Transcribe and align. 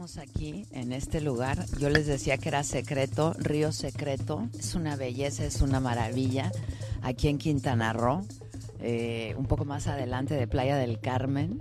Aquí 0.00 0.66
en 0.70 0.92
este 0.92 1.20
lugar. 1.20 1.66
Yo 1.78 1.90
les 1.90 2.06
decía 2.06 2.38
que 2.38 2.48
era 2.48 2.62
secreto, 2.64 3.34
río 3.38 3.70
secreto. 3.70 4.48
Es 4.58 4.74
una 4.74 4.96
belleza, 4.96 5.44
es 5.44 5.60
una 5.60 5.78
maravilla. 5.78 6.50
Aquí 7.02 7.28
en 7.28 7.36
Quintana 7.36 7.92
Roo, 7.92 8.22
eh, 8.80 9.34
un 9.36 9.44
poco 9.44 9.66
más 9.66 9.88
adelante 9.88 10.34
de 10.34 10.46
Playa 10.46 10.76
del 10.76 11.00
Carmen. 11.00 11.60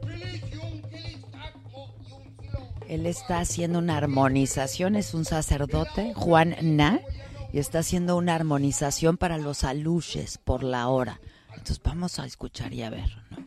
Él 2.87 3.05
está 3.05 3.39
haciendo 3.39 3.79
una 3.79 3.97
armonización, 3.97 4.95
es 4.95 5.13
un 5.13 5.25
sacerdote, 5.25 6.13
Juan 6.15 6.55
Na, 6.61 7.01
y 7.51 7.59
está 7.59 7.79
haciendo 7.79 8.15
una 8.15 8.35
armonización 8.35 9.17
para 9.17 9.37
los 9.37 9.65
aluches 9.65 10.37
por 10.37 10.63
la 10.63 10.87
hora. 10.87 11.19
Entonces 11.49 11.81
vamos 11.83 12.19
a 12.19 12.25
escuchar 12.25 12.73
y 12.73 12.83
a 12.83 12.89
ver, 12.89 13.09
¿no? 13.31 13.37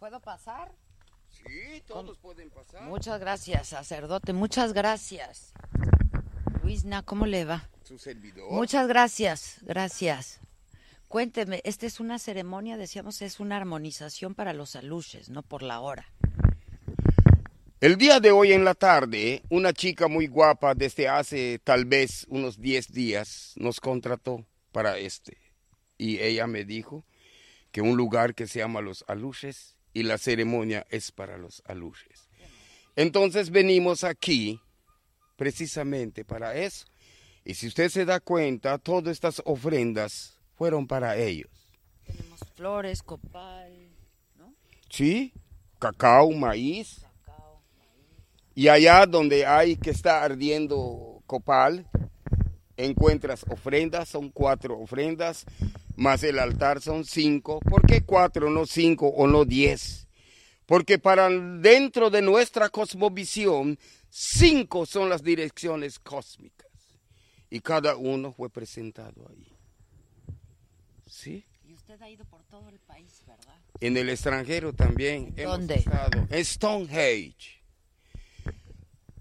¿Puedo 0.00 0.18
pasar? 0.18 0.72
Sí, 1.28 1.82
todos 1.86 2.16
pueden 2.16 2.48
pasar. 2.48 2.84
Muchas 2.84 3.20
gracias, 3.20 3.68
sacerdote. 3.68 4.32
Muchas 4.32 4.72
gracias. 4.72 5.52
Luisna, 6.62 7.02
¿cómo 7.02 7.26
le 7.26 7.44
va? 7.44 7.68
Su 7.82 7.98
servidor. 7.98 8.50
Muchas 8.50 8.88
gracias, 8.88 9.58
gracias. 9.60 10.40
Cuénteme, 11.06 11.60
esta 11.64 11.84
es 11.84 12.00
una 12.00 12.18
ceremonia, 12.18 12.78
decíamos, 12.78 13.20
es 13.20 13.40
una 13.40 13.58
armonización 13.58 14.34
para 14.34 14.54
los 14.54 14.74
aluches, 14.74 15.28
no 15.28 15.42
por 15.42 15.62
la 15.62 15.80
hora. 15.80 16.10
El 17.82 17.96
día 17.96 18.20
de 18.20 18.30
hoy 18.30 18.54
en 18.54 18.64
la 18.64 18.74
tarde, 18.74 19.42
una 19.50 19.74
chica 19.74 20.08
muy 20.08 20.28
guapa 20.28 20.74
desde 20.74 21.08
hace 21.08 21.60
tal 21.62 21.84
vez 21.84 22.24
unos 22.30 22.58
10 22.58 22.90
días 22.90 23.52
nos 23.56 23.80
contrató 23.80 24.46
para 24.72 24.96
este. 24.96 25.36
Y 25.98 26.20
ella 26.20 26.46
me 26.46 26.64
dijo 26.64 27.04
que 27.70 27.82
un 27.82 27.98
lugar 27.98 28.34
que 28.34 28.46
se 28.46 28.60
llama 28.60 28.80
Los 28.80 29.04
Aluches 29.06 29.76
y 29.92 30.02
la 30.02 30.18
ceremonia 30.18 30.86
es 30.90 31.12
para 31.12 31.38
los 31.38 31.62
aluches. 31.66 32.28
Entonces 32.96 33.50
venimos 33.50 34.04
aquí 34.04 34.60
precisamente 35.36 36.24
para 36.24 36.54
eso. 36.54 36.86
Y 37.44 37.54
si 37.54 37.68
usted 37.68 37.88
se 37.88 38.04
da 38.04 38.20
cuenta, 38.20 38.78
todas 38.78 39.12
estas 39.12 39.40
ofrendas 39.44 40.36
fueron 40.54 40.86
para 40.86 41.16
ellos. 41.16 41.50
Tenemos 42.06 42.40
flores, 42.54 43.02
copal, 43.02 43.72
¿no? 44.36 44.54
¿Sí? 44.90 45.32
Cacao, 45.78 46.30
maíz. 46.32 47.00
Cacao. 47.24 47.62
Y 48.54 48.68
allá 48.68 49.06
donde 49.06 49.46
hay 49.46 49.76
que 49.76 49.90
está 49.90 50.22
ardiendo 50.22 51.22
copal, 51.26 51.88
encuentras 52.76 53.44
ofrendas, 53.48 54.08
son 54.08 54.30
cuatro 54.30 54.78
ofrendas, 54.78 55.46
más 56.00 56.22
el 56.22 56.38
altar 56.38 56.80
son 56.80 57.04
cinco. 57.04 57.60
¿Por 57.60 57.86
qué 57.86 58.00
cuatro, 58.02 58.48
no 58.50 58.64
cinco 58.64 59.08
o 59.08 59.26
no 59.26 59.44
diez? 59.44 60.08
Porque 60.64 60.98
para 60.98 61.28
dentro 61.28 62.08
de 62.10 62.22
nuestra 62.22 62.70
cosmovisión, 62.70 63.78
cinco 64.08 64.86
son 64.86 65.08
las 65.10 65.22
direcciones 65.22 65.98
cósmicas. 65.98 66.68
Y 67.50 67.60
cada 67.60 67.96
uno 67.96 68.32
fue 68.32 68.48
presentado 68.48 69.28
ahí. 69.28 69.52
¿Sí? 71.06 71.44
Y 71.68 71.74
usted 71.74 72.00
ha 72.00 72.08
ido 72.08 72.24
por 72.24 72.42
todo 72.44 72.68
el 72.70 72.78
país, 72.78 73.22
¿verdad? 73.26 73.56
En 73.80 73.96
el 73.96 74.08
extranjero 74.08 74.72
también. 74.72 75.34
hemos 75.36 75.58
¿Dónde? 75.58 75.74
estado. 75.74 76.26
En 76.30 76.44
Stonehenge. 76.44 77.59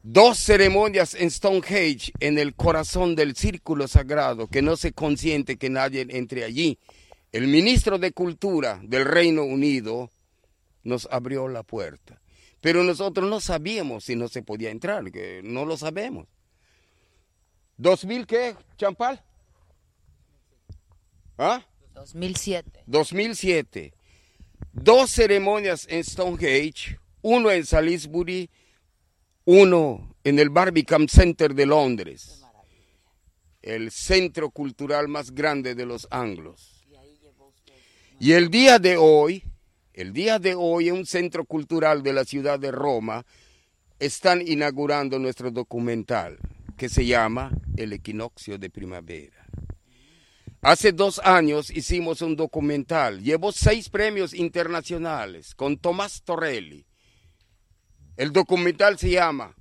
Dos 0.01 0.39
ceremonias 0.39 1.13
en 1.13 1.29
Stonehenge, 1.29 2.13
en 2.21 2.37
el 2.37 2.55
corazón 2.55 3.15
del 3.15 3.35
círculo 3.35 3.87
sagrado, 3.87 4.47
que 4.47 4.61
no 4.61 4.77
se 4.77 4.93
consiente 4.93 5.57
que 5.57 5.69
nadie 5.69 6.07
entre 6.09 6.45
allí. 6.45 6.79
El 7.33 7.47
ministro 7.47 7.99
de 7.99 8.13
Cultura 8.13 8.79
del 8.83 9.05
Reino 9.05 9.43
Unido 9.43 10.09
nos 10.83 11.07
abrió 11.11 11.49
la 11.49 11.63
puerta. 11.63 12.21
Pero 12.61 12.83
nosotros 12.83 13.29
no 13.29 13.41
sabíamos 13.41 14.05
si 14.05 14.15
no 14.15 14.27
se 14.29 14.41
podía 14.41 14.71
entrar, 14.71 15.11
que 15.11 15.41
no 15.43 15.65
lo 15.65 15.77
sabemos. 15.77 16.27
¿Dos 17.77 18.05
mil 18.05 18.25
qué, 18.25 18.55
Champal? 18.77 19.21
¿Ah? 21.37 21.65
2007. 21.93 22.83
2007. 22.85 23.93
Dos 24.73 25.11
ceremonias 25.11 25.87
en 25.89 26.03
Stonehenge, 26.03 26.99
uno 27.21 27.51
en 27.51 27.65
Salisbury, 27.65 28.49
uno 29.51 30.15
en 30.23 30.37
el 30.37 30.51
Barbican 30.51 31.09
Center 31.09 31.55
de 31.55 31.65
Londres, 31.65 32.45
el 33.63 33.89
centro 33.89 34.51
cultural 34.51 35.07
más 35.07 35.31
grande 35.31 35.73
de 35.73 35.87
los 35.87 36.07
anglos. 36.11 36.85
Y 38.19 38.33
el 38.33 38.51
día 38.51 38.77
de 38.77 38.95
hoy, 38.95 39.43
el 39.95 40.13
día 40.13 40.37
de 40.37 40.53
hoy 40.53 40.89
en 40.89 40.97
un 40.97 41.05
centro 41.07 41.45
cultural 41.45 42.03
de 42.03 42.13
la 42.13 42.25
ciudad 42.25 42.59
de 42.59 42.69
Roma, 42.69 43.25
están 43.97 44.47
inaugurando 44.47 45.17
nuestro 45.17 45.49
documental 45.49 46.37
que 46.77 46.87
se 46.87 47.07
llama 47.07 47.49
El 47.75 47.93
equinoccio 47.93 48.59
de 48.59 48.69
primavera. 48.69 49.47
Hace 50.61 50.91
dos 50.91 51.19
años 51.23 51.71
hicimos 51.71 52.21
un 52.21 52.35
documental, 52.35 53.23
llevó 53.23 53.51
seis 53.51 53.89
premios 53.89 54.35
internacionales 54.35 55.55
con 55.55 55.75
Tomás 55.75 56.21
Torelli. 56.21 56.85
El 58.19 58.33
documental 58.33 58.99
se 58.99 59.11
llama 59.11 59.55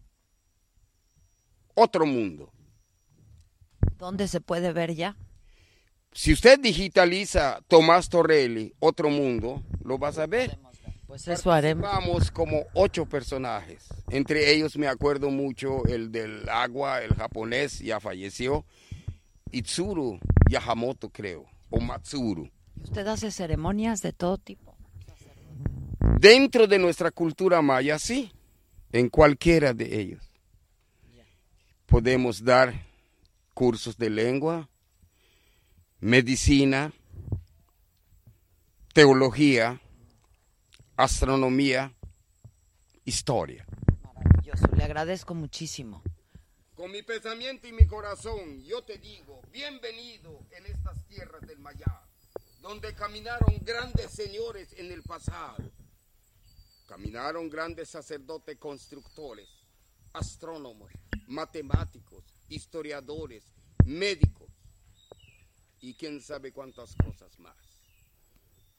Otro 1.75 2.05
Mundo. 2.05 2.51
¿Dónde 3.97 4.27
se 4.27 4.41
puede 4.41 4.73
ver 4.73 4.97
ya? 4.97 5.17
Si 6.11 6.33
usted 6.33 6.59
digitaliza 6.59 7.61
Tomás 7.69 8.09
Torelli, 8.09 8.75
Otro 8.81 9.11
Mundo, 9.11 9.63
lo 9.85 9.97
vas 9.97 10.19
a 10.19 10.27
ver. 10.27 10.59
Pues 11.07 11.29
eso 11.29 11.53
haremos. 11.53 11.85
Vamos 11.85 12.33
como 12.33 12.65
ocho 12.75 13.07
personajes. 13.07 13.87
Entre 14.11 14.53
ellos 14.53 14.77
me 14.77 14.89
acuerdo 14.89 15.31
mucho 15.31 15.85
el 15.87 16.11
del 16.11 16.49
agua, 16.49 17.01
el 17.01 17.15
japonés, 17.15 17.79
ya 17.79 18.01
falleció. 18.01 18.65
Itsuru 19.53 20.19
Yahamoto, 20.51 21.11
creo, 21.11 21.47
o 21.71 21.79
Matsuru. 21.79 22.51
Usted 22.83 23.07
hace 23.07 23.31
ceremonias 23.31 24.03
de 24.03 24.13
todo 24.13 24.37
tipo. 24.37 24.77
Dentro 26.19 26.67
de 26.67 26.81
nuestra 26.81 27.13
cultura 27.13 27.63
maya, 27.63 28.01
sí, 28.01 28.33
en 28.93 29.09
cualquiera 29.09 29.75
de 29.75 30.01
ellos. 30.01 30.33
Podemos 31.87 32.45
dar 32.45 32.75
cursos 33.55 33.97
de 33.97 34.11
lengua, 34.11 34.69
medicina, 36.01 36.93
teología, 38.93 39.81
astronomía, 40.97 41.95
historia. 43.05 43.67
Maravilloso. 44.03 44.67
Le 44.77 44.85
agradezco 44.85 45.35
muchísimo. 45.35 46.03
Con 46.75 46.93
mi 46.93 47.03
pensamiento 47.03 47.67
y 47.67 47.73
mi 47.73 47.87
corazón, 47.87 48.63
yo 48.63 48.83
te 48.83 48.99
digo, 48.99 49.41
bienvenido 49.51 50.47
en 50.53 50.67
estas 50.67 51.05
tierras 51.07 51.41
del 51.43 51.59
Mayab, 51.59 52.03
donde 52.61 52.95
caminaron 52.95 53.59
grandes 53.63 54.13
señores 54.13 54.75
en 54.77 54.93
el 54.93 55.03
pasado. 55.03 55.57
Caminaron 56.89 57.51
grandes 57.51 57.91
sacerdotes 57.91 58.57
constructores, 58.57 59.47
astrónomos, 60.15 60.91
matemáticos, 61.27 62.25
historiadores, 62.49 63.45
médicos 63.85 64.49
y 65.83 65.93
quién 65.93 66.23
sabe 66.23 66.51
cuántas 66.51 66.95
cosas 66.97 67.39
más. 67.41 67.55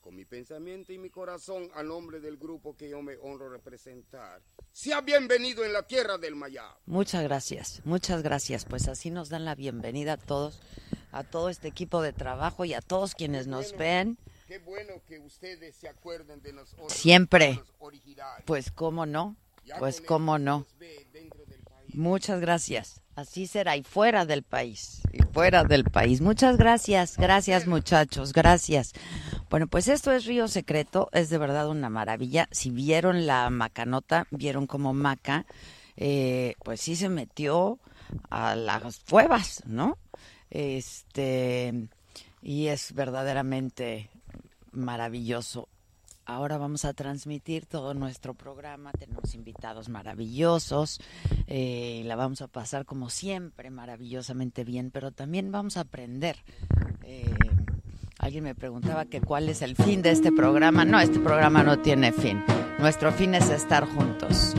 Con 0.02 0.16
mi 0.16 0.26
pensamiento 0.26 0.92
y 0.92 0.98
mi 0.98 1.12
corazón, 1.12 1.70
a 1.76 1.84
nombre 1.84 2.20
del 2.20 2.38
grupo 2.38 2.76
que 2.76 2.90
yo 2.90 3.00
me 3.04 3.16
honro 3.18 3.48
representar, 3.48 4.42
sea 4.72 5.02
bienvenido 5.02 5.64
en 5.64 5.72
la 5.72 5.86
tierra 5.86 6.18
del 6.18 6.36
Mayab. 6.36 6.78
Muchas 6.88 7.22
gracias, 7.22 7.82
muchas 7.86 8.24
gracias. 8.24 8.66
Pues 8.66 8.88
así 8.88 9.12
nos 9.12 9.30
dan 9.30 9.46
la 9.46 9.54
bienvenida 9.54 10.14
a 10.14 10.18
todos, 10.18 10.60
a 11.12 11.24
todo 11.24 11.50
este 11.50 11.68
equipo 11.68 12.02
de 12.02 12.14
trabajo 12.14 12.66
y 12.66 12.74
a 12.74 12.82
todos 12.82 13.14
quienes 13.14 13.46
nos 13.46 13.78
ven. 13.78 14.18
Qué 14.50 14.58
bueno 14.58 14.94
que 15.08 15.20
ustedes 15.20 15.76
se 15.76 15.88
acuerden 15.88 16.42
de 16.42 16.54
los 16.54 16.76
Siempre. 16.88 17.62
Pues 18.46 18.72
cómo 18.72 19.06
no, 19.06 19.36
pues 19.78 20.02
cómo 20.02 20.40
no. 20.40 20.66
Muchas 21.94 22.42
gracias. 22.42 23.04
Así 23.16 23.46
será 23.46 23.78
y 23.78 23.84
fuera 23.84 24.26
del 24.26 24.42
país, 24.42 25.04
y 25.14 25.22
fuera 25.22 25.64
del 25.66 25.84
país. 25.84 26.22
Muchas 26.22 26.58
gracias, 26.58 27.16
gracias 27.16 27.68
muchachos, 27.68 28.34
gracias. 28.34 28.94
Bueno, 29.52 29.68
pues 29.68 29.88
esto 29.88 30.12
es 30.12 30.26
Río 30.26 30.48
Secreto, 30.48 31.10
es 31.12 31.30
de 31.30 31.38
verdad 31.38 31.70
una 31.70 31.92
maravilla. 31.92 32.50
Si 32.50 32.72
vieron 32.72 33.28
la 33.28 33.52
macanota, 33.52 34.26
vieron 34.32 34.66
como 34.66 34.96
Maca, 34.96 35.46
eh, 35.96 36.56
pues 36.64 36.82
sí 36.82 36.96
se 36.96 37.10
metió 37.10 37.78
a 38.32 38.56
las 38.56 39.00
cuevas, 39.02 39.62
¿no? 39.68 40.00
Este, 40.50 41.88
y 42.42 42.68
es 42.68 42.94
verdaderamente 42.94 44.10
maravilloso. 44.72 45.68
Ahora 46.26 46.60
vamos 46.60 46.86
a 46.86 46.94
transmitir 46.94 47.66
todo 47.66 47.96
nuestro 47.96 48.36
programa, 48.36 48.92
tenemos 48.92 49.34
invitados 49.34 49.90
maravillosos, 49.90 51.02
eh, 51.48 52.04
la 52.06 52.16
vamos 52.16 52.44
a 52.44 52.48
pasar 52.48 52.86
como 52.86 53.10
siempre 53.10 53.72
maravillosamente 53.72 54.64
bien, 54.64 54.92
pero 54.92 55.12
también 55.12 55.52
vamos 55.52 55.78
a 55.78 55.82
aprender. 55.82 56.38
Eh, 57.04 57.34
alguien 58.20 58.44
me 58.44 58.54
preguntaba 58.54 59.06
que 59.06 59.22
cuál 59.22 59.50
es 59.50 59.64
el 59.64 59.76
fin 59.76 60.04
de 60.04 60.12
este 60.12 60.32
programa. 60.32 60.86
No, 60.86 61.00
este 61.00 61.20
programa 61.20 61.64
no 61.64 61.80
tiene 61.80 62.12
fin. 62.12 62.44
Nuestro 62.78 63.12
fin 63.12 63.34
es 63.34 63.50
estar 63.50 63.88
juntos. 63.88 64.54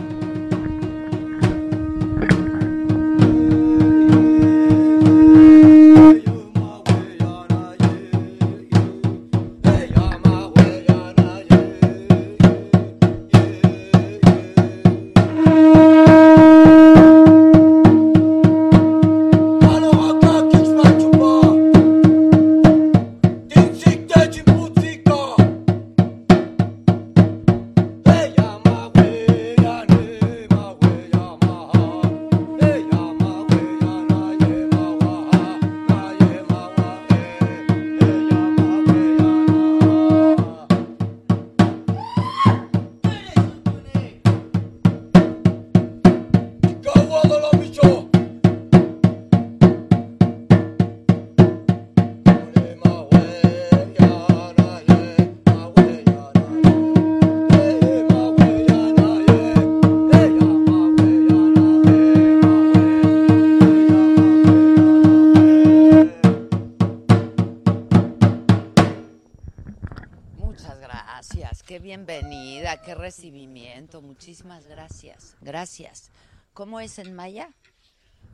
Recibimiento, 73.10 74.00
muchísimas 74.02 74.68
gracias, 74.68 75.36
gracias. 75.40 76.12
¿Cómo 76.52 76.78
es 76.78 76.96
en 77.00 77.12
maya? 77.12 77.50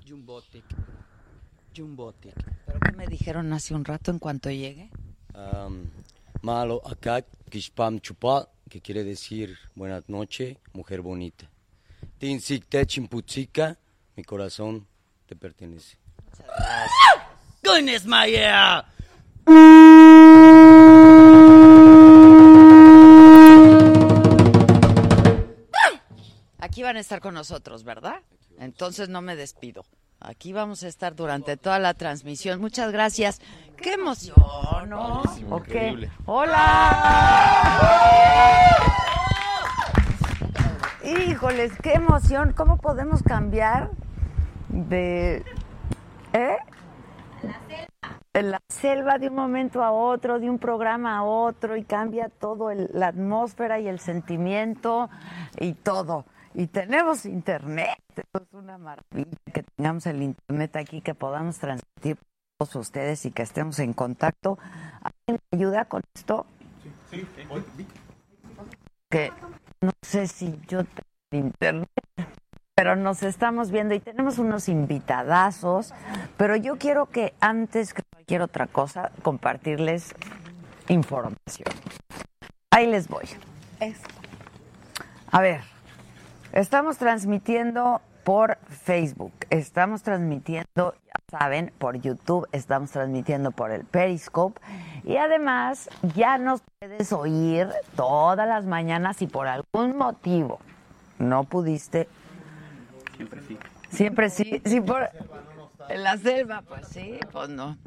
Jumbotic. 0.06 0.64
Jumbotic. 1.74 2.34
¿Pero 2.66 2.80
qué 2.80 2.92
me 2.92 3.06
dijeron 3.06 3.50
hace 3.54 3.74
un 3.74 3.86
rato 3.86 4.10
en 4.10 4.18
cuanto 4.18 4.50
llegue? 4.50 4.90
Malo 6.42 6.82
acá, 6.86 7.24
kishpam 7.48 8.00
chupa, 8.00 8.50
que 8.68 8.82
quiere 8.82 9.02
decir 9.02 9.56
buenas 9.74 10.10
noches, 10.10 10.58
mujer 10.74 11.00
bonita. 11.00 11.48
Tinsik 12.18 12.66
te 12.68 12.84
chimputzika, 12.84 13.78
mi 14.14 14.24
corazón 14.24 14.86
te 15.24 15.36
pertenece. 15.36 15.96
Muchas 16.22 16.46
gracias. 16.46 16.90
Goodness, 17.62 18.04
Maya! 18.04 18.84
Aquí 26.76 26.82
van 26.82 26.98
a 26.98 27.00
estar 27.00 27.20
con 27.20 27.32
nosotros, 27.32 27.84
¿verdad? 27.84 28.16
Entonces 28.58 29.08
no 29.08 29.22
me 29.22 29.34
despido. 29.34 29.86
Aquí 30.20 30.52
vamos 30.52 30.82
a 30.82 30.88
estar 30.88 31.16
durante 31.16 31.56
toda 31.56 31.78
la 31.78 31.94
transmisión. 31.94 32.60
Muchas 32.60 32.92
gracias. 32.92 33.40
¡Qué 33.78 33.94
emoción! 33.94 34.36
¿no? 34.86 35.22
¿O 35.48 35.62
qué? 35.62 36.10
¡Hola! 36.26 37.80
Híjoles, 41.02 41.72
qué 41.82 41.94
emoción. 41.94 42.52
¿Cómo 42.52 42.76
podemos 42.76 43.22
cambiar 43.22 43.90
de... 44.68 45.46
¿Eh? 46.34 46.56
En 48.34 48.50
la 48.50 48.60
selva 48.68 49.16
de 49.16 49.28
un 49.28 49.34
momento 49.34 49.82
a 49.82 49.92
otro, 49.92 50.38
de 50.38 50.50
un 50.50 50.58
programa 50.58 51.16
a 51.16 51.22
otro, 51.22 51.74
y 51.78 51.84
cambia 51.84 52.28
todo, 52.28 52.70
el- 52.70 52.90
la 52.92 53.06
atmósfera 53.06 53.80
y 53.80 53.88
el 53.88 53.98
sentimiento 53.98 55.08
y 55.58 55.72
todo. 55.72 56.26
Y 56.58 56.68
tenemos 56.68 57.26
internet, 57.26 57.98
eso 58.16 58.42
es 58.42 58.54
una 58.54 58.78
maravilla 58.78 59.36
que 59.52 59.62
tengamos 59.76 60.06
el 60.06 60.22
internet 60.22 60.74
aquí, 60.76 61.02
que 61.02 61.14
podamos 61.14 61.58
transmitir 61.58 62.16
para 62.16 62.30
todos 62.58 62.76
ustedes 62.76 63.26
y 63.26 63.30
que 63.30 63.42
estemos 63.42 63.78
en 63.78 63.92
contacto. 63.92 64.58
¿Alguien 65.02 65.38
me 65.52 65.58
ayuda 65.58 65.84
con 65.84 66.00
esto? 66.14 66.46
Que 69.10 69.32
no 69.82 69.92
sé 70.00 70.26
si 70.28 70.58
yo 70.66 70.84
tengo 70.84 71.46
internet 71.46 71.90
pero 72.74 72.94
nos 72.94 73.22
estamos 73.22 73.70
viendo 73.70 73.94
y 73.94 74.00
tenemos 74.00 74.38
unos 74.38 74.68
invitadazos, 74.68 75.94
pero 76.36 76.56
yo 76.56 76.76
quiero 76.76 77.06
que 77.06 77.32
antes 77.40 77.94
que 77.94 78.02
cualquier 78.12 78.42
otra 78.42 78.66
cosa 78.66 79.12
compartirles 79.22 80.14
información. 80.88 81.68
Ahí 82.70 82.86
les 82.86 83.08
voy. 83.08 83.24
A 85.32 85.40
ver, 85.40 85.62
estamos 86.56 86.96
transmitiendo 86.96 88.00
por 88.24 88.58
Facebook, 88.68 89.32
estamos 89.50 90.02
transmitiendo, 90.02 90.94
ya 91.06 91.38
saben, 91.38 91.72
por 91.78 92.00
YouTube, 92.00 92.48
estamos 92.50 92.90
transmitiendo 92.90 93.52
por 93.52 93.70
el 93.70 93.84
Periscope 93.84 94.60
y 95.04 95.16
además 95.16 95.88
ya 96.16 96.38
nos 96.38 96.62
puedes 96.80 97.12
oír 97.12 97.68
todas 97.94 98.48
las 98.48 98.64
mañanas 98.64 99.18
si 99.18 99.26
por 99.26 99.46
algún 99.46 99.96
motivo 99.96 100.58
no 101.18 101.44
pudiste 101.44 102.08
Siempre 103.90 104.28
sí. 104.28 104.60
Si 104.64 104.80
por, 104.80 105.08
en 105.88 106.02
la 106.02 106.18
selva, 106.18 106.62
pues 106.62 106.88
sí, 106.88 107.18
pues 107.32 107.48
no. 107.48 107.78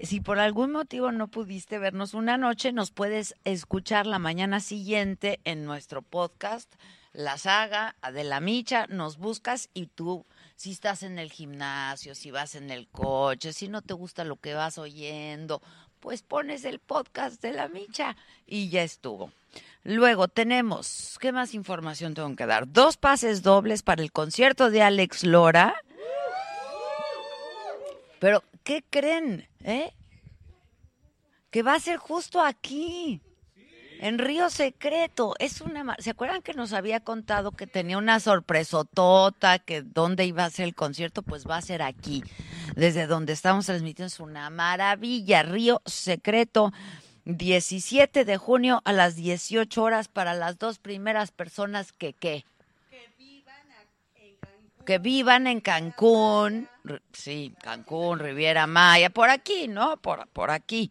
Si 0.00 0.20
por 0.20 0.38
algún 0.38 0.70
motivo 0.70 1.10
no 1.10 1.26
pudiste 1.28 1.78
vernos 1.78 2.14
una 2.14 2.36
noche, 2.36 2.72
nos 2.72 2.92
puedes 2.92 3.34
escuchar 3.44 4.06
la 4.06 4.20
mañana 4.20 4.60
siguiente 4.60 5.40
en 5.44 5.64
nuestro 5.64 6.02
podcast, 6.02 6.72
La 7.18 7.36
Saga, 7.36 7.96
Adela 8.00 8.38
Micha, 8.38 8.86
nos 8.86 9.18
buscas 9.18 9.70
y 9.74 9.86
tú, 9.86 10.24
si 10.54 10.70
estás 10.70 11.02
en 11.02 11.18
el 11.18 11.32
gimnasio, 11.32 12.14
si 12.14 12.30
vas 12.30 12.54
en 12.54 12.70
el 12.70 12.86
coche, 12.86 13.52
si 13.52 13.66
no 13.66 13.82
te 13.82 13.92
gusta 13.92 14.22
lo 14.22 14.36
que 14.36 14.54
vas 14.54 14.78
oyendo, 14.78 15.60
pues 15.98 16.22
pones 16.22 16.64
el 16.64 16.78
podcast 16.78 17.42
de 17.42 17.50
La 17.50 17.66
Micha 17.66 18.16
y 18.46 18.68
ya 18.68 18.84
estuvo. 18.84 19.32
Luego 19.82 20.28
tenemos, 20.28 21.18
¿qué 21.20 21.32
más 21.32 21.54
información 21.54 22.14
tengo 22.14 22.36
que 22.36 22.46
dar? 22.46 22.70
Dos 22.70 22.96
pases 22.96 23.42
dobles 23.42 23.82
para 23.82 24.00
el 24.00 24.12
concierto 24.12 24.70
de 24.70 24.82
Alex 24.82 25.24
Lora. 25.24 25.74
Pero, 28.20 28.44
¿qué 28.62 28.84
creen? 28.88 29.48
¿Eh? 29.64 29.92
Que 31.50 31.64
va 31.64 31.74
a 31.74 31.80
ser 31.80 31.96
justo 31.96 32.40
aquí, 32.40 33.20
en 34.00 34.18
Río 34.18 34.50
Secreto. 34.50 35.34
Es 35.38 35.60
una, 35.60 35.96
¿se 35.98 36.10
acuerdan 36.10 36.42
que 36.42 36.54
nos 36.54 36.72
había 36.72 37.00
contado 37.00 37.52
que 37.52 37.66
tenía 37.66 37.98
una 37.98 38.20
sorpresotota, 38.20 39.58
que 39.58 39.82
dónde 39.82 40.24
iba 40.24 40.44
a 40.44 40.50
ser 40.50 40.66
el 40.66 40.74
concierto? 40.74 41.22
Pues 41.22 41.46
va 41.46 41.56
a 41.56 41.62
ser 41.62 41.82
aquí, 41.82 42.22
desde 42.76 43.06
donde 43.06 43.32
estamos 43.32 43.66
transmitiendo. 43.66 44.06
Es 44.06 44.20
una 44.20 44.50
maravilla, 44.50 45.42
Río 45.42 45.82
Secreto. 45.86 46.72
17 47.24 48.24
de 48.24 48.36
junio 48.38 48.80
a 48.86 48.92
las 48.94 49.14
18 49.14 49.82
horas 49.82 50.08
para 50.08 50.32
las 50.32 50.58
dos 50.58 50.78
primeras 50.78 51.30
personas 51.30 51.92
que 51.92 52.14
qué. 52.14 52.44
Que 54.86 54.98
vivan 54.98 55.46
en 55.46 55.60
Cancún, 55.60 56.66
R- 56.86 57.02
sí, 57.12 57.54
Cancún, 57.60 58.18
Riviera 58.20 58.66
Maya, 58.66 59.10
por 59.10 59.28
aquí, 59.28 59.68
¿no? 59.68 59.98
Por, 59.98 60.26
por 60.28 60.50
aquí. 60.50 60.90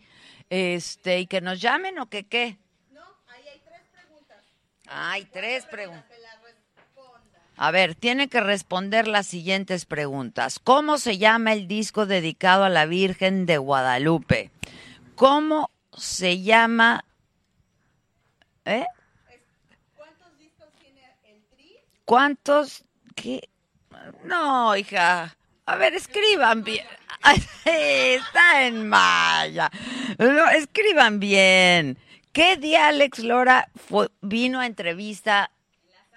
Este, 0.51 1.21
y 1.21 1.25
que 1.25 1.41
nos 1.41 1.59
llamen 1.59 1.97
o 1.97 2.05
que 2.07 2.23
qué. 2.27 2.59
No, 2.93 3.01
ahí 3.29 3.41
hay 3.51 3.59
tres 3.65 3.81
preguntas. 3.91 4.43
Hay 4.89 5.25
tres 5.25 5.65
preguntas. 5.65 6.05
A 7.59 7.71
ver, 7.71 7.95
tiene 7.95 8.27
que 8.27 8.39
responder 8.39 9.07
las 9.07 9.25
siguientes 9.25 9.85
preguntas. 9.85 10.59
¿Cómo 10.63 10.99
se 10.99 11.17
llama 11.17 11.53
el 11.53 11.67
disco 11.67 12.05
dedicado 12.05 12.63
a 12.63 12.69
la 12.69 12.85
Virgen 12.85 13.47
de 13.47 13.57
Guadalupe? 13.57 14.51
¿Cómo 15.15 15.71
se 15.97 16.41
llama? 16.43 17.03
¿Eh? 18.65 18.85
¿Cuántos? 22.05 22.83
¿Qué? 23.15 23.49
No, 24.23 24.75
hija. 24.77 25.35
A 25.65 25.75
ver, 25.77 25.95
escriban 25.95 26.63
bien. 26.63 26.85
Está 27.65 28.67
en 28.67 28.87
maya. 28.87 29.71
No, 30.19 30.47
escriban 30.51 31.19
bien. 31.19 31.97
¿Qué 32.37 32.55
día 32.55 32.89
Alex 32.89 33.23
Lora 33.23 33.71
vino 34.21 34.59
a 34.59 34.67
entrevista 34.67 35.49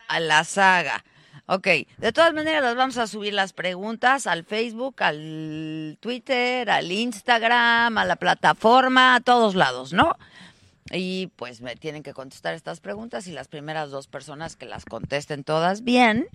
a 0.07 0.21
la 0.21 0.45
saga? 0.45 1.03
Ok, 1.47 1.67
de 1.97 2.12
todas 2.12 2.35
maneras 2.35 2.62
las 2.62 2.77
vamos 2.77 2.99
a 2.99 3.07
subir 3.07 3.33
las 3.33 3.55
preguntas 3.55 4.27
al 4.27 4.45
Facebook, 4.45 4.97
al 5.03 5.97
Twitter, 5.99 6.69
al 6.69 6.93
Instagram, 6.93 7.97
a 7.97 8.05
la 8.05 8.17
plataforma, 8.17 9.15
a 9.15 9.21
todos 9.21 9.55
lados, 9.55 9.95
¿no? 9.95 10.15
Y 10.91 11.29
pues 11.37 11.62
me 11.62 11.75
tienen 11.75 12.03
que 12.03 12.12
contestar 12.12 12.53
estas 12.53 12.81
preguntas 12.81 13.27
y 13.27 13.33
las 13.33 13.49
primeras 13.49 13.91
dos 13.91 14.07
personas 14.07 14.57
que 14.57 14.67
las 14.67 14.85
contesten 14.85 15.43
todas 15.43 15.85
bien, 15.85 16.29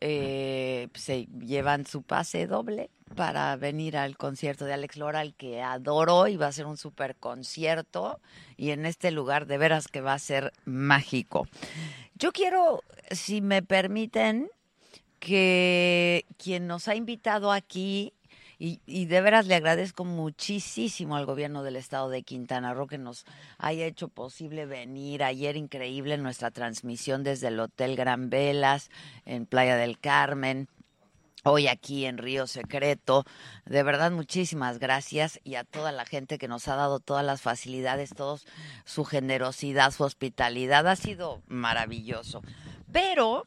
eh, 0.00 0.86
se 0.94 1.26
llevan 1.40 1.84
su 1.84 2.02
pase 2.02 2.46
doble 2.46 2.90
para 3.14 3.56
venir 3.56 3.96
al 3.96 4.16
concierto 4.16 4.64
de 4.64 4.74
Alex 4.74 4.96
Lora, 4.96 5.20
al 5.20 5.34
que 5.34 5.62
adoro 5.62 6.28
y 6.28 6.36
va 6.36 6.46
a 6.46 6.52
ser 6.52 6.66
un 6.66 6.76
super 6.76 7.16
concierto 7.16 8.20
y 8.56 8.70
en 8.70 8.86
este 8.86 9.10
lugar 9.10 9.46
de 9.46 9.58
veras 9.58 9.88
que 9.88 10.00
va 10.00 10.14
a 10.14 10.18
ser 10.18 10.52
mágico. 10.64 11.46
Yo 12.14 12.32
quiero, 12.32 12.82
si 13.10 13.40
me 13.40 13.62
permiten, 13.62 14.48
que 15.18 16.24
quien 16.38 16.66
nos 16.66 16.88
ha 16.88 16.94
invitado 16.94 17.52
aquí, 17.52 18.14
y, 18.58 18.80
y 18.84 19.06
de 19.06 19.22
veras 19.22 19.46
le 19.46 19.54
agradezco 19.54 20.04
muchísimo 20.04 21.16
al 21.16 21.24
gobierno 21.24 21.62
del 21.62 21.76
estado 21.76 22.10
de 22.10 22.22
Quintana 22.22 22.74
Roo 22.74 22.86
que 22.86 22.98
nos 22.98 23.24
haya 23.56 23.86
hecho 23.86 24.08
posible 24.08 24.66
venir 24.66 25.22
ayer 25.22 25.56
increíble 25.56 26.18
nuestra 26.18 26.50
transmisión 26.50 27.22
desde 27.22 27.48
el 27.48 27.58
Hotel 27.58 27.96
Gran 27.96 28.28
Velas 28.28 28.90
en 29.24 29.46
Playa 29.46 29.76
del 29.76 29.98
Carmen. 29.98 30.68
Hoy 31.42 31.68
aquí 31.68 32.04
en 32.04 32.18
Río 32.18 32.46
Secreto. 32.46 33.24
De 33.64 33.82
verdad, 33.82 34.10
muchísimas 34.10 34.78
gracias 34.78 35.40
y 35.42 35.54
a 35.54 35.64
toda 35.64 35.90
la 35.90 36.04
gente 36.04 36.36
que 36.36 36.48
nos 36.48 36.68
ha 36.68 36.76
dado 36.76 37.00
todas 37.00 37.24
las 37.24 37.40
facilidades, 37.40 38.10
todos 38.14 38.46
su 38.84 39.04
generosidad, 39.04 39.90
su 39.90 40.04
hospitalidad. 40.04 40.86
Ha 40.86 40.96
sido 40.96 41.42
maravilloso. 41.46 42.42
Pero 42.92 43.46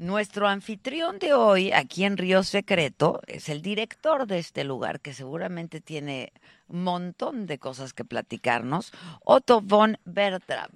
Nuestro 0.00 0.48
anfitrión 0.48 1.18
de 1.18 1.34
hoy 1.34 1.72
aquí 1.72 2.04
en 2.04 2.16
Río 2.16 2.42
Secreto 2.42 3.20
es 3.26 3.50
el 3.50 3.60
director 3.60 4.26
de 4.26 4.38
este 4.38 4.64
lugar 4.64 5.00
que 5.00 5.12
seguramente 5.12 5.82
tiene 5.82 6.32
un 6.68 6.84
montón 6.84 7.44
de 7.44 7.58
cosas 7.58 7.92
que 7.92 8.06
platicarnos, 8.06 8.92
Otto 9.26 9.60
von 9.60 9.98
Bertrab. 10.06 10.70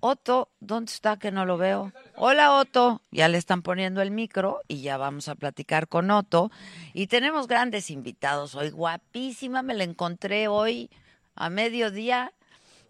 Otto, 0.00 0.50
¿dónde 0.60 0.92
está 0.92 1.18
que 1.18 1.30
no 1.30 1.44
lo 1.46 1.56
veo? 1.56 1.92
Hola 2.16 2.54
Otto, 2.58 3.00
ya 3.10 3.28
le 3.28 3.38
están 3.38 3.62
poniendo 3.62 4.02
el 4.02 4.10
micro 4.10 4.60
y 4.68 4.82
ya 4.82 4.96
vamos 4.96 5.28
a 5.28 5.34
platicar 5.34 5.88
con 5.88 6.10
Otto. 6.10 6.50
Y 6.92 7.06
tenemos 7.06 7.46
grandes 7.46 7.90
invitados 7.90 8.54
hoy, 8.54 8.70
guapísima, 8.70 9.62
me 9.62 9.74
la 9.74 9.84
encontré 9.84 10.48
hoy 10.48 10.90
a 11.34 11.50
mediodía 11.50 12.32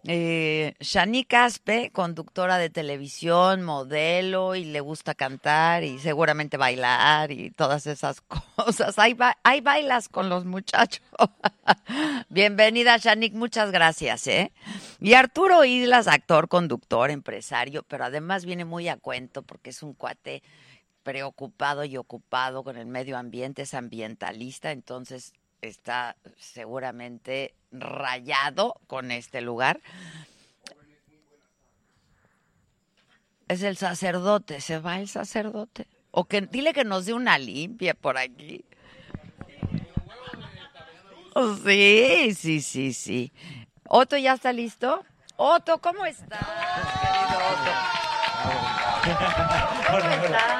eh, 0.05 0.73
Shani 0.79 1.25
Caspe, 1.25 1.91
conductora 1.91 2.57
de 2.57 2.69
televisión, 2.69 3.63
modelo, 3.63 4.55
y 4.55 4.63
le 4.65 4.79
gusta 4.79 5.15
cantar 5.15 5.83
y 5.83 5.99
seguramente 5.99 6.57
bailar 6.57 7.31
y 7.31 7.51
todas 7.51 7.87
esas 7.87 8.21
cosas. 8.55 8.97
Hay, 8.99 9.17
hay 9.43 9.61
bailas 9.61 10.09
con 10.09 10.29
los 10.29 10.45
muchachos. 10.45 11.01
Bienvenida, 12.29 12.97
Shanik, 12.97 13.33
muchas 13.33 13.71
gracias. 13.71 14.27
¿eh? 14.27 14.51
Y 14.99 15.13
Arturo 15.13 15.65
Islas, 15.65 16.07
actor, 16.07 16.47
conductor, 16.47 17.11
empresario, 17.11 17.83
pero 17.83 18.05
además 18.05 18.45
viene 18.45 18.65
muy 18.65 18.87
a 18.89 18.97
cuento 18.97 19.43
porque 19.43 19.71
es 19.71 19.83
un 19.83 19.93
cuate 19.93 20.43
preocupado 21.03 21.85
y 21.85 21.95
ocupado 21.97 22.63
con 22.63 22.77
el 22.77 22.85
medio 22.85 23.17
ambiente, 23.17 23.61
es 23.61 23.73
ambientalista, 23.73 24.71
entonces 24.71 25.33
está 25.61 26.15
seguramente 26.37 27.53
rayado 27.71 28.79
con 28.87 29.11
este 29.11 29.41
lugar. 29.41 29.81
Es 33.47 33.63
el 33.63 33.77
sacerdote, 33.77 34.61
se 34.61 34.79
va 34.79 34.99
el 34.99 35.07
sacerdote. 35.07 35.87
O 36.11 36.25
que 36.25 36.41
dile 36.41 36.73
que 36.73 36.83
nos 36.83 37.05
dé 37.05 37.13
una 37.13 37.37
limpia 37.37 37.93
por 37.93 38.17
aquí. 38.17 38.65
Sí, 41.63 42.33
sí, 42.35 42.61
sí, 42.61 42.93
sí. 42.93 43.31
Otto, 43.87 44.17
¿ya 44.17 44.33
está 44.33 44.51
listo? 44.51 45.05
Otto, 45.35 45.79
¿cómo 45.79 46.05
estás, 46.05 46.39
querido 46.39 47.37
Otto? 47.51 47.71
¿Cómo 49.87 49.99
estás? 49.99 50.57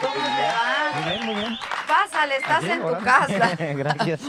¿Cómo 0.00 0.14
te 0.14 0.40
va? 0.40 0.92
Muy 0.94 1.04
bien, 1.04 1.26
muy 1.26 1.34
bien. 1.34 1.58
Pásale, 2.04 2.36
estás 2.36 2.64
en 2.64 2.80
tu 2.82 3.04
casa. 3.04 3.56
Gracias. 3.74 4.20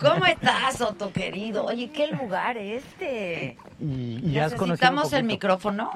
¿Cómo 0.00 0.26
estás, 0.26 0.80
Otto, 0.80 1.12
querido? 1.12 1.64
Oye, 1.66 1.90
¿qué 1.90 2.08
lugar 2.08 2.56
este? 2.56 3.56
¿Y, 3.78 4.20
y 4.28 4.38
has 4.38 4.52
¿Necesitamos 4.52 5.04
el 5.12 5.20
poquito? 5.20 5.26
micrófono? 5.26 5.90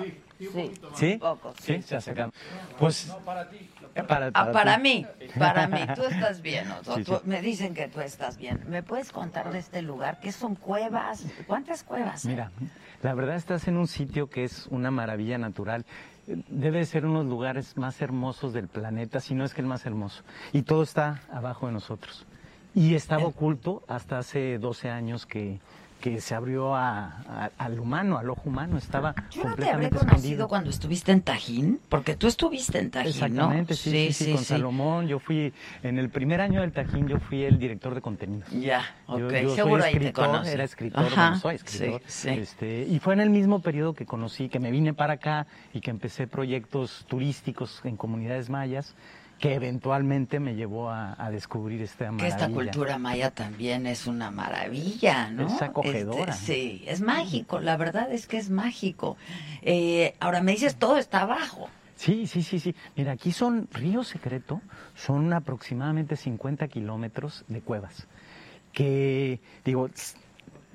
¿Sí? 0.97 1.13
Un 1.15 1.19
poco, 1.19 1.55
sí, 1.61 1.83
se 1.83 1.97
acercan. 1.97 2.33
Pues. 2.79 3.13
Para, 4.09 4.31
Ah, 4.35 4.51
para 4.53 4.77
ti. 4.77 4.83
mí, 4.83 5.07
para 5.39 5.69
mí. 5.69 5.81
Tú 5.95 6.03
estás 6.11 6.41
bien, 6.43 6.69
Otto. 6.71 6.97
Sí, 6.97 7.05
Tú- 7.05 7.15
sí. 7.15 7.21
Me 7.25 7.41
dicen 7.41 7.75
que 7.75 7.87
tú 7.89 8.01
estás 8.01 8.37
bien. 8.37 8.61
¿Me 8.69 8.83
puedes 8.83 9.13
contar 9.13 9.53
de 9.53 9.61
este 9.61 9.83
lugar? 9.83 10.19
¿Qué 10.21 10.33
son 10.33 10.57
cuevas? 10.57 11.25
¿Cuántas 11.47 11.85
cuevas? 11.85 12.25
Mira, 12.25 12.51
la 13.03 13.15
verdad 13.15 13.37
estás 13.37 13.69
en 13.69 13.77
un 13.77 13.87
sitio 13.87 14.29
que 14.29 14.43
es 14.45 14.67
una 14.71 14.91
maravilla 14.91 15.39
natural. 15.39 15.85
Debe 16.27 16.85
ser 16.87 17.05
uno 17.05 17.19
de 17.19 17.25
los 17.25 17.31
lugares 17.31 17.77
más 17.77 18.01
hermosos 18.01 18.53
del 18.53 18.69
planeta, 18.69 19.21
si 19.21 19.35
no 19.35 19.45
es 19.45 19.55
que 19.55 19.61
el 19.61 19.67
más 19.67 19.85
hermoso. 19.87 20.23
Y 20.53 20.63
todo 20.63 20.83
está 20.83 21.23
abajo 21.31 21.67
de 21.67 21.73
nosotros. 21.73 22.27
Y 22.75 22.95
estaba 22.95 23.25
oculto 23.25 23.83
hasta 23.87 24.19
hace 24.19 24.59
12 24.59 24.91
años 24.91 25.27
que, 25.27 25.61
que 26.05 26.21
se 26.21 26.35
abrió 26.35 26.75
a- 26.75 27.07
a- 27.27 27.51
al 27.57 27.81
humano, 27.81 28.19
al 28.19 28.29
ojo 28.29 28.43
humano. 28.45 28.77
Estaba 28.77 29.15
Yo 29.15 29.23
no 29.23 29.31
te 29.31 29.41
habré 29.41 29.55
completamente 29.55 29.89
conocido 29.97 30.17
escondido. 30.19 30.49
cuando 30.49 30.69
estuviste 30.69 31.13
en 31.13 31.23
Tajín, 31.23 31.81
porque 31.89 32.15
tú 32.15 32.27
estuviste 32.27 32.79
en 32.79 32.91
Tajín, 32.91 33.09
Exactamente, 33.09 33.73
¿no? 33.73 33.77
sí, 33.79 34.13
sí, 34.13 34.25
sí, 34.27 34.33
con 34.33 34.45
Salomón. 34.45 35.09
Yo 35.09 35.19
fui, 35.19 35.51
en 35.83 35.99
el 35.99 36.11
primer 36.11 36.43
año 36.43 36.61
del 36.61 36.73
Tajín, 36.73 37.09
yo 37.09 37.19
fui 37.21 37.43
el 37.45 37.59
director 37.59 37.95
de 37.95 38.03
contenidos. 38.03 38.51
Ya, 38.51 38.83
Yo- 39.09 39.15
ok. 39.29 39.33
yo 39.33 39.47
soy 39.49 39.57
Seguro 39.57 39.83
ahí 39.83 39.93
te 39.93 39.99
escritor, 40.01 40.27
conocí. 40.27 40.51
Era 40.51 40.65
escritor, 40.65 41.05
Ajá, 41.07 41.23
bueno, 41.29 41.41
soy 41.41 41.55
escritor. 41.55 42.03
Sí, 42.07 42.29
sí. 42.29 42.39
Este, 42.39 42.83
y 42.87 42.99
fue 42.99 43.15
en 43.15 43.21
el 43.21 43.31
mismo 43.31 43.61
periodo 43.61 43.95
que 43.95 44.05
conocí, 44.05 44.51
que 44.51 44.61
me 44.61 44.71
vine 44.71 44.93
para 44.93 45.15
acá 45.15 45.47
y 45.73 45.81
que 45.81 45.91
empecé 45.91 46.27
proyectos 46.27 47.07
turísticos 47.09 47.81
en 47.85 47.97
comunidades 47.97 48.51
mayas, 48.51 48.95
que 49.39 49.55
eventualmente 49.55 50.41
me 50.41 50.55
llevó 50.55 50.89
a, 50.91 51.15
a 51.23 51.31
descubrir 51.31 51.83
esta 51.83 52.07
Que 52.07 52.13
maravilla. 52.13 52.29
esta 52.37 52.49
cultura 52.49 52.99
maya 52.99 53.31
también 53.31 53.87
es 53.87 54.07
una 54.07 54.31
maravilla, 54.31 55.31
¿no? 55.31 55.47
Es 55.47 55.61
acogedora. 55.61 56.33
Este, 56.33 56.55
sí, 56.55 56.85
es 56.87 57.01
mágico, 57.01 57.61
la 57.61 57.77
verdad 57.77 58.11
es 58.13 58.27
que 58.27 58.39
es 58.39 58.49
mágico. 58.49 59.17
Eh, 59.63 60.15
ahora 60.21 60.41
me 60.43 60.53
dices, 60.53 60.77
todo 60.77 60.97
está 60.97 61.23
abajo. 61.23 61.69
Sí, 61.97 62.27
sí, 62.27 62.43
sí, 62.43 62.59
sí. 62.59 62.75
Mira, 62.97 63.13
aquí 63.13 63.33
son 63.33 63.69
Río 63.73 64.03
Secreto, 64.03 64.61
son 64.95 65.33
aproximadamente 65.33 66.17
50 66.17 66.67
kilómetros 66.69 67.45
de 67.49 67.61
cuevas, 67.61 68.07
que, 68.73 69.41
digo, 69.65 69.89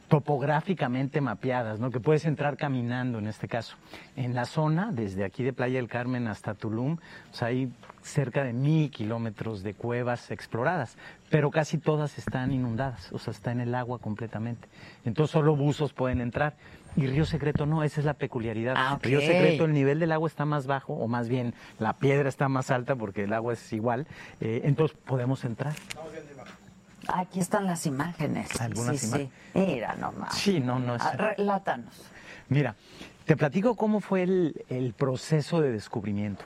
topográficamente 0.08 1.22
mapeadas, 1.22 1.80
¿no? 1.80 1.92
Que 1.92 2.00
puedes 2.00 2.26
entrar 2.26 2.58
caminando 2.58 3.20
en 3.20 3.28
este 3.28 3.48
caso. 3.48 3.76
En 4.16 4.34
la 4.34 4.46
zona, 4.46 4.92
desde 4.92 5.24
aquí 5.24 5.44
de 5.44 5.54
Playa 5.54 5.76
del 5.78 5.88
Carmen 5.88 6.28
hasta 6.28 6.56
Tulum, 6.56 6.98
pues 7.30 7.44
hay 7.44 7.72
cerca 8.02 8.44
de 8.44 8.54
mil 8.54 8.90
kilómetros 8.92 9.64
de 9.64 9.74
cuevas 9.74 10.32
exploradas, 10.32 10.98
pero 11.30 11.52
casi 11.52 11.78
todas 11.78 12.18
están 12.18 12.52
inundadas, 12.52 13.12
o 13.12 13.20
sea, 13.20 13.32
está 13.32 13.52
en 13.52 13.60
el 13.60 13.76
agua 13.76 14.00
completamente. 14.00 14.68
Entonces 15.06 15.32
solo 15.32 15.56
buzos 15.56 15.94
pueden 15.94 16.22
entrar. 16.22 16.56
Y 16.96 17.06
Río 17.06 17.26
Secreto 17.26 17.66
no, 17.66 17.84
esa 17.84 18.02
es 18.02 18.06
la 18.06 18.16
peculiaridad. 18.16 18.74
Ah. 18.76 18.98
Río 19.02 19.22
Secreto, 19.22 19.66
el 19.66 19.74
nivel 19.74 20.00
del 20.00 20.12
agua 20.12 20.28
está 20.28 20.46
más 20.46 20.66
bajo, 20.66 20.94
o 20.94 21.08
más 21.08 21.30
bien 21.30 21.54
la 21.78 21.94
piedra 21.94 22.30
está 22.30 22.50
más 22.50 22.72
alta 22.72 22.96
porque 22.96 23.26
el 23.26 23.34
agua 23.34 23.54
es 23.54 23.74
igual, 23.74 24.08
eh, 24.42 24.62
entonces 24.64 24.98
podemos 25.06 25.46
entrar. 25.46 25.74
Aquí 27.08 27.40
están 27.40 27.66
las 27.66 27.86
imágenes. 27.86 28.60
Algunas 28.60 29.00
sí, 29.00 29.08
imágenes. 29.08 29.32
Sí. 29.54 29.60
Mira 29.60 29.96
nomás. 29.96 30.36
Sí, 30.36 30.60
no, 30.60 30.80
no 30.80 30.96
es... 30.96 31.18
Relátanos. 31.18 31.94
Mira, 32.50 32.76
te 33.26 33.38
platico 33.38 33.76
cómo 33.76 34.00
fue 34.00 34.24
el, 34.24 34.66
el 34.70 34.94
proceso 34.94 35.62
de 35.62 35.72
descubrimiento. 35.72 36.44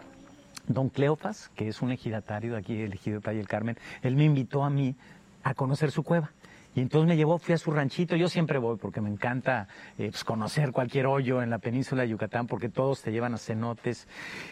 Don 0.67 0.89
Cleofas, 0.89 1.51
que 1.55 1.67
es 1.67 1.81
un 1.81 1.91
ejidatario 1.91 2.53
de 2.53 2.59
aquí, 2.59 2.81
el 2.81 2.97
Playa 3.21 3.37
del 3.37 3.47
Carmen, 3.47 3.77
él 4.01 4.15
me 4.15 4.23
invitó 4.23 4.63
a 4.63 4.69
mí 4.69 4.95
a 5.43 5.53
conocer 5.53 5.91
su 5.91 6.03
cueva. 6.03 6.31
Y 6.75 6.81
entonces 6.81 7.07
me 7.07 7.15
llevó, 7.15 7.37
fui 7.37 7.53
a 7.53 7.57
su 7.57 7.71
ranchito, 7.71 8.15
yo 8.15 8.27
siempre 8.27 8.57
voy 8.57 8.77
porque 8.77 8.99
me 8.99 9.09
encanta 9.09 9.67
eh, 9.97 10.09
pues, 10.09 10.23
conocer 10.23 10.71
cualquier 10.71 11.05
hoyo 11.05 11.43
en 11.43 11.51
la 11.51 11.59
península 11.59 12.01
de 12.01 12.09
Yucatán 12.09 12.47
porque 12.47 12.69
todos 12.69 13.01
te 13.01 13.11
llevan 13.11 13.35
a 13.35 13.37
cenotes. 13.37 14.07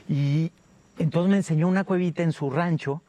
Y 0.08 0.52
entonces 1.00 1.32
me 1.32 1.38
enseñó 1.38 1.67
una 1.67 1.84
cuevita 1.84 2.21
en 2.21 2.32
su 2.32 2.52
rancho 2.52 3.02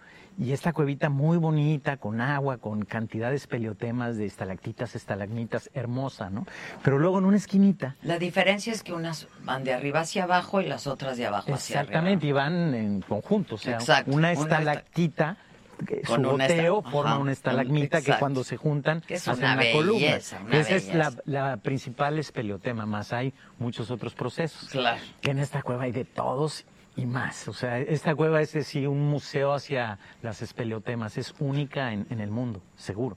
y 0.42 0.52
esta 0.52 0.72
cuevita 0.72 1.08
muy 1.08 1.36
bonita, 1.36 1.98
con 1.98 2.20
agua, 2.20 2.58
con 2.58 2.84
cantidad 2.84 3.30
de 3.30 3.36
espeleotemas, 3.36 4.16
de 4.16 4.26
estalactitas, 4.26 4.96
estalagmitas, 4.96 5.70
hermosa, 5.72 6.30
¿no? 6.30 6.46
Pero 6.82 6.98
luego 6.98 7.18
en 7.18 7.26
una 7.26 7.36
esquinita 7.36 7.94
La 8.02 8.18
diferencia 8.18 8.72
es 8.72 8.82
que 8.82 8.92
unas 8.92 9.28
van 9.44 9.62
de 9.62 9.72
arriba 9.72 10.00
hacia 10.00 10.24
abajo 10.24 10.60
y 10.60 10.66
las 10.66 10.86
otras 10.88 11.16
de 11.16 11.26
abajo 11.26 11.54
hacia 11.54 11.80
arriba. 11.80 11.90
Exactamente, 11.90 12.26
y 12.26 12.32
van 12.32 12.74
en 12.74 13.00
conjunto. 13.02 13.54
O 13.54 13.58
sea, 13.58 13.74
Exacto, 13.74 14.10
una 14.10 14.32
estalactita, 14.32 15.36
que 15.86 16.02
Con 16.02 16.22
su 16.24 16.30
una 16.30 16.44
ajá, 16.44 16.90
forma 16.90 17.18
una 17.18 17.32
estalagmita 17.32 18.02
que 18.02 18.16
cuando 18.18 18.44
se 18.44 18.56
juntan 18.56 19.00
Que 19.00 19.14
es 19.14 19.26
hacen 19.26 19.44
una 19.44 19.54
una, 19.54 19.72
columna. 19.72 20.06
belleza, 20.06 20.38
Esa 20.50 20.74
es 20.76 20.94
la, 20.94 21.12
la 21.24 21.56
principal 21.58 22.18
espeleotema, 22.18 22.86
más 22.86 23.12
hay 23.12 23.32
muchos 23.58 23.90
otros 23.90 24.14
procesos. 24.14 24.68
Claro. 24.70 25.00
Que 25.20 25.30
en 25.30 25.38
esta 25.38 25.62
cueva 25.62 25.84
hay 25.84 25.92
de 25.92 26.04
todos 26.04 26.64
y 26.96 27.06
más. 27.06 27.48
O 27.48 27.52
sea, 27.52 27.78
esta 27.78 28.14
cueva 28.14 28.40
es 28.40 28.52
decir, 28.52 28.88
un 28.88 29.08
museo 29.08 29.52
hacia 29.52 29.98
las 30.22 30.42
espeleotemas. 30.42 31.16
Es 31.18 31.34
única 31.38 31.92
en, 31.92 32.06
en 32.10 32.20
el 32.20 32.30
mundo, 32.30 32.60
seguro. 32.76 33.16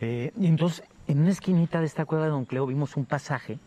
Eh, 0.00 0.32
y 0.38 0.46
entonces, 0.46 0.84
en 1.06 1.20
una 1.20 1.30
esquinita 1.30 1.80
de 1.80 1.86
esta 1.86 2.04
cueva 2.04 2.24
de 2.24 2.30
Don 2.30 2.44
Cleo 2.44 2.66
vimos 2.66 2.96
un 2.96 3.04
pasaje 3.06 3.58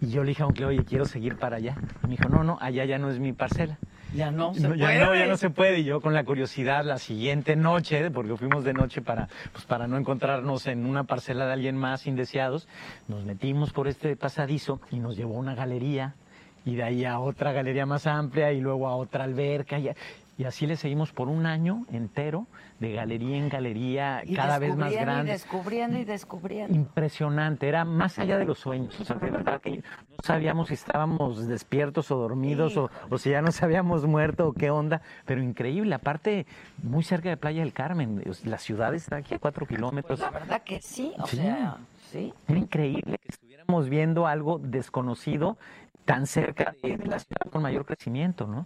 y 0.00 0.10
yo 0.10 0.22
le 0.22 0.28
dije 0.28 0.42
a 0.42 0.46
Don 0.46 0.54
Cleo, 0.54 0.68
oye, 0.68 0.84
quiero 0.84 1.04
seguir 1.04 1.36
para 1.36 1.56
allá. 1.56 1.76
Y 2.04 2.06
me 2.06 2.16
dijo, 2.16 2.28
no, 2.28 2.44
no, 2.44 2.58
allá 2.60 2.84
ya 2.84 2.98
no 2.98 3.10
es 3.10 3.18
mi 3.18 3.32
parcela. 3.32 3.78
Ya 4.14 4.30
no 4.30 4.54
se 4.54 4.60
No, 4.62 4.68
puede. 4.70 4.80
ya 4.80 5.04
no, 5.04 5.14
ya 5.14 5.26
no 5.26 5.36
se 5.36 5.50
puede. 5.50 5.80
Y 5.80 5.84
yo 5.84 6.00
con 6.00 6.14
la 6.14 6.24
curiosidad 6.24 6.84
la 6.84 6.98
siguiente 6.98 7.56
noche, 7.56 8.10
porque 8.10 8.36
fuimos 8.36 8.64
de 8.64 8.72
noche 8.72 9.02
para, 9.02 9.28
pues 9.52 9.64
para 9.66 9.86
no 9.86 9.98
encontrarnos 9.98 10.66
en 10.66 10.86
una 10.86 11.04
parcela 11.04 11.46
de 11.46 11.52
alguien 11.52 11.76
más 11.76 12.06
indeseados, 12.06 12.68
nos 13.06 13.24
metimos 13.24 13.72
por 13.72 13.86
este 13.86 14.16
pasadizo 14.16 14.80
y 14.90 14.98
nos 15.00 15.16
llevó 15.16 15.36
a 15.36 15.40
una 15.40 15.54
galería 15.54 16.14
y 16.68 16.76
de 16.76 16.82
ahí 16.82 17.04
a 17.04 17.18
otra 17.18 17.52
galería 17.52 17.86
más 17.86 18.06
amplia 18.06 18.52
y 18.52 18.60
luego 18.60 18.88
a 18.88 18.96
otra 18.96 19.24
alberca. 19.24 19.78
Y, 19.78 19.90
y 20.36 20.44
así 20.44 20.66
le 20.66 20.76
seguimos 20.76 21.12
por 21.12 21.28
un 21.28 21.46
año 21.46 21.84
entero, 21.92 22.46
de 22.78 22.92
galería 22.92 23.36
en 23.38 23.48
galería, 23.48 24.22
Y 24.24 24.34
cada 24.36 24.58
vez 24.60 24.76
más 24.76 24.92
grande 24.92 25.30
Y 25.30 25.32
descubriendo 25.32 25.98
y 25.98 26.04
descubriendo. 26.04 26.76
impresionante, 26.76 27.66
era 27.68 27.84
más 27.84 28.18
allá 28.20 28.38
de 28.38 28.44
los 28.44 28.58
sueños. 28.60 29.00
O 29.00 29.04
sea, 29.04 29.16
de 29.16 29.30
verdad 29.30 29.60
que 29.60 29.78
no 29.78 29.82
sabíamos 30.22 30.68
si 30.68 30.74
estábamos 30.74 31.48
despiertos 31.48 32.10
o 32.12 32.16
dormidos 32.18 32.76
o, 32.76 32.88
o 33.10 33.18
si 33.18 33.30
ya 33.30 33.42
nos 33.42 33.60
habíamos 33.64 34.04
muerto 34.06 34.46
o 34.48 34.52
qué 34.52 34.70
onda, 34.70 35.00
pero 35.24 35.42
increíble. 35.42 35.92
Aparte, 35.94 36.46
muy 36.84 37.02
cerca 37.02 37.30
de 37.30 37.36
Playa 37.36 37.62
del 37.62 37.72
Carmen, 37.72 38.22
la 38.44 38.58
ciudad 38.58 38.94
está 38.94 39.16
aquí 39.16 39.34
a 39.34 39.38
cuatro 39.40 39.66
kilómetros. 39.66 40.20
La 40.20 40.30
verdad 40.30 40.62
que 40.62 40.80
sí, 40.80 41.12
o 41.18 41.26
Sí. 41.26 41.36
sea, 41.38 41.78
sí. 42.12 42.32
Era 42.46 42.58
increíble 42.60 43.18
que 43.18 43.28
estuviéramos 43.28 43.88
viendo 43.88 44.28
algo 44.28 44.60
desconocido 44.62 45.56
tan 46.08 46.26
cerca 46.26 46.74
de, 46.82 46.96
de 46.96 47.06
la 47.06 47.18
ciudad 47.18 47.50
con 47.52 47.60
mayor 47.62 47.84
crecimiento, 47.84 48.46
¿no? 48.46 48.64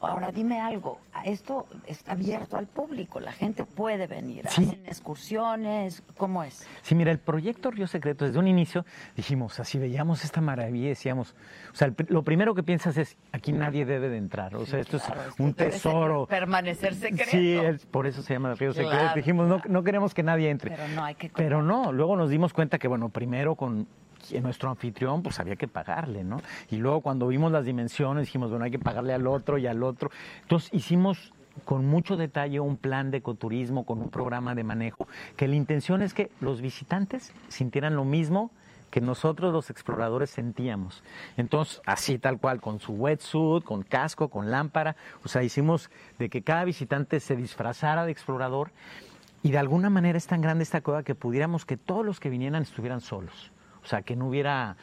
ahora 0.00 0.30
dime 0.30 0.60
algo, 0.60 0.98
esto 1.24 1.66
está 1.86 2.12
abierto 2.12 2.58
al 2.58 2.66
público, 2.66 3.20
la 3.20 3.32
gente 3.32 3.64
puede 3.64 4.06
venir, 4.06 4.44
Sí. 4.50 4.64
hacen 4.64 4.84
excursiones, 4.84 6.02
¿cómo 6.18 6.44
es? 6.44 6.68
Sí, 6.82 6.94
mira, 6.94 7.10
el 7.10 7.18
proyecto 7.18 7.70
Río 7.70 7.86
Secreto, 7.86 8.26
desde 8.26 8.38
un 8.38 8.46
inicio 8.46 8.84
dijimos, 9.16 9.58
así 9.60 9.78
veíamos 9.78 10.22
esta 10.22 10.42
maravilla, 10.42 10.88
decíamos, 10.88 11.34
o 11.72 11.74
sea, 11.76 11.88
el 11.88 11.94
lo 12.08 12.22
primero 12.22 12.54
que 12.54 12.62
piensas 12.62 12.98
es, 12.98 13.16
aquí 13.32 13.52
nadie 13.52 13.86
debe 13.86 14.10
de 14.10 14.18
entrar, 14.18 14.54
o 14.56 14.66
sea, 14.66 14.80
esto 14.80 14.98
Claro, 14.98 15.22
es 15.30 15.40
un 15.40 15.54
tesoro. 15.54 16.26
permanecer 16.26 16.94
secreto. 16.94 17.30
Sí, 17.30 17.54
es- 17.56 17.86
por 17.86 18.06
eso 18.06 18.20
se 18.20 18.34
llama 18.34 18.52
Río 18.56 18.74
Secreto. 18.74 19.14
Dijimos, 19.14 19.48
no, 19.48 19.62
no 19.66 19.82
queremos 19.84 20.12
que 20.12 20.22
nadie 20.22 20.50
entre. 20.50 20.72
Pero 20.72 20.86
no 20.88 21.02
hay 21.02 21.14
que 21.14 21.30
Pero 21.30 21.62
no, 21.62 21.92
luego 21.92 22.14
nos 22.14 22.28
dimos 22.28 22.52
cuenta 22.52 22.78
que, 22.78 22.88
bueno, 22.88 23.08
primero 23.08 23.54
con 23.54 23.86
nuestro 24.42 24.70
anfitrión, 24.70 25.22
pues 25.22 25.40
había 25.40 25.56
que 25.56 25.68
pagarle, 25.68 26.24
¿no? 26.24 26.40
Y 26.70 26.76
luego 26.76 27.00
cuando 27.00 27.28
vimos 27.28 27.52
las 27.52 27.64
dimensiones, 27.64 28.26
dijimos, 28.26 28.50
bueno, 28.50 28.64
hay 28.64 28.70
que 28.70 28.78
pagarle 28.78 29.12
al 29.14 29.26
otro 29.26 29.58
y 29.58 29.66
al 29.66 29.82
otro. 29.82 30.10
Entonces 30.42 30.72
hicimos 30.72 31.32
con 31.64 31.86
mucho 31.86 32.16
detalle 32.16 32.60
un 32.60 32.76
plan 32.76 33.10
de 33.10 33.18
ecoturismo, 33.18 33.84
con 33.84 34.00
un 34.00 34.10
programa 34.10 34.54
de 34.54 34.64
manejo, 34.64 35.06
que 35.36 35.48
la 35.48 35.56
intención 35.56 36.02
es 36.02 36.14
que 36.14 36.30
los 36.40 36.60
visitantes 36.60 37.32
sintieran 37.48 37.94
lo 37.94 38.04
mismo 38.04 38.50
que 38.94 39.00
nosotros 39.00 39.52
los 39.52 39.70
exploradores 39.70 40.30
sentíamos. 40.30 41.02
Entonces, 41.36 41.82
así 41.84 42.16
tal 42.16 42.38
cual, 42.38 42.60
con 42.60 42.78
su 42.78 42.92
wetsuit, 42.92 43.64
con 43.64 43.82
casco, 43.82 44.28
con 44.28 44.52
lámpara, 44.52 44.94
o 45.24 45.28
sea, 45.28 45.42
hicimos 45.42 45.90
de 46.20 46.28
que 46.28 46.42
cada 46.42 46.64
visitante 46.64 47.18
se 47.18 47.34
disfrazara 47.34 48.06
de 48.06 48.12
explorador 48.12 48.70
y 49.42 49.50
de 49.50 49.58
alguna 49.58 49.90
manera 49.90 50.16
es 50.16 50.28
tan 50.28 50.40
grande 50.40 50.62
esta 50.62 50.80
cueva 50.80 51.02
que 51.02 51.16
pudiéramos 51.16 51.66
que 51.66 51.76
todos 51.76 52.06
los 52.06 52.20
que 52.20 52.30
vinieran 52.30 52.62
estuvieran 52.62 53.00
solos. 53.00 53.50
O 53.84 53.86
sea, 53.86 54.02
que 54.02 54.16
no 54.16 54.28
hubiera 54.28 54.76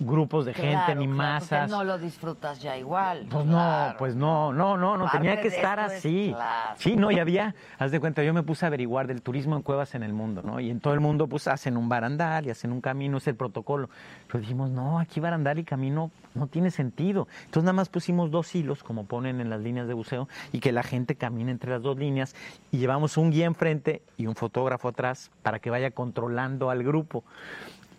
grupos 0.00 0.44
de 0.44 0.54
gente 0.54 0.94
ni 0.94 1.06
claro, 1.06 1.16
masas. 1.16 1.60
porque 1.60 1.70
no 1.70 1.84
lo 1.84 1.98
disfrutas 1.98 2.60
ya 2.60 2.76
igual. 2.76 3.26
Pues 3.30 3.44
claro. 3.46 3.92
no, 3.92 3.98
pues 3.98 4.16
no, 4.16 4.52
no, 4.52 4.76
no, 4.76 4.96
no, 4.96 5.04
Parte 5.04 5.18
tenía 5.18 5.40
que 5.40 5.48
estar 5.48 5.78
es 5.78 5.98
así. 5.98 6.34
Sí, 6.76 6.96
no, 6.96 7.10
y 7.10 7.18
había, 7.18 7.54
haz 7.78 7.90
de 7.90 8.00
cuenta, 8.00 8.22
yo 8.22 8.34
me 8.34 8.42
puse 8.42 8.66
a 8.66 8.68
averiguar 8.68 9.06
del 9.06 9.22
turismo 9.22 9.56
en 9.56 9.62
cuevas 9.62 9.94
en 9.94 10.02
el 10.02 10.12
mundo, 10.12 10.42
¿no? 10.42 10.60
Y 10.60 10.70
en 10.70 10.80
todo 10.80 10.94
el 10.94 11.00
mundo, 11.00 11.26
pues 11.26 11.46
hacen 11.46 11.76
un 11.76 11.88
barandal 11.88 12.46
y 12.46 12.50
hacen 12.50 12.72
un 12.72 12.80
camino, 12.80 13.18
es 13.18 13.28
el 13.28 13.36
protocolo. 13.36 13.88
Pero 14.26 14.40
dijimos, 14.40 14.70
no, 14.70 14.98
aquí 14.98 15.20
barandal 15.20 15.58
y 15.58 15.64
camino 15.64 16.10
no 16.34 16.48
tiene 16.48 16.70
sentido. 16.70 17.28
Entonces 17.44 17.64
nada 17.64 17.74
más 17.74 17.88
pusimos 17.88 18.30
dos 18.30 18.54
hilos, 18.54 18.82
como 18.82 19.04
ponen 19.04 19.40
en 19.40 19.50
las 19.50 19.60
líneas 19.60 19.86
de 19.86 19.94
buceo, 19.94 20.28
y 20.52 20.60
que 20.60 20.72
la 20.72 20.82
gente 20.82 21.14
camine 21.14 21.52
entre 21.52 21.70
las 21.70 21.82
dos 21.82 21.96
líneas, 21.96 22.34
y 22.72 22.78
llevamos 22.78 23.16
un 23.16 23.30
guía 23.30 23.46
enfrente 23.46 24.02
y 24.16 24.26
un 24.26 24.34
fotógrafo 24.34 24.88
atrás 24.88 25.30
para 25.42 25.60
que 25.60 25.70
vaya 25.70 25.92
controlando 25.92 26.70
al 26.70 26.82
grupo. 26.82 27.22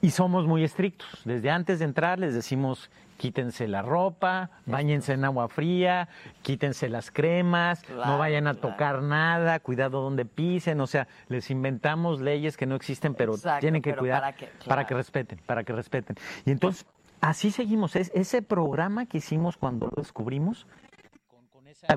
Y 0.05 0.11
somos 0.11 0.45
muy 0.45 0.63
estrictos. 0.63 1.09
Desde 1.25 1.49
antes 1.49 1.79
de 1.79 1.85
entrar 1.85 2.19
les 2.19 2.35
decimos 2.35 2.91
quítense 3.17 3.67
la 3.67 3.81
ropa, 3.81 4.51
bañense 4.67 5.13
en 5.13 5.25
agua 5.25 5.47
fría, 5.47 6.09
quítense 6.43 6.89
las 6.89 7.09
cremas, 7.09 7.81
no 7.89 8.19
vayan 8.19 8.45
a 8.45 8.53
claro. 8.53 8.69
tocar 8.69 9.01
nada, 9.01 9.59
cuidado 9.61 10.01
donde 10.01 10.25
pisen, 10.25 10.79
o 10.79 10.85
sea, 10.85 11.07
les 11.27 11.49
inventamos 11.49 12.21
leyes 12.21 12.55
que 12.55 12.67
no 12.67 12.75
existen, 12.75 13.15
pero 13.15 13.33
Exacto, 13.33 13.61
tienen 13.61 13.81
que 13.81 13.91
pero 13.91 14.01
cuidar 14.01 14.19
para 14.21 14.35
que- 14.35 14.49
para 14.67 14.85
que 14.85 14.93
respeten, 14.93 15.39
para 15.47 15.63
que 15.63 15.73
respeten. 15.73 16.17
Y 16.45 16.51
entonces 16.51 16.85
así 17.21 17.49
seguimos, 17.49 17.95
es, 17.95 18.11
ese 18.13 18.43
programa 18.43 19.07
que 19.07 19.17
hicimos 19.17 19.57
cuando 19.57 19.87
lo 19.87 19.93
descubrimos 20.03 20.67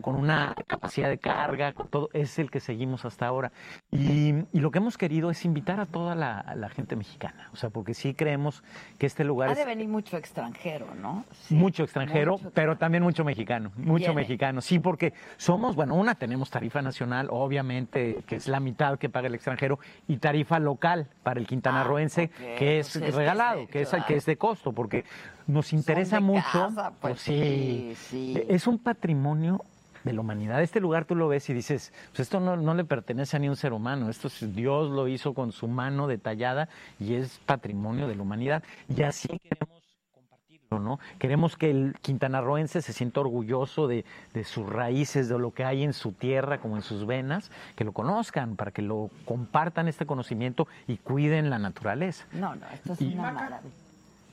con, 0.03 0.15
una 0.17 0.55
capacidad 0.67 1.09
de 1.09 1.19
carga, 1.19 1.73
con 1.73 1.89
todo, 1.89 2.09
es 2.13 2.39
el 2.39 2.51
que 2.51 2.61
seguimos 2.61 3.05
hasta 3.05 3.27
ahora. 3.27 3.53
Y, 3.91 4.35
y 4.53 4.61
lo 4.61 4.71
que 4.71 4.79
hemos 4.79 4.97
querido 4.99 5.31
es 5.31 5.45
invitar 5.45 5.81
a 5.81 5.87
toda 5.87 6.15
la, 6.15 6.39
a 6.41 6.55
la 6.55 6.69
gente 6.69 6.97
mexicana, 6.97 7.49
o 7.53 7.57
sea, 7.57 7.71
porque 7.71 7.95
sí 7.95 8.15
creemos 8.15 8.63
que 8.99 9.07
este 9.07 9.25
lugar 9.25 9.49
Ha 9.49 9.53
es 9.53 9.59
de 9.59 9.65
venir 9.65 9.89
mucho 9.89 10.17
extranjero, 10.17 10.95
¿no? 10.95 11.25
Sí, 11.33 11.55
mucho 11.55 11.83
extranjero, 11.85 12.33
mucho 12.39 12.51
pero 12.55 12.77
también 12.77 13.03
mucho 13.03 13.25
mexicano, 13.25 13.73
mucho 13.77 14.07
Viene. 14.07 14.15
mexicano. 14.15 14.61
Sí, 14.61 14.79
porque 14.79 15.13
somos, 15.37 15.75
bueno, 15.77 15.95
una 15.95 16.15
tenemos 16.15 16.51
tarifa 16.51 16.83
nacional, 16.83 17.29
obviamente, 17.31 18.23
que 18.27 18.37
es 18.37 18.49
la 18.49 18.61
mitad 18.61 18.99
que 18.99 19.09
paga 19.09 19.29
el 19.29 19.35
extranjero, 19.35 19.79
y 20.07 20.19
tarifa 20.19 20.59
local 20.59 21.07
para 21.23 21.41
el 21.41 21.47
quintanarroense, 21.47 22.31
Ah, 22.39 22.55
que 22.59 22.79
es 22.81 22.99
Pues 22.99 23.15
regalado, 23.15 23.67
que 23.69 23.83
es, 23.83 23.91
claro. 23.91 24.05
que 24.07 24.17
es 24.17 24.27
de 24.27 24.37
costo, 24.37 24.73
porque 24.73 25.05
nos 25.47 25.73
interesa 25.73 26.21
mucho. 26.21 26.43
casa, 26.53 26.93
pues, 27.01 27.21
sí, 27.21 27.93
sí. 27.97 28.43
Es 28.49 28.67
un 28.67 28.79
patrimonio 28.79 29.65
de 30.09 30.15
la 30.15 30.21
humanidad. 30.23 30.63
Este 30.63 30.81
lugar 30.81 31.05
tú 31.05 31.15
lo 31.15 31.29
ves 31.29 31.49
y 31.51 31.55
dices, 31.55 31.93
pues 32.11 32.21
esto 32.21 32.41
no, 32.41 32.57
no 32.57 32.75
le 32.75 32.85
pertenece 32.85 33.37
a 33.37 33.41
ni 33.41 33.49
un 33.49 33.57
ser 33.57 33.73
humano, 33.73 34.09
esto 34.09 34.29
es- 34.29 34.55
Dios 34.55 34.91
lo 34.91 35.07
hizo 35.07 35.35
con 35.35 35.53
su 35.53 35.69
mano 35.69 36.07
detallada 36.07 36.69
y 36.99 37.15
es 37.15 37.39
patrimonio 37.47 38.09
de 38.09 38.17
la 38.17 38.23
humanidad. 38.23 38.63
Y 38.89 39.03
así 39.03 39.29
queremos 39.39 39.83
compartirlo, 40.13 40.79
¿no? 40.81 40.99
Queremos 41.19 41.57
que 41.57 41.71
el 41.71 41.95
quintanarroense 42.01 42.81
se 42.83 42.93
sienta 42.93 43.21
orgulloso 43.21 43.87
de, 43.87 44.05
de 44.33 44.45
sus 44.45 44.67
raíces, 44.67 45.29
de 45.29 45.39
lo 45.39 45.53
que 45.53 45.65
hay 45.65 45.85
en 45.85 45.93
su 45.93 46.13
tierra 46.13 46.59
como 46.59 46.77
en 46.77 46.83
sus 46.83 47.07
venas, 47.07 47.51
que 47.77 47.85
lo 47.85 47.93
conozcan, 47.93 48.57
para 48.57 48.71
que 48.71 48.83
lo 48.83 49.11
compartan 49.27 49.89
este 49.89 50.07
conocimiento 50.07 50.67
y 50.87 50.97
cuiden 50.97 51.51
la 51.51 51.59
naturaleza. 51.59 52.27
No, 52.33 52.55
no, 52.55 52.67
esto 52.73 52.95
es 52.95 53.01
Y- 53.03 53.15
una 53.15 53.33
maravilla. 53.33 53.61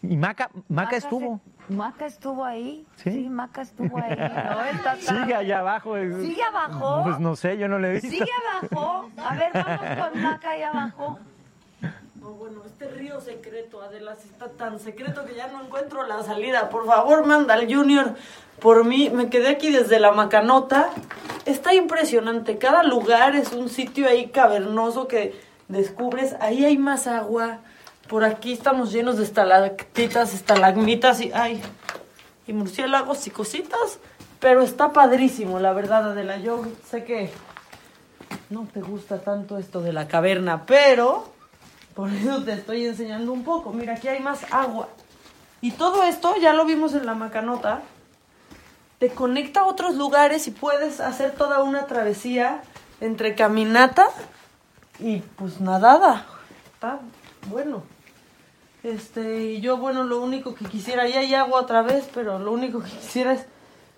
Y 0.10 0.18
Maca, 0.18 0.50
Maca 0.70 0.96
estuvo. 0.96 1.41
Maca 1.70 2.06
estuvo 2.06 2.46
ahí. 2.46 2.86
Sí. 2.96 3.12
Sí, 3.12 3.30
Maca 3.30 3.62
estuvo 3.62 3.98
ahí. 3.98 4.15
No, 4.15 4.63
está 4.63 4.96
Sigue 4.98 5.36
allá 5.36 5.60
abajo. 5.60 5.96
¿Sigue 5.96 6.44
abajo? 6.44 7.04
Pues 7.04 7.20
no 7.20 7.36
sé, 7.36 7.58
yo 7.58 7.68
no 7.68 7.80
le 7.80 7.89
he 7.89 7.94
visto. 7.94 8.10
Sigue 8.10 8.32
abajo. 8.62 9.10
A 9.18 9.36
ver, 9.36 9.52
vamos 9.54 10.12
con 10.12 10.22
Maca 10.24 10.50
ahí 10.52 10.62
abajo. 10.62 11.20
No, 12.22 12.32
bueno, 12.32 12.62
este 12.65 12.88
río 12.88 13.20
secreto, 13.22 13.82
Adela, 13.82 14.13
está 14.13 14.50
tan 14.50 14.80
secreto 14.80 15.26
que 15.26 15.36
ya 15.36 15.48
no 15.48 15.63
encuentro 15.63 16.06
la 16.08 16.24
salida. 16.24 16.70
Por 16.70 16.86
favor, 16.86 17.26
manda 17.26 17.54
al 17.54 17.72
Junior 17.72 18.15
por 18.60 18.86
mí. 18.86 19.10
Me 19.13 19.30
quedé 19.30 19.50
aquí 19.50 19.72
desde 19.72 20.00
la 20.00 20.12
macanota. 20.12 20.89
Está 21.46 21.74
impresionante. 21.74 22.58
Cada 22.58 22.84
lugar 22.84 23.36
es 23.36 23.52
un 23.54 23.70
sitio 23.70 24.08
ahí 24.08 24.28
cavernoso 24.30 25.08
que 25.08 25.39
descubres. 25.68 26.36
Ahí 26.39 26.65
hay 26.65 26.78
más 26.78 27.08
agua. 27.08 27.60
Por 28.08 28.24
aquí 28.24 28.54
estamos 28.54 28.91
llenos 28.91 29.18
de 29.18 29.24
estalactitas, 29.24 30.34
estalagmitas 30.34 31.22
y 31.22 31.32
ay, 31.34 31.62
y 32.46 32.54
murciélagos 32.54 33.26
y 33.28 33.32
cositas. 33.32 34.00
Pero 34.39 34.62
está 34.62 34.94
padrísimo, 34.94 35.60
la 35.60 35.74
verdad, 35.74 36.12
Adela. 36.12 36.38
Yo 36.38 36.63
sé 36.88 37.04
que 37.04 37.32
no 38.50 38.68
te 38.72 38.82
gusta 38.82 39.20
tanto 39.20 39.58
esto 39.58 39.82
de 39.82 39.91
la 39.91 40.08
caverna, 40.08 40.65
pero 40.65 41.32
por 41.96 42.12
eso 42.12 42.44
te 42.44 42.54
estoy 42.54 42.86
enseñando 42.86 43.32
un 43.32 43.44
poco. 43.44 43.72
Mira, 43.72 43.94
aquí 43.94 44.08
hay 44.08 44.20
más 44.20 44.41
agua. 44.52 44.89
Y 45.62 45.72
todo 45.72 46.04
esto, 46.04 46.36
ya 46.38 46.54
lo 46.54 46.65
vimos 46.65 46.94
en 46.94 47.08
la 47.08 47.15
macanota, 47.15 47.82
te 49.00 49.10
conecta 49.10 49.62
a 49.62 49.65
otros 49.65 49.96
lugares 49.96 50.48
y 50.48 50.52
puedes 50.52 51.00
hacer 51.00 51.32
toda 51.32 51.63
una 51.63 51.88
travesía 51.88 52.62
entre 53.02 53.34
caminata 53.34 54.06
y 55.00 55.22
pues 55.38 55.60
nadada. 55.60 56.28
Está 56.74 57.00
bueno. 57.50 57.94
Este, 58.86 59.45
y 59.45 59.62
yo, 59.62 59.78
bueno, 59.78 60.04
lo 60.04 60.21
único 60.21 60.54
que 60.54 60.65
quisiera, 60.65 61.08
ya 61.08 61.21
hay 61.21 61.34
agua 61.34 61.62
otra 61.62 61.82
vez, 61.82 62.08
pero 62.13 62.38
lo 62.38 62.52
único 62.52 62.84
que 62.84 62.91
quisiera 62.91 63.34
es 63.34 63.48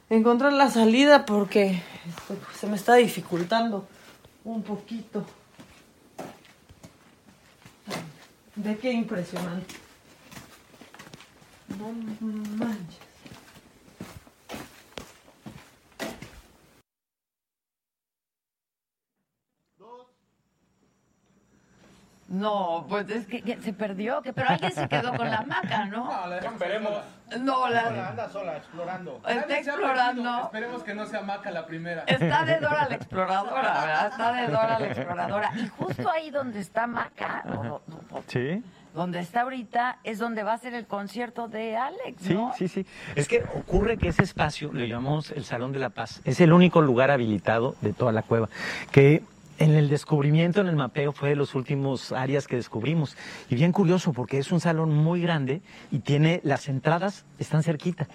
encontrar 0.09 0.53
la 0.53 0.71
salida 0.71 1.25
porque 1.25 1.83
este, 2.07 2.35
pues, 2.35 2.57
se 2.57 2.67
me 2.67 2.77
está 2.77 2.95
dificultando 2.95 3.85
un 4.45 4.63
poquito. 4.63 5.25
Ve 8.55 8.77
qué 8.77 8.93
impresionante. 8.93 9.75
No 11.77 11.91
manches. 12.55 13.06
No, 22.29 22.85
pues 22.89 23.09
es 23.09 23.25
que, 23.25 23.41
que 23.41 23.61
se 23.61 23.71
perdió, 23.71 24.21
que 24.21 24.33
pero 24.33 24.49
alguien 24.49 24.73
se 24.73 24.87
quedó 24.89 25.15
con 25.15 25.29
la 25.29 25.43
maca, 25.43 25.85
¿no? 25.85 26.05
No, 26.11 26.27
la 26.27 26.35
dejamos 26.35 26.59
veremos. 26.59 26.91
No, 27.39 27.69
la- 27.69 28.09
Anda 28.09 28.29
sola, 28.29 28.57
explorando. 28.57 29.21
Está 29.27 29.57
explorando. 29.59 30.41
Esperemos 30.43 30.83
que 30.83 30.93
no 30.93 31.05
sea 31.05 31.21
Maca 31.21 31.51
la 31.51 31.65
primera. 31.65 32.03
Está 32.05 32.43
de 32.43 32.59
Dora 32.59 32.87
la 32.89 32.95
exploradora, 32.95 33.61
¿verdad? 33.61 34.07
Está 34.07 34.33
de 34.33 34.47
Dora 34.47 34.79
la 34.79 34.87
exploradora. 34.87 35.51
Y 35.55 35.67
justo 35.69 36.09
ahí 36.09 36.29
donde 36.29 36.59
está 36.59 36.85
Maca, 36.85 37.43
o- 37.57 37.81
Sí. 38.27 38.61
donde 38.93 39.19
está 39.19 39.41
ahorita, 39.41 39.99
es 40.03 40.19
donde 40.19 40.43
va 40.43 40.53
a 40.53 40.57
ser 40.57 40.73
el 40.73 40.85
concierto 40.85 41.47
de 41.47 41.77
Alex, 41.77 42.23
Sí, 42.23 42.33
¿no? 42.33 42.51
sí, 42.57 42.67
sí. 42.67 42.85
Es 43.15 43.27
que 43.29 43.43
ocurre 43.55 43.97
que 43.97 44.09
ese 44.09 44.23
espacio 44.23 44.73
le 44.73 44.87
llamamos 44.89 45.31
el 45.31 45.45
Salón 45.45 45.71
de 45.71 45.79
la 45.79 45.89
Paz. 45.89 46.21
Es 46.25 46.41
el 46.41 46.51
único 46.51 46.81
lugar 46.81 47.09
habilitado 47.11 47.75
de 47.81 47.93
toda 47.93 48.11
la 48.11 48.21
cueva. 48.23 48.49
Que 48.91 49.21
en 49.59 49.75
el 49.75 49.89
descubrimiento, 49.89 50.61
en 50.61 50.67
el 50.67 50.75
mapeo, 50.75 51.11
fue 51.11 51.29
de 51.29 51.35
los 51.35 51.55
últimos 51.55 52.11
áreas 52.11 52.47
que 52.47 52.55
descubrimos. 52.55 53.17
Y 53.49 53.55
bien 53.55 53.71
curioso, 53.71 54.13
porque 54.13 54.37
es 54.37 54.51
un 54.51 54.59
salón 54.59 54.93
muy 54.93 55.21
grande 55.21 55.61
y 55.91 55.99
tiene 55.99 56.41
las 56.43 56.69
entradas, 56.69 57.25
están 57.39 57.63
cerquita. 57.63 58.07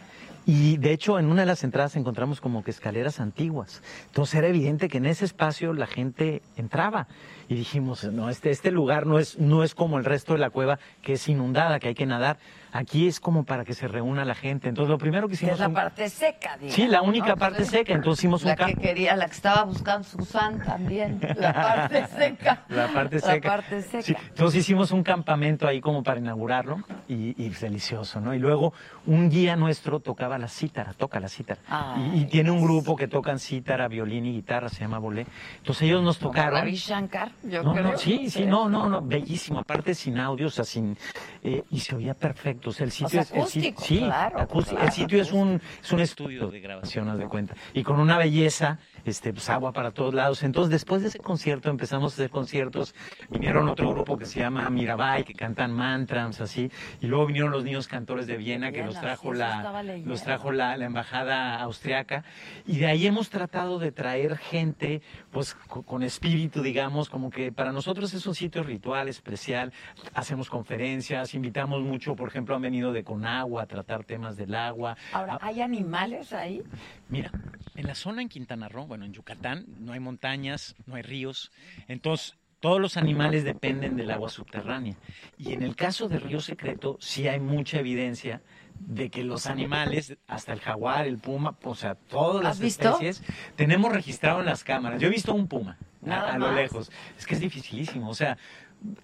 Y 0.44 0.76
de 0.78 0.92
hecho, 0.92 1.18
en 1.20 1.26
una 1.26 1.42
de 1.42 1.46
las 1.46 1.62
entradas 1.62 1.94
encontramos 1.94 2.40
como 2.40 2.64
que 2.64 2.72
escaleras 2.72 3.20
antiguas. 3.20 3.80
Entonces 4.06 4.34
era 4.34 4.48
evidente 4.48 4.88
que 4.88 4.98
en 4.98 5.06
ese 5.06 5.24
espacio 5.24 5.72
la 5.72 5.86
gente 5.86 6.42
entraba. 6.56 7.06
Y 7.48 7.54
dijimos, 7.54 8.04
no, 8.04 8.28
este, 8.30 8.50
este 8.50 8.70
lugar 8.70 9.06
no 9.06 9.18
es, 9.18 9.38
no 9.38 9.62
es 9.64 9.74
como 9.74 9.98
el 9.98 10.04
resto 10.04 10.32
de 10.34 10.38
la 10.38 10.50
cueva, 10.50 10.78
que 11.02 11.14
es 11.14 11.28
inundada, 11.28 11.78
que 11.80 11.88
hay 11.88 11.94
que 11.94 12.06
nadar. 12.06 12.38
Aquí 12.74 13.06
es 13.06 13.20
como 13.20 13.44
para 13.44 13.64
que 13.66 13.74
se 13.74 13.86
reúna 13.86 14.24
la 14.24 14.34
gente. 14.34 14.68
Entonces 14.68 14.88
lo 14.90 14.96
primero 14.96 15.26
que 15.28 15.32
Que 15.32 15.34
hicimos... 15.36 15.54
es 15.54 15.60
la 15.60 15.68
un- 15.68 15.74
parte 15.74 16.08
seca, 16.08 16.52
digamos. 16.56 16.74
Sí, 16.74 16.86
la 16.86 17.02
única 17.02 17.26
¿no? 17.28 17.36
parte 17.36 17.64
seca. 17.66 17.92
Entonces 17.92 18.20
hicimos 18.22 18.42
un 18.44 18.48
La 18.48 18.56
que 18.56 18.64
campo. 18.64 18.80
quería, 18.80 19.14
la 19.16 19.26
que 19.26 19.32
estaba 19.32 19.64
buscando 19.64 20.04
Susan 20.08 20.58
también. 20.64 21.20
La 21.38 21.52
parte 21.52 22.06
seca. 22.16 22.64
La 22.70 22.88
parte 22.88 23.16
La 23.16 23.20
seca. 23.20 23.48
parte 23.50 23.82
seca. 23.82 24.02
Sí, 24.02 24.14
entonces 24.28 24.60
hicimos 24.60 24.90
un 24.90 25.02
campamento 25.02 25.68
ahí 25.68 25.82
como 25.82 26.02
para 26.02 26.18
inaugurarlo 26.20 26.78
y, 27.08 27.34
y 27.42 27.48
delicioso, 27.50 28.20
¿no? 28.22 28.32
Y 28.34 28.38
luego 28.38 28.72
un 29.04 29.28
guía 29.28 29.54
nuestro 29.56 30.00
tocaba 30.00 30.38
la 30.38 30.48
cítara, 30.48 30.94
toca 30.94 31.20
la 31.20 31.28
cítara. 31.28 31.60
Y, 31.98 32.20
y 32.20 32.24
tiene 32.24 32.50
un 32.50 32.62
grupo 32.62 32.96
que 32.96 33.06
tocan 33.06 33.38
cítara, 33.38 33.86
violín 33.88 34.24
y 34.24 34.32
guitarra, 34.32 34.70
se 34.70 34.80
llama 34.80 34.98
Bolé. 34.98 35.26
Entonces 35.58 35.82
ellos 35.82 36.02
nos 36.02 36.18
tocaron. 36.18 36.60
Ravi 36.60 36.74
Shankar, 36.76 37.31
yo 37.42 37.62
No, 37.62 37.72
creo. 37.72 37.92
no, 37.92 37.98
sí, 37.98 38.30
sí, 38.30 38.44
no, 38.46 38.68
no, 38.68 38.88
no, 38.88 39.02
bellísimo. 39.02 39.60
Aparte 39.60 39.94
sin 39.94 40.18
audio, 40.18 40.46
o 40.46 40.50
sea, 40.50 40.64
sin. 40.64 40.96
Eh, 41.42 41.62
y 41.70 41.80
se 41.80 41.96
oía 41.96 42.14
perfecto. 42.14 42.70
O 42.70 42.72
sea, 42.72 42.84
el 42.86 42.92
sitio 42.92 43.08
sea, 43.08 43.20
es. 43.22 43.30
el 43.32 43.38
acústico, 43.38 43.82
sí, 43.82 43.98
claro, 43.98 44.40
acústico. 44.40 44.76
claro, 44.76 44.86
el 44.86 44.92
sitio 44.92 45.20
es 45.22 45.32
un, 45.32 45.60
es 45.82 45.92
un 45.92 46.00
estudio 46.00 46.48
de 46.48 46.60
grabación, 46.60 47.08
haz 47.08 47.18
de 47.18 47.26
cuenta. 47.26 47.54
Y 47.74 47.82
con 47.82 47.98
una 48.00 48.16
belleza, 48.18 48.78
este, 49.04 49.32
pues 49.32 49.48
agua 49.50 49.72
para 49.72 49.90
todos 49.90 50.14
lados. 50.14 50.42
Entonces, 50.42 50.70
después 50.70 51.02
de 51.02 51.08
ese 51.08 51.18
concierto, 51.18 51.68
empezamos 51.70 52.12
a 52.12 52.14
hacer 52.14 52.30
conciertos. 52.30 52.94
Vinieron 53.30 53.68
otro 53.68 53.90
grupo 53.90 54.16
que 54.16 54.24
se 54.26 54.38
llama 54.40 54.68
Mirabai, 54.70 55.24
que 55.24 55.34
cantan 55.34 55.72
mantras, 55.72 56.40
así. 56.40 56.70
Y 57.00 57.06
luego 57.06 57.26
vinieron 57.26 57.50
los 57.50 57.64
niños 57.64 57.88
cantores 57.88 58.26
de 58.26 58.36
Viena, 58.36 58.68
que 58.68 58.74
Viena, 58.82 58.86
los 58.86 58.94
sí, 58.94 59.00
trajo 59.00 59.32
eso 59.32 59.40
la, 59.42 59.82
los 60.04 60.22
trajo 60.22 60.52
la, 60.52 60.76
la 60.76 60.84
embajada 60.84 61.60
austriaca. 61.60 62.24
Y 62.66 62.78
de 62.78 62.86
ahí 62.86 63.06
hemos 63.06 63.30
tratado 63.30 63.78
de 63.80 63.90
traer 63.90 64.38
gente, 64.38 65.02
pues, 65.32 65.54
co- 65.54 65.82
con 65.82 66.02
espíritu, 66.04 66.62
digamos, 66.62 67.08
como 67.10 67.30
que 67.30 67.50
para 67.50 67.72
nosotros 67.72 68.14
es 68.14 68.26
un 68.26 68.34
sitio 68.36 68.62
ritual, 68.62 69.08
especial. 69.08 69.72
Hacemos 70.14 70.48
conferencias, 70.48 71.31
invitamos 71.34 71.82
mucho, 71.82 72.14
por 72.16 72.28
ejemplo, 72.28 72.54
han 72.54 72.62
venido 72.62 72.92
de 72.92 73.04
Conagua 73.04 73.62
a 73.62 73.66
tratar 73.66 74.04
temas 74.04 74.36
del 74.36 74.54
agua. 74.54 74.96
Ahora, 75.12 75.38
¿hay 75.40 75.60
animales 75.60 76.32
ahí? 76.32 76.62
Mira, 77.08 77.30
en 77.74 77.86
la 77.86 77.94
zona 77.94 78.22
en 78.22 78.28
Quintana 78.28 78.68
Roo, 78.68 78.86
bueno, 78.86 79.04
en 79.04 79.12
Yucatán, 79.12 79.66
no 79.80 79.92
hay 79.92 80.00
montañas, 80.00 80.74
no 80.86 80.94
hay 80.96 81.02
ríos, 81.02 81.50
entonces 81.88 82.36
todos 82.60 82.80
los 82.80 82.96
animales 82.96 83.42
dependen 83.42 83.96
del 83.96 84.10
agua 84.12 84.28
subterránea. 84.28 84.96
Y 85.36 85.52
en 85.52 85.62
el 85.64 85.74
caso 85.74 86.08
de 86.08 86.20
Río 86.20 86.40
Secreto, 86.40 86.96
sí 87.00 87.26
hay 87.26 87.40
mucha 87.40 87.80
evidencia 87.80 88.40
de 88.78 89.10
que 89.10 89.24
los 89.24 89.46
animales, 89.46 90.16
hasta 90.28 90.52
el 90.52 90.60
jaguar, 90.60 91.06
el 91.08 91.18
puma, 91.18 91.56
o 91.64 91.74
sea, 91.74 91.94
todas 91.96 92.42
las 92.42 92.60
especies, 92.60 93.22
tenemos 93.56 93.92
registrado 93.92 94.40
en 94.40 94.46
las 94.46 94.62
cámaras. 94.64 95.00
Yo 95.00 95.08
he 95.08 95.10
visto 95.10 95.34
un 95.34 95.48
puma 95.48 95.76
a- 95.80 96.06
Nada 96.06 96.32
a, 96.34 96.38
lo 96.38 96.46
más. 96.48 96.56
lejos. 96.56 96.92
Es 97.18 97.26
que 97.26 97.34
es 97.34 97.40
dificilísimo, 97.40 98.08
o 98.08 98.14
sea, 98.14 98.38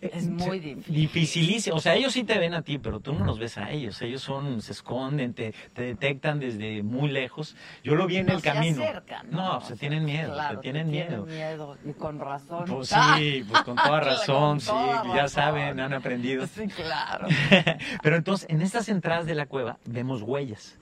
Es 0.01 0.29
muy 0.29 0.59
difícil. 0.61 0.95
Dificilísimo. 0.95 1.77
O 1.77 1.81
sea, 1.81 1.95
ellos 1.95 2.13
sí 2.13 2.25
te 2.25 2.39
ven 2.39 2.55
a 2.55 2.63
ti, 2.63 2.79
pero 2.79 3.01
tú 3.01 3.13
no 3.13 3.25
los 3.25 3.39
ves 3.39 3.59
a 3.59 3.71
ellos. 3.71 4.01
Ellos 4.03 4.23
son, 4.23 4.61
se 4.63 4.73
esconden, 4.73 5.35
te, 5.35 5.53
te 5.73 5.83
detectan 5.83 6.41
desde 6.41 6.83
muy 6.83 7.11
lejos. 7.11 7.57
Yo 7.85 7.95
lo 7.95 8.07
vi 8.07 8.17
en 8.19 8.27
No 8.27 8.35
el 8.35 8.41
se 8.43 8.49
camino. 8.53 8.83
acercan, 8.83 9.31
no, 9.31 9.61
se 9.61 9.77
tienen 9.77 10.05
miedo, 10.05 10.33
Claro, 10.35 10.61
tienen 10.61 10.91
miedo. 10.91 11.27
miedo. 11.27 11.77
Y 11.85 11.93
con 11.93 12.19
razón. 12.19 12.65
Pues 12.67 12.89
sí, 13.17 13.45
pues 13.49 13.63
con 13.63 13.77
toda 13.77 14.01
razón, 14.01 14.51
Con 14.51 14.61
sí, 14.61 14.67
toda 14.67 15.03
ya 15.05 15.13
razón. 15.15 15.29
saben, 15.29 15.81
han 15.81 15.93
aprendido. 15.93 16.47
Sí, 16.47 16.67
claro. 16.69 17.27
Pero 18.03 18.17
entonces, 18.17 18.49
en 18.51 18.63
estas 18.63 18.89
entradas 18.89 19.27
de 19.27 19.35
la 19.35 19.47
cueva 19.47 19.79
vemos 19.85 20.23
huellas 20.23 20.79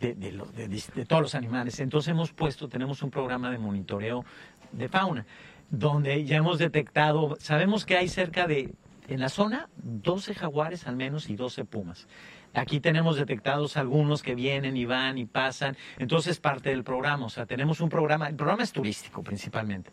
de, 0.00 0.14
de 0.14 0.32
lo- 0.32 0.46
de 0.46 0.68
de 0.68 1.04
todos 1.06 1.22
los 1.22 1.34
animales. 1.34 1.78
Entonces 1.80 2.10
hemos 2.10 2.32
puesto, 2.32 2.68
tenemos 2.68 3.02
un 3.02 3.10
programa 3.10 3.50
de 3.50 3.58
monitoreo 3.58 4.24
de 4.72 4.88
fauna, 4.88 5.26
donde 5.70 6.24
ya 6.24 6.36
hemos 6.36 6.58
detectado, 6.58 7.36
sabemos 7.40 7.86
que 7.86 7.96
hay 7.96 8.08
cerca 8.08 8.46
de, 8.46 8.74
en 9.08 9.20
la 9.20 9.28
zona, 9.28 9.68
12 9.76 10.34
jaguares 10.34 10.86
al 10.86 10.96
menos 10.96 11.30
y 11.30 11.36
12 11.36 11.64
pumas. 11.64 12.06
Aquí 12.52 12.80
tenemos 12.80 13.16
detectados 13.16 13.76
algunos 13.76 14.22
que 14.22 14.34
vienen 14.34 14.76
y 14.76 14.84
van 14.84 15.18
y 15.18 15.24
pasan, 15.24 15.76
entonces 15.98 16.32
es 16.32 16.40
parte 16.40 16.70
del 16.70 16.82
programa, 16.82 17.26
o 17.26 17.28
sea, 17.28 17.46
tenemos 17.46 17.80
un 17.80 17.88
programa, 17.88 18.28
el 18.28 18.34
programa 18.34 18.64
es 18.64 18.72
turístico 18.72 19.22
principalmente, 19.22 19.90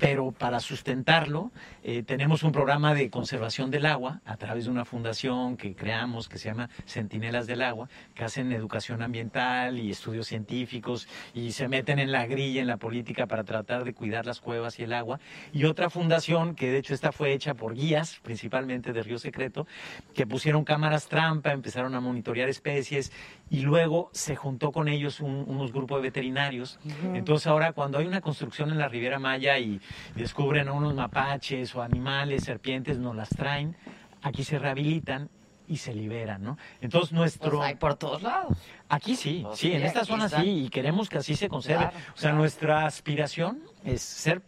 pero 0.00 0.32
para 0.32 0.60
sustentarlo 0.60 1.52
eh, 1.82 2.02
tenemos 2.02 2.42
un 2.42 2.52
programa 2.52 2.94
de 2.94 3.10
conservación 3.10 3.70
del 3.70 3.84
agua 3.84 4.22
a 4.24 4.38
través 4.38 4.64
de 4.64 4.70
una 4.70 4.86
fundación 4.86 5.58
que 5.58 5.76
creamos 5.76 6.26
que 6.28 6.38
se 6.38 6.48
llama 6.48 6.70
Centinelas 6.86 7.46
del 7.46 7.60
Agua, 7.60 7.88
que 8.14 8.24
hacen 8.24 8.50
educación 8.50 9.02
ambiental 9.02 9.78
y 9.78 9.90
estudios 9.90 10.26
científicos 10.26 11.06
y 11.34 11.52
se 11.52 11.68
meten 11.68 11.98
en 11.98 12.12
la 12.12 12.26
grilla, 12.26 12.62
en 12.62 12.66
la 12.66 12.78
política 12.78 13.26
para 13.26 13.44
tratar 13.44 13.84
de 13.84 13.92
cuidar 13.92 14.24
las 14.24 14.40
cuevas 14.40 14.78
y 14.78 14.84
el 14.84 14.94
agua. 14.94 15.20
Y 15.52 15.64
otra 15.64 15.90
fundación, 15.90 16.54
que 16.54 16.70
de 16.70 16.78
hecho 16.78 16.94
esta 16.94 17.12
fue 17.12 17.34
hecha 17.34 17.52
por 17.52 17.74
guías, 17.74 18.20
principalmente 18.22 18.94
de 18.94 19.02
Río 19.02 19.18
Secreto, 19.18 19.66
que 20.14 20.26
pusieron 20.26 20.64
cámaras 20.64 21.08
trampa, 21.08 21.52
empezaron 21.52 21.94
a 21.94 22.00
monitorear 22.00 22.48
especies 22.48 23.12
y 23.50 23.60
luego 23.62 24.10
se 24.12 24.36
juntó 24.36 24.70
con 24.72 24.86
ellos 24.88 25.18
un- 25.20 25.44
unos 25.46 25.72
grupos 25.72 25.98
de 25.98 26.02
veterinarios. 26.02 26.78
Entonces 27.14 27.46
ahora 27.48 27.72
cuando 27.72 27.98
hay 27.98 28.06
una 28.06 28.20
construcción 28.20 28.70
en 28.70 28.78
la 28.78 28.88
Riviera 28.88 29.18
Maya 29.18 29.58
y 29.58 29.80
descubren 30.14 30.68
a 30.68 30.72
unos 30.72 30.94
mapaches 30.94 31.74
o 31.74 31.82
animales, 31.82 32.44
serpientes, 32.44 32.98
nos 32.98 33.16
las 33.16 33.28
traen, 33.30 33.76
aquí 34.22 34.44
se 34.44 34.58
rehabilitan 34.58 35.28
y 35.66 35.76
se 35.76 35.94
liberan, 35.94 36.42
¿no? 36.42 36.58
Entonces 36.80 37.12
nuestro... 37.12 37.58
Pues 37.58 37.68
hay 37.70 37.74
por 37.76 37.94
todos 37.94 38.22
lados. 38.22 38.56
Aquí 38.88 39.14
sí, 39.14 39.42
Pues 39.44 39.58
sí, 39.58 39.72
en 39.72 39.82
esta 39.82 40.04
zona 40.04 40.26
están. 40.26 40.42
sí, 40.42 40.64
y 40.64 40.68
queremos 40.68 41.08
que 41.08 41.18
así 41.18 41.36
se 41.36 41.48
conserve. 41.48 41.88
Claro, 41.90 41.96
o 42.14 42.18
sea, 42.18 42.32
nuestra 42.32 42.86
aspiración 42.86 43.60
es 43.84 44.00
ser 44.02 44.42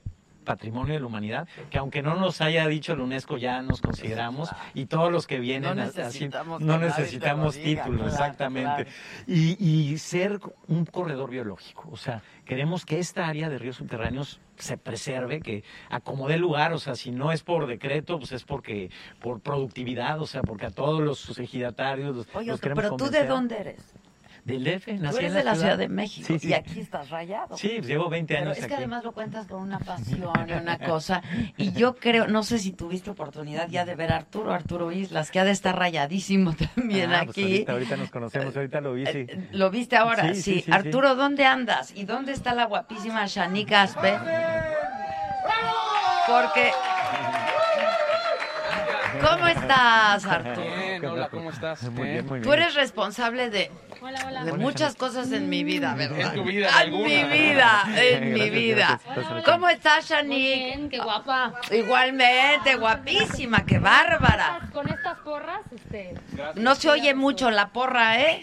patrimonio 0.44 0.94
de 0.94 1.00
la 1.00 1.06
humanidad, 1.06 1.48
que 1.70 1.78
aunque 1.78 2.02
no 2.02 2.16
nos 2.16 2.40
haya 2.40 2.66
dicho 2.66 2.94
la 2.96 3.04
UNESCO, 3.04 3.36
ya 3.36 3.62
nos 3.62 3.80
consideramos, 3.80 4.50
y 4.74 4.86
todos 4.86 5.10
los 5.10 5.26
que 5.26 5.38
vienen 5.38 5.76
No 5.76 5.82
así, 5.82 5.98
necesitamos 5.98 6.58
que 6.58 6.64
no 6.64 6.78
necesitamos 6.78 7.56
títulos, 7.56 8.12
exactamente. 8.12 8.84
claro. 8.84 8.90
Y, 9.26 9.64
y 9.64 9.98
ser 9.98 10.40
un 10.68 10.84
corredor 10.84 11.30
biológico, 11.30 11.88
o 11.90 11.96
sea, 11.96 12.22
queremos 12.44 12.84
que 12.84 12.98
esta 12.98 13.26
área 13.26 13.48
de 13.48 13.58
ríos 13.58 13.76
subterráneos 13.76 14.40
se 14.56 14.76
preserve, 14.76 15.40
que 15.40 15.64
acomode 15.90 16.36
lugar, 16.36 16.72
o 16.72 16.78
sea, 16.78 16.94
si 16.94 17.10
no 17.10 17.32
es 17.32 17.42
por 17.42 17.66
decreto, 17.66 18.18
pues 18.18 18.32
es 18.32 18.44
porque 18.44 18.90
por 19.20 19.40
productividad, 19.40 20.20
o 20.20 20.26
sea, 20.26 20.42
porque 20.42 20.66
a 20.66 20.70
todos 20.70 21.00
los 21.00 21.38
ejidatarios 21.38 22.14
los, 22.14 22.26
Oye, 22.34 22.48
los 22.50 22.60
queremos 22.60 22.84
pero 22.84 22.96
tú 22.96 23.10
de 23.10 23.26
dónde 23.26 23.58
eres? 23.58 23.94
Del 24.44 24.64
DF, 24.64 24.88
nací 24.98 25.12
Tú 25.12 25.18
eres 25.18 25.30
en 25.30 25.34
de 25.38 25.44
la 25.44 25.54
Ciudad 25.54 25.78
de 25.78 25.88
México 25.88 26.26
Sí, 26.26 26.38
sí. 26.40 26.48
y 26.48 26.52
aquí 26.54 26.80
estás 26.80 27.10
rayado. 27.10 27.56
Sí, 27.56 27.80
llevo 27.80 28.08
20 28.10 28.34
Pero 28.34 28.46
años 28.50 28.58
es 28.58 28.66
que 28.66 28.74
además 28.74 29.04
lo 29.04 29.12
cuentas 29.12 29.46
con 29.46 29.62
una 29.62 29.78
pasión 29.78 30.48
y 30.48 30.52
una 30.52 30.78
cosa. 30.78 31.22
Y 31.56 31.70
yo 31.72 31.94
creo, 31.94 32.26
no 32.26 32.42
sé 32.42 32.58
si 32.58 32.72
tuviste 32.72 33.10
oportunidad 33.10 33.68
ya 33.68 33.84
de 33.84 33.94
ver 33.94 34.12
a 34.12 34.16
Arturo, 34.16 34.52
Arturo 34.52 34.90
Islas, 34.90 35.30
que 35.30 35.38
ha 35.38 35.44
de 35.44 35.52
estar 35.52 35.78
rayadísimo 35.78 36.54
también 36.74 37.12
Ah, 37.12 37.20
pues 37.24 37.36
aquí. 37.38 37.42
ahorita, 37.44 37.72
ahorita 37.72 37.96
nos 37.96 38.10
conocemos, 38.10 38.56
ahorita 38.56 38.80
lo 38.80 38.94
vi, 38.94 39.06
sí. 39.06 39.26
¿Lo 39.52 39.70
viste 39.70 39.96
ahora? 39.96 40.34
Sí. 40.34 40.64
Arturo, 40.72 41.14
¿dónde 41.14 41.44
andas? 41.44 41.92
¿Y 41.94 42.04
dónde 42.04 42.32
está 42.32 42.52
la 42.52 42.64
guapísima 42.64 43.26
Shanique 43.26 43.76
Aspe? 43.76 44.18
Porque... 46.26 46.70
¿Cómo 49.20 49.46
estás, 49.46 50.24
Arturo? 50.24 50.81
Bien, 51.02 51.14
hola, 51.14 51.28
¿cómo 51.30 51.50
estás? 51.50 51.82
Muy 51.90 52.08
bien, 52.10 52.26
muy 52.26 52.38
bien. 52.38 52.42
Tú 52.44 52.52
eres 52.52 52.74
responsable 52.76 53.50
de, 53.50 53.72
de 54.44 54.52
muchas 54.52 54.94
cosas 54.94 55.32
en 55.32 55.48
mi 55.48 55.64
vida, 55.64 55.96
¿verdad? 55.96 56.32
En 56.32 56.34
tu 56.34 56.44
vida, 56.44 56.70
En 56.80 56.92
mi 56.92 57.24
vida, 57.24 57.82
en 57.96 58.32
mi 58.32 58.50
vida. 58.50 59.00
¿Cómo 59.44 59.68
estás, 59.68 60.08
Shanique? 60.08 60.54
Bien, 60.54 60.88
qué 60.88 61.00
guapa. 61.00 61.54
Igualmente, 61.72 62.76
guapísima, 62.76 63.66
qué 63.66 63.80
bárbara. 63.80 64.60
Con 64.72 64.88
estas 64.88 65.18
porras, 65.18 65.62
este. 65.74 66.14
No 66.54 66.76
se 66.76 66.88
oye 66.88 67.14
mucho 67.14 67.50
la 67.50 67.70
porra, 67.70 68.20
¿eh? 68.20 68.40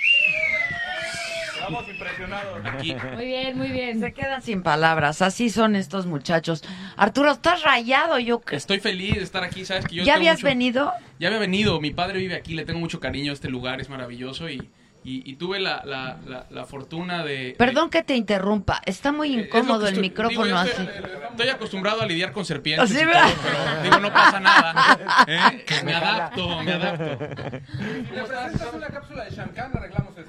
Estamos 1.69 1.89
impresionados. 1.89 2.65
Aquí. 2.65 2.95
Muy 3.15 3.25
bien, 3.25 3.57
muy 3.57 3.67
bien. 3.69 3.99
Se 3.99 4.13
quedan 4.13 4.41
sin 4.41 4.63
palabras, 4.63 5.21
así 5.21 5.49
son 5.49 5.75
estos 5.75 6.05
muchachos. 6.05 6.63
Arturo, 6.97 7.31
estás 7.31 7.63
rayado, 7.63 8.19
yo 8.19 8.39
creo. 8.41 8.57
Estoy 8.57 8.79
feliz 8.79 9.15
de 9.15 9.23
estar 9.23 9.43
aquí, 9.43 9.65
¿sabes? 9.65 9.85
Que 9.85 9.95
yo 9.95 10.03
¿Ya 10.03 10.15
habías 10.15 10.37
mucho- 10.37 10.47
venido? 10.47 10.91
Ya 11.19 11.27
había 11.27 11.39
venido, 11.39 11.79
mi 11.81 11.91
padre 11.91 12.19
vive 12.19 12.35
aquí, 12.35 12.53
le 12.53 12.65
tengo 12.65 12.79
mucho 12.79 12.99
cariño 12.99 13.31
a 13.31 13.33
este 13.33 13.49
lugar, 13.49 13.81
es 13.81 13.89
maravilloso 13.89 14.49
y, 14.49 14.69
y, 15.03 15.29
y 15.29 15.35
tuve 15.35 15.59
la, 15.59 15.81
la, 15.85 16.17
la, 16.25 16.45
la 16.49 16.65
fortuna 16.65 17.23
de... 17.23 17.55
Perdón 17.57 17.89
que 17.89 18.03
te 18.03 18.15
interrumpa, 18.15 18.81
está 18.85 19.11
muy 19.11 19.33
incómodo 19.37 19.87
el 19.87 19.93
estoy- 19.95 20.01
micrófono 20.01 20.43
digo, 20.45 20.55
yo 20.55 20.57
así. 20.57 20.69
estoy, 20.71 20.87
estoy 21.31 21.49
acostumbrado 21.49 22.01
a 22.01 22.05
lidiar 22.05 22.31
con 22.31 22.45
serpientes 22.45 22.89
Así, 22.91 22.95
y 23.01 23.05
todo, 23.05 23.07
¿verdad? 23.13 23.29
pero 23.43 23.83
digo, 23.83 23.99
no 23.99 24.13
pasa 24.13 24.39
nada. 24.39 25.25
¿eh? 25.27 25.65
Me 25.83 25.93
adapto, 25.93 26.63
me 26.63 26.73
adapto. 26.73 27.25
Le 27.25 28.23
presentas 28.23 28.73
una 28.73 28.87
cápsula 28.87 29.23
de 29.25 29.35
chancán, 29.35 29.71
arreglamos 29.75 30.17
esto. 30.17 30.28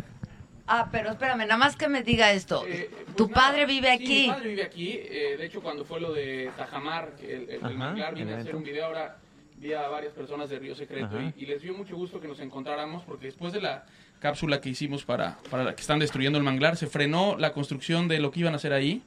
Ah, 0.73 0.89
pero 0.93 1.11
espérame, 1.11 1.39
nada 1.41 1.57
más 1.57 1.75
que 1.75 1.89
me 1.89 2.03
diga 2.05 2.31
esto. 2.33 2.61
pues 2.63 2.87
tu 3.17 3.29
padre 3.29 3.67
vive 3.67 3.89
Sí, 3.99 4.05
aquí. 4.05 4.23
mi 4.23 4.29
padre 4.29 4.49
vive 4.51 4.63
aquí. 4.63 4.89
eh, 5.03 5.35
de 5.37 5.45
hecho, 5.47 5.61
cuando 5.61 5.85
fue 5.85 6.01
lo 6.01 6.13
de 6.13 6.51
Tajamar, 6.57 7.13
el, 7.23 7.29
el, 7.29 7.51
el 7.51 7.65
Ajá, 7.65 7.75
manglar, 7.75 8.15
vine 8.15 8.35
a 8.35 8.39
hacer 8.39 8.55
un 8.55 8.63
video 8.63 8.87
ahora. 8.87 9.17
vi 9.57 9.73
a 9.75 9.89
varias 9.89 10.13
personas 10.15 10.49
de 10.49 10.59
Río 10.59 10.75
Secreto 10.77 11.19
y 11.37 11.45
les 11.45 11.61
dio 11.61 11.75
mucho 11.75 11.95
gusto 11.97 12.21
que 12.21 12.29
nos 12.29 12.39
encontráramos 12.41 13.03
porque 13.05 13.27
después 13.27 13.53
de 13.53 13.61
la 13.61 13.85
cápsula 14.21 14.61
que 14.61 14.69
hicimos 14.71 15.05
para, 15.05 15.39
para 15.51 15.65
la 15.65 15.75
que 15.75 15.81
están 15.83 15.99
destruyendo 15.99 16.39
el 16.39 16.45
manglar, 16.45 16.77
se 16.77 16.87
frenó 16.87 17.37
la 17.37 17.53
construcción 17.53 18.07
de 18.09 18.21
lo 18.21 18.31
que 18.31 18.41
iban 18.41 18.53
a 18.55 18.57
hacer 18.57 18.73
ahí 18.73 19.03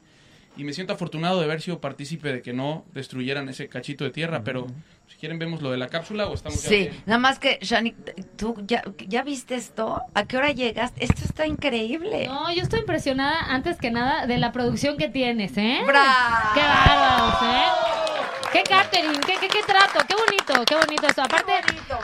y 0.56 0.63
me 0.63 0.74
siento 0.74 0.94
afortunado 0.94 1.39
de 1.39 1.46
haber 1.46 1.62
sido 1.62 1.80
partícipe 1.80 2.32
de 2.32 2.42
que 2.42 2.54
no 2.54 2.86
destruyeran 2.94 3.50
ese 3.50 3.68
cachito 3.68 4.04
de 4.04 4.12
tierra, 4.12 4.44
pero 4.44 4.68
si 5.08 5.18
quieren 5.18 5.39
vemos 5.39 5.62
lo 5.62 5.72
de 5.72 5.78
la 5.78 5.88
cápsula 5.88 6.28
o 6.28 6.34
estamos 6.34 6.60
Sí, 6.60 6.89
nada 7.06 7.20
más 7.20 7.39
que, 7.39 7.58
Shani, 7.62 7.96
¿tú 8.38 8.56
ya, 8.68 8.84
ya 9.08 9.24
viste 9.24 9.56
esto? 9.56 10.02
¿A 10.13 10.26
qué 10.26 10.38
hora 10.38 10.52
llegaste? 10.52 11.04
Esto 11.04 11.22
está 11.26 11.48
increíble. 11.48 12.28
No, 12.28 12.54
yo 12.54 12.62
estoy 12.62 12.82
impresionada 12.82 13.39
antes 13.54 13.78
que 13.78 13.92
nada 13.92 14.28
de 14.28 14.38
la 14.38 14.52
producción 14.52 14.98
que 14.98 15.10
tienes, 15.10 15.58
¿eh? 15.58 15.80
¡Bravo! 15.86 16.54
¡Qué 16.54 16.62
bárbaros, 16.62 17.36
eh! 17.42 18.12
¡Qué 18.54 18.62
catering! 18.63 19.20
¿Qué, 19.22 19.34
qué, 19.42 19.48
qué 19.48 19.63
trato! 19.66 20.06
¡Qué 20.08 20.13
bonito! 20.16 20.63
¡Qué 20.66 20.76
bonito 20.76 21.08
esto! 21.08 21.24
Aparte, 21.24 21.54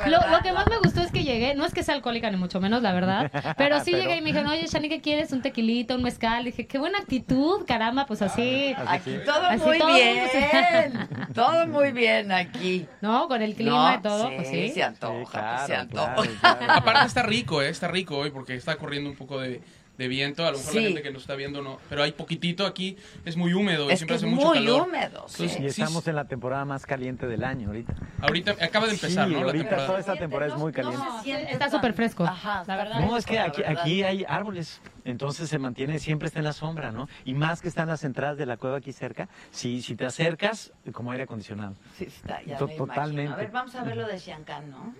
lo, 0.07 0.27
lo 0.29 0.39
que 0.41 0.51
más 0.51 0.65
me 0.67 0.77
gustó 0.79 1.01
es 1.01 1.11
que 1.11 1.23
llegué, 1.23 1.53
no 1.53 1.63
es 1.65 1.73
que 1.73 1.83
sea 1.83 1.93
alcohólica 1.95 2.29
ni 2.31 2.37
mucho 2.37 2.59
menos, 2.59 2.81
la 2.81 2.91
verdad, 2.91 3.31
pero 3.57 3.79
sí 3.81 3.91
Pero- 3.91 4.03
llegué 4.03 4.17
y 4.17 4.21
me 4.21 4.27
dijeron, 4.27 4.49
oye, 4.49 4.65
Shani, 4.67 4.89
¿qué 4.89 4.99
quieres? 4.99 5.31
¿Un 5.31 5.41
tequilito, 5.43 5.93
un 5.95 6.01
mezcal? 6.03 6.43
dije, 6.45 6.65
qué 6.65 6.79
buena 6.79 6.97
actitud, 6.99 7.65
caramba, 7.67 8.05
pues 8.07 8.21
así. 8.23 8.75
Aquí 8.87 9.15
todo 9.25 9.45
Así 9.45 9.63
muy 9.63 9.77
todo 9.77 9.93
bien. 9.93 10.99
todo 11.35 11.67
muy 11.67 11.91
bien 11.91 12.31
aquí. 12.31 12.87
No, 13.01 13.27
con 13.27 13.41
el 13.41 13.53
clima 13.55 13.91
No, 13.93 13.99
y 13.99 14.01
todo, 14.01 14.29
sí, 14.29 14.33
pues 14.35 14.47
sí. 14.49 14.69
se 14.71 14.83
antoja, 14.83 15.23
Sí, 15.23 15.31
claro, 15.31 15.67
se 15.67 15.75
antoja. 15.75 16.15
claro, 16.15 16.57
claro. 16.57 16.73
Aparte 16.73 17.05
está 17.07 17.23
rico, 17.23 17.61
¿eh? 17.61 17.69
Está 17.69 17.87
rico 17.87 18.17
hoy 18.17 18.31
porque 18.31 18.55
está 18.55 18.75
corriendo 18.77 19.09
un 19.09 19.15
poco 19.15 19.39
de, 19.39 19.61
de 19.99 20.07
viento. 20.07 20.47
A 20.47 20.51
lo 20.51 20.57
mejor 20.57 20.71
Sí. 20.71 20.79
la 20.79 20.85
gente 20.87 21.01
que 21.03 21.11
nos 21.11 21.21
está 21.23 21.35
viendo 21.35 21.61
no. 21.61 21.77
Pero 21.89 22.01
hay 22.01 22.13
poquitito 22.13 22.65
aquí. 22.65 22.97
Es 23.25 23.35
muy 23.35 23.53
húmedo 23.53 23.89
y 23.89 23.93
Es 23.93 23.99
siempre 23.99 24.13
que 24.13 24.17
hace 24.17 24.27
es 24.27 24.31
mucho 24.33 24.47
muy 24.47 24.57
calor. 24.59 24.87
húmedo, 24.87 25.25
sí. 25.27 25.47
Y 25.59 25.65
estamos 25.65 26.07
en 26.07 26.15
la 26.15 26.25
temporada 26.25 26.63
más 26.65 26.85
caliente 26.85 27.27
del 27.27 27.43
año 27.43 27.67
ahorita. 27.67 27.93
ahorita 28.21 28.51
acaba 28.61 28.87
de 28.87 28.93
empezar, 28.93 29.27
Sí, 29.27 29.33
¿no? 29.33 29.39
La 29.41 29.45
ahorita 29.47 29.63
temporada. 29.63 29.87
toda 29.87 29.99
esta 29.99 30.15
temporada 30.15 30.53
es 30.53 30.57
muy 30.57 30.71
caliente. 30.71 30.97
No, 31.05 31.21
está 31.25 31.69
súper 31.69 31.93
fresco, 31.93 32.23
Ajá, 32.23 32.63
la 32.65 32.75
verdad. 32.77 32.99
No, 33.01 33.17
es 33.17 33.25
que 33.25 33.37
aquí, 33.39 34.03
hay 34.03 34.23
árboles, 34.27 34.81
entonces 35.03 35.49
se 35.49 35.59
mantiene, 35.59 35.99
siempre 35.99 36.27
está 36.27 36.39
en 36.39 36.45
la 36.45 36.53
sombra, 36.53 36.91
¿no? 36.93 37.09
Y 37.25 37.33
más 37.33 37.61
que 37.61 37.67
están 37.67 37.89
las 37.89 38.05
entradas 38.05 38.37
de 38.37 38.45
la 38.45 38.55
cueva 38.55 38.77
aquí 38.77 38.93
cerca, 38.93 39.27
si, 39.51 39.81
si 39.81 39.95
te 39.97 40.05
acercas, 40.05 40.71
como 40.93 41.11
aire 41.11 41.25
acondicionado. 41.25 41.75
Sí, 41.97 42.05
está, 42.05 42.41
ya 42.43 42.57
To- 42.57 42.67
me 42.67 42.73
imagino. 42.75 42.87
totalmente. 42.93 43.33
A 43.33 43.35
ver, 43.35 43.51
vamos 43.51 43.75
a 43.75 43.83
ver 43.83 43.97
lo 43.97 44.07
de 44.07 44.17
Shankan, 44.17 44.69
¿no? 44.71 44.95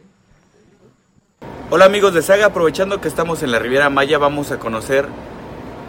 Hola 1.72 1.86
amigos 1.86 2.16
de 2.16 2.24
Saga, 2.24 2.48
aprovechando 2.48 3.00
que 3.00 3.08
estamos 3.08 3.44
en 3.44 3.52
la 3.52 3.60
Riviera 3.60 3.92
Maya, 3.92 4.18
vamos 4.18 4.50
a 4.50 4.58
conocer 4.58 5.06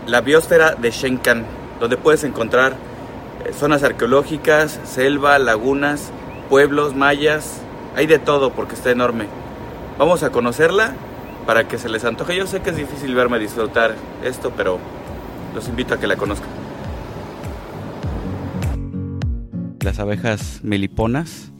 la 0.06 0.20
biosfera 0.20 0.74
de 0.74 0.90
Shenkan, 0.90 1.46
donde 1.80 1.96
puedes 1.96 2.22
encontrar 2.22 2.74
eh, 3.46 3.54
zonas 3.54 3.82
arqueológicas, 3.82 4.78
selva, 4.84 5.38
lagunas, 5.38 6.12
pueblos, 6.50 6.94
mayas, 6.94 7.62
hay 7.96 8.06
de 8.06 8.18
todo 8.18 8.52
porque 8.52 8.74
está 8.74 8.90
enorme. 8.90 9.24
Vamos 9.98 10.22
a 10.22 10.28
conocerla 10.28 10.92
para 11.46 11.66
que 11.66 11.78
se 11.78 11.88
les 11.88 12.04
antoje. 12.04 12.36
Yo 12.36 12.46
sé 12.46 12.60
que 12.60 12.68
es 12.68 12.76
difícil 12.76 13.14
verme 13.14 13.38
disfrutar 13.38 13.94
esto, 14.22 14.52
pero 14.54 14.78
los 15.54 15.66
invito 15.66 15.94
a 15.94 15.98
que 15.98 16.06
la 16.06 16.16
conozcan. 16.16 16.50
Las 19.82 19.98
abejas 19.98 20.60
meliponas, 20.62 21.52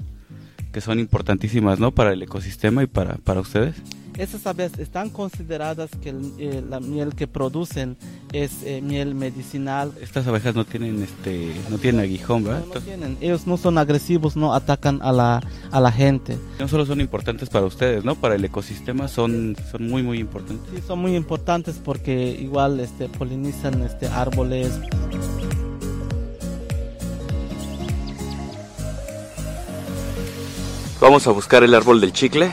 que 0.72 0.80
son 0.80 0.98
importantísimas, 0.98 1.78
¿no? 1.80 1.90
Para 1.92 2.12
el 2.12 2.22
ecosistema 2.22 2.83
y 2.83 2.87
para, 2.87 3.14
para 3.16 3.40
ustedes. 3.40 3.76
Estas 4.18 4.46
aves 4.46 4.72
están 4.78 5.09
consideradas 5.09 5.88
que 6.02 6.11
el- 6.11 6.33
eh, 6.38 6.62
la 6.68 6.78
miel 6.78 7.14
que 7.14 7.26
producen 7.26 7.96
es 8.33 8.62
eh, 8.64 8.83
miel 8.83 9.14
medicinal. 9.14 9.92
Estas 10.02 10.26
abejas 10.26 10.54
no 10.54 10.66
tienen 10.66 11.02
este, 11.02 11.54
no 11.70 11.78
tienen 11.78 12.02
aguijón, 12.02 12.44
¿verdad? 12.44 12.64
No 12.74 12.80
tienen, 12.83 13.16
ellos 13.22 13.46
no 13.46 13.56
son 13.56 13.78
agresivos, 13.78 14.37
no 14.37 14.52
atacan 14.52 15.00
a 15.00 15.11
la, 15.12 15.40
a 15.70 15.80
la 15.80 15.90
gente. 15.90 16.37
No 16.59 16.68
solo 16.68 16.85
son 16.85 17.00
importantes 17.00 17.48
para 17.48 17.64
ustedes, 17.64 18.04
¿no? 18.04 18.14
Para 18.14 18.35
el 18.35 18.44
ecosistema 18.44 19.09
son, 19.09 19.56
son 19.70 19.88
muy, 19.88 20.02
muy 20.02 20.18
importantes. 20.18 20.68
Sí, 20.74 20.83
son 20.87 20.98
muy 20.98 21.16
importantes 21.16 21.80
porque 21.83 22.37
igual 22.38 22.78
este, 22.80 23.09
polinizan 23.09 23.80
este, 23.83 24.06
árboles. 24.09 24.70
Vamos 31.01 31.27
a 31.27 31.31
buscar 31.31 31.63
el 31.63 31.75
árbol 31.75 31.99
del 31.99 32.13
chicle 32.13 32.53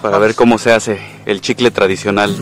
para 0.00 0.16
ver 0.18 0.34
cómo 0.34 0.56
se 0.56 0.72
hace 0.72 0.98
el 1.26 1.42
chicle 1.42 1.70
tradicional. 1.70 2.34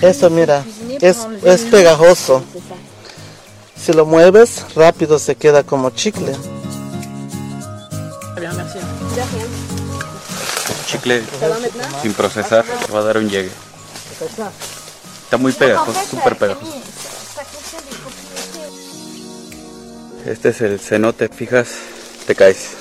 Eso, 0.00 0.28
mira, 0.28 0.64
es, 1.00 1.26
es 1.44 1.62
pegajoso. 1.62 2.42
Si 3.80 3.92
lo 3.92 4.06
mueves, 4.06 4.66
rápido 4.74 5.20
se 5.20 5.36
queda 5.36 5.62
como 5.62 5.90
chicle. 5.90 6.34
Chicle 10.86 11.22
sin 12.02 12.12
procesar, 12.12 12.64
te 12.64 12.92
va 12.92 12.98
a 12.98 13.02
dar 13.04 13.18
un 13.18 13.30
llegue. 13.30 13.50
Está 15.24 15.36
muy 15.36 15.52
pegajoso, 15.52 16.00
súper 16.10 16.36
pegajoso. 16.36 16.74
Este 20.26 20.48
es 20.48 20.60
el 20.62 20.80
cenote, 20.80 21.28
fijas, 21.28 21.68
te 22.26 22.34
caes. 22.34 22.76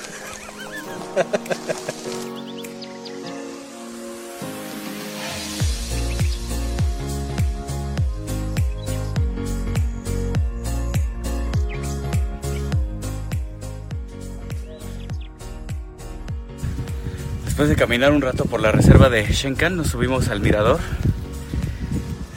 Después 17.43 17.67
de 17.69 17.75
caminar 17.75 18.13
un 18.13 18.21
rato 18.21 18.45
por 18.45 18.61
la 18.61 18.71
reserva 18.71 19.09
de 19.09 19.25
Shenkan, 19.25 19.75
nos 19.75 19.87
subimos 19.87 20.29
al 20.29 20.39
mirador. 20.39 20.79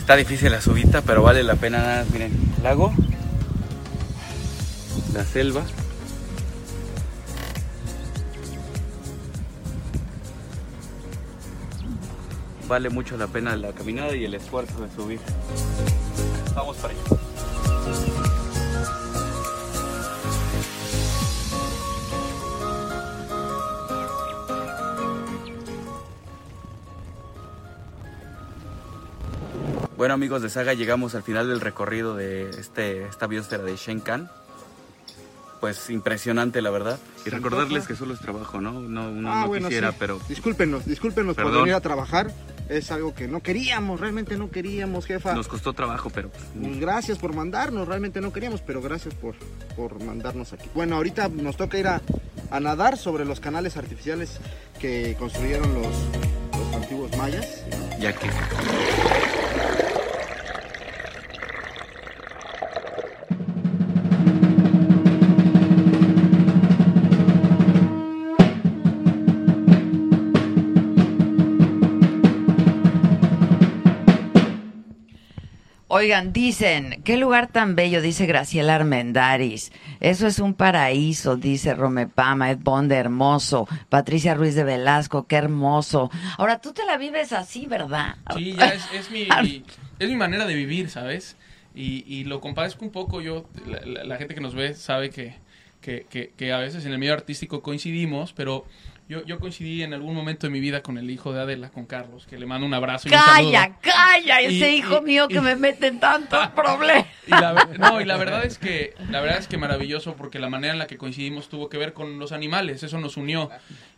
Está 0.01 0.17
difícil 0.17 0.51
la 0.51 0.61
subida, 0.61 1.01
pero 1.03 1.23
vale 1.23 1.45
la 1.45 1.55
pena. 1.55 2.05
Miren, 2.13 2.33
lago, 2.63 2.93
la 5.17 5.25
selva. 5.25 5.65
Vale 12.69 12.91
mucho 12.91 13.17
la 13.17 13.27
pena 13.27 13.57
la 13.57 13.73
caminada 13.73 14.15
y 14.15 14.27
el 14.27 14.35
esfuerzo 14.35 14.83
de 14.83 14.95
subir. 14.95 15.21
Vamos 16.55 16.77
para 16.77 16.93
allá. 16.93 17.03
Bueno 29.97 30.13
amigos 30.13 30.43
de 30.43 30.51
Saga, 30.51 30.75
llegamos 30.75 31.15
al 31.15 31.23
final 31.23 31.49
del 31.49 31.63
recorrido 31.63 32.15
de 32.15 32.51
este, 32.51 33.07
esta 33.07 33.27
biosfera 33.27 33.63
de 33.63 33.77
Shenkan. 33.77 34.31
Pues 35.61 35.89
impresionante 35.91 36.61
la 36.63 36.71
verdad. 36.71 36.99
Y 37.25 37.31
recordarles 37.31 37.87
que 37.87 37.97
solo 37.97 38.15
es 38.15 38.21
trabajo, 38.21 38.61
¿no? 38.61 38.73
No, 38.73 39.09
uno 39.11 39.33
Ah, 39.33 39.41
no 39.43 39.47
bueno, 39.49 39.69
quisiera, 39.69 39.91
sí. 39.91 39.97
pero 39.99 40.21
Discúlpenos, 40.29 40.85
discúlpenos 40.87 41.35
por 41.37 41.51
venir 41.53 41.75
a 41.75 41.81
trabajar. 41.81 42.31
Es 42.69 42.91
algo 42.91 43.15
que 43.15 43.29
no 43.29 43.41
queríamos, 43.43 44.01
realmente 44.01 44.37
no 44.37 44.51
queríamos, 44.51 45.07
jefa. 45.07 45.35
nos 45.35 45.47
costó 45.47 45.73
trabajo, 45.73 46.11
pero 46.11 46.31
Pues 46.31 46.81
gracias 46.81 47.17
por 47.19 47.33
mandarnos, 47.33 47.87
realmente 47.87 48.21
no 48.21 48.33
queríamos, 48.33 48.61
pero 48.61 48.83
gracias 48.83 49.15
por, 49.15 49.37
por 49.77 50.03
mandarnos 50.03 50.53
aquí. 50.53 50.69
Bueno, 50.75 50.97
ahorita 50.97 51.29
nos 51.29 51.57
toca 51.57 51.79
ir 51.79 51.87
a, 51.87 52.03
a 52.51 52.59
nadar 52.61 52.97
sobre 52.99 53.25
los 53.25 53.39
canales 53.39 53.77
artificiales 53.77 54.41
que 54.81 55.15
construyeron 55.17 55.73
los, 55.75 55.87
los 55.87 56.75
antiguos 56.75 57.17
mayas. 57.17 57.63
ya 58.01 58.13
que 58.13 58.27
Oigan, 75.97 76.35
dicen, 76.35 77.01
qué 77.05 77.17
lugar 77.17 77.47
tan 77.47 77.75
bello, 77.75 78.03
dice 78.03 78.27
Graciela 78.27 78.75
Armendaris. 78.75 79.73
Eso 80.01 80.27
es 80.27 80.39
un 80.41 80.53
paraíso, 80.53 81.37
dice 81.37 81.75
Romepama, 81.75 82.51
Ed 82.51 82.59
Bonde, 82.61 82.97
hermoso. 82.97 83.67
Patricia 83.89 84.35
Ruiz 84.35 84.55
de 84.55 84.65
Velasco, 84.65 85.27
qué 85.27 85.37
hermoso. 85.37 86.11
Ahora, 86.37 86.61
tú 86.61 86.75
te 86.75 86.85
la 86.85 86.99
vives 86.99 87.33
así, 87.33 87.65
¿verdad? 87.65 88.17
Sí, 88.35 88.53
ya 88.59 88.67
es, 88.67 88.87
es 88.93 89.11
mi, 89.11 89.27
es 89.99 90.09
mi 90.11 90.17
manera 90.17 90.45
de 90.45 90.55
vivir, 90.55 90.91
¿sabes? 90.91 91.37
Y, 91.75 92.05
y 92.07 92.25
lo 92.25 92.43
compadezco 92.43 92.85
un 92.85 92.91
poco. 92.91 93.23
Yo, 93.23 93.47
la, 93.67 93.81
la- 93.87 94.05
la 94.05 94.17
gente 94.19 94.35
que 94.35 94.43
nos 94.43 94.55
ve 94.55 94.75
sabe 94.75 95.09
que, 95.09 95.35
que, 95.81 96.05
que- 96.11 96.31
que 96.37 96.53
a 96.53 96.59
veces 96.59 96.85
en 96.85 96.93
el 96.93 96.99
medio 96.99 97.15
artístico 97.15 97.63
coincidimos, 97.63 98.35
pero 98.35 98.67
Yo, 99.09 99.25
yo 99.25 99.39
coincidí 99.39 99.85
en 99.85 99.95
algún 99.95 100.17
momento 100.17 100.49
de 100.49 100.51
mi 100.53 100.59
vida 100.59 100.83
con 100.83 100.99
el 100.99 101.09
hijo 101.11 101.33
de 101.33 101.41
Adela, 101.41 101.71
con 101.71 101.87
Carlos, 101.87 102.27
que 102.27 102.39
le 102.39 102.45
mando 102.47 102.67
un 102.67 102.75
abrazo 102.75 103.09
y 103.09 103.13
un 103.15 103.19
saludo. 103.21 103.53
Calla, 103.53 103.77
calla, 103.81 104.41
ese 104.41 104.73
Y- 104.73 104.79
hijo 104.79 104.99
y- 104.99 105.05
mío 105.05 105.27
y- 105.31 105.35
que 105.35 105.41
me 105.41 105.55
mete 105.55 105.87
en 105.87 106.01
tantos 106.01 106.45
problemas. 106.57 107.07
Y 107.27 107.31
la, 107.31 107.53
no, 107.79 108.01
y 108.01 108.05
la 108.05 108.17
verdad 108.17 108.45
es 108.45 108.59
que 108.59 108.95
la 109.11 109.21
verdad 109.21 109.39
es 109.39 109.47
que 109.47 109.59
maravilloso 109.59 110.17
porque 110.17 110.41
la 110.41 110.49
manera 110.49 110.73
en 110.73 110.81
la 110.81 110.89
que 110.89 110.99
coincidimos 110.99 111.49
tuvo 111.49 111.69
que 111.69 111.79
ver 111.79 111.93
con 111.93 112.19
los 112.19 112.33
animales, 112.33 112.83
eso 112.83 112.99
nos 112.99 113.17
unió. 113.17 113.49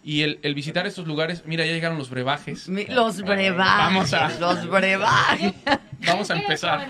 Y 0.05 0.23
el, 0.23 0.41
el 0.43 0.55
visitar 0.55 0.87
estos 0.87 1.07
lugares, 1.07 1.43
mira, 1.47 1.65
ya 1.65 1.73
llegaron 1.73 1.97
los 1.97 2.11
brebajes. 2.11 2.69
Mi- 2.69 2.85
Los 2.87 3.23
brebajes, 3.23 3.57
Vamos 3.57 4.13
a, 4.13 4.29
los 4.39 4.69
brebajes. 4.69 5.55
vamos 6.07 6.31
a 6.31 6.35
¿Qué 6.35 6.41
es, 6.41 6.45
empezar. 6.45 6.89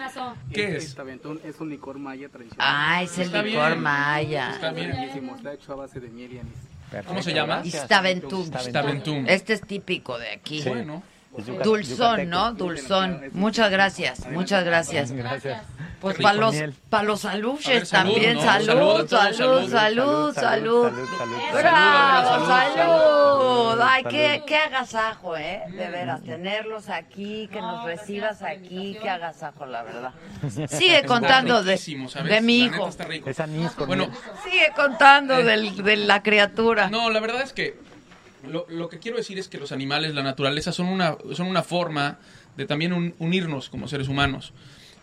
¿Qué 0.53 0.77
es? 0.77 0.91
Staventún 0.91 1.41
es 1.45 1.61
un 1.61 1.69
licor 1.71 1.99
maya 2.01 2.29
tradicional. 2.29 2.67
Ah, 2.69 3.03
es 3.03 3.17
el 3.19 3.27
Está 3.27 3.43
licor 3.45 3.69
bien. 3.69 3.81
maya. 3.81 4.51
Está 4.55 4.73
bien. 4.73 4.91
Está 4.91 5.53
hecho 5.55 5.73
a 5.73 5.77
base 5.77 6.01
de 6.01 6.09
miel 6.09 6.33
y 6.33 6.39
anís. 6.41 6.55
¿Cómo 7.07 7.23
se 7.23 7.33
llama? 7.33 7.63
Istaventum. 7.65 8.51
Istaventum. 8.55 9.27
Este 9.29 9.55
es 9.55 9.61
típico 9.61 10.19
de 10.19 10.31
aquí. 10.31 10.63
Sí. 10.63 10.69
Bueno. 10.69 11.03
Dulzón, 11.63 12.29
¿no? 12.29 12.53
Dulzón. 12.53 13.31
Muchas 13.33 13.71
gracias, 13.71 14.27
muchas 14.31 14.65
gracias. 14.65 15.13
Gracias. 15.13 15.63
Pues 16.01 16.17
para 16.19 16.35
los, 16.39 16.55
para 16.89 17.03
los 17.03 17.25
aluches 17.25 17.89
salud, 17.89 18.13
también. 18.13 18.35
¿no? 18.37 18.43
Salud, 18.43 18.67
Salud 18.69 19.09
salud, 19.09 19.69
salud. 19.69 19.69
salud, 19.71 20.35
salud. 20.35 20.35
salud, 20.35 21.09
salud. 21.19 21.53
Bravo, 21.53 22.47
Salud. 22.47 23.81
Ay, 23.83 24.05
qué, 24.09 24.43
qué 24.47 24.57
agasajo, 24.57 25.37
¿eh? 25.37 25.63
De 25.71 25.89
veras, 25.89 26.23
tenerlos 26.23 26.89
aquí, 26.89 27.49
que 27.53 27.61
nos 27.61 27.85
recibas 27.85 28.43
aquí, 28.43 28.97
qué 29.03 29.11
agasajo, 29.11 29.67
la 29.67 29.83
verdad. 29.83 30.13
Sigue 30.69 31.05
contando 31.05 31.63
de, 31.65 31.77
de 32.29 32.41
mi 32.43 32.61
hijo. 32.65 32.91
Bueno. 33.87 34.09
Sigue 34.45 34.73
contando 34.77 35.39
Eh. 35.39 35.45
del, 35.45 35.83
de 35.83 35.97
la 35.97 36.23
criatura. 36.23 36.89
No, 36.91 37.11
la 37.11 37.19
verdad 37.21 37.43
es 37.43 37.53
que 37.53 37.77
lo, 38.47 38.67
lo 38.69 38.89
que 38.89 38.99
quiero 38.99 39.17
decir 39.17 39.39
es 39.39 39.49
que 39.49 39.59
los 39.59 39.73
animales, 39.73 40.15
la 40.15 40.23
naturaleza, 40.23 40.73
son 40.73 40.87
una, 40.87 41.17
son 41.35 41.47
una 41.47 41.63
forma 41.63 42.19
de 42.57 42.67
también 42.67 42.93
un- 42.93 43.15
unirnos 43.19 43.69
como 43.69 43.89
seres 43.89 44.09
humanos. 44.09 44.53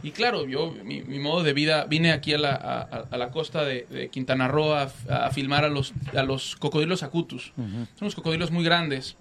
Y 0.04 0.12
claro, 0.12 0.46
yo, 0.46 0.72
mi, 0.84 1.02
mi 1.02 1.20
modo 1.20 1.42
de 1.44 1.54
vida, 1.54 1.86
vine 1.86 2.12
aquí 2.12 2.34
a 2.34 2.38
la, 2.38 2.54
a, 2.54 3.18
la 3.18 3.32
costa 3.32 3.64
de, 3.64 3.88
de 3.90 4.10
Quintana 4.10 4.48
Roo 4.48 4.74
a, 4.76 4.92
a 5.10 5.32
filmar 5.32 5.64
a 5.64 5.70
los, 5.70 5.94
a 6.16 6.22
los 6.24 6.56
cocodrilos 6.58 7.02
acutus. 7.02 7.54
Son 7.56 7.88
unos 8.02 8.14
cocodrilos 8.16 8.52
muy 8.52 8.64
grandes. 8.64 9.16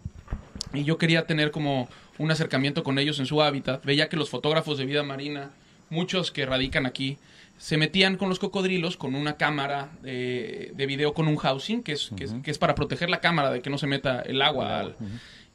Y 0.75 0.85
yo 0.85 0.99
quería 0.99 1.27
tener 1.27 1.53
como 1.53 1.89
un 2.19 2.31
acercamiento 2.31 2.83
con 2.83 2.99
ellos 2.99 3.19
en 3.19 3.27
su 3.27 3.41
hábitat. 3.41 3.85
Veía 3.85 4.09
que 4.09 4.17
los 4.17 4.29
fotógrafos 4.29 4.77
de 4.77 4.85
vida 4.85 5.03
marina, 5.05 5.53
muchos 5.89 6.31
que 6.33 6.45
radican 6.45 6.85
aquí, 6.87 7.17
se 7.59 7.77
metían 7.77 8.17
con 8.17 8.29
los 8.29 8.39
cocodrilos 8.39 8.97
con 8.97 9.15
una 9.15 9.37
cámara 9.37 9.91
de, 10.03 10.73
de 10.75 10.87
video 10.87 11.15
con 11.15 11.29
un 11.29 11.37
housing, 11.37 11.83
que 11.83 11.93
es, 11.93 12.11
que, 12.17 12.25
es, 12.25 12.35
que 12.43 12.51
es 12.51 12.59
para 12.59 12.75
proteger 12.75 13.09
la 13.11 13.21
cámara 13.21 13.51
de 13.51 13.63
que 13.63 13.71
no 13.71 13.79
se 13.79 13.87
meta 13.87 14.21
el 14.23 14.43
agua. 14.43 14.81
al- 14.81 14.97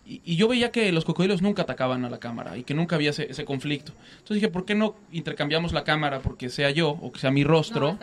y, 0.06 0.22
y 0.26 0.38
yo 0.38 0.48
veía 0.48 0.72
que 0.72 0.92
los 0.92 1.06
cocodrilos 1.06 1.44
nunca 1.44 1.62
atacaban 1.62 2.04
a 2.04 2.10
la 2.10 2.18
cámara 2.20 2.58
y 2.58 2.64
que 2.64 2.74
nunca 2.74 2.96
había 2.96 3.12
ese, 3.12 3.30
ese 3.30 3.46
conflicto. 3.46 3.92
Entonces 4.14 4.36
dije, 4.36 4.48
¿por 4.48 4.66
qué 4.66 4.74
no 4.74 4.96
intercambiamos 5.12 5.72
la 5.72 5.84
cámara 5.84 6.22
porque 6.22 6.50
sea 6.50 6.72
yo 6.72 6.90
o 6.90 7.12
que 7.12 7.20
sea 7.20 7.30
mi 7.30 7.44
rostro? 7.44 7.96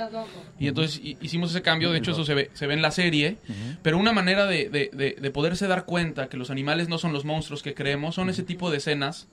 Y 0.61 0.69
entonces 0.69 1.01
hi- 1.03 1.17
hicimos 1.21 1.51
ese 1.51 1.63
cambio, 1.63 1.91
de 1.91 1.99
hecho 1.99 2.13
eso 2.13 2.25
se 2.25 2.35
ve, 2.35 2.51
se 2.53 2.69
ve 2.69 2.75
en 2.75 2.83
la 2.83 2.93
serie, 2.93 3.39
pero 3.83 3.99
una 3.99 4.13
manera 4.13 4.47
de, 4.47 4.69
de- 4.69 4.91
de- 4.93 5.17
de 5.21 5.31
poderse 5.33 5.67
dar 5.67 5.85
cuenta 5.85 6.29
que 6.29 6.37
los 6.37 6.51
animales 6.51 6.89
no 6.89 6.99
son 6.99 7.13
los 7.13 7.25
monstruos 7.25 7.65
que 7.65 7.75
creemos, 7.75 8.15
son 8.15 8.31
ese 8.31 8.45
tipo 8.45 8.71
de 8.71 8.77
escenas, 8.77 9.27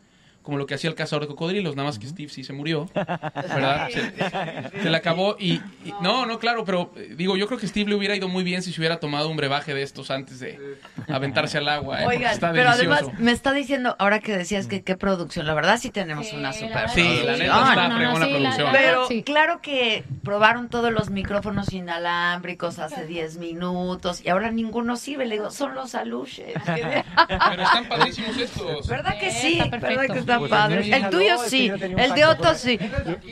como 0.43 0.57
lo 0.57 0.65
que 0.65 0.75
hacía 0.75 0.89
el 0.89 0.95
cazador 0.95 1.23
de 1.23 1.27
cocodrilos, 1.29 1.75
nada 1.75 1.87
más 1.87 1.97
que 1.99 2.05
Steve 2.07 2.29
sí 2.29 2.43
se 2.43 2.53
murió, 2.53 2.87
¿verdad? 2.93 3.89
Se, 3.89 4.81
se 4.83 4.89
le 4.89 4.97
acabó 4.97 5.35
y, 5.39 5.53
y- 5.85 5.93
No, 6.01 6.25
no, 6.25 6.37
claro, 6.37 6.65
pero 6.65 6.91
eh, 6.95 7.13
digo, 7.17 7.37
yo 7.37 7.47
creo 7.47 7.57
que 7.59 7.67
Steve 7.67 7.89
le 7.89 7.95
hubiera 7.95 8.15
ido 8.15 8.27
muy 8.27 8.43
bien 8.43 8.61
si 8.61 8.71
se 8.73 8.79
hubiera 8.81 8.99
tomado 8.99 9.29
un 9.29 9.37
brebaje 9.37 9.73
de 9.73 9.81
estos 9.83 10.11
antes 10.11 10.39
de 10.39 10.77
aventarse 11.07 11.57
al 11.57 11.69
agua, 11.69 12.03
¿eh? 12.03 12.05
Oigan, 12.07 12.33
está 12.33 12.51
pero 12.51 12.69
además 12.69 13.03
me 13.17 13.31
está 13.31 13.53
diciendo, 13.53 13.95
ahora 13.99 14.19
que 14.19 14.35
decías 14.37 14.67
que 14.67 14.83
qué 14.83 14.95
producción, 14.97 15.47
la 15.47 15.53
verdad 15.53 15.77
sí 15.79 15.89
tenemos 15.89 16.31
una 16.33 16.53
super 16.53 16.89
Sí, 16.89 17.21
la 17.25 17.37
neta 17.37 17.73
está 17.73 17.95
fregona 17.95 18.27
producción. 18.27 18.69
Pero 18.73 19.07
claro 19.25 19.61
que 19.61 20.03
probaron 20.23 20.69
todos 20.69 20.91
los 20.91 21.09
micrófonos 21.09 21.71
inalámbricos 21.73 22.79
hace 22.79 23.05
10 23.05 23.37
minutos 23.37 24.21
y 24.23 24.29
ahora 24.29 24.51
ninguno 24.51 24.97
sirve. 24.97 25.25
Le 25.25 25.35
digo, 25.35 25.51
son 25.51 25.73
los 25.75 25.95
aluches. 25.95 26.53
Pero 26.65 27.63
están 27.63 27.85
padrísimos 27.87 28.37
estos. 28.37 28.87
¿Verdad 28.87 29.17
que 29.19 29.31
sí? 29.31 29.59
Está 29.59 29.69
perfecto. 29.69 29.87
¿Verdad 30.01 30.13
que 30.13 30.19
está 30.19 30.32
Pues 30.39 30.49
padre? 30.51 30.95
el 30.95 31.09
tuyo 31.09 31.37
sí, 31.47 31.69
el 31.97 32.13
de 32.13 32.25
Otto 32.25 32.53
sí. 32.55 32.79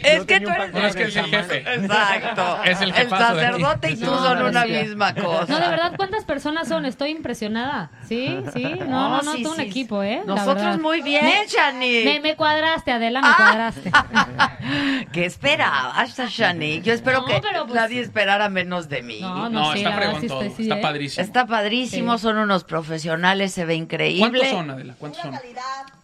Es 0.03 0.25
que 0.25 0.39
tú 0.41 0.49
eres... 0.49 0.73
es 0.75 0.95
que 0.95 1.03
es 1.03 1.15
el 1.15 1.25
jefe. 1.25 1.57
Exacto. 1.75 2.57
Es 2.71 2.81
el 2.81 2.91
de 2.91 3.09
sacerdote 3.09 3.91
y 3.91 3.95
tú 3.97 4.05
No, 4.05 4.23
son 4.23 4.41
una 4.43 4.63
sí. 4.63 4.69
misma 4.71 5.13
cosa. 5.15 5.45
No, 5.49 5.59
de 5.59 5.67
verdad, 5.69 5.93
¿cuántas 5.97 6.23
personas 6.25 6.67
son? 6.67 6.85
Estoy 6.85 7.09
impresionada. 7.11 7.91
Sí, 8.07 8.37
sí. 8.53 8.63
No, 8.87 9.09
no, 9.09 9.21
no, 9.21 9.33
sí, 9.33 9.43
todo 9.43 9.53
un 9.53 9.59
equipo, 9.61 10.03
¿eh? 10.03 10.21
Nosotros 10.25 10.79
muy 10.79 11.01
bien, 11.01 11.25
Me- 11.25 11.47
Shani. 11.47 12.03
Me, 12.05 12.19
me 12.19 12.35
cuadraste, 12.35 12.91
Adela, 12.91 13.21
me 13.21 13.27
Ah. 13.27 13.35
cuadraste. 13.37 13.91
¿Qué 15.11 15.25
esperabas, 15.25 16.17
Shani? 16.17 16.81
Yo 16.81 16.93
espero 16.93 17.21
No, 17.21 17.25
que 17.25 17.39
pero 17.41 17.63
pues- 17.65 17.75
nadie 17.75 18.01
esperara 18.01 18.49
menos 18.49 18.89
de 18.89 19.01
mí. 19.01 19.19
No, 19.21 19.49
no, 19.49 19.49
No, 19.49 19.73
está 19.73 20.11
sí, 20.19 20.63
está 20.63 20.77
¿eh? 20.77 20.81
padrísimo. 20.81 21.25
Está 21.25 21.45
padrísimo, 21.47 22.17
son 22.17 22.37
unos 22.37 22.63
profesionales, 22.63 23.51
se 23.53 23.65
ve 23.65 23.75
increíble. 23.75 24.19
¿Cuántos 24.29 24.47
son, 24.49 24.69
Adela? 24.69 24.95
¿Cuántos 24.97 25.21
son? 25.21 25.35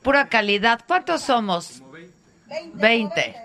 Pura 0.08 0.30
calidad. 0.30 0.80
¿Cuántos 0.88 1.22
somos? 1.22 1.84
20. 2.76 3.36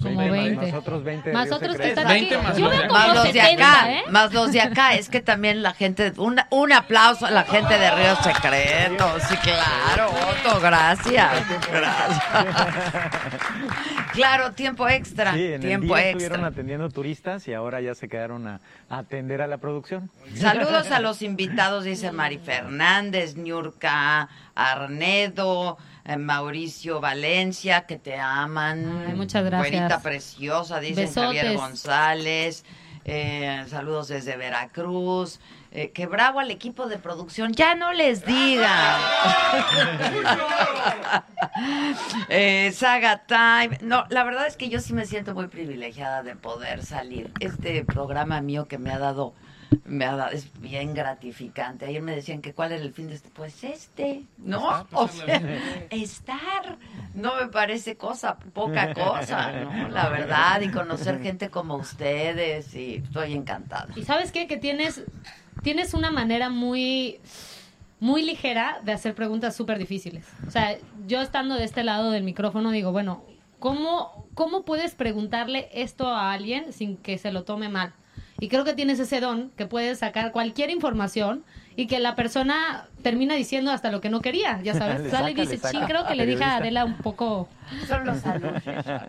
Como 0.00 0.20
20. 0.20 0.66
Nosotros 0.70 1.02
20 1.02 1.32
Más 1.32 1.50
otros 1.50 1.76
que 1.76 1.88
están 1.88 2.06
aquí. 2.06 2.26
20 2.26 2.38
más 2.38 2.56
Yo 2.56 2.64
los 2.66 2.70
veo 2.70 2.80
de 2.82 2.86
como 2.86 2.98
Más 3.00 3.14
los 3.14 3.24
de 3.24 3.32
70, 3.32 3.52
acá, 3.72 3.92
¿eh? 3.92 4.02
más 4.08 4.32
los 4.32 4.52
de 4.52 4.60
acá. 4.60 4.94
Es 4.94 5.08
que 5.08 5.20
también 5.20 5.64
la 5.64 5.72
gente, 5.74 6.12
un, 6.18 6.40
un 6.50 6.72
aplauso 6.72 7.26
a 7.26 7.32
la 7.32 7.42
gente 7.42 7.76
de 7.76 7.90
Río 7.90 8.14
Secreto. 8.22 9.04
Sí, 9.28 9.36
claro, 9.38 10.10
Otto, 10.10 10.60
gracias. 10.60 11.32
Gracias. 11.72 12.22
Claro, 14.12 14.52
tiempo 14.52 14.88
extra. 14.88 15.32
Sí, 15.32 15.44
en 15.44 15.54
el 15.54 15.60
tiempo 15.60 15.96
día 15.96 16.10
estuvieron 16.10 16.40
extra. 16.40 16.52
atendiendo 16.52 16.88
turistas 16.90 17.48
y 17.48 17.54
ahora 17.54 17.80
ya 17.80 17.96
se 17.96 18.08
quedaron 18.08 18.46
a, 18.46 18.60
a 18.88 18.98
atender 18.98 19.42
a 19.42 19.48
la 19.48 19.56
producción. 19.58 20.08
Saludos 20.36 20.92
a 20.92 21.00
los 21.00 21.22
invitados, 21.22 21.82
dice 21.82 22.12
Mari 22.12 22.38
Fernández, 22.38 23.36
Niurka 23.36 24.28
Arnedo, 24.54 25.78
Mauricio 26.18 27.00
Valencia, 27.00 27.86
que 27.86 27.98
te 27.98 28.18
aman. 28.18 29.06
Ay, 29.08 29.14
muchas 29.14 29.44
gracias. 29.44 29.70
Güerita 29.70 30.02
preciosa, 30.02 30.80
dice 30.80 31.08
Javier. 31.08 31.56
González. 31.56 32.64
eh, 33.04 33.64
saludos 33.68 34.08
desde 34.08 34.36
Veracruz. 34.36 35.40
Eh, 35.74 35.90
que 35.90 36.04
bravo 36.04 36.38
al 36.38 36.50
equipo 36.50 36.86
de 36.86 36.98
producción. 36.98 37.54
Ya 37.54 37.74
no 37.74 37.94
les 37.94 38.26
digan. 38.26 38.68
eh, 42.28 42.70
Saga 42.74 43.22
Time. 43.26 43.78
No, 43.80 44.04
la 44.10 44.22
verdad 44.22 44.46
es 44.46 44.58
que 44.58 44.68
yo 44.68 44.80
sí 44.80 44.92
me 44.92 45.06
siento 45.06 45.34
muy 45.34 45.46
privilegiada 45.46 46.22
de 46.22 46.36
poder 46.36 46.84
salir. 46.84 47.32
Este 47.40 47.86
programa 47.86 48.42
mío 48.42 48.68
que 48.68 48.76
me 48.76 48.90
ha 48.90 48.98
dado, 48.98 49.32
me 49.84 50.04
ha 50.04 50.16
dado, 50.16 50.30
es 50.30 50.48
bien 50.60 50.94
gratificante. 50.94 51.86
Ayer 51.86 52.02
me 52.02 52.14
decían 52.14 52.40
que 52.40 52.52
cuál 52.52 52.72
era 52.72 52.82
el 52.82 52.92
fin 52.92 53.08
de 53.08 53.14
este. 53.14 53.30
Pues 53.30 53.62
este, 53.64 54.22
¿no? 54.38 54.86
O 54.92 55.08
sea, 55.08 55.40
estar 55.90 56.78
no 57.14 57.36
me 57.36 57.48
parece 57.48 57.96
cosa, 57.96 58.38
poca 58.38 58.94
cosa, 58.94 59.52
¿no? 59.52 59.88
La 59.88 60.08
verdad, 60.08 60.60
y 60.60 60.70
conocer 60.70 61.20
gente 61.20 61.50
como 61.50 61.76
ustedes, 61.76 62.74
y 62.74 62.96
estoy 62.96 63.32
encantada. 63.32 63.88
Y 63.96 64.04
sabes 64.04 64.32
qué? 64.32 64.46
Que 64.46 64.56
tienes, 64.56 65.02
tienes 65.62 65.94
una 65.94 66.10
manera 66.10 66.48
muy, 66.48 67.20
muy 68.00 68.22
ligera 68.22 68.80
de 68.84 68.92
hacer 68.92 69.14
preguntas 69.14 69.54
súper 69.54 69.78
difíciles. 69.78 70.26
O 70.46 70.50
sea, 70.50 70.76
yo 71.06 71.20
estando 71.20 71.54
de 71.54 71.64
este 71.64 71.84
lado 71.84 72.10
del 72.10 72.24
micrófono 72.24 72.70
digo, 72.70 72.92
bueno, 72.92 73.24
¿cómo, 73.58 74.26
¿cómo 74.34 74.64
puedes 74.64 74.94
preguntarle 74.94 75.68
esto 75.72 76.08
a 76.08 76.32
alguien 76.32 76.72
sin 76.72 76.96
que 76.96 77.18
se 77.18 77.32
lo 77.32 77.44
tome 77.44 77.68
mal? 77.68 77.92
Y 78.42 78.48
creo 78.48 78.64
que 78.64 78.72
tienes 78.74 78.98
ese 78.98 79.20
don 79.20 79.50
que 79.56 79.66
puedes 79.66 80.00
sacar 80.00 80.32
cualquier 80.32 80.70
información 80.70 81.44
y 81.76 81.86
que 81.86 82.00
la 82.00 82.16
persona 82.16 82.88
termina 83.00 83.36
diciendo 83.36 83.70
hasta 83.70 83.92
lo 83.92 84.00
que 84.00 84.10
no 84.10 84.20
quería, 84.20 84.60
ya 84.62 84.74
sabes. 84.74 85.00
Le 85.04 85.10
Sale 85.10 85.30
y 85.30 85.34
saca, 85.36 85.44
le 85.44 85.50
dice, 85.52 85.68
sí, 85.68 85.78
creo 85.86 86.04
que 86.08 86.16
le 86.16 86.26
dije 86.26 86.42
a. 86.42 86.56
Adela 86.56 86.84
un 86.84 86.96
poco... 86.96 87.48
Son 87.86 88.04
los 88.04 88.18
saludos. 88.18 88.60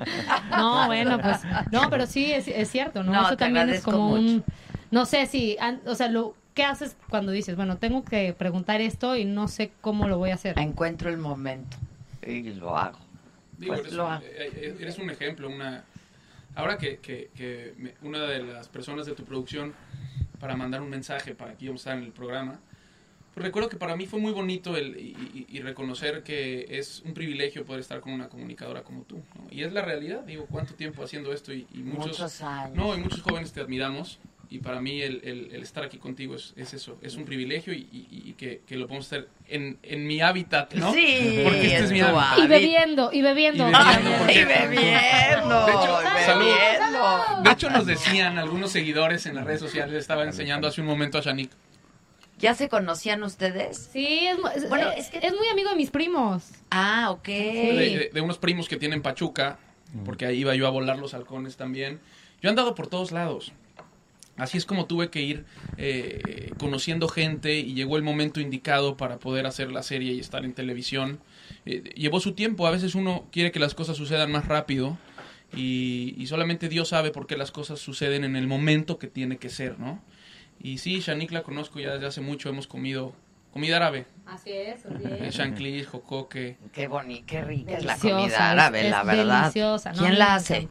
No, 0.51 0.86
bueno, 0.86 1.19
pues 1.19 1.38
no, 1.71 1.89
pero 1.89 2.05
sí 2.05 2.31
es, 2.31 2.47
es 2.47 2.69
cierto, 2.69 3.01
¿no? 3.01 3.11
No, 3.11 3.21
Eso 3.21 3.29
te 3.31 3.38
también 3.38 3.69
es 3.69 3.81
como 3.81 4.09
mucho. 4.09 4.21
un 4.21 4.43
no 4.91 5.07
sé 5.07 5.25
si, 5.25 5.57
o 5.88 5.95
sea, 5.95 6.09
lo 6.09 6.36
¿qué 6.53 6.63
haces 6.63 6.95
cuando 7.09 7.31
dices, 7.31 7.55
bueno, 7.55 7.77
tengo 7.77 8.05
que 8.05 8.34
preguntar 8.38 8.81
esto 8.81 9.15
y 9.15 9.25
no 9.25 9.47
sé 9.47 9.71
cómo 9.81 10.07
lo 10.07 10.19
voy 10.19 10.29
a 10.29 10.36
hacer? 10.36 10.59
Encuentro 10.59 11.09
el 11.09 11.17
momento 11.17 11.75
y 12.21 12.43
lo 12.53 12.77
hago. 12.77 12.99
Digo, 13.57 13.73
Pues 13.73 13.79
eres, 13.79 13.93
lo 13.93 14.07
hago. 14.07 14.23
eh, 14.23 14.51
eh, 14.55 14.77
eres 14.79 14.99
un 14.99 15.09
ejemplo, 15.09 15.49
una... 15.49 15.84
Ahora 16.56 16.78
que, 16.78 16.97
que- 16.99 17.30
que 17.36 17.74
me- 17.78 17.93
una 18.01 18.24
de 18.26 18.43
las 18.43 18.70
personas 18.70 19.06
de 19.06 19.14
tu 19.14 19.24
producción, 19.26 19.74
para 20.39 20.56
mandar 20.56 20.82
un 20.82 20.89
mensaje 20.89 21.34
para 21.36 21.56
que 21.56 21.66
íbamos 21.66 21.82
a 21.82 21.91
estar 21.91 21.97
en 21.97 22.04
el 22.06 22.12
programa, 22.12 22.60
pues 23.34 23.43
recuerdo 23.45 23.70
que 23.70 23.78
para 23.78 23.95
mí 23.95 24.06
fue 24.06 24.20
muy 24.20 24.32
bonito 24.32 24.78
el, 24.78 24.95
y, 24.99 25.16
y- 25.49 25.58
y 25.58 25.62
reconocer 25.62 26.22
que 26.22 26.68
es 26.70 27.01
un 27.06 27.14
privilegio 27.16 27.66
poder 27.66 27.80
estar 27.82 27.99
con 28.01 28.14
una 28.14 28.28
comunicadora 28.30 28.84
como 28.84 29.04
tú. 29.04 29.18
¿no? 29.36 29.47
Y 29.49 29.64
es 29.64 29.74
la 29.74 29.82
realidad, 29.82 30.22
digo, 30.24 30.45
cuánto 30.47 30.76
tiempo 30.76 31.04
haciendo 31.04 31.34
esto 31.34 31.51
y, 31.54 31.66
y 31.74 31.80
muchos, 31.80 32.08
Muchos 32.20 32.41
años. 32.41 32.76
No, 32.76 32.95
y 32.95 32.99
muchos 32.99 33.22
jóvenes 33.24 33.51
te 33.54 33.62
admiramos 33.62 34.20
y 34.56 34.60
para 34.60 34.80
mí 34.80 35.01
el, 35.01 35.20
el- 35.24 35.49
el 35.54 35.64
estar 35.64 35.84
aquí 35.84 35.97
contigo 35.97 36.36
es, 36.36 36.54
es 36.56 36.74
eso, 36.76 36.97
es 37.01 37.16
un 37.16 37.26
privilegio 37.26 37.74
y, 37.74 37.88
y- 37.91 38.24
y 38.30 38.34
que, 38.34 38.62
que 38.68 38.76
lo 38.78 38.86
podemos 38.88 39.08
hacer 39.08 39.28
en, 39.49 39.80
en 39.82 40.06
mi 40.06 40.22
hábitat, 40.22 40.74
¿no? 40.76 40.93
Sí, 40.93 41.41
Porque 41.43 41.66
este 41.74 41.84
es 41.86 41.91
mi 41.91 42.01
hábitat. 42.01 42.38
Y 42.38 42.47
bebiendo, 42.47 43.12
y 43.12 43.22
bebiendo. 43.24 43.68
Y 43.68 43.72
bebiendo, 43.72 44.12
porque- 44.20 44.34
Y 44.41 44.45
bebiendo, 44.45 45.66
De 45.66 45.72
hecho, 45.72 45.97
bebiendo. 46.28 47.43
De 47.43 47.51
hecho, 47.51 47.70
nos 47.70 47.86
decían 47.86 48.38
algunos 48.38 48.72
seguidores 48.72 49.26
en 49.26 49.36
las 49.36 49.45
redes 49.45 49.60
sociales, 49.60 49.95
estaba 49.95 50.24
enseñando 50.24 50.68
hace 50.68 50.82
un 50.82 50.88
momento 50.88 51.18
a 51.18 51.22
Shanik. 51.22 51.49
¿Ya 52.39 52.54
se 52.56 52.68
conocían 52.70 53.24
ustedes? 53.24 53.89
Sí, 53.93 54.28
es, 54.28 54.68
Bueno, 54.70 54.91
es, 54.91 55.10
es 55.14 55.34
muy 55.34 55.47
amigo 55.47 55.70
de 55.70 55.76
mis 55.76 55.91
primos. 55.91 56.43
Ah, 56.72 57.08
ok. 57.12 57.28
de, 57.28 57.34
de- 57.34 58.10
de 58.14 58.22
unos 58.22 58.38
primos 58.38 58.68
que 58.68 58.76
tienen 58.78 59.01
Pachuca, 59.01 59.58
porque 60.06 60.26
ahí 60.26 60.39
iba 60.39 60.54
yo 60.56 60.68
a 60.68 60.70
volar 60.70 60.97
los 60.99 61.14
halcones 61.14 61.56
también. 61.58 61.99
Yo 62.41 62.49
he 62.49 62.51
andado 62.51 62.76
por 62.76 62.88
todos 62.88 63.12
lados. 63.12 63.54
Así 64.36 64.57
es 64.57 64.65
como 64.65 64.86
tuve 64.88 65.09
que 65.09 65.21
ir 65.21 65.45
eh, 65.77 66.51
conociendo 66.57 67.07
gente 67.07 67.59
y 67.59 67.73
llegó 67.75 67.97
el 67.97 68.03
momento 68.03 68.39
indicado 68.39 68.97
para 68.97 69.19
poder 69.19 69.45
hacer 69.45 69.71
la 69.71 69.84
serie 69.84 70.13
y 70.13 70.19
estar 70.19 70.43
en 70.43 70.53
televisión. 70.53 71.19
Eh, 71.65 71.84
llevó 71.95 72.19
su 72.19 72.34
tiempo, 72.34 72.65
a 72.65 72.71
veces 72.71 72.95
uno 72.95 73.27
quiere 73.31 73.51
que 73.51 73.59
las 73.59 73.75
cosas 73.75 73.95
sucedan 73.95 74.31
más 74.31 74.47
rápido 74.47 74.97
y, 75.55 76.15
y 76.17 76.25
solamente 76.27 76.67
Dios 76.67 76.89
sabe 76.89 77.11
por 77.11 77.27
qué 77.27 77.38
las 77.38 77.51
cosas 77.51 77.79
suceden 77.79 78.23
en 78.23 78.36
el 78.36 78.47
momento 78.47 78.97
que 78.97 79.07
tiene 79.07 79.38
que 79.38 79.49
ser, 79.49 79.79
¿no? 79.79 80.01
Y 80.59 80.79
sí, 80.79 80.99
Shanik 80.99 81.31
la 81.31 81.43
conozco 81.43 81.79
ya 81.79 81.93
desde 81.93 82.07
hace 82.07 82.21
mucho, 82.21 82.49
hemos 82.49 82.65
comido 82.67 83.13
comida 83.51 83.75
árabe. 83.77 84.05
Así 84.25 84.51
es, 84.51 84.84
así 84.86 85.84
jocoque. 85.91 86.57
Qué 86.71 86.88
bonita, 86.88 87.25
qué 87.27 87.41
rica 87.43 87.77
es 87.77 87.86
la 87.86 87.97
comida 87.97 88.49
árabe, 88.51 88.81
es- 88.86 88.89
la 88.91 89.01
es 89.01 89.05
verdad. 89.05 89.41
deliciosa, 89.43 89.91
¿Quién 89.91 90.17
la 90.17 90.36
hace? 90.36 90.69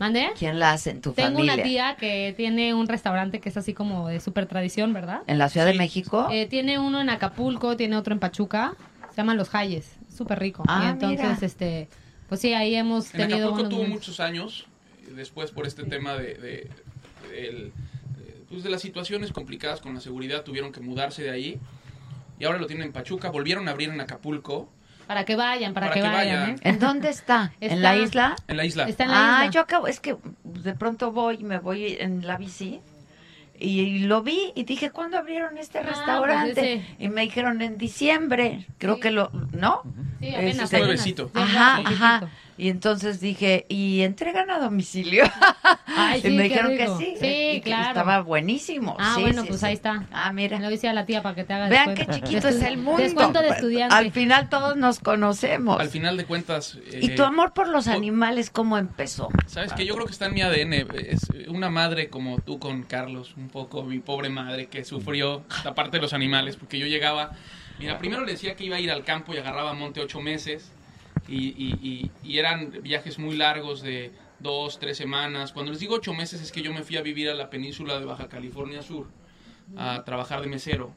¿Mande? 0.00 0.30
¿Quién 0.38 0.58
la 0.58 0.72
hace 0.72 0.90
en 0.90 1.02
tu 1.02 1.12
Tengo 1.12 1.28
familia? 1.36 1.54
una 1.54 1.62
tía 1.62 1.96
que 1.96 2.32
tiene 2.34 2.72
un 2.72 2.88
restaurante 2.88 3.38
que 3.38 3.50
es 3.50 3.56
así 3.58 3.74
como 3.74 4.08
de 4.08 4.18
super 4.18 4.46
tradición, 4.46 4.94
¿verdad? 4.94 5.20
¿En 5.26 5.36
la 5.36 5.50
Ciudad 5.50 5.66
de 5.66 5.74
México? 5.74 6.26
Eh, 6.32 6.46
tiene 6.46 6.78
uno 6.78 7.02
en 7.02 7.10
Acapulco, 7.10 7.76
tiene 7.76 7.96
otro 7.98 8.14
en 8.14 8.18
Pachuca. 8.18 8.74
Se 9.10 9.16
llaman 9.18 9.36
Los 9.36 9.54
Hayes. 9.54 9.98
Súper 10.08 10.38
rico. 10.38 10.64
Ah, 10.66 10.84
y 10.86 10.88
entonces, 10.92 11.20
mira. 11.20 11.38
este, 11.46 11.88
pues 12.30 12.40
sí, 12.40 12.54
ahí 12.54 12.74
hemos 12.76 13.14
En 13.14 13.28
tenido 13.28 13.48
Acapulco 13.48 13.68
tuvo 13.68 13.84
muchos 13.84 14.20
años, 14.20 14.66
eh, 15.06 15.12
después 15.14 15.50
por 15.50 15.66
este 15.66 15.84
tema 15.84 16.14
de, 16.14 16.34
de, 16.34 16.70
eh, 17.32 17.70
pues 18.48 18.62
de 18.62 18.70
las 18.70 18.80
situaciones 18.80 19.32
complicadas 19.32 19.82
con 19.82 19.92
la 19.92 20.00
seguridad, 20.00 20.44
tuvieron 20.44 20.72
que 20.72 20.80
mudarse 20.80 21.22
de 21.24 21.30
ahí. 21.30 21.60
Y 22.38 22.46
ahora 22.46 22.58
lo 22.58 22.66
tienen 22.66 22.86
en 22.86 22.92
Pachuca, 22.92 23.28
volvieron 23.28 23.68
a 23.68 23.72
abrir 23.72 23.90
en 23.90 24.00
Acapulco, 24.00 24.70
Para 25.10 25.24
que 25.24 25.34
vayan, 25.34 25.74
para, 25.74 25.88
Para 25.88 25.94
que, 25.94 26.02
que 26.02 26.08
vayan. 26.08 26.40
vayan. 26.40 26.50
¿eh? 26.54 26.60
¿En 26.62 26.78
dónde 26.78 27.08
está? 27.08 27.50
¿En 27.60 27.82
la 27.82 27.96
isla? 27.96 28.36
en 28.46 28.56
la 28.56 28.64
isla. 28.64 28.84
Está 28.88 29.02
en 29.02 29.10
la 29.10 29.16
ah, 29.40 29.44
isla. 29.46 29.50
yo 29.50 29.60
acabo, 29.62 29.88
es 29.88 29.98
que 29.98 30.14
de 30.44 30.72
pronto 30.74 31.10
voy, 31.10 31.38
me 31.38 31.58
voy 31.58 31.96
en 31.98 32.24
la 32.24 32.36
bici 32.36 32.80
y 33.58 33.98
lo 34.06 34.22
vi 34.22 34.52
y 34.54 34.62
dije, 34.62 34.90
¿cuándo 34.92 35.18
abrieron 35.18 35.58
este 35.58 35.78
Ah, 35.80 35.82
restaurante? 35.82 36.54
pues 36.54 36.64
ese. 36.64 36.84
Y 37.00 37.08
me 37.08 37.22
dijeron 37.22 37.60
en 37.60 37.76
diciembre, 37.76 38.66
creo 38.78 39.00
que 39.00 39.10
lo, 39.10 39.32
¿no? 39.50 39.82
Sí, 40.20 40.28
apenas, 40.32 40.46
Este, 40.46 40.76
apenas. 40.76 40.80
Nuevecito. 40.86 41.30
Ajá, 41.34 41.76
Sí, 41.78 41.82
ajá. 41.86 42.28
Y 42.60 42.68
entonces 42.68 43.20
dije, 43.20 43.64
¿y 43.70 44.02
entregan 44.02 44.50
a 44.50 44.58
domicilio? 44.58 45.24
Ay, 45.86 46.20
y 46.22 46.28
me 46.30 46.42
qué 46.42 46.42
dijeron 46.50 46.70
rico. 46.72 46.98
que 46.98 47.04
sí. 47.04 47.14
Sí, 47.18 47.26
y 47.26 47.60
que 47.60 47.70
claro. 47.70 47.88
Estaba 47.88 48.20
buenísimo. 48.20 48.96
Ah, 48.98 49.14
Sí, 49.16 49.22
bueno, 49.22 49.42
sí, 49.42 49.48
pues 49.48 49.60
sí. 49.60 49.66
ahí 49.66 49.72
está. 49.72 50.06
Ah, 50.12 50.30
mira. 50.34 50.58
Le 50.58 50.68
voy 50.68 50.86
a 50.86 50.92
la 50.92 51.06
tía 51.06 51.22
para 51.22 51.34
que 51.34 51.44
te 51.44 51.54
haga 51.54 51.70
Vean 51.70 51.94
qué 51.94 52.04
descuento. 52.04 52.26
chiquito 52.26 52.48
es 52.48 52.62
el 52.62 52.76
mundo. 52.76 53.02
Descuento 53.02 53.40
de 53.40 53.48
estudiante. 53.48 53.94
Al 53.94 54.12
final 54.12 54.50
todos 54.50 54.76
nos 54.76 54.98
conocemos. 54.98 55.80
Al 55.80 55.88
final 55.88 56.18
de 56.18 56.26
cuentas... 56.26 56.76
¿Y 56.92 57.12
eh, 57.12 57.14
tu 57.16 57.24
amor 57.24 57.54
por 57.54 57.66
los 57.66 57.88
animales 57.88 58.50
cómo 58.50 58.76
empezó? 58.76 59.30
Sabes 59.46 59.72
que 59.72 59.86
yo 59.86 59.94
creo 59.94 60.04
que 60.04 60.12
está 60.12 60.26
en 60.26 60.34
mi 60.34 60.42
ADN. 60.42 60.74
Es 60.98 61.20
una 61.48 61.70
madre 61.70 62.10
como 62.10 62.40
tú 62.40 62.58
con 62.58 62.82
Carlos, 62.82 63.32
un 63.38 63.48
poco 63.48 63.84
mi 63.84 64.00
pobre 64.00 64.28
madre 64.28 64.66
que 64.66 64.84
sufrió 64.84 65.44
la 65.64 65.74
parte 65.74 65.96
de 65.96 66.02
los 66.02 66.12
animales, 66.12 66.56
porque 66.56 66.78
yo 66.78 66.86
llegaba. 66.86 67.32
Mira, 67.78 67.96
primero 67.96 68.22
le 68.26 68.32
decía 68.32 68.54
que 68.54 68.64
iba 68.64 68.76
a 68.76 68.80
ir 68.80 68.90
al 68.90 69.04
campo 69.04 69.32
y 69.32 69.38
agarraba 69.38 69.72
monte 69.72 70.00
ocho 70.00 70.20
meses, 70.20 70.70
y, 71.30 71.54
y- 71.56 71.78
y- 71.82 72.10
y 72.28 72.38
eran 72.38 72.72
viajes 72.82 73.18
muy 73.18 73.36
largos 73.36 73.82
de 73.82 74.10
dos, 74.40 74.78
tres 74.78 74.96
semanas. 74.96 75.52
Cuando 75.52 75.70
les 75.70 75.80
digo 75.80 75.94
ocho 75.94 76.12
meses 76.12 76.40
es 76.42 76.50
que 76.52 76.60
yo 76.62 76.72
me 76.74 76.82
fui 76.82 76.96
a 76.96 77.02
vivir 77.02 77.30
a 77.30 77.34
la 77.34 77.48
península 77.50 77.98
de 78.00 78.04
Baja 78.04 78.28
California 78.28 78.82
Sur 78.82 79.06
a 79.76 80.02
trabajar 80.04 80.40
de 80.40 80.48
mesero. 80.48 80.92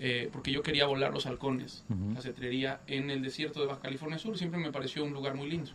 eh, 0.00 0.28
porque 0.32 0.50
yo 0.50 0.60
quería 0.62 0.86
volar 0.86 1.12
los 1.12 1.24
halcones, 1.26 1.84
la 2.14 2.20
cetrería 2.20 2.80
en 2.88 3.10
el 3.10 3.22
desierto 3.22 3.60
de 3.60 3.66
Baja 3.66 3.80
California 3.80 4.18
Sur, 4.18 4.36
siempre 4.36 4.58
me 4.58 4.72
pareció 4.72 5.04
un 5.04 5.12
lugar 5.12 5.34
muy 5.36 5.48
lindo. 5.48 5.70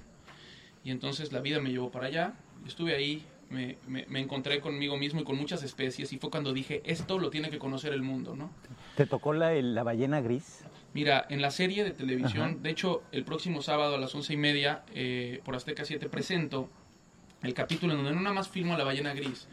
Y 0.84 0.92
entonces 0.92 1.32
la 1.32 1.40
vida 1.40 1.62
me 1.62 1.70
llevó 1.72 1.90
para 1.90 2.08
allá. 2.08 2.34
Estuve 2.68 2.94
ahí, 2.96 3.24
me, 3.50 3.78
me- 3.88 4.06
me 4.10 4.20
encontré 4.20 4.60
conmigo 4.60 4.98
mismo 4.98 5.22
y 5.22 5.24
con 5.24 5.38
muchas 5.38 5.64
especies. 5.64 6.12
Y 6.12 6.18
fue 6.18 6.30
cuando 6.30 6.52
dije, 6.52 6.82
esto 6.84 7.18
lo 7.18 7.30
tiene 7.30 7.50
que 7.50 7.60
conocer 7.60 7.94
el 7.94 8.02
mundo, 8.02 8.36
¿no? 8.36 8.52
¿Te 8.98 9.06
tocó 9.06 9.32
la, 9.34 9.54
la 9.54 9.84
ballena 9.84 10.20
gris? 10.20 10.66
Mira, 10.94 11.26
en 11.30 11.42
la 11.42 11.52
serie 11.52 11.84
de 11.84 11.92
televisión, 11.92 12.52
Ajá. 12.52 12.58
de 12.62 12.70
hecho, 12.70 13.04
el 13.12 13.24
próximo 13.24 13.62
sábado 13.62 13.96
a 13.96 13.98
las 14.00 14.14
once 14.16 14.34
y 14.34 14.38
media, 14.38 14.84
eh, 14.94 15.42
por 15.46 15.56
Azteca 15.56 15.86
7, 15.86 16.10
presento 16.10 16.70
el 17.44 17.54
capítulo 17.54 17.94
en 17.94 18.00
donde 18.00 18.14
no 18.14 18.22
nada 18.22 18.36
más 18.36 18.50
filmo 18.50 18.74
a 18.74 18.78
la 18.78 18.84
ballena 18.84 19.14
gris. 19.14 19.48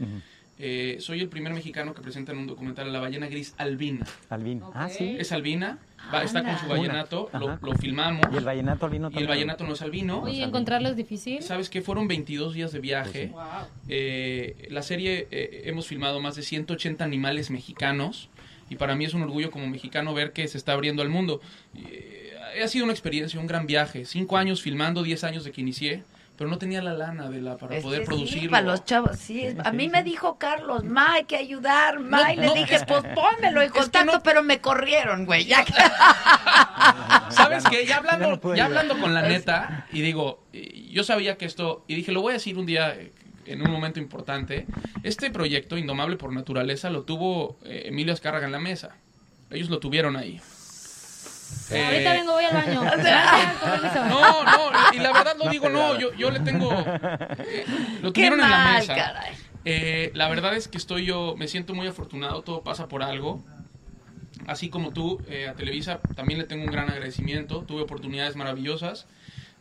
Eh, 0.59 0.97
soy 1.01 1.21
el 1.21 1.29
primer 1.29 1.53
mexicano 1.53 1.93
que 1.93 2.01
presenta 2.01 2.33
en 2.33 2.39
un 2.39 2.47
documental 2.47 2.89
a 2.89 2.91
la 2.91 3.01
ballena 3.01 3.27
gris 3.27 3.55
albina. 3.59 4.07
Albino. 4.31 4.73
Ah, 4.75 4.89
sí. 4.89 5.15
Es 5.19 5.31
albina, 5.31 5.79
va, 6.13 6.23
está 6.25 6.43
con 6.43 6.59
su 6.59 6.67
vallenato, 6.67 7.29
lo, 7.61 7.75
filmamos. 7.75 8.25
¿Y 8.33 8.37
el 8.37 8.45
vallenato 8.45 8.87
albino 8.87 9.09
Y 9.09 9.09
el 9.09 9.13
también? 9.13 9.29
vallenato 9.29 9.65
no 9.65 9.75
es 9.75 9.83
albino. 9.83 10.23
Oye, 10.23 10.43
encontrarlo 10.43 10.89
es 10.89 10.97
difícil. 10.97 11.43
¿Sabes 11.43 11.69
qué? 11.69 11.83
Fueron 11.83 12.09
22 12.09 12.55
días 12.55 12.73
de 12.73 12.81
viaje. 12.81 13.27
Wow. 13.27 13.43
Eh, 13.89 14.69
la 14.71 14.81
serie 14.81 15.29
eh, 15.31 15.65
hemos 15.67 15.87
filmado 15.87 16.21
más 16.21 16.37
de 16.37 16.43
180 16.43 17.05
animales 17.05 17.51
mexicanos 17.51 18.31
y 18.71 18.77
para 18.77 18.95
mí 18.97 19.05
es 19.05 19.15
un 19.15 19.23
orgullo 19.23 19.51
como 19.51 19.67
mexicano 19.67 20.13
ver 20.15 20.33
que 20.33 20.47
se 20.49 20.59
está 20.59 20.73
abriendo 20.73 21.03
al 21.03 21.09
mundo. 21.09 21.41
Eh, 21.77 22.35
ha 22.63 22.69
sido 22.69 22.85
una 22.85 22.93
experiencia, 22.93 23.39
un 23.41 23.47
gran 23.47 23.67
viaje. 23.67 24.05
Cinco 24.05 24.37
años 24.37 24.63
filmando, 24.63 25.03
10 25.03 25.25
años 25.25 25.45
de 25.45 25.53
que 25.53 25.61
inicié, 25.61 26.03
pero 26.39 26.51
no 26.51 26.59
tenía 26.59 26.83
la 26.83 26.93
lana 26.95 27.29
de 27.31 27.41
la 27.41 27.57
para 27.57 27.77
Es 27.77 27.83
poder 27.83 28.01
que 28.01 28.07
sí, 28.07 28.09
producirlo. 28.11 28.51
para 28.51 28.63
los 28.67 28.85
chavos, 28.85 29.17
sí. 29.19 29.49
a 29.65 29.73
mí 29.73 29.89
me 29.89 30.03
dijo 30.03 30.37
Carlos, 30.39 30.85
ma, 30.85 31.15
hay 31.15 31.25
que 31.25 31.37
ayudar, 31.37 31.99
ma. 32.01 32.25
No, 32.25 32.33
y 32.33 32.37
le 32.37 32.47
no, 32.47 32.55
dije, 32.55 32.77
es- 32.77 32.85
pues 32.85 33.03
pónmelo 33.15 33.63
en 33.63 33.71
contacto, 33.71 34.13
no- 34.13 34.23
pero 34.23 34.43
me 34.43 34.61
corrieron, 34.61 35.25
güey. 35.27 35.45
Ya 35.47 35.65
que- 35.65 35.73
¿Sabes 37.31 37.65
qué? 37.71 37.87
Ya 37.87 37.97
hablando, 37.99 38.41
Ya 38.51 38.57
ya 38.57 38.65
hablando 38.67 38.99
con 38.99 39.15
la 39.15 39.23
neta, 39.23 39.87
y 39.93 40.01
digo, 40.01 40.43
y- 40.53 40.91
yo 40.93 41.05
sabía 41.05 41.37
que 41.37 41.45
esto, 41.45 41.85
y 41.89 41.95
dije, 41.95 42.13
lo 42.13 42.21
voy 42.23 42.31
a 42.31 42.35
decir 42.35 42.59
un 42.59 42.67
día 42.67 42.95
eh, 42.95 43.13
en 43.47 43.63
un 43.63 43.71
momento 43.71 43.99
importante. 44.01 44.67
Este 45.03 45.31
proyecto, 45.31 45.79
Indomable 45.79 46.17
por 46.17 46.33
Naturaleza, 46.33 46.91
lo 46.91 47.03
tuvo 47.03 47.59
eh, 47.65 47.85
Emilio 47.87 48.13
Azcárraga 48.13 48.47
en 48.47 48.53
la 48.53 48.59
mesa. 48.61 48.97
Ellos 49.51 49.71
lo 49.71 49.79
tuvieron 49.79 50.17
ahí. 50.17 50.41
Eh, 51.71 51.85
Ahorita 51.85 52.13
vengo, 52.13 52.33
voy 52.33 52.45
al 52.45 52.55
baño. 52.55 52.83
No, 54.09 54.45
no, 54.45 54.71
y 54.93 54.99
la 54.99 55.13
verdad 55.13 55.37
lo 55.43 55.51
digo, 55.51 55.69
no, 55.69 55.99
yo, 55.99 56.13
yo 56.15 56.31
le 56.31 56.41
tengo... 56.41 56.73
eh, 56.73 57.65
lo 58.03 58.13
Qué 58.13 58.21
tuvieron 58.23 58.41
en 58.41 58.51
la 58.51 58.59
mal, 58.59 58.75
mesa. 58.81 58.95
caray. 58.95 59.35
Eh, 59.65 60.11
la 60.15 60.29
verdad 60.29 60.55
es 60.55 60.69
que 60.69 60.79
estoy 60.79 61.05
yo, 61.07 61.35
me 61.37 61.49
siento 61.49 61.75
muy 61.75 61.87
afortunado, 61.87 62.43
todo 62.43 62.63
pasa 62.63 62.89
por 62.89 63.03
algo. 63.03 63.45
Así 64.47 64.69
como 64.69 64.93
tú, 64.93 65.21
eh, 65.29 65.49
a 65.49 65.55
Televisa 65.55 66.01
también 66.15 66.39
le 66.39 66.47
tengo 66.47 66.65
un 66.65 66.71
gran 66.71 66.89
agradecimiento, 66.89 67.63
tuve 67.63 67.83
oportunidades 67.83 68.37
maravillosas. 68.37 69.07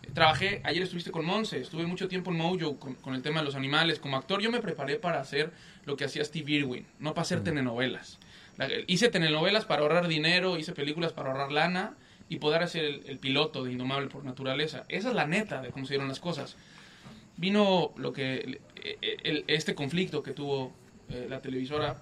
Eh, 0.06 0.12
Trabajé, 0.14 0.62
ayer 0.64 0.84
estuviste 0.84 1.12
con 1.12 1.26
Monse, 1.26 1.60
estuve 1.60 1.86
mucho 1.86 2.08
tiempo 2.08 2.32
en 2.32 2.38
Mojo 2.38 2.78
con, 2.80 2.96
con 2.96 3.16
el 3.16 3.22
tema 3.22 3.40
de 3.40 3.46
los 3.46 3.56
animales. 3.56 4.00
Como 4.00 4.18
actor 4.18 4.42
yo 4.42 4.52
me 4.52 4.60
preparé 4.62 4.96
para 4.98 5.20
hacer 5.20 5.52
lo 5.86 5.96
que 5.98 6.06
hacía 6.06 6.24
Steve 6.24 6.52
Irwin, 6.54 6.86
no 7.00 7.14
para 7.14 7.24
hacer 7.24 7.44
telenovelas. 7.44 8.20
La- 8.58 8.68
hice 8.88 9.10
telenovelas 9.10 9.66
para 9.66 9.82
ahorrar 9.82 10.08
dinero, 10.08 10.58
hice 10.58 10.74
películas 10.74 11.14
para 11.14 11.32
ahorrar 11.32 11.52
lana 11.52 11.96
y 12.30 12.38
poder 12.38 12.64
hacer 12.64 12.86
el, 12.86 13.02
el 13.08 13.20
piloto 13.20 13.64
de 13.64 13.72
Indomable 13.74 14.08
por 14.08 14.24
Naturaleza. 14.24 14.84
Esa 14.90 15.10
es 15.10 15.16
la 15.16 15.28
neta 15.28 15.62
de 15.62 15.70
cómo 15.70 15.86
se 15.86 15.94
dieron 15.94 16.08
las 16.08 16.20
cosas 16.20 16.56
vino 17.38 17.92
lo 17.98 18.14
que 18.14 18.36
el- 18.38 18.60
el- 19.24 19.44
este 19.48 19.76
conflicto 19.76 20.24
que 20.24 20.32
tuvo 20.32 20.72
eh, 21.10 21.28
la 21.30 21.42
televisora 21.42 21.98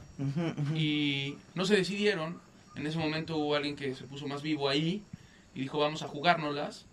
y 0.76 1.38
no 1.56 1.66
se 1.66 1.76
decidieron 1.76 2.40
en 2.76 2.86
ese 2.86 3.00
momento 3.00 3.36
hubo 3.38 3.56
alguien 3.56 3.76
que 3.76 3.96
se 3.96 4.04
puso 4.04 4.28
más 4.28 4.44
vivo 4.44 4.70
ahí 4.70 5.02
y 5.56 5.62
dijo 5.62 5.80
vamos 5.80 6.04
a 6.04 6.08
jugárnoslas 6.08 6.86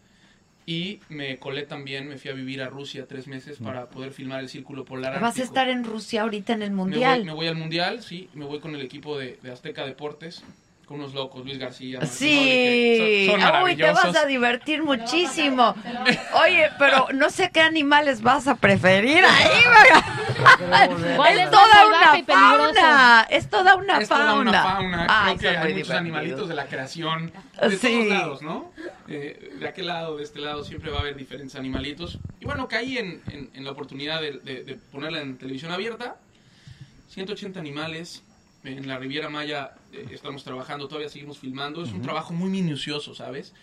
y 0.73 1.01
me 1.09 1.37
colé 1.39 1.64
también 1.66 2.07
me 2.09 2.16
fui 2.16 2.31
a 2.31 2.35
vivir 2.35 2.62
a 2.62 2.68
Rusia 2.68 3.07
tres 3.09 3.27
meses 3.27 3.59
para 3.59 3.89
poder 3.89 4.12
filmar 4.12 4.39
el 4.39 4.49
círculo 4.49 4.85
polar 4.85 5.14
Vas 5.14 5.23
a 5.23 5.27
ártico. 5.27 5.45
estar 5.47 5.68
en 5.68 5.83
Rusia 5.83 6.23
ahorita 6.23 6.53
en 6.53 6.62
el 6.62 6.71
me 6.71 6.77
voy, 6.77 6.91
Mundial. 6.91 7.25
me 7.25 7.33
voy 7.33 7.49
al 7.49 7.57
mundial 7.57 8.03
sí 8.05 8.29
me 8.35 8.45
voy 8.45 8.61
con 8.61 8.77
el 8.77 8.81
equipo 8.83 9.18
de, 9.18 9.37
de 9.43 9.51
Azteca 9.51 9.85
Deportes 9.85 10.45
con 10.91 10.99
unos 10.99 11.14
locos 11.14 11.45
Luis 11.45 11.57
García 11.57 12.01
Martín 12.01 12.16
Sí, 12.16 13.26
son, 13.30 13.41
son 13.41 13.62
uy, 13.62 13.76
te 13.76 13.93
vas 13.93 14.16
a 14.16 14.26
divertir 14.26 14.82
muchísimo. 14.82 15.72
Oye, 16.45 16.68
pero 16.80 17.07
no 17.14 17.30
sé 17.30 17.51
qué 17.53 17.61
animales 17.61 18.22
vas 18.22 18.49
a 18.49 18.57
preferir 18.57 19.24
ahí. 19.24 19.49
¿Cuál 21.14 21.38
es 21.38 21.49
toda 21.49 21.86
una 21.86 22.24
fauna, 22.26 23.26
es 23.30 23.49
toda 23.49 23.76
una 23.76 23.99
es 23.99 24.09
toda 24.09 24.26
fauna. 24.26 24.51
una 24.51 24.62
fauna. 24.64 25.07
Ay, 25.09 25.36
Creo 25.36 25.53
que 25.53 25.59
hay 25.59 25.62
muchos 25.62 25.68
divertidos. 25.68 25.91
animalitos 26.01 26.49
de 26.49 26.55
la 26.57 26.66
creación 26.66 27.32
de 27.62 27.76
Sí. 27.76 27.86
todos 28.09 28.09
lados, 28.09 28.43
¿no? 28.43 28.72
Eh, 29.07 29.53
de 29.61 29.68
aquel 29.68 29.86
lado, 29.86 30.16
de 30.16 30.24
este 30.24 30.41
lado, 30.41 30.64
siempre 30.64 30.91
va 30.91 30.97
a 30.99 31.01
haber 31.03 31.14
diferentes 31.14 31.55
animalitos. 31.55 32.18
Y 32.41 32.47
bueno, 32.47 32.66
caí 32.66 32.99
en, 32.99 33.22
en- 33.30 33.51
en 33.55 33.64
la 33.64 33.70
oportunidad 33.70 34.20
de, 34.20 34.32
de- 34.41 34.64
de 34.64 34.74
ponerla 34.91 35.20
en 35.20 35.38
televisión 35.38 35.70
abierta. 35.70 36.16
180 37.11 37.61
animales. 37.61 38.24
En 38.62 38.86
la 38.86 38.98
Riviera 38.98 39.30
Maya 39.30 39.74
eh, 39.92 40.06
estamos 40.12 40.44
trabajando, 40.44 40.86
todavía 40.86 41.08
seguimos 41.08 41.38
filmando. 41.38 41.82
Es 41.82 41.92
un 41.92 42.02
trabajo 42.02 42.32
muy 42.34 42.50
minucioso, 42.50 43.14
¿sabes? 43.14 43.54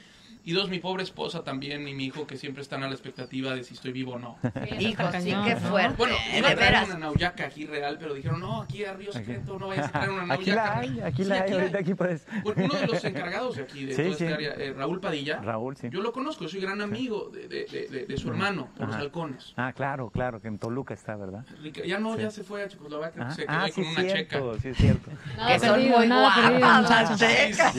Y 0.48 0.54
dos, 0.54 0.70
mi 0.70 0.80
pobre 0.80 1.04
esposa 1.04 1.44
también 1.44 1.86
y 1.90 1.94
mi 1.94 2.06
hijo 2.06 2.26
que 2.26 2.38
siempre 2.38 2.62
están 2.62 2.82
a 2.82 2.88
la 2.88 2.94
expectativa 2.94 3.54
de 3.54 3.66
si 3.66 3.74
estoy 3.74 3.92
vivo 3.92 4.14
o 4.14 4.18
no. 4.20 4.38
Hijo, 4.80 5.04
sí, 5.20 5.36
qué 5.46 5.58
fuerte. 5.58 5.96
Bueno, 5.98 6.16
de 6.32 6.38
iba 6.40 6.50
a 6.52 6.56
traer 6.56 6.86
una 6.86 6.98
nauyaca 7.00 7.48
aquí 7.48 7.66
real, 7.66 7.98
pero 8.00 8.14
dijeron, 8.14 8.40
no, 8.40 8.62
aquí 8.62 8.86
a 8.86 8.94
Río 8.94 9.12
Secreto 9.12 9.60
no 9.60 9.68
vayas 9.68 9.88
a 9.88 9.92
traer 9.92 10.10
una 10.12 10.34
Aquí 10.34 10.52
la 10.52 10.56
nauyaca. 10.56 10.80
hay, 10.80 11.00
aquí 11.02 11.24
Sí, 11.24 11.30
la 11.30 11.42
hay, 11.42 11.52
ahorita 11.52 11.80
aquí 11.80 11.94
puedes. 11.96 12.26
Bueno, 12.44 12.64
uno 12.64 12.74
de 12.80 12.88
los 12.88 13.04
encargados 13.04 13.58
de 13.58 13.64
aquí, 13.64 13.84
de 13.84 13.94
Sí, 13.94 14.04
toda 14.04 14.16
sí. 14.16 14.24
esta 14.24 14.36
área, 14.36 14.54
eh, 14.54 14.72
Raúl 14.74 15.02
Padilla. 15.02 15.42
Raúl, 15.42 15.76
sí. 15.76 15.90
Yo 15.92 16.02
lo 16.02 16.14
conozco, 16.14 16.44
yo 16.46 16.50
soy 16.50 16.62
gran 16.62 16.80
amigo 16.80 17.30
de, 17.34 17.50
de- 17.50 17.66
de- 17.66 17.88
de- 17.90 18.06
de 18.06 18.18
su 18.18 18.30
hermano, 18.30 18.70
por 18.78 18.88
los 18.88 18.96
halcones. 18.96 19.54
Ah, 19.58 19.74
claro, 19.74 20.10
claro, 20.12 20.40
que 20.42 20.48
en 20.48 20.60
Toluca 20.60 20.94
está, 20.94 21.18
¿verdad? 21.18 21.44
Ya 21.86 22.00
no, 22.00 22.16
Sí. 22.16 22.22
ya 22.22 22.32
se 22.32 22.46
fue 22.46 22.64
a 22.64 22.70
Checoslovaquia, 22.70 23.28
Ah, 23.28 23.32
se 23.32 23.42
quedó 23.46 23.52
ah, 23.52 23.64
ahí 23.64 23.72
sí 23.74 23.82
con 23.84 23.92
una 23.92 24.02
cierto, 24.02 24.54
checa. 24.56 24.62
sí 24.62 24.68
es 24.70 24.78
cierto. 24.78 25.12
Que 25.46 25.60
son 25.60 25.80
muy 25.90 26.08
guapas 26.08 27.10
las 27.10 27.20
checas. 27.20 27.74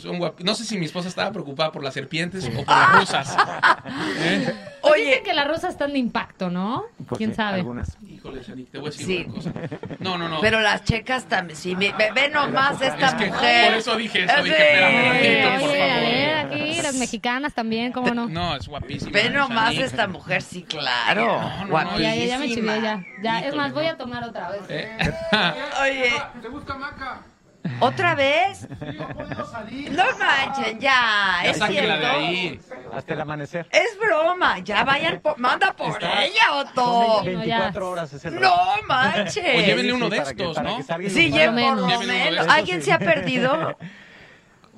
Son 0.00 0.18
guapísimas. 0.18 0.44
No 0.44 0.54
sé 0.54 0.64
si 0.64 0.78
mi 0.78 0.84
esposa 0.84 1.08
estaba 1.30 1.44
preocupada 1.44 1.72
por 1.72 1.82
las 1.84 1.94
serpientes 1.94 2.44
o 2.46 2.50
por 2.52 2.66
las 2.66 2.92
rusas. 3.00 3.36
¿Eh? 4.18 4.54
Oye, 4.82 5.04
dicen 5.04 5.24
que 5.24 5.34
las 5.34 5.46
rosas 5.46 5.70
están 5.70 5.92
de 5.92 5.98
impacto, 5.98 6.50
¿no? 6.50 6.84
Pues 7.08 7.18
¿Quién 7.18 7.30
sí, 7.30 7.36
sabe? 7.36 7.58
Algunas. 7.58 7.96
Híjole, 8.02 8.40
te 8.40 8.78
voy 8.78 8.88
a 8.88 8.90
decir 8.90 9.06
Sí. 9.06 9.24
una 9.26 9.34
cosa. 9.34 9.52
No, 9.98 10.18
no, 10.18 10.28
no. 10.28 10.40
Pero 10.40 10.60
las 10.60 10.84
checas 10.84 11.24
también, 11.26 11.56
sí, 11.58 11.74
ve, 11.74 11.94
ve 12.14 12.28
nomás 12.30 12.80
esta 12.80 13.08
Es 13.08 13.14
que 13.14 13.26
mujer. 13.26 13.68
por 13.70 13.78
eso 13.78 13.96
dije 13.96 14.24
eso, 14.24 14.34
Sí. 14.38 14.42
dije, 14.44 14.56
espérame 14.62 14.94
un 14.94 15.10
Oye, 15.10 15.42
ratito, 15.42 15.60
por 15.60 15.70
oye, 15.70 15.82
a 15.82 15.94
favor. 15.94 16.08
ver, 16.10 16.36
aquí 16.60 16.82
las 16.82 16.94
mexicanas 16.96 17.54
también, 17.54 17.92
¿cómo 17.92 18.14
no? 18.14 18.28
No, 18.28 18.56
es 18.56 18.66
guapísima. 18.68 19.10
Ve 19.12 19.30
nomás 19.30 19.64
Shanique. 19.66 19.84
esta 19.84 20.06
mujer, 20.08 20.42
sí, 20.42 20.62
claro. 20.64 21.24
No, 21.26 21.66
no, 21.66 21.84
no, 21.84 21.98
Ya, 21.98 22.14
ya, 22.14 22.24
ya 22.24 22.38
me 22.38 22.46
Guapísima. 22.46 22.74
chivé, 22.74 22.82
ya. 22.82 23.04
ya. 23.22 23.38
Es 23.40 23.46
Híjole, 23.46 23.56
más, 23.56 23.68
no. 23.70 23.74
voy 23.76 23.86
a 23.86 23.96
tomar 23.96 24.24
otra 24.24 24.50
vez. 24.50 24.62
¿Eh? 24.68 24.90
Oye, 25.82 26.12
¿Te 26.42 26.48
busca 26.48 26.74
Maca? 26.76 27.20
¿Otra 27.80 28.14
vez? 28.14 28.68
No 28.70 29.08
puedo 29.08 29.50
salir. 29.50 29.90
No 29.92 30.04
manchen, 30.18 30.78
ya, 30.80 31.40
Ya 31.42 31.50
es 31.50 31.58
de 31.60 31.66
cierto. 31.66 32.06
ahí. 32.06 32.60
Hasta 32.92 33.14
el 33.14 33.20
amanecer. 33.20 33.68
Es 33.70 33.98
broma, 33.98 34.58
ya 34.60 34.84
vayan, 34.84 35.20
por- 35.20 35.38
manda 35.38 35.72
por 35.74 35.90
Está- 35.90 36.24
ella, 36.24 36.52
Otto. 36.54 37.22
24 37.24 37.90
horas 37.90 38.12
es 38.12 38.24
el 38.24 38.40
No 38.40 38.56
manches. 38.86 39.56
O 39.56 39.60
llévenle 39.60 39.92
uno 39.92 40.08
de 40.08 40.18
estos, 40.18 40.60
¿no? 40.62 40.78
Sí, 40.82 41.26
ilumbrado. 41.26 41.58
llevo 41.58 41.68
por 41.68 41.76
lo 41.78 41.88
Llévenle 41.88 41.96
uno 41.96 42.12
de 42.12 42.18
menos. 42.30 42.40
estos. 42.40 42.54
¿Alguien 42.56 42.82
se 42.82 42.92
ha 42.92 42.98
perdido? 42.98 43.76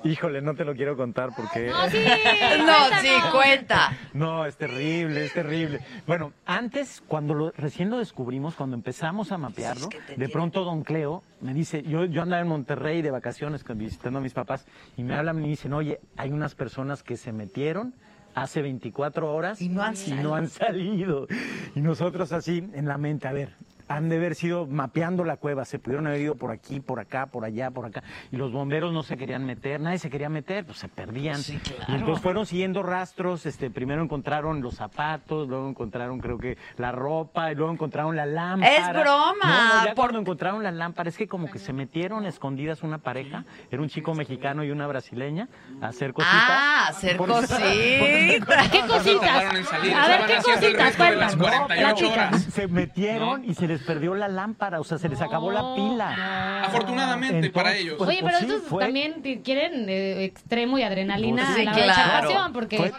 Híjole, 0.03 0.41
no 0.41 0.53
te 0.53 0.65
lo 0.65 0.75
quiero 0.75 0.97
contar 0.97 1.29
porque... 1.35 1.67
No, 1.67 1.89
sí, 1.89 1.97
No, 2.65 3.01
sí, 3.01 3.07
cuéntanos. 3.07 3.31
cuenta. 3.31 3.97
No, 4.13 4.45
es 4.45 4.57
terrible, 4.57 5.25
es 5.25 5.33
terrible. 5.33 5.79
Bueno, 6.05 6.33
antes, 6.45 7.01
cuando 7.07 7.33
lo, 7.33 7.51
recién 7.51 7.89
lo 7.89 7.97
descubrimos, 7.97 8.55
cuando 8.55 8.75
empezamos 8.75 9.31
a 9.31 9.37
mapearlo, 9.37 9.89
que 9.89 10.15
de 10.15 10.29
pronto 10.29 10.63
don 10.63 10.83
Cleo 10.83 11.23
me 11.41 11.53
dice, 11.53 11.83
yo, 11.83 12.05
yo 12.05 12.21
andaba 12.21 12.41
en 12.41 12.47
Monterrey 12.47 13.01
de 13.01 13.11
vacaciones 13.11 13.63
visitando 13.75 14.19
a 14.19 14.21
mis 14.21 14.33
papás, 14.33 14.65
y 14.97 15.03
me 15.03 15.15
hablan 15.15 15.39
y 15.39 15.41
me 15.43 15.47
dicen, 15.47 15.73
oye, 15.73 15.99
hay 16.17 16.31
unas 16.31 16.55
personas 16.55 17.03
que 17.03 17.17
se 17.17 17.31
metieron 17.31 17.93
hace 18.35 18.61
24 18.61 19.33
horas 19.33 19.61
Y 19.61 19.69
no 19.69 19.83
han 19.83 19.95
y 20.05 20.11
no 20.13 20.35
han 20.35 20.49
salido. 20.49 21.27
Y 21.75 21.81
nosotros 21.81 22.31
así 22.31 22.67
en 22.73 22.87
la 22.87 22.97
mente, 22.97 23.27
a 23.27 23.33
ver, 23.33 23.55
han 23.87 24.09
de 24.09 24.17
haber 24.17 24.35
sido 24.35 24.65
mapeando 24.67 25.23
la 25.23 25.37
cueva, 25.37 25.65
se 25.65 25.79
pudieron 25.79 26.07
haber 26.07 26.21
ido 26.21 26.35
por 26.35 26.51
aquí, 26.51 26.79
por 26.79 26.99
acá, 26.99 27.25
por 27.27 27.45
allá, 27.45 27.71
por 27.71 27.85
acá, 27.85 28.03
y 28.31 28.37
los 28.37 28.51
bomberos 28.51 28.93
no 28.93 29.03
se 29.03 29.17
querían 29.17 29.45
meter, 29.45 29.79
nadie 29.81 29.97
se 29.99 30.09
quería 30.09 30.29
meter, 30.29 30.65
pues 30.65 30.77
se 30.77 30.87
perdían. 30.87 31.37
Sí, 31.37 31.57
claro. 31.57 31.83
Y 31.91 31.95
entonces 31.95 32.21
fueron 32.21 32.45
siguiendo 32.45 32.83
rastros, 32.83 33.45
este, 33.45 33.69
primero 33.69 34.01
encontraron 34.03 34.61
los 34.61 34.75
zapatos, 34.75 35.47
luego 35.47 35.69
encontraron 35.69 36.19
creo 36.19 36.37
que 36.37 36.57
la 36.77 36.91
ropa, 36.91 37.51
y 37.51 37.55
luego 37.55 37.71
encontraron 37.71 38.15
la 38.15 38.25
lámpara. 38.25 38.71
Es 38.75 38.89
broma, 38.89 39.33
No, 39.43 39.65
no, 39.79 39.85
ya 39.85 39.93
por- 39.93 40.03
cuando 40.05 40.19
encontraron 40.19 40.63
la 40.63 40.71
lámpara, 40.71 41.09
es 41.09 41.17
que 41.17 41.27
como 41.27 41.49
que 41.49 41.59
se 41.59 41.73
metieron 41.73 42.25
escondidas 42.25 42.83
una 42.83 42.97
pareja, 42.99 43.45
era 43.71 43.81
un 43.81 43.89
chico 43.89 44.13
mexicano 44.15 44.63
y 44.63 44.71
una 44.71 44.87
brasileña, 44.87 45.47
a 45.81 45.87
hacer 45.87 46.13
cositas. 46.13 46.33
Ah, 46.35 46.85
hacer 46.89 47.17
cositas. 47.17 47.59
¿Qué 48.71 48.81
cositas? 48.87 49.29
A 49.29 50.07
ver, 50.07 50.25
¿qué 50.27 50.35
cositas? 50.43 50.95
Cuéntanos. 50.95 51.35
48 51.35 51.95
Platica. 51.95 52.07
horas. 52.13 52.43
Se 52.43 52.67
metieron 52.67 53.43
y 53.45 53.53
se 53.53 53.67
les 53.73 53.81
perdió 53.83 54.15
la 54.15 54.27
lámpara, 54.27 54.79
o 54.79 54.83
sea, 54.83 54.97
se 54.97 55.09
les 55.09 55.21
acabó 55.21 55.51
la 55.51 55.75
pila. 55.75 56.63
Afortunadamente 56.65 57.35
Entonces, 57.35 57.51
para 57.51 57.75
ellos. 57.75 57.95
pues, 57.97 58.09
Oye, 58.09 58.19
pero 58.23 58.37
sí, 58.39 58.45
estos 58.45 58.61
fue- 58.63 58.83
también 58.85 59.21
quieren 59.43 59.89
eh, 59.89 60.23
extremo 60.23 60.77
y 60.77 60.83
adrenalina 60.83 61.43
Pues 61.45 61.55
sí, 61.55 61.61
a 61.61 61.65
la 61.65 61.73
claro. 61.73 62.27
pasión, 62.27 62.53
porque 62.53 62.77
Fue- 62.77 62.91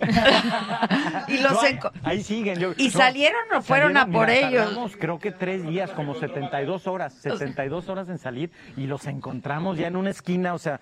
Y 1.28 1.38
los 1.38 1.52
No, 1.52 1.62
enco- 1.62 1.92
ahí 2.02 2.22
siguen. 2.22 2.58
yo- 2.58 2.72
¿Y 2.76 2.86
no, 2.86 2.90
salieron 2.90 3.40
o 3.56 3.62
fueron 3.62 3.96
a 3.96 4.06
por 4.06 4.28
mira, 4.28 4.48
ellos? 4.48 4.64
tardamos, 4.66 4.96
creo 4.96 5.18
que 5.18 5.30
tres 5.32 5.66
días, 5.66 5.90
como 5.90 6.14
72 6.14 6.86
horas, 6.86 7.14
72 7.14 7.88
horas 7.88 8.08
en 8.08 8.18
salir 8.18 8.50
y 8.76 8.86
los 8.86 9.06
encontramos 9.06 9.78
ya 9.78 9.86
en 9.88 9.96
una 9.96 10.10
esquina, 10.10 10.54
o 10.54 10.58
sea, 10.58 10.80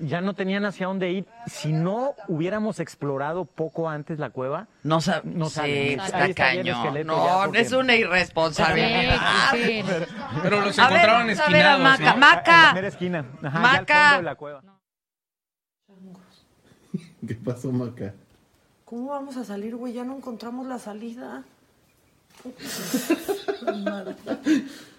ya 0.00 0.20
no 0.20 0.34
tenían 0.34 0.64
hacia 0.64 0.86
dónde 0.86 1.10
ir. 1.12 1.26
Si 1.46 1.72
no 1.72 2.14
hubiéramos 2.28 2.80
explorado 2.80 3.44
poco 3.44 3.88
antes 3.88 4.18
la 4.18 4.30
cueva, 4.30 4.66
No 4.82 4.98
sab- 5.00 5.22
No 5.24 5.48
sí, 5.48 5.60
está 5.98 6.32
cañón. 6.34 7.06
No, 7.06 7.42
porque- 7.44 7.60
es 7.60 7.72
una 7.72 7.94
irresponsabilidad. 7.96 9.50
Sí, 9.52 9.82
sí. 9.82 9.84
Pero 10.42 10.60
los 10.62 10.78
A 10.78 10.88
ver, 10.88 11.08
encontraron 11.08 11.22
a 11.22 11.26
ver 11.26 11.38
a 11.38 11.42
esquinados. 11.76 11.82
Maca. 11.82 12.12
¿no? 12.12 12.16
Maca. 12.18 12.56
en 12.60 12.66
la 12.66 12.74
mera 12.74 12.88
esquina, 12.88 13.24
Ajá, 13.42 13.60
Maca. 13.60 14.02
fondo 14.04 14.16
de 14.18 14.22
la 14.22 14.34
cueva. 14.34 14.62
¿Qué 17.26 17.34
pasó, 17.36 17.72
Maca? 17.72 18.14
¿Cómo 18.84 19.10
vamos 19.10 19.36
a 19.36 19.44
salir, 19.44 19.74
güey? 19.76 19.92
Ya 19.92 20.04
no 20.04 20.16
encontramos 20.16 20.66
la 20.66 20.78
salida. 20.78 21.42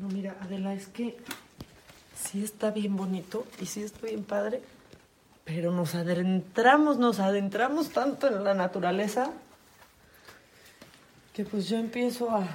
No, 0.00 0.08
mira, 0.08 0.36
Adela, 0.40 0.74
es 0.74 0.88
que 0.88 1.16
sí 2.14 2.42
está 2.42 2.70
bien 2.70 2.96
bonito 2.96 3.46
y 3.60 3.66
sí 3.66 3.82
está 3.82 4.06
bien 4.06 4.24
padre, 4.24 4.62
pero 5.44 5.72
nos 5.72 5.94
adentramos, 5.94 6.98
nos 6.98 7.20
adentramos 7.20 7.90
tanto 7.90 8.26
en 8.26 8.44
la 8.44 8.54
naturaleza 8.54 9.32
que 11.32 11.44
pues 11.44 11.68
yo 11.68 11.76
empiezo 11.76 12.30
a 12.30 12.48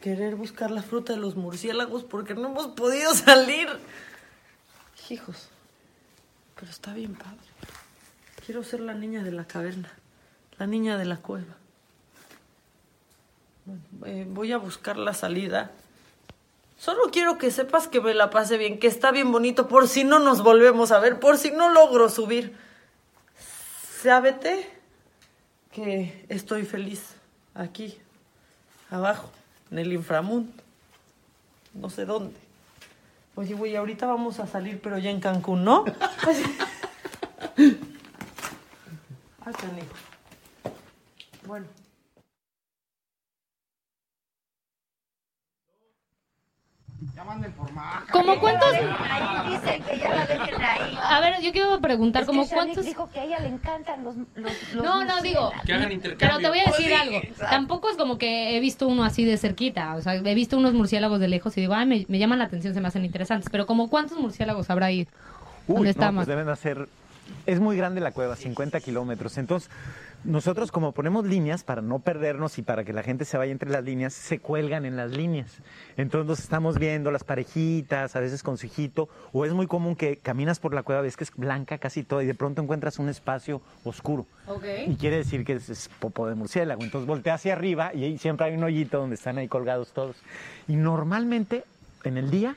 querer 0.00 0.36
buscar 0.36 0.70
la 0.70 0.82
fruta 0.82 1.14
de 1.14 1.18
los 1.18 1.36
murciélagos 1.36 2.04
porque 2.04 2.34
no 2.34 2.48
hemos 2.48 2.66
podido 2.68 3.14
salir. 3.14 3.68
Hijos, 5.08 5.48
pero 6.54 6.70
está 6.70 6.92
bien 6.92 7.14
padre. 7.14 7.38
Quiero 8.44 8.62
ser 8.62 8.80
la 8.80 8.94
niña 8.94 9.22
de 9.22 9.32
la 9.32 9.46
caverna, 9.46 9.90
la 10.58 10.66
niña 10.66 10.98
de 10.98 11.04
la 11.06 11.16
cueva. 11.16 11.56
Eh, 14.04 14.26
voy 14.28 14.52
a 14.52 14.58
buscar 14.58 14.98
la 14.98 15.14
salida. 15.14 15.72
Solo 16.78 17.10
quiero 17.10 17.38
que 17.38 17.50
sepas 17.50 17.88
que 17.88 18.00
me 18.00 18.14
la 18.14 18.30
pase 18.30 18.58
bien, 18.58 18.78
que 18.78 18.86
está 18.86 19.10
bien 19.10 19.32
bonito, 19.32 19.68
por 19.68 19.88
si 19.88 20.04
no 20.04 20.18
nos 20.18 20.42
volvemos 20.42 20.92
a 20.92 20.98
ver, 20.98 21.18
por 21.20 21.38
si 21.38 21.50
no 21.50 21.70
logro 21.70 22.08
subir. 22.08 22.56
Sábete 24.02 24.70
que 25.72 26.26
estoy 26.28 26.64
feliz 26.64 27.14
aquí, 27.54 27.98
abajo, 28.90 29.30
en 29.70 29.78
el 29.78 29.92
inframundo. 29.92 30.52
No 31.72 31.90
sé 31.90 32.04
dónde. 32.04 32.36
Oye, 33.36 33.54
güey, 33.54 33.74
ahorita 33.74 34.06
vamos 34.06 34.38
a 34.38 34.46
salir, 34.46 34.80
pero 34.80 34.98
ya 34.98 35.10
en 35.10 35.20
Cancún, 35.20 35.64
¿no? 35.64 35.84
Ah, 39.46 39.52
canijo. 39.52 39.92
Bueno. 41.46 41.66
Ya 47.14 47.22
manden 47.22 47.52
por 47.52 47.72
Maca. 47.72 48.06
¿Cómo 48.10 48.40
cuántos? 48.40 48.68
Ahí 48.72 49.50
dicen 49.52 49.82
que 49.84 49.98
ya 49.98 50.08
la 50.14 50.26
dejen 50.26 50.60
ahí. 50.62 50.98
A 51.00 51.20
ver, 51.20 51.40
yo 51.42 51.52
quiero 51.52 51.80
preguntar, 51.80 52.22
Es 52.22 52.28
Shanique 52.28 52.52
cuántos... 52.54 52.84
dijo 52.84 53.08
que 53.12 53.20
a 53.20 53.24
ella 53.24 53.38
le 53.38 53.48
encantan 53.48 54.02
los, 54.02 54.16
los, 54.34 54.52
los 54.74 54.84
No, 54.84 55.04
no, 55.04 55.22
digo, 55.22 55.52
Que 55.64 55.74
hagan 55.74 55.92
intercambio. 55.92 56.26
pero 56.28 56.38
te 56.40 56.48
voy 56.48 56.58
a 56.58 56.70
decir 56.70 56.86
sí, 56.88 56.92
algo. 56.92 57.18
exacto. 57.18 57.46
Tampoco 57.50 57.88
es 57.90 57.96
como 57.96 58.18
que 58.18 58.56
he 58.56 58.60
visto 58.60 58.88
uno 58.88 59.04
así 59.04 59.24
de 59.24 59.36
cerquita. 59.36 59.94
O 59.94 60.02
sea, 60.02 60.14
he 60.16 60.34
visto 60.34 60.56
unos 60.58 60.72
murciélagos 60.74 61.20
de 61.20 61.28
lejos 61.28 61.56
y 61.56 61.60
digo, 61.60 61.74
ay, 61.74 61.86
me, 61.86 62.04
me 62.08 62.18
llaman 62.18 62.40
la 62.40 62.46
atención, 62.46 62.74
se 62.74 62.80
me 62.80 62.88
hacen 62.88 63.04
interesantes. 63.04 63.48
Pero 63.48 63.66
como 63.66 63.88
cuántos 63.88 64.18
murciélagos 64.18 64.68
habrá 64.70 64.86
ahí? 64.86 65.06
Uy, 65.68 65.74
¿Dónde 65.76 65.84
no, 65.84 65.90
estamos? 65.90 66.20
pues 66.20 66.28
deben 66.28 66.46
de 66.46 66.52
hacer... 66.52 66.88
Es 67.46 67.58
muy 67.60 67.76
grande 67.76 68.00
la 68.00 68.10
cueva, 68.10 68.34
50 68.36 68.80
kilómetros. 68.80 69.38
Entonces, 69.38 69.70
nosotros 70.24 70.72
como 70.72 70.92
ponemos 70.92 71.26
líneas 71.26 71.64
para 71.64 71.82
no 71.82 71.98
perdernos 71.98 72.58
y 72.58 72.62
para 72.62 72.84
que 72.84 72.92
la 72.92 73.02
gente 73.02 73.24
se 73.24 73.36
vaya 73.36 73.52
entre 73.52 73.70
las 73.70 73.84
líneas, 73.84 74.14
se 74.14 74.38
cuelgan 74.38 74.84
en 74.84 74.96
las 74.96 75.10
líneas. 75.10 75.58
Entonces 75.96 76.40
estamos 76.40 76.78
viendo 76.78 77.10
las 77.10 77.24
parejitas, 77.24 78.16
a 78.16 78.20
veces 78.20 78.42
con 78.42 78.56
su 78.56 78.66
hijito, 78.66 79.08
o 79.32 79.44
es 79.44 79.52
muy 79.52 79.66
común 79.66 79.96
que 79.96 80.16
caminas 80.16 80.60
por 80.60 80.74
la 80.74 80.82
cueva, 80.82 81.02
ves 81.02 81.16
que 81.16 81.24
es 81.24 81.32
blanca 81.34 81.78
casi 81.78 82.02
todo 82.02 82.22
y 82.22 82.26
de 82.26 82.34
pronto 82.34 82.62
encuentras 82.62 82.98
un 82.98 83.08
espacio 83.08 83.60
oscuro. 83.84 84.26
Y 84.86 84.96
quiere 84.96 85.16
decir 85.16 85.44
que 85.44 85.54
es, 85.54 85.68
es 85.68 85.90
popo 85.98 86.26
de 86.26 86.34
murciélago. 86.34 86.82
Entonces 86.82 87.06
voltea 87.06 87.34
hacia 87.34 87.52
arriba 87.52 87.92
y 87.94 88.04
ahí 88.04 88.18
siempre 88.18 88.46
hay 88.46 88.54
un 88.54 88.64
hoyito 88.64 88.98
donde 88.98 89.16
están 89.16 89.38
ahí 89.38 89.48
colgados 89.48 89.92
todos. 89.92 90.16
Y 90.68 90.76
normalmente 90.76 91.64
en 92.04 92.18
el 92.18 92.30
día 92.30 92.56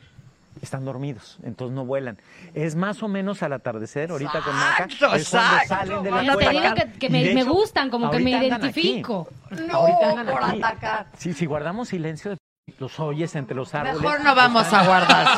están 0.66 0.86
dormidos, 0.86 1.38
entonces 1.43 1.76
no 1.76 1.86
vuelan. 1.86 2.18
Es 2.53 2.76
más 2.76 3.01
o 3.03 3.08
menos 3.08 3.43
al 3.43 3.53
atardecer, 3.53 4.12
ahorita 4.12 4.41
con 4.41 4.55
Maca, 4.55 4.84
Exacto, 4.86 5.16
es 5.16 5.30
cuando 5.30 5.55
exacto. 5.58 5.68
salen 5.68 6.03
de 6.03 6.12
la 6.12 6.18
Pero 6.22 6.38
te 6.38 6.49
digo 6.49 6.74
que, 6.99 7.10
me, 7.10 7.34
me 7.34 7.41
hecho, 7.41 7.51
gustan, 7.53 7.89
como 7.89 8.10
que 8.12 8.20
me 8.20 8.32
identifico. 8.32 9.28
Ahorita 9.72 10.10
andan 10.10 10.28
por 10.28 10.43
aquí. 10.43 10.58
atacar. 10.62 11.08
Sí, 11.18 11.34
si 11.34 11.45
guardamos 11.45 11.89
silencio, 11.89 12.36
los 12.80 12.99
oyes 12.99 13.34
entre 13.36 13.55
los 13.55 13.74
árboles. 13.74 14.01
Mejor 14.01 14.22
no 14.24 14.36
vamos 14.36 14.72
a 14.74 14.86
guardar. 14.86 15.28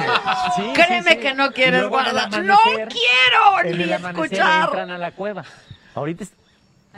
Sí, 0.55 0.61
sí, 0.63 0.73
Créeme 0.73 1.11
sí. 1.11 1.17
que 1.19 1.33
no 1.33 1.51
quieres 1.51 1.87
guardar. 1.87 2.29
No 2.43 2.57
quiero 2.65 3.75
ni 3.77 3.83
escuchar. 3.91 4.63
entran 4.65 4.91
a 4.91 4.97
la 4.97 5.11
cueva. 5.11 5.43
Ahorita 5.95 6.23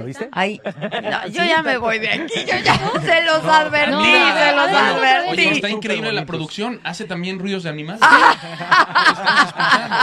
¿Lo 0.01 0.05
viste? 0.07 0.29
Ay, 0.31 0.59
no, 1.03 1.27
yo 1.27 1.43
ya 1.43 1.61
me 1.63 1.77
voy 1.77 1.99
de 1.99 2.09
aquí. 2.09 2.33
Yo 2.47 2.57
ya 2.63 2.75
se 3.01 3.21
los 3.23 3.43
advertí, 3.45 3.91
No, 3.91 4.03
se 4.03 4.55
los 4.55 4.67
Oye, 4.67 4.77
advertí. 4.77 5.47
está 5.47 5.69
increíble 5.69 6.11
la 6.11 6.25
producción. 6.25 6.79
Hace 6.83 7.05
también 7.05 7.39
ruidos 7.39 7.63
de 7.63 7.69
animales. 7.69 8.01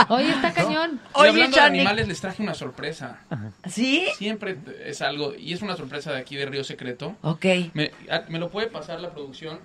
Oye, 0.09 0.29
está 0.31 0.53
cañón. 0.53 0.99
Y 1.15 1.27
hablando 1.27 1.57
de 1.57 1.63
animales, 1.63 2.07
les 2.07 2.21
traje 2.21 2.41
una 2.43 2.53
sorpresa. 2.53 3.19
¿Sí? 3.67 4.07
Siempre 4.17 4.57
es 4.85 5.01
algo, 5.01 5.33
y 5.35 5.53
es 5.53 5.61
una 5.61 5.75
sorpresa 5.75 6.11
de 6.11 6.19
aquí 6.19 6.35
de 6.35 6.45
Río 6.45 6.63
Secreto. 6.63 7.15
Ok. 7.21 7.45
¿Me, 7.73 7.91
a- 8.09 8.23
¿me 8.29 8.39
lo 8.39 8.49
puede 8.49 8.67
pasar 8.67 8.99
la 8.99 9.11
producción? 9.11 9.59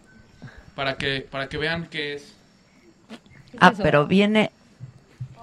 Para 0.75 0.97
que, 0.97 1.21
para 1.21 1.49
que 1.49 1.57
vean 1.57 1.87
qué 1.87 2.15
es. 2.15 2.35
Ah, 3.61 3.73
pero 3.81 4.07
viene. 4.07 4.51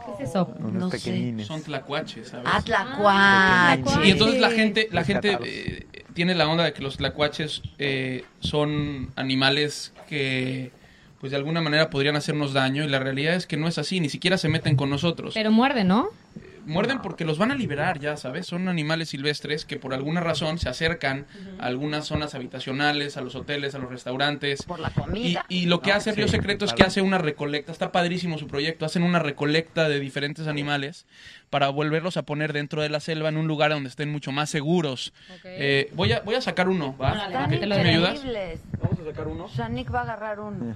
¿Qué 0.06 0.24
es 0.24 0.30
eso? 0.30 0.54
No 0.60 0.90
sé. 0.92 1.36
Son 1.46 1.62
tlacuaches, 1.62 2.30
¿sabes? 2.30 2.46
Ah, 2.48 2.62
tlacuaches. 2.64 4.08
Y 4.08 4.12
entonces 4.12 4.40
la 4.40 4.52
gente, 4.52 4.88
la 4.92 5.04
gente 5.04 5.38
eh, 5.44 5.86
tiene 6.14 6.36
la 6.36 6.48
onda 6.48 6.64
de 6.64 6.74
que 6.74 6.82
los 6.82 6.98
tlacuaches 6.98 7.62
eh, 7.78 8.26
son 8.40 9.12
animales 9.16 9.94
que, 10.08 10.72
pues 11.20 11.32
de 11.32 11.38
alguna 11.38 11.62
manera 11.62 11.90
podrían 11.90 12.16
hacernos 12.16 12.54
daño 12.54 12.84
y 12.84 12.88
la 12.88 13.00
realidad 13.00 13.36
es 13.36 13.46
que 13.46 13.58
no 13.58 13.68
es 13.68 13.78
así, 13.78 14.00
ni 14.00 14.10
siquiera 14.10 14.38
se 14.38 14.50
meten 14.50 14.76
con 14.76 14.90
nosotros. 14.90 15.34
Pero 15.34 15.52
muerde, 15.52 15.84
¿no? 15.84 16.10
Muerden 16.72 17.02
porque 17.02 17.26
los 17.26 17.38
van 17.38 17.52
a 17.52 17.56
liberar, 17.56 18.00
ya 18.00 18.18
sabes, 18.18 18.48
son 18.48 18.68
animales 18.68 19.10
silvestres 19.10 19.66
que 19.66 19.78
por 19.78 19.94
alguna 19.94 20.22
razón 20.22 20.58
se 20.58 20.70
acercan 20.70 21.28
a 21.60 21.66
algunas 21.66 22.06
zonas 22.06 22.36
habitacionales, 22.36 23.18
a 23.18 23.22
los 23.22 23.36
hoteles, 23.36 23.76
a 23.76 23.80
los 23.80 23.90
restaurantes. 23.90 24.64
Por 24.64 24.80
la 24.80 24.90
comida. 24.90 25.46
Y, 25.50 25.64
y 25.64 25.66
lo 25.66 25.82
que 25.82 25.92
hace 25.92 26.12
Río 26.12 26.28
Secreto 26.28 26.66
es 26.66 26.74
que 26.74 26.84
hace 26.84 27.02
una 27.02 27.18
recolecta, 27.18 27.72
está 27.72 27.92
padrísimo 27.92 28.38
su 28.38 28.48
proyecto, 28.48 28.86
hacen 28.86 29.04
una 29.04 29.20
recolecta 29.20 29.90
de 29.90 30.00
diferentes 30.00 30.48
animales 30.48 31.06
para 31.52 31.68
volverlos 31.70 32.16
a 32.18 32.24
poner 32.24 32.54
dentro 32.54 32.82
de 32.82 32.88
la 32.90 33.00
selva 33.02 33.28
en 33.30 33.36
un 33.38 33.46
lugar 33.46 33.72
donde 33.72 33.90
estén 33.90 34.10
mucho 34.10 34.32
más 34.32 34.50
seguros. 34.50 35.14
Eh, 35.44 35.92
voy, 35.94 36.14
a, 36.14 36.22
voy 36.22 36.34
a 36.36 36.42
sacar 36.42 36.70
uno, 36.70 36.96
¿va? 36.98 37.14
¿Sí 37.50 37.60
¿Me 37.68 37.90
ayudas? 37.90 38.24
Vamos 38.82 39.00
a 39.00 39.04
sacar 39.06 39.28
uno. 39.28 39.48
Shanik 39.54 39.94
va 39.94 40.00
a 40.00 40.04
agarrar 40.04 40.40
uno. 40.40 40.74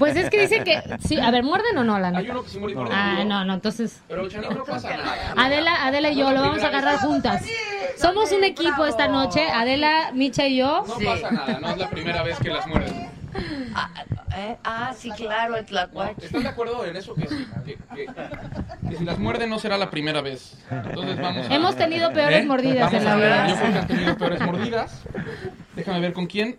Pues 0.00 0.16
es 0.16 0.28
que 0.28 0.40
dice 0.40 0.64
que. 0.64 0.82
Sí, 1.06 1.18
a 1.20 1.30
ver, 1.30 1.44
¿muerden 1.44 1.78
o 1.78 1.84
no, 1.84 1.98
la 2.00 2.08
Hay 2.08 2.14
neta? 2.14 2.32
uno 2.32 2.42
que 2.42 2.50
sí 2.50 2.58
muerde 2.58 2.74
por 2.74 2.88
Ah, 2.92 3.14
dentro. 3.18 3.24
no, 3.28 3.44
no, 3.44 3.54
entonces. 3.54 4.02
Pero 4.08 4.28
Chani, 4.28 4.48
no 4.48 4.64
pasa 4.64 4.90
nada. 4.96 5.34
Adela, 5.36 5.86
Adela 5.86 6.10
y 6.10 6.16
yo 6.18 6.32
lo 6.32 6.40
vamos 6.42 6.62
a 6.62 6.66
agarrar 6.66 6.96
juntas. 6.98 7.44
Somos 7.96 8.32
un 8.32 8.42
equipo 8.42 8.84
esta 8.84 9.06
noche, 9.06 9.48
Adela, 9.48 10.10
Micha 10.12 10.48
y 10.48 10.56
yo. 10.56 10.84
No 10.88 10.94
pasa 10.98 11.30
nada, 11.30 11.60
no 11.60 11.70
es 11.70 11.78
la 11.78 11.88
primera 11.88 12.22
vez 12.24 12.38
que 12.40 12.48
las 12.50 12.66
muerden. 12.66 13.08
¿Eh? 13.34 14.56
Ah, 14.64 14.94
sí, 14.96 15.10
claro, 15.10 15.56
el 15.56 15.64
tlacuache. 15.64 16.26
¿Están 16.26 16.42
de 16.42 16.48
acuerdo 16.48 16.84
en 16.86 16.96
eso? 16.96 17.14
Que, 17.14 17.26
sí, 17.28 17.46
que, 17.64 17.74
que- 17.94 18.06
que 18.88 18.96
si 18.96 19.04
las 19.04 19.18
muerden 19.18 19.50
no 19.50 19.58
será 19.58 19.76
la 19.78 19.90
primera 19.90 20.20
vez. 20.20 20.56
Entonces 20.70 21.20
vamos 21.20 21.48
a- 21.48 21.54
Hemos 21.54 21.76
tenido 21.76 22.12
peores 22.12 22.46
mordidas 22.46 22.92
Vamos 22.92 22.94
en 22.94 23.04
la 23.04 23.16
vida. 23.16 23.48
Yo 23.48 23.56
creo 23.56 23.72
que 23.72 23.78
han 23.78 23.86
tenido 23.86 24.16
peores 24.18 24.40
mordidas. 24.40 25.02
Déjame 25.76 26.00
ver 26.00 26.12
con 26.12 26.26
quién. 26.26 26.56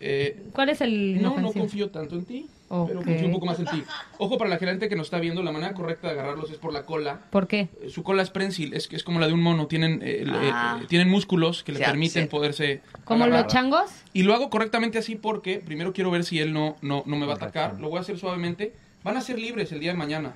Eh, 0.00 0.44
¿Cuál 0.52 0.68
es 0.70 0.80
el 0.80 1.22
no, 1.22 1.38
no 1.40 1.52
confío 1.52 1.90
tanto 1.90 2.16
en 2.16 2.24
ti. 2.26 2.46
Pero 2.68 2.82
Ok. 3.00 3.04
confío 3.06 3.26
un 3.26 3.32
poco 3.32 3.46
más 3.46 3.58
en 3.60 3.66
ti. 3.66 3.84
Ojo 4.18 4.38
para 4.38 4.50
la 4.50 4.56
gente 4.58 4.88
que 4.88 4.96
nos 4.96 5.06
está 5.06 5.20
viendo, 5.20 5.42
la 5.42 5.52
manera 5.52 5.72
correcta 5.72 6.08
de 6.08 6.14
agarrarlos 6.14 6.50
es 6.50 6.56
por 6.56 6.72
la 6.72 6.84
cola. 6.84 7.20
¿Por 7.30 7.46
qué? 7.46 7.68
Eh, 7.80 7.90
Su 7.90 8.02
cola 8.02 8.22
es 8.22 8.30
prensil, 8.30 8.74
es, 8.74 8.88
es 8.90 9.04
como 9.04 9.20
la 9.20 9.28
de 9.28 9.32
un 9.34 9.40
mono. 9.42 9.66
Tienen, 9.68 10.02
eh, 10.02 10.24
eh, 10.26 10.50
Ah. 10.52 10.80
eh, 10.82 10.86
tienen 10.88 11.08
músculos 11.08 11.62
que 11.62 11.72
le 11.72 11.78
Sí, 11.78 11.84
permiten 11.84 12.24
sí. 12.24 12.28
poderse. 12.28 12.82
¿Como 13.04 13.22
agarrar. 13.24 13.44
los 13.44 13.52
changos? 13.52 13.90
Y 14.12 14.24
lo 14.24 14.34
hago 14.34 14.50
correctamente 14.50 14.98
así 14.98 15.14
porque 15.14 15.58
primero 15.60 15.92
quiero 15.92 16.10
ver 16.10 16.24
si 16.24 16.40
él 16.40 16.52
no, 16.52 16.76
no, 16.82 17.04
no 17.06 17.16
me 17.16 17.24
va 17.26 17.34
a 17.34 17.36
atacar. 17.36 17.78
Lo 17.80 17.88
voy 17.88 17.98
a 17.98 18.00
hacer 18.00 18.18
suavemente. 18.18 18.74
Van 19.04 19.16
a 19.16 19.20
ser 19.20 19.38
libres 19.38 19.70
el 19.70 19.78
día 19.78 19.92
de 19.92 19.96
mañana. 19.98 20.34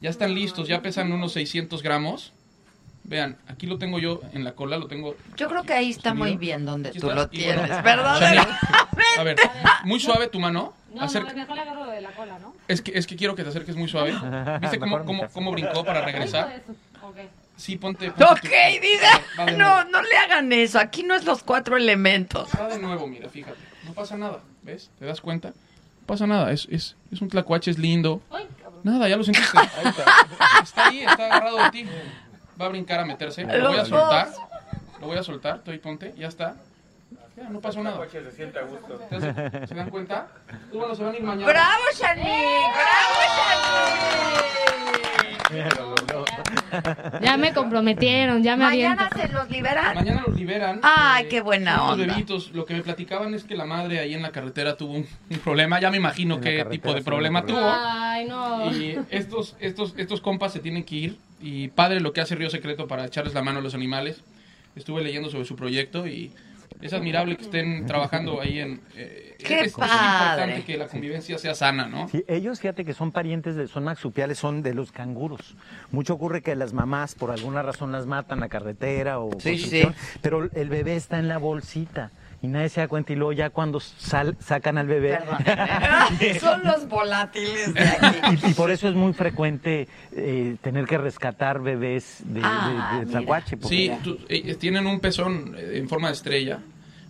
Ya 0.00 0.10
están 0.10 0.34
listos, 0.34 0.66
ya 0.66 0.82
pesan 0.82 1.12
unos 1.12 1.32
600 1.34 1.82
gramos. 1.84 2.32
Vean, 3.04 3.36
aquí 3.46 3.66
lo 3.66 3.78
tengo 3.78 3.98
yo 3.98 4.20
en 4.32 4.44
la 4.44 4.52
cola, 4.52 4.76
lo 4.76 4.86
tengo. 4.86 5.14
Yo 5.36 5.48
creo 5.48 5.62
que 5.62 5.72
ahí 5.72 5.90
está 5.90 6.14
muy 6.14 6.30
Sostenido. 6.30 6.40
bien 6.40 6.64
donde 6.64 6.88
Aquí 6.90 6.98
tú 6.98 7.06
está. 7.10 7.20
lo 7.22 7.28
bueno, 7.28 7.30
tienes, 7.30 7.82
¿verdad? 7.84 8.20
Shani, 8.20 8.38
A 9.18 9.22
ver, 9.22 9.36
muy 9.84 10.00
suave 10.00 10.28
tu 10.28 10.40
mano. 10.40 10.74
No, 10.94 11.02
Acerca- 11.02 11.30
no, 11.32 11.38
mejor 11.38 11.56
le 11.56 11.62
agarro 11.62 11.86
de 11.86 12.00
la 12.00 12.10
cola, 12.10 12.38
¿no? 12.38 12.52
es, 12.66 12.82
que, 12.82 12.92
es 12.98 13.06
que 13.06 13.16
quiero 13.16 13.34
que 13.34 13.42
te 13.44 13.50
acerques 13.50 13.76
muy 13.76 13.88
suave. 13.88 14.12
¿Viste 14.60 14.78
cómo, 14.78 15.04
cómo, 15.04 15.28
cómo 15.32 15.52
brincó 15.52 15.84
para 15.84 16.02
regresar? 16.02 16.62
Sí, 17.56 17.76
ponte. 17.76 18.10
ponte 18.10 18.24
Ok, 18.24 18.80
dice. 18.80 19.06
No, 19.56 19.84
no 19.84 20.02
le 20.02 20.16
hagan 20.16 20.52
eso. 20.52 20.78
Aquí 20.78 21.02
no 21.02 21.14
es 21.14 21.24
los 21.24 21.42
cuatro 21.42 21.76
elementos. 21.76 22.48
Va 22.58 22.68
de 22.68 22.78
nuevo, 22.78 23.06
mira, 23.06 23.28
fíjate. 23.28 23.58
No 23.84 23.92
pasa 23.92 24.16
nada, 24.16 24.40
¿ves? 24.62 24.90
¿Te 24.98 25.04
das 25.06 25.20
cuenta? 25.20 25.48
No 25.48 26.06
pasa 26.06 26.26
nada, 26.26 26.50
es, 26.50 26.66
es, 26.70 26.96
es 27.12 27.20
un 27.20 27.28
tlacuache, 27.28 27.70
es 27.70 27.78
lindo. 27.78 28.20
Nada, 28.82 29.08
ya 29.08 29.16
lo 29.16 29.24
sentiste. 29.24 29.58
Ahí 29.58 29.66
está. 29.84 30.04
Está 30.62 30.88
ahí, 30.88 31.00
está 31.00 31.26
agarrado 31.26 31.58
de 31.64 31.70
ti. 31.70 31.86
Va 32.60 32.66
a 32.66 32.68
brincar 32.70 33.00
a 33.00 33.04
meterse. 33.04 33.44
Lo 33.44 33.68
voy 33.70 33.78
a 33.78 33.84
soltar. 33.84 34.28
Lo 35.00 35.06
voy 35.06 35.18
a 35.18 35.22
soltar, 35.22 35.60
tú 35.60 35.70
ahí 35.70 35.78
ponte, 35.78 36.14
ya 36.18 36.28
está. 36.28 36.56
Ya, 37.40 37.48
no 37.48 37.60
pasó 37.60 37.82
nada. 37.82 38.06
se 38.08 38.30
siente 38.32 38.58
a 38.58 38.62
gusto. 38.62 38.94
¿Te 39.08 39.18
das- 39.18 39.68
¿Se 39.68 39.74
dan 39.74 39.88
cuenta? 39.90 40.28
Pues 40.46 40.72
bueno, 40.72 40.94
se 40.94 41.02
van 41.04 41.14
a 41.14 41.16
ir 41.16 41.22
mañana. 41.22 41.50
¡Bravo, 41.50 41.82
Shanik! 41.98 42.26
¡Bravo, 45.50 46.24
Ya 47.20 47.36
me 47.36 47.52
comprometieron, 47.52 48.42
ya 48.42 48.56
me 48.56 48.64
Mañana 48.64 49.06
aviento. 49.06 49.28
se 49.28 49.32
los 49.32 49.50
liberan. 49.50 49.94
Mañana 49.94 50.22
los 50.26 50.36
liberan. 50.36 50.80
Ay, 50.82 51.24
Eh, 51.24 51.28
qué 51.28 51.40
buena 51.40 51.82
onda. 51.90 52.06
bebitos. 52.06 52.52
Lo 52.52 52.64
que 52.64 52.74
me 52.74 52.82
platicaban 52.82 53.34
es 53.34 53.44
que 53.44 53.56
la 53.56 53.64
madre 53.64 53.98
ahí 54.00 54.14
en 54.14 54.22
la 54.22 54.30
carretera 54.30 54.76
tuvo 54.76 54.92
un, 54.94 55.06
un 55.30 55.38
problema. 55.44 55.80
Ya 55.80 55.90
me 55.90 55.96
imagino 55.96 56.40
qué 56.40 56.64
tipo 56.70 56.92
de 56.94 57.02
problema 57.02 57.44
tuvo. 57.46 57.58
Ay, 57.62 58.26
no. 58.28 58.70
Y 58.70 58.98
estos, 59.10 59.56
estos, 59.60 59.94
estos 59.96 60.20
compas 60.20 60.52
se 60.52 60.60
tienen 60.60 60.84
que 60.84 60.94
ir. 60.94 61.18
Y 61.40 61.68
padre 61.68 62.00
lo 62.00 62.12
que 62.12 62.20
hace 62.20 62.34
Río 62.34 62.50
Secreto 62.50 62.86
para 62.86 63.06
echarles 63.06 63.34
la 63.34 63.42
mano 63.42 63.58
a 63.58 63.62
los 63.62 63.74
animales. 63.74 64.22
Estuve 64.76 65.02
leyendo 65.02 65.30
sobre 65.30 65.46
su 65.46 65.56
proyecto 65.56 66.06
y 66.06 66.32
es 66.80 66.92
admirable 66.92 67.36
que 67.36 67.42
estén 67.42 67.86
trabajando 67.86 68.40
ahí 68.40 68.58
en... 68.60 68.80
eh, 68.96 69.36
¡Qué 69.38 69.60
es, 69.60 69.66
es 69.68 69.72
padre! 69.74 69.92
importante 69.94 70.64
que 70.64 70.76
la 70.78 70.86
convivencia 70.86 71.38
sea 71.38 71.54
sana, 71.54 71.86
¿no? 71.86 72.08
Sí, 72.08 72.24
ellos, 72.28 72.60
fíjate 72.60 72.84
que 72.84 72.92
son 72.94 73.10
parientes, 73.12 73.56
de, 73.56 73.66
son 73.68 73.84
marsupiales, 73.84 74.38
son 74.38 74.62
de 74.62 74.74
los 74.74 74.92
canguros. 74.92 75.56
Mucho 75.90 76.14
ocurre 76.14 76.42
que 76.42 76.54
las 76.56 76.72
mamás, 76.72 77.14
por 77.14 77.30
alguna 77.30 77.62
razón, 77.62 77.92
las 77.92 78.06
matan 78.06 78.38
en 78.38 78.40
la 78.40 78.48
carretera 78.48 79.18
o 79.18 79.30
Sí, 79.40 79.58
sí. 79.58 79.82
pero 80.20 80.48
el 80.54 80.68
bebé 80.68 80.96
está 80.96 81.18
en 81.18 81.28
la 81.28 81.38
bolsita 81.38 82.10
y 82.42 82.48
nadie 82.48 82.68
se 82.70 82.80
da 82.80 82.88
cuenta 82.88 83.12
y 83.12 83.16
luego 83.16 83.32
ya 83.32 83.50
cuando 83.50 83.80
sal- 83.80 84.36
sacan 84.40 84.78
al 84.78 84.86
bebé... 84.86 85.18
Son 86.40 86.62
los 86.64 86.88
volátiles 86.88 87.74
de 87.74 87.80
aquí. 87.80 88.38
y, 88.46 88.50
y 88.50 88.54
por 88.54 88.70
eso 88.70 88.88
es 88.88 88.94
muy 88.94 89.12
frecuente 89.12 89.88
eh, 90.16 90.56
tener 90.62 90.86
que 90.86 90.98
rescatar 90.98 91.60
bebés 91.60 92.18
de, 92.24 92.40
de- 92.40 92.40
Ah, 92.44 92.96
de 93.00 93.06
tlacuache, 93.06 93.56
Sí, 93.62 93.90
tú- 94.02 94.18
eh, 94.28 94.54
tienen 94.54 94.86
un 94.86 95.00
pezón 95.00 95.54
eh, 95.56 95.72
en 95.78 95.88
forma 95.88 96.08
de 96.08 96.14
estrella 96.14 96.58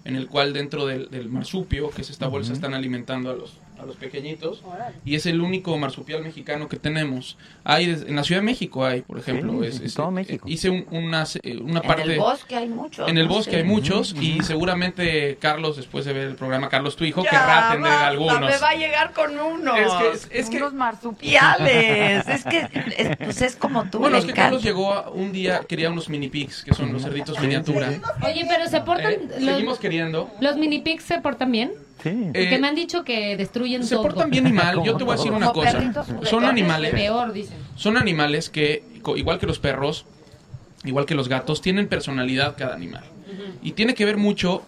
en 0.04 0.16
el 0.16 0.26
cual 0.28 0.52
dentro 0.52 0.86
del, 0.86 1.10
del 1.10 1.28
marsupio, 1.28 1.90
que 1.90 2.00
es 2.02 2.10
esta 2.10 2.26
bolsa, 2.26 2.52
están 2.54 2.72
alimentando 2.74 3.30
a 3.30 3.34
los, 3.34 3.58
a 3.82 3.86
los 3.86 3.96
pequeñitos. 3.96 4.62
Y 5.04 5.14
es 5.14 5.26
el 5.26 5.40
único 5.40 5.76
marsupial 5.78 6.22
mexicano 6.22 6.68
que 6.68 6.76
tenemos. 6.76 7.36
Hay 7.64 7.84
en 8.06 8.16
la 8.16 8.24
Ciudad 8.24 8.40
de 8.40 8.44
México 8.46 8.84
hay, 8.84 9.02
por 9.02 9.18
ejemplo. 9.18 9.60
Sí, 9.62 9.66
es, 9.68 9.80
en 9.80 9.86
es- 9.86 9.94
todo 9.94 10.08
eh, 10.08 10.12
México. 10.12 10.48
hice 10.48 10.70
un- 10.70 10.86
una, 10.90 11.26
se- 11.26 11.40
eh, 11.42 11.56
una 11.58 11.80
En 11.80 11.86
parte... 11.86 12.02
el 12.14 12.18
bosque 12.18 12.56
hay 12.56 12.68
muchos. 12.68 13.08
En 13.08 13.18
el 13.18 13.26
no 13.28 13.34
bosque 13.34 13.52
sé. 13.52 13.56
hay 13.58 13.64
muchos 13.64 14.14
y 14.20 14.40
seguramente 14.42 15.36
Carlos, 15.40 15.76
después 15.76 16.04
de 16.04 16.12
ver 16.12 16.28
el 16.28 16.34
programa, 16.36 16.68
Carlos, 16.68 16.96
tu 16.96 17.04
hijo, 17.04 17.22
Ya, 17.24 17.30
querrá 17.30 17.46
basta, 17.46 18.06
algunos. 18.06 18.40
Me 18.50 18.58
va 18.58 18.68
a 18.70 18.74
llegar 18.74 19.12
con 19.12 19.38
unos. 19.38 19.78
Es 19.78 19.92
que- 19.92 20.10
es- 20.12 20.28
es 20.44 20.50
que- 20.50 20.56
unos 20.58 20.72
marsupiales. 20.74 22.26
es 22.28 22.44
que 22.44 22.68
es, 22.96 23.16
pues 23.18 23.42
es 23.42 23.56
como 23.56 23.84
tú. 23.90 23.98
Bueno, 23.98 24.16
es 24.18 24.24
que 24.24 24.30
encanta. 24.32 24.46
Carlos 24.50 24.62
llegó 24.62 24.92
a- 24.92 25.10
un 25.10 25.32
día, 25.32 25.60
quería 25.68 25.90
unos 25.90 26.08
mini 26.08 26.28
pigs, 26.28 26.62
que 26.64 26.74
son 26.74 26.92
los 26.92 27.02
cerditos 27.02 27.38
miniatura. 27.40 27.88
Oye, 28.24 28.44
pero 28.48 28.66
se 28.68 28.80
portan. 28.80 29.12
Eh, 29.12 29.28
los, 29.40 29.54
seguimos 29.54 29.78
queriendo. 29.78 30.30
los 30.40 30.56
mini 30.56 30.80
pigs 30.80 31.04
se 31.04 31.18
portan 31.20 31.52
bien. 31.52 31.72
Sí. 32.02 32.10
Porque 32.26 32.54
Eh, 32.54 32.58
me 32.58 32.68
han 32.68 32.74
dicho 32.74 33.04
que 33.04 33.36
destruyen 33.36 33.84
se 33.84 33.94
todo. 33.94 34.02
portan 34.04 34.30
bien 34.30 34.46
y 34.46 34.52
mal. 34.52 34.82
Yo 34.84 34.96
te 34.96 35.04
voy 35.04 35.14
a 35.14 35.16
decir 35.16 35.32
una 35.32 35.52
cosa. 35.52 35.92
Son 36.24 36.44
animales. 36.44 36.92
Peor, 36.92 37.32
dicen. 37.32 37.56
Son 37.76 37.96
animales 37.96 38.50
que, 38.50 38.82
co- 39.02 39.16
igual 39.16 39.38
que 39.38 39.46
los 39.46 39.58
perros, 39.58 40.06
igual 40.84 41.06
que 41.06 41.14
los 41.14 41.28
gatos, 41.28 41.60
tienen 41.60 41.88
personalidad 41.88 42.54
cada 42.56 42.74
animal. 42.74 43.04
Y 43.62 43.72
tiene 43.72 43.94
que 43.94 44.04
ver 44.04 44.16
mucho 44.16 44.62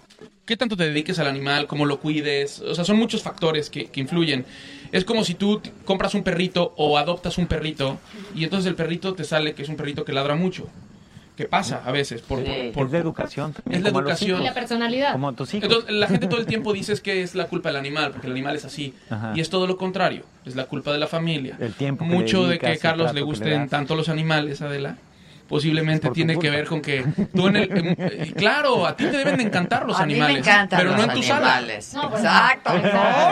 qué 0.44 0.56
tanto 0.56 0.76
te 0.76 0.84
dediques 0.84 1.18
al 1.18 1.26
animal, 1.28 1.66
cómo 1.66 1.84
lo 1.86 2.00
cuides. 2.00 2.60
O 2.60 2.74
sea, 2.74 2.84
son 2.84 2.96
muchos 2.98 3.22
factores 3.22 3.70
que, 3.70 3.86
que 3.86 4.00
influyen. 4.00 4.44
Es 4.92 5.04
como 5.06 5.24
si 5.24 5.34
tú 5.34 5.62
compras 5.86 6.14
un 6.14 6.22
perrito 6.22 6.74
o 6.76 6.98
adoptas 6.98 7.38
un 7.38 7.46
perrito 7.46 7.98
y 8.34 8.44
entonces 8.44 8.68
el 8.68 8.74
perrito 8.74 9.14
te 9.14 9.24
sale 9.24 9.54
que 9.54 9.62
es 9.62 9.68
un 9.70 9.76
perrito 9.76 10.04
que 10.04 10.12
ladra 10.12 10.34
mucho. 10.34 10.68
Que 11.42 11.48
pasa 11.48 11.82
a 11.84 11.90
veces. 11.92 12.22
Por, 12.22 12.42
por, 12.72 12.86
es 12.86 12.92
de 12.92 12.98
educación 12.98 13.52
también. 13.52 13.78
Es 13.78 13.82
la 13.92 13.98
educación. 13.98 14.40
Y 14.42 14.44
la 14.44 14.54
personalidad. 14.54 15.12
Como 15.12 15.32
tus 15.32 15.52
hijos. 15.54 15.64
Entonces, 15.68 15.90
la 15.94 16.06
gente 16.06 16.26
todo 16.26 16.40
el 16.40 16.46
tiempo 16.46 16.72
dice 16.72 16.92
es 16.92 17.00
que 17.00 17.22
es 17.22 17.34
la 17.34 17.46
culpa 17.46 17.68
del 17.70 17.76
animal, 17.76 18.10
porque 18.12 18.26
el 18.28 18.32
animal 18.32 18.56
es 18.56 18.64
así. 18.64 18.94
Ajá. 19.10 19.32
Y 19.34 19.40
es 19.40 19.50
todo 19.50 19.66
lo 19.66 19.76
contrario, 19.76 20.24
es 20.46 20.56
la 20.56 20.64
culpa 20.66 20.92
de 20.92 20.98
la 20.98 21.06
familia. 21.06 21.56
El 21.60 21.74
tiempo 21.74 22.04
que 22.04 22.10
le 22.10 22.16
Mucho 22.16 22.46
de 22.46 22.58
que 22.58 22.78
Carlos 22.78 23.12
le 23.14 23.20
gusten 23.22 23.68
tanto 23.68 23.94
los 23.96 24.08
animales, 24.08 24.62
Adela, 24.62 24.96
posiblemente 25.48 26.08
tiene 26.10 26.38
que 26.38 26.48
ver 26.48 26.64
con 26.66 26.80
que 26.80 27.04
tú 27.34 27.48
en 27.48 27.56
el... 27.56 27.70
en- 27.76 27.96
eh, 27.98 28.32
claro, 28.34 28.86
a 28.86 28.96
ti 28.96 29.04
te 29.06 29.18
deben 29.18 29.36
de 29.36 29.42
encantar 29.42 29.84
los 29.84 29.98
A 30.00 30.06
mí 30.06 30.14
me 30.14 30.20
animales, 30.20 30.46
encantan 30.46 30.78
pero 30.78 30.92
los 30.92 30.98
no 31.06 31.12
en 31.12 31.18
tu 31.18 31.22
sala. 31.22 31.56
animales. 31.56 31.94
Exacto. 31.94 32.70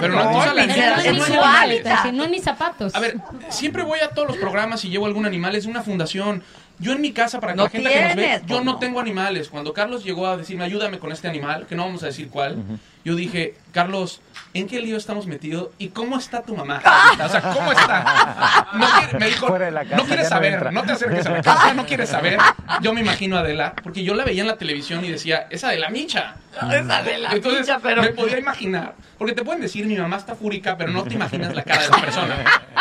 Pero 0.01 0.15
no 0.15 0.23
en 0.23 0.33
tu 0.33 0.41
sala, 0.43 0.67
ni 0.67 0.73
en 0.73 0.81
en- 0.83 0.91
los 0.91 1.05
en 1.07 1.17
su 1.17 1.23
animales. 1.25 1.87
hábitat. 1.87 2.03
Si 2.03 2.13
no 2.13 2.25
en 2.25 2.31
mis 2.31 2.43
zapatos. 2.43 2.95
A 2.95 3.01
ver, 3.01 3.17
siempre 3.49 3.85
voy 3.85 4.01
a 4.01 4.11
todos 4.11 4.29
los 4.29 4.37
programas 4.37 4.85
y 4.85 4.91
llevo 4.91 5.07
algún 5.07 5.25
animal, 5.25 5.55
es 5.57 5.65
una 5.67 5.83
fundación. 5.83 6.43
Yo 6.81 6.93
en 6.93 7.01
mi 7.03 7.13
casa, 7.13 7.41
para 7.41 7.53
que 7.53 7.57
No 7.59 7.65
la 7.65 7.69
gente 7.71 7.91
que 7.91 8.05
nos 8.07 8.17
ve, 8.17 8.41
yo 8.47 8.59
no 8.65 8.73
no. 8.73 8.79
tengo 8.79 9.01
animales. 9.01 9.49
Cuando 9.51 9.73
Carlos 9.75 10.03
llegó 10.03 10.27
a 10.27 10.37
decirme, 10.37 10.65
ayúdame 10.65 10.99
con 10.99 11.13
este 11.13 11.29
animal, 11.29 11.67
que 11.67 11.75
no 11.77 11.85
vamos 11.85 12.03
a 12.03 12.07
decir 12.07 12.29
cuál, 12.31 12.57
yo 13.05 13.15
dije, 13.15 13.55
Carlos, 13.73 14.21
¿en 14.55 14.67
qué 14.67 14.81
lío 14.81 14.97
estamos 14.97 15.27
metidos? 15.27 15.69
¿Y 15.79 15.89
cómo 15.89 16.17
está 16.19 16.43
tu 16.43 16.57
mamá? 16.57 16.81
O 17.23 17.29
sea, 17.29 17.41
¿cómo 17.43 17.71
está? 17.73 18.67
No 18.73 18.87
quiere- 18.99 19.19
me 19.19 19.27
dijo, 19.27 19.47
Fuera 19.47 19.67
de 19.67 19.71
la 19.73 19.85
casa, 19.85 19.97
no 19.99 20.05
quieres 20.05 20.25
no 20.25 20.29
saber, 20.31 20.53
entra". 20.55 20.71
no 20.73 20.83
te 20.85 20.93
acerques 20.93 21.27
a 21.27 21.31
la 21.31 21.43
casa, 21.43 21.75
no 21.75 21.85
quieres 21.87 22.09
saber. 22.09 22.39
Yo 22.81 22.95
me 22.95 23.01
imagino 23.03 23.37
a 23.37 23.41
Adela, 23.41 23.75
porque 23.83 24.03
yo 24.03 24.15
la 24.15 24.25
veía 24.25 24.41
en 24.41 24.49
la 24.49 24.57
televisión 24.57 25.05
y 25.05 25.11
decía, 25.11 25.47
esa 25.51 25.69
de 25.69 25.79
la 25.79 25.91
micha. 25.91 26.37
Esa 26.57 27.03
de 27.03 27.19
la 27.19 27.33
Entonces, 27.33 27.77
pero- 27.83 28.03
me 28.03 28.11
podía 28.11 28.39
imaginar. 28.39 28.95
Porque 29.19 29.35
te 29.35 29.45
pueden 29.45 29.61
decir, 29.61 29.85
mi 29.87 29.97
mamá 29.97 30.17
está 30.17 30.35
fúrica, 30.35 30.77
pero 30.79 30.91
no 30.93 31.05
te 31.05 31.15
imaginas 31.15 31.55
la 31.55 31.63
cara 31.63 31.83
de 31.83 31.89
la 31.91 31.97
persona. 31.99 32.37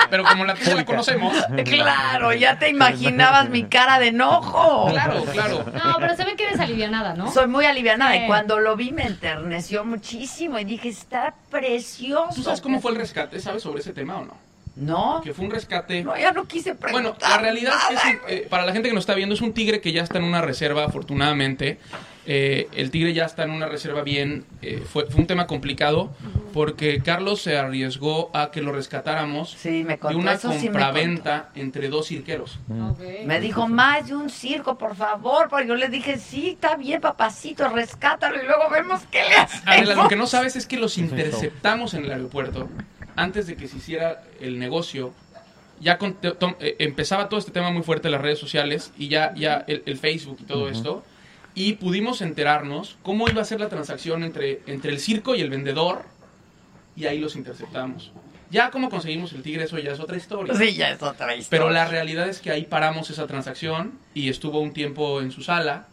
Pero 0.10 0.24
como 0.24 0.46
la 0.46 0.56
tuya 0.56 0.76
la 0.76 0.86
conocemos. 0.86 1.36
Claro, 1.66 2.34
ya 2.34 2.58
te 2.58 2.70
imaginabas 2.70 3.50
mi 3.50 3.64
cara 3.66 4.00
de 4.00 4.08
enojo. 4.08 4.88
Claro, 4.90 5.24
claro. 5.26 5.66
No, 5.74 5.98
pero 6.00 6.16
se 6.16 6.24
ve 6.26 6.36
que 6.36 6.46
eres 6.46 6.60
alivianada, 6.60 7.14
¿no? 7.14 7.30
Soy 7.32 7.48
muy 7.48 7.66
alivianada 7.66 8.14
Sí. 8.14 8.22
y 8.24 8.28
cuando 8.28 8.60
lo 8.60 8.76
vi 8.78 8.92
me 8.92 9.04
enterneció 9.04 9.84
muchísimo 9.86 10.58
y 10.60 10.64
dije, 10.64 10.90
está 10.90 11.34
precioso. 11.52 12.34
¿Tú 12.36 12.44
sabes 12.44 12.62
cómo 12.62 12.80
fue 12.80 12.92
el 12.92 12.98
rescate? 12.98 13.40
¿Sabes 13.40 13.62
sobre 13.64 13.82
ese 13.82 13.92
tema 13.94 14.18
o 14.20 14.26
no? 14.26 14.49
No. 14.80 15.22
Que 15.24 15.34
fue 15.34 15.46
un 15.46 15.52
rescate. 15.52 16.04
No, 16.04 16.18
ya 16.18 16.32
no 16.32 16.46
quise 16.46 16.74
Bueno, 16.74 17.14
preguntar. 17.14 17.30
la 17.32 17.38
realidad 17.38 17.74
es 17.76 17.88
que 17.88 17.94
es 17.96 18.16
un- 18.16 18.20
eh, 18.30 18.48
para 18.50 18.66
la 18.66 18.72
gente 18.72 18.88
que 18.90 18.96
nos 18.96 19.02
está 19.04 19.14
viendo 19.16 19.36
es 19.36 19.42
un 19.42 19.54
tigre 19.54 19.82
que 19.82 19.92
ya 19.92 20.04
está 20.04 20.18
en 20.20 20.24
una 20.24 20.42
reserva, 20.42 20.86
afortunadamente. 20.86 21.78
Eh, 22.32 22.68
el 22.76 22.92
tigre 22.92 23.14
ya 23.14 23.26
está 23.26 23.44
en 23.44 23.50
una 23.52 23.66
reserva 23.68 24.04
bien. 24.04 24.46
eh, 24.62 24.84
fue, 24.88 25.06
fue 25.08 25.22
un 25.22 25.26
tema 25.28 25.48
complicado 25.48 26.12
porque 26.54 27.02
Carlos 27.02 27.42
se 27.42 27.58
arriesgó 27.58 28.30
a 28.36 28.52
que 28.52 28.62
lo 28.62 28.72
rescatáramos 28.72 29.52
Sí, 29.52 29.84
me 29.86 29.98
de 29.98 30.16
una 30.16 30.34
eso 30.34 30.52
sí 30.54 30.66
compraventa 30.68 31.50
entre 31.56 31.90
dos 31.90 32.08
cirqueros. 32.08 32.60
Me 33.26 33.40
dijo, 33.40 33.68
más 33.68 34.08
de 34.08 34.16
un 34.16 34.30
circo, 34.30 34.78
por 34.78 34.96
favor. 34.96 35.48
Porque 35.50 35.68
yo 35.68 35.76
le 35.76 35.90
dije, 35.90 36.18
sí, 36.20 36.50
está 36.52 36.76
bien, 36.76 37.02
papacito, 37.02 37.68
rescátalo 37.70 38.42
y 38.42 38.46
luego 38.46 38.70
vemos 38.70 39.02
qué 39.10 39.24
le 39.28 39.36
hacemos. 39.36 39.68
Adela, 39.68 39.96
lo 39.96 40.08
que 40.08 40.16
no 40.16 40.28
sabes 40.28 40.56
es 40.56 40.68
que 40.68 40.78
los 40.78 40.98
interceptamos 40.98 41.94
en 41.96 42.06
el 42.06 42.12
aeropuerto 42.12 42.70
antes 43.22 43.48
de 43.48 43.56
que 43.56 43.68
se 43.68 43.78
hiciera 43.78 44.24
el 44.40 44.60
negocio. 44.60 45.14
Ya 45.82 45.98
con- 45.98 46.18
eh, 46.22 46.76
empezaba 46.80 47.30
todo 47.30 47.40
este 47.40 47.52
tema 47.52 47.72
muy 47.72 47.84
fuerte 47.84 48.10
en 48.10 48.12
las 48.12 48.22
redes 48.22 48.38
sociales 48.40 48.92
y 48.98 49.08
ya, 49.08 49.34
ya 49.36 49.64
el, 49.68 49.82
el 49.86 49.98
Facebook 49.98 50.38
y 50.42 50.44
todo 50.44 50.68
esto. 50.70 51.04
Y 51.56 51.74
pudimos 51.74 52.22
enterarnos 52.22 52.98
cómo 53.02 53.30
iba 53.30 53.42
a 53.42 53.46
ser 53.46 53.60
la 53.62 53.70
transacción 53.70 54.24
entre, 54.24 54.62
entre 54.68 54.92
el 54.92 55.00
circo 55.00 55.36
y 55.36 55.42
el 55.42 55.50
vendedor. 55.50 56.04
Y 56.98 57.06
ahí 57.06 57.18
los 57.20 57.36
interceptamos. 57.38 58.12
Ya 58.52 58.72
cómo 58.72 58.90
conseguimos 58.90 59.32
el 59.34 59.42
tigre, 59.44 59.64
eso 59.66 59.78
ya 59.80 59.92
es 59.92 60.00
otra 60.00 60.18
historia. 60.18 60.54
Sí, 60.56 60.74
ya 60.74 60.90
es 60.90 61.02
otra 61.02 61.34
historia. 61.36 61.48
Pero 61.50 61.70
la 61.70 61.86
realidad 61.86 62.28
es 62.28 62.40
que 62.42 62.52
ahí 62.52 62.64
paramos 62.64 63.10
esa 63.10 63.26
transacción 63.28 63.94
y 64.14 64.28
estuvo 64.30 64.60
un 64.60 64.74
tiempo 64.74 65.22
en 65.22 65.32
su 65.32 65.44
sala 65.44 65.86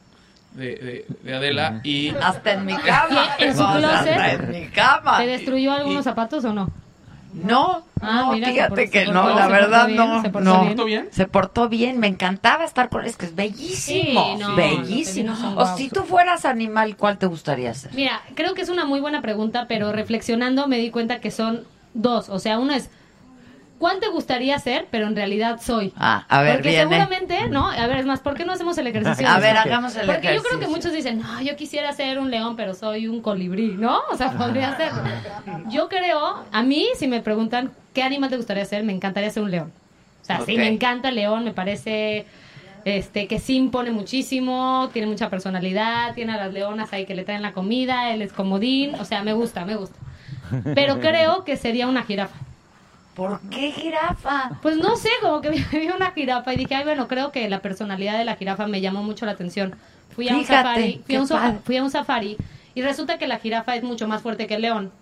de, 0.52 0.74
de- 0.76 1.06
de 1.22 1.34
Adela 1.34 1.80
y... 1.84 2.08
Hasta 2.08 2.54
en 2.54 2.64
mi 2.64 2.74
cama. 2.76 3.28
¿En 3.38 3.52
su 3.56 3.58
closet? 3.64 3.88
hasta 4.16 4.32
en 4.32 4.50
mi 4.50 4.66
cama. 4.68 5.18
¿Te 5.18 5.26
destruyó 5.26 5.72
algunos 5.72 6.02
zapatos 6.02 6.44
o 6.44 6.52
no? 6.52 6.70
No, 7.36 7.84
Ah, 8.00 8.22
no, 8.26 8.32
mira, 8.32 8.48
fíjate 8.48 8.88
que 8.90 9.06
no, 9.06 9.22
portó- 9.24 9.34
la 9.36 9.48
verdad 9.48 9.86
bien, 9.86 9.96
no. 9.98 10.22
se 10.22 10.30
portó 10.30 10.64
no. 10.74 10.84
bien. 10.84 11.08
Se 11.10 11.26
portó 11.26 11.68
bien, 11.68 11.98
me 11.98 12.06
encantaba 12.06 12.64
estar 12.64 12.88
con 12.88 13.02
él, 13.02 13.08
es 13.08 13.16
que 13.16 13.26
es 13.26 13.34
bellísimo. 13.34 14.24
Sí, 14.36 14.38
no, 14.38 14.54
bellísimo. 14.56 15.34
o 15.56 15.76
si 15.76 15.88
tú 15.90 16.04
fueras 16.04 16.44
animal, 16.44 16.96
¿cuál 16.96 17.18
te 17.18 17.26
gustaría 17.26 17.72
ser? 17.74 17.92
Mira, 17.94 18.22
creo 18.34 18.54
que 18.54 18.62
es 18.62 18.68
una 18.68 18.84
muy 18.86 19.00
buena 19.00 19.20
pregunta, 19.22 19.66
pero 19.68 19.92
reflexionando 19.92 20.66
me 20.66 20.78
di 20.78 20.90
cuenta 20.90 21.20
que 21.20 21.30
son 21.30 21.64
dos. 21.94 22.28
O 22.28 22.38
sea, 22.38 22.58
uno 22.58 22.72
es, 22.74 22.90
¿cuál 23.78 24.00
te 24.00 24.08
gustaría 24.08 24.58
ser? 24.58 24.86
Pero 24.90 25.06
en 25.06 25.16
realidad 25.16 25.60
soy. 25.62 25.92
Ah, 25.96 26.24
a 26.28 26.42
ver, 26.42 26.54
Porque 26.54 26.68
viene. 26.70 26.82
seguramente, 26.84 27.48
¿no? 27.50 27.68
A 27.70 27.86
ver, 27.86 27.98
es 27.98 28.06
más, 28.06 28.20
¿por 28.20 28.34
qué 28.34 28.44
no 28.44 28.52
hacemos 28.52 28.76
el 28.78 28.86
ejercicio? 28.86 29.26
A 29.28 29.38
ver, 29.38 29.56
hagamos 29.56 29.94
el 29.96 30.06
Porque 30.06 30.34
yo 30.34 30.42
creo 30.42 30.58
que 30.58 30.64
ejercicio. 30.66 30.68
muchos 30.70 30.92
dicen, 30.92 31.18
no, 31.20 31.42
yo 31.42 31.56
quisiera 31.56 31.92
ser 31.92 32.18
un 32.18 32.30
león, 32.30 32.56
pero 32.56 32.74
soy 32.74 33.08
un 33.08 33.20
colibrí, 33.20 33.74
¿no? 33.78 34.00
O 34.10 34.16
sea, 34.16 34.32
podría 34.32 34.76
ser. 34.76 34.90
Yo 35.68 35.88
creo, 35.88 36.44
a 36.50 36.62
mí, 36.62 36.86
si 36.96 37.06
me 37.08 37.20
preguntan 37.20 37.72
qué 37.94 38.02
animal 38.02 38.30
te 38.30 38.36
gustaría 38.36 38.64
ser, 38.64 38.82
me 38.84 38.92
encantaría 38.92 39.30
ser 39.30 39.42
un 39.42 39.50
león. 39.50 39.72
O 40.22 40.24
sea, 40.24 40.40
sí, 40.40 40.52
Ok. 40.54 40.58
me 40.58 40.68
encanta 40.68 41.08
el 41.10 41.14
león, 41.16 41.44
me 41.44 41.52
parece 41.52 42.26
este 42.84 43.26
que 43.26 43.38
sí 43.40 43.56
impone 43.56 43.90
muchísimo, 43.90 44.90
tiene 44.92 45.08
mucha 45.08 45.28
personalidad, 45.28 46.14
tiene 46.14 46.32
a 46.34 46.36
las 46.36 46.52
leonas 46.52 46.92
ahí 46.92 47.04
que 47.04 47.14
le 47.16 47.24
traen 47.24 47.42
la 47.42 47.52
comida, 47.52 48.10
él 48.12 48.22
es 48.22 48.32
comodín, 48.32 48.94
o 48.96 49.04
sea, 49.04 49.22
me 49.24 49.32
gusta, 49.32 49.64
me 49.64 49.74
gusta. 49.76 49.96
Pero 50.74 51.00
creo 51.00 51.44
que 51.44 51.56
sería 51.56 51.88
una 51.88 52.02
jirafa. 52.04 52.36
¿Por 53.16 53.40
qué 53.50 53.72
jirafa? 53.72 54.50
Pues 54.62 54.76
no 54.76 54.94
sé, 54.96 55.08
como 55.22 55.40
que 55.40 55.50
vi 55.72 55.88
una 55.88 56.12
jirafa 56.12 56.52
y 56.54 56.56
dije, 56.56 56.74
ay, 56.74 56.84
bueno, 56.84 57.08
creo 57.08 57.32
que 57.32 57.48
la 57.48 57.60
personalidad 57.60 58.18
de 58.18 58.24
la 58.24 58.36
jirafa 58.36 58.66
me 58.66 58.80
llamó 58.80 59.02
mucho 59.02 59.26
la 59.26 59.32
atención. 59.32 59.74
Fui 60.14 60.28
a 60.28 60.34
un 60.34 60.40
Fíjate, 60.44 60.62
safari, 60.62 61.02
fui 61.06 61.14
a 61.16 61.22
un, 61.22 61.28
padre. 61.28 61.58
fui 61.64 61.76
a 61.78 61.82
un 61.82 61.90
safari 61.90 62.36
y 62.74 62.82
resulta 62.82 63.18
que 63.18 63.26
la 63.26 63.38
jirafa 63.38 63.74
es 63.76 63.82
mucho 63.82 64.06
más 64.06 64.22
fuerte 64.22 64.46
que 64.46 64.54
el 64.54 64.62
león, 64.62 64.92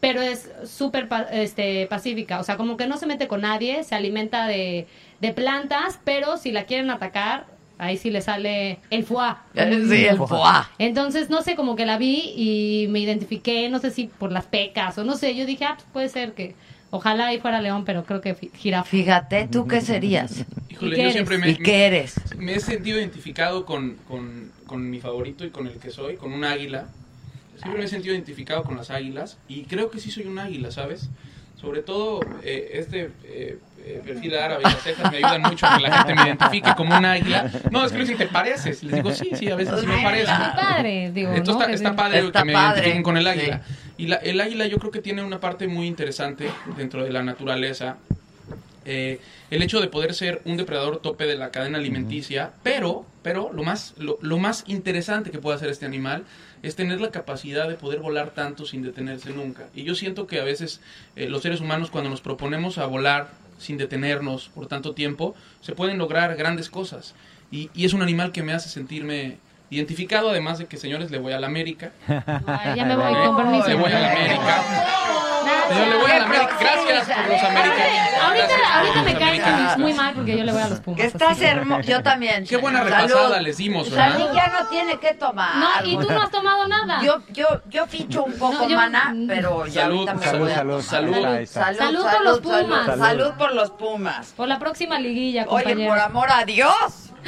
pero 0.00 0.20
es 0.22 0.50
súper 0.64 1.08
pa- 1.08 1.26
este, 1.30 1.86
pacífica, 1.86 2.40
o 2.40 2.44
sea, 2.44 2.56
como 2.56 2.76
que 2.76 2.86
no 2.86 2.96
se 2.96 3.06
mete 3.06 3.28
con 3.28 3.42
nadie, 3.42 3.84
se 3.84 3.94
alimenta 3.94 4.46
de, 4.46 4.86
de 5.20 5.32
plantas, 5.32 5.98
pero 6.04 6.36
si 6.38 6.52
la 6.52 6.64
quieren 6.64 6.90
atacar, 6.90 7.46
ahí 7.78 7.96
sí 7.96 8.10
le 8.10 8.20
sale 8.22 8.78
el 8.90 9.04
foie. 9.04 9.34
Eh, 9.54 9.84
sí, 9.88 10.04
el 10.06 10.16
foie. 10.18 10.40
Entonces, 10.78 11.30
no 11.30 11.42
sé, 11.42 11.56
como 11.56 11.76
que 11.76 11.86
la 11.86 11.98
vi 11.98 12.32
y 12.36 12.86
me 12.88 13.00
identifiqué, 13.00 13.68
no 13.68 13.78
sé 13.78 13.90
si 13.90 14.06
por 14.06 14.32
las 14.32 14.46
pecas 14.46 14.96
o 14.98 15.04
no 15.04 15.16
sé, 15.16 15.34
yo 15.34 15.46
dije, 15.46 15.64
ah, 15.64 15.74
pues 15.76 15.86
puede 15.92 16.08
ser 16.08 16.32
que 16.34 16.54
ojalá 16.90 17.28
ahí 17.28 17.38
fuera 17.40 17.60
león, 17.60 17.84
pero 17.84 18.04
creo 18.04 18.20
que 18.20 18.34
jirafa. 18.34 18.88
Fíjate, 18.88 19.48
¿tú 19.50 19.66
qué 19.66 19.80
serías? 19.80 20.44
Híjole, 20.70 20.92
¿Y 20.92 20.94
qué 20.94 20.96
yo 20.96 21.02
eres? 21.02 21.12
siempre 21.14 21.38
me, 21.38 21.50
¿Y 21.50 21.56
qué 21.56 21.86
eres? 21.86 22.14
me 22.38 22.54
he 22.54 22.60
sentido 22.60 22.98
identificado 22.98 23.64
con, 23.64 23.96
con, 24.08 24.50
con 24.66 24.88
mi 24.88 25.00
favorito 25.00 25.44
y 25.44 25.50
con 25.50 25.66
el 25.66 25.74
que 25.78 25.90
soy, 25.90 26.16
con 26.16 26.32
un 26.32 26.44
águila. 26.44 26.88
Siempre 27.56 27.80
me 27.80 27.84
he 27.86 27.88
sentido 27.88 28.14
identificado 28.14 28.62
con 28.62 28.76
las 28.76 28.90
águilas 28.90 29.38
y 29.48 29.64
creo 29.64 29.90
que 29.90 29.98
sí 29.98 30.10
soy 30.10 30.26
un 30.26 30.38
águila, 30.38 30.70
¿sabes? 30.70 31.08
Sobre 31.60 31.82
todo 31.82 32.20
eh, 32.44 32.70
este 32.74 33.10
eh, 33.24 33.58
eh, 33.88 34.02
perfil 34.04 34.36
árabe 34.36 34.62
y 34.62 34.64
las 34.64 34.82
cejas 34.82 35.10
me 35.10 35.18
ayudan 35.18 35.42
mucho 35.42 35.66
a 35.66 35.76
que 35.76 35.82
la 35.82 35.96
gente 35.98 36.14
me 36.14 36.22
identifique 36.22 36.74
como 36.76 36.96
un 36.96 37.04
águila. 37.04 37.50
No, 37.70 37.84
es 37.84 37.92
que 37.92 37.98
me 37.98 38.04
dicen, 38.04 38.18
¿te 38.18 38.26
pareces? 38.26 38.82
Les 38.82 38.94
digo, 38.96 39.10
sí, 39.12 39.30
sí, 39.34 39.48
a 39.50 39.56
veces 39.56 39.80
sí 39.80 39.86
me 39.86 40.02
parezco. 40.02 40.30
Está 40.32 40.54
padre, 40.56 41.10
digo, 41.12 41.32
Entonces 41.32 41.54
¿no? 41.68 41.74
está, 41.74 41.88
está 41.90 41.96
padre 41.96 42.18
Está 42.20 42.40
que 42.40 42.44
me 42.44 42.52
padre, 42.52 42.70
identifiquen 42.80 43.02
con 43.02 43.16
el 43.16 43.24
sí. 43.24 43.28
águila. 43.30 43.62
Y 43.96 44.06
la- 44.06 44.16
el 44.16 44.40
águila 44.40 44.66
yo 44.66 44.78
creo 44.78 44.90
que 44.92 45.00
tiene 45.00 45.22
una 45.22 45.40
parte 45.40 45.66
muy 45.68 45.86
interesante 45.86 46.50
dentro 46.76 47.02
de 47.04 47.10
la 47.12 47.22
naturaleza. 47.22 47.96
Eh, 48.84 49.20
el 49.50 49.62
hecho 49.62 49.80
de 49.80 49.88
poder 49.88 50.14
ser 50.14 50.40
un 50.46 50.56
depredador 50.56 51.00
tope 51.02 51.26
de 51.26 51.36
la 51.36 51.50
cadena 51.50 51.76
alimenticia, 51.78 52.52
pero, 52.62 53.04
pero 53.22 53.50
lo 53.52 53.62
más, 53.62 53.92
lo, 53.98 54.18
lo 54.22 54.38
más 54.38 54.64
interesante 54.66 55.30
que 55.30 55.38
puede 55.38 55.56
hacer 55.56 55.68
este 55.68 55.84
animal 55.84 56.24
es 56.62 56.74
tener 56.74 56.98
la 57.00 57.10
capacidad 57.10 57.68
de 57.68 57.74
poder 57.74 58.00
volar 58.00 58.30
tanto 58.30 58.64
sin 58.64 58.82
detenerse 58.82 59.30
nunca. 59.30 59.64
Y 59.74 59.84
yo 59.84 59.94
siento 59.94 60.26
que 60.26 60.40
a 60.40 60.44
veces 60.44 60.80
eh, 61.16 61.28
los 61.28 61.42
seres 61.42 61.60
humanos 61.60 61.90
cuando 61.90 62.08
nos 62.08 62.20
proponemos 62.22 62.78
a 62.78 62.86
volar 62.86 63.28
sin 63.58 63.76
detenernos 63.76 64.50
por 64.54 64.66
tanto 64.66 64.92
tiempo, 64.92 65.34
se 65.60 65.72
pueden 65.74 65.98
lograr 65.98 66.36
grandes 66.36 66.70
cosas. 66.70 67.14
Y, 67.50 67.70
y 67.74 67.84
es 67.84 67.92
un 67.92 68.02
animal 68.02 68.32
que 68.32 68.42
me 68.42 68.52
hace 68.52 68.68
sentirme 68.68 69.38
identificado, 69.70 70.30
además 70.30 70.58
de 70.58 70.66
que, 70.66 70.76
señores, 70.76 71.10
le 71.10 71.18
voy 71.18 71.32
a 71.32 71.40
la 71.40 71.46
América. 71.46 71.92
Ay, 72.06 72.76
ya 72.76 72.84
me 72.84 72.96
voy, 72.96 73.12
con 73.14 73.36
permiso. 73.36 73.68
Le 73.68 73.74
voy 73.74 73.92
a 73.92 74.00
la 74.00 74.12
América. 74.12 75.24
Yo 75.70 75.86
le 75.86 75.96
voy 75.96 76.10
a 76.10 76.18
la 76.18 76.24
América. 76.24 76.56
Gracias 76.60 77.18
por 77.18 77.28
los 77.28 77.42
americanos. 77.42 77.88
Ahorita, 78.22 79.02
me 79.02 79.10
los 79.12 79.18
cae 79.18 79.28
americanos. 79.28 79.78
muy 79.78 79.92
mal 79.94 80.14
porque 80.14 80.36
yo 80.38 80.44
le 80.44 80.52
voy 80.52 80.62
a 80.62 80.68
los 80.68 80.80
Pumas. 80.80 81.00
Que 81.00 81.06
estás 81.06 81.40
hermoso. 81.40 81.80
Yo 81.82 82.02
también. 82.02 82.46
Qué 82.46 82.56
buena 82.56 82.78
Salud. 82.84 82.92
repasada 83.08 83.40
les 83.40 83.56
dimos, 83.56 83.90
¿verdad? 83.90 84.12
Salud 84.12 84.28
ya 84.34 84.46
no 84.48 84.68
tiene 84.68 84.98
que 84.98 85.14
tomar. 85.14 85.56
No, 85.56 85.68
y 85.86 85.96
tú 85.96 86.10
no 86.10 86.22
has 86.22 86.30
tomado 86.30 86.66
nada. 86.68 87.02
Yo, 87.02 87.22
yo, 87.30 87.46
yo 87.68 87.86
ficho 87.86 88.24
un 88.24 88.32
poco, 88.34 88.54
No, 88.54 88.68
yo- 88.68 88.76
mana, 88.76 89.14
pero 89.26 89.66
ya 89.66 89.82
Salud, 89.82 89.94
ahorita 90.08 90.14
me 90.14 90.24
salud, 90.24 90.38
voy 90.40 90.52
a 90.52 90.54
salud, 90.54 90.70
tomar. 90.70 90.82
salud. 90.84 91.12
Salud, 91.14 91.26
Ahí 91.36 91.44
está. 91.44 91.60
salud, 91.74 91.78
Salud 91.78 92.02
por 92.02 92.22
los 92.24 92.36
salud, 92.38 92.42
Pumas. 92.62 92.86
Salud, 92.86 93.04
salud 93.04 93.30
por 93.38 93.54
los 93.54 93.70
Pumas. 93.70 94.26
Por 94.36 94.48
la 94.48 94.58
próxima 94.58 94.98
liguilla, 94.98 95.44
Oye, 95.48 95.64
compañero. 95.64 95.90
por 95.90 95.98
amor 96.00 96.28
a 96.32 96.44
Dios. 96.44 96.74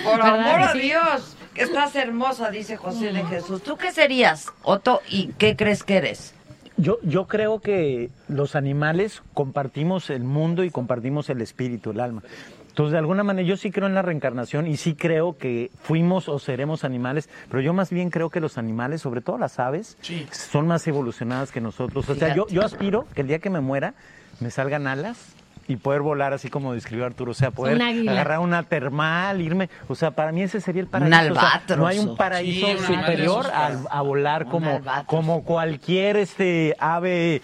Por 0.04 0.16
¿Verdad 0.22 0.40
amor 0.40 0.58
que 0.58 0.64
a 0.64 0.72
sí? 0.72 0.78
Dios. 0.80 1.36
Que 1.54 1.62
estás 1.62 1.94
hermosa, 1.96 2.50
dice 2.50 2.76
José 2.76 3.12
de 3.12 3.24
Jesús. 3.24 3.62
¿Tú 3.62 3.76
qué 3.76 3.90
serías, 3.92 4.46
Otto? 4.62 5.02
¿Y 5.08 5.32
qué 5.36 5.56
crees 5.56 5.82
que 5.82 5.96
eres? 5.96 6.34
Yo, 6.80 6.98
yo 7.02 7.26
creo 7.26 7.60
que 7.60 8.10
los 8.28 8.56
animales 8.56 9.22
compartimos 9.34 10.08
el 10.10 10.24
mundo 10.24 10.64
y 10.64 10.70
compartimos 10.70 11.28
el 11.28 11.42
espíritu, 11.42 11.90
el 11.90 12.00
alma. 12.00 12.22
Entonces, 12.68 12.92
de 12.92 12.98
alguna 12.98 13.24
manera, 13.24 13.46
yo 13.46 13.56
sí 13.56 13.70
creo 13.70 13.88
en 13.88 13.94
la 13.94 14.02
reencarnación 14.02 14.66
y 14.66 14.76
sí 14.76 14.94
creo 14.94 15.36
que 15.36 15.70
fuimos 15.82 16.28
o 16.28 16.38
seremos 16.38 16.84
animales, 16.84 17.28
pero 17.50 17.60
yo 17.60 17.74
más 17.74 17.90
bien 17.90 18.10
creo 18.10 18.30
que 18.30 18.40
los 18.40 18.58
animales, 18.58 19.02
sobre 19.02 19.20
todo 19.20 19.36
las 19.38 19.58
aves, 19.58 19.98
son 20.30 20.66
más 20.66 20.86
evolucionadas 20.86 21.50
que 21.52 21.60
nosotros. 21.60 22.08
O 22.08 22.14
sea, 22.14 22.34
yo, 22.34 22.46
yo 22.48 22.64
aspiro 22.64 23.06
que 23.14 23.20
el 23.20 23.26
día 23.26 23.40
que 23.40 23.50
me 23.50 23.60
muera 23.60 23.94
me 24.38 24.50
salgan 24.50 24.86
alas 24.86 25.34
y 25.68 25.76
poder 25.76 26.00
volar 26.00 26.32
así 26.32 26.48
como 26.50 26.72
describió 26.74 27.06
Arturo, 27.06 27.30
o 27.30 27.34
sea, 27.34 27.50
poder 27.52 27.76
Un 27.76 28.08
agarrar 28.08 28.40
una 28.40 28.64
termal, 28.64 29.40
irme, 29.40 29.68
o 29.88 29.94
sea, 29.94 30.10
para 30.10 30.32
mí 30.32 30.42
ese 30.42 30.60
sería 30.60 30.82
el 30.82 30.88
paraíso. 30.88 31.16
o 31.16 31.34
sea, 31.34 31.42
albatros. 31.48 31.78
no 31.78 31.86
hay 31.86 31.98
un 32.00 32.16
paraíso 32.16 32.66
Sí, 32.66 32.72
un 32.72 32.84
superior 32.86 33.46
al- 33.54 33.86
a, 33.90 34.00
volar 34.02 34.46
como, 34.46 34.70
albatros. 34.76 35.06
como 35.06 35.44
cualquier 35.44 36.16
este 36.16 36.74
ave. 36.78 37.42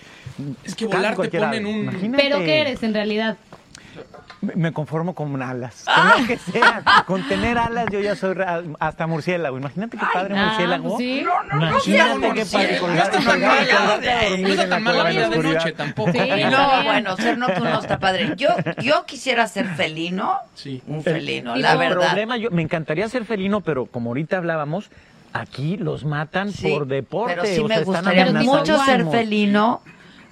Es 0.65 0.75
que 0.75 0.87
volar 0.87 1.11
te 1.11 1.17
cualquier 1.17 1.43
pone 1.45 1.57
ave. 1.59 1.69
en 1.69 1.75
un- 1.75 1.83
Imagínate. 1.83 2.23
Pero 2.23 2.39
¿qué 2.41 2.61
eres 2.61 2.83
en 2.83 2.93
realidad? 2.95 3.37
Me- 4.43 4.73
conformo 4.73 5.15
con 5.15 5.41
alas, 5.43 5.85
con 5.93 6.21
lo 6.23 6.27
que 6.29 6.37
sea. 6.37 6.83
Con 7.07 7.27
tener 7.27 7.57
alas 7.59 7.87
yo 7.91 8.01
ya 8.01 8.15
soy 8.15 8.37
hasta 8.79 9.07
murciélago. 9.07 9.57
Imagínate 9.59 9.97
qué 9.97 10.05
padre 10.13 10.35
ah, 10.39 10.47
murciélago. 10.47 10.89
pues 10.91 10.99
sí. 10.99 11.25
Imagínate 11.53 12.33
qué 12.35 12.47
padre 12.47 12.81
No 12.81 12.93
está 12.95 13.11
tan 13.11 13.25
colgar- 13.25 13.49
mal, 13.49 13.67
colgarte 13.69 14.11
a 14.11 14.29
dormir 14.29 14.47
no 14.47 14.49
está 14.55 14.69
tan 14.69 14.83
mal 14.83 14.97
la 14.97 15.03
cueva 15.03 15.11
en 15.11 15.17
vida 15.17 15.29
de 15.29 15.29
oscuridad. 15.39 15.59
noche 15.61 15.73
tampoco. 15.73 16.13
Sí. 16.13 16.19
No, 16.51 16.85
bueno, 16.85 17.17
ser 17.17 17.39
nocturno 17.39 17.81
está 17.81 17.99
padre. 17.99 18.33
Yo, 18.37 18.49
yo 18.83 19.05
quisiera 19.07 19.47
ser 19.49 19.67
felino. 19.75 20.39
Sí. 20.55 20.83
Un 20.87 21.03
felino, 21.03 21.55
El- 21.55 21.63
la 21.63 21.73
el 21.73 21.79
verdad. 21.79 22.07
problema, 22.09 22.37
yo, 22.37 22.51
me 22.51 22.63
encantaría 22.63 23.09
ser 23.09 23.25
felino, 23.25 23.63
pero 23.63 23.87
como 23.87 24.11
ahorita 24.11 24.37
hablábamos, 24.37 24.91
aquí 25.33 25.77
los 25.79 26.05
matan 26.05 26.53
Sí, 26.53 26.69
por 26.69 26.87
deporte. 26.87 27.37
Pero 27.37 27.47
sí 27.47 27.61
o 27.61 27.69
me 27.69 27.75
sea, 27.77 27.85
gustaría 27.85 28.33
mucho 28.33 28.79
ser 28.85 29.07
felino. 29.07 29.81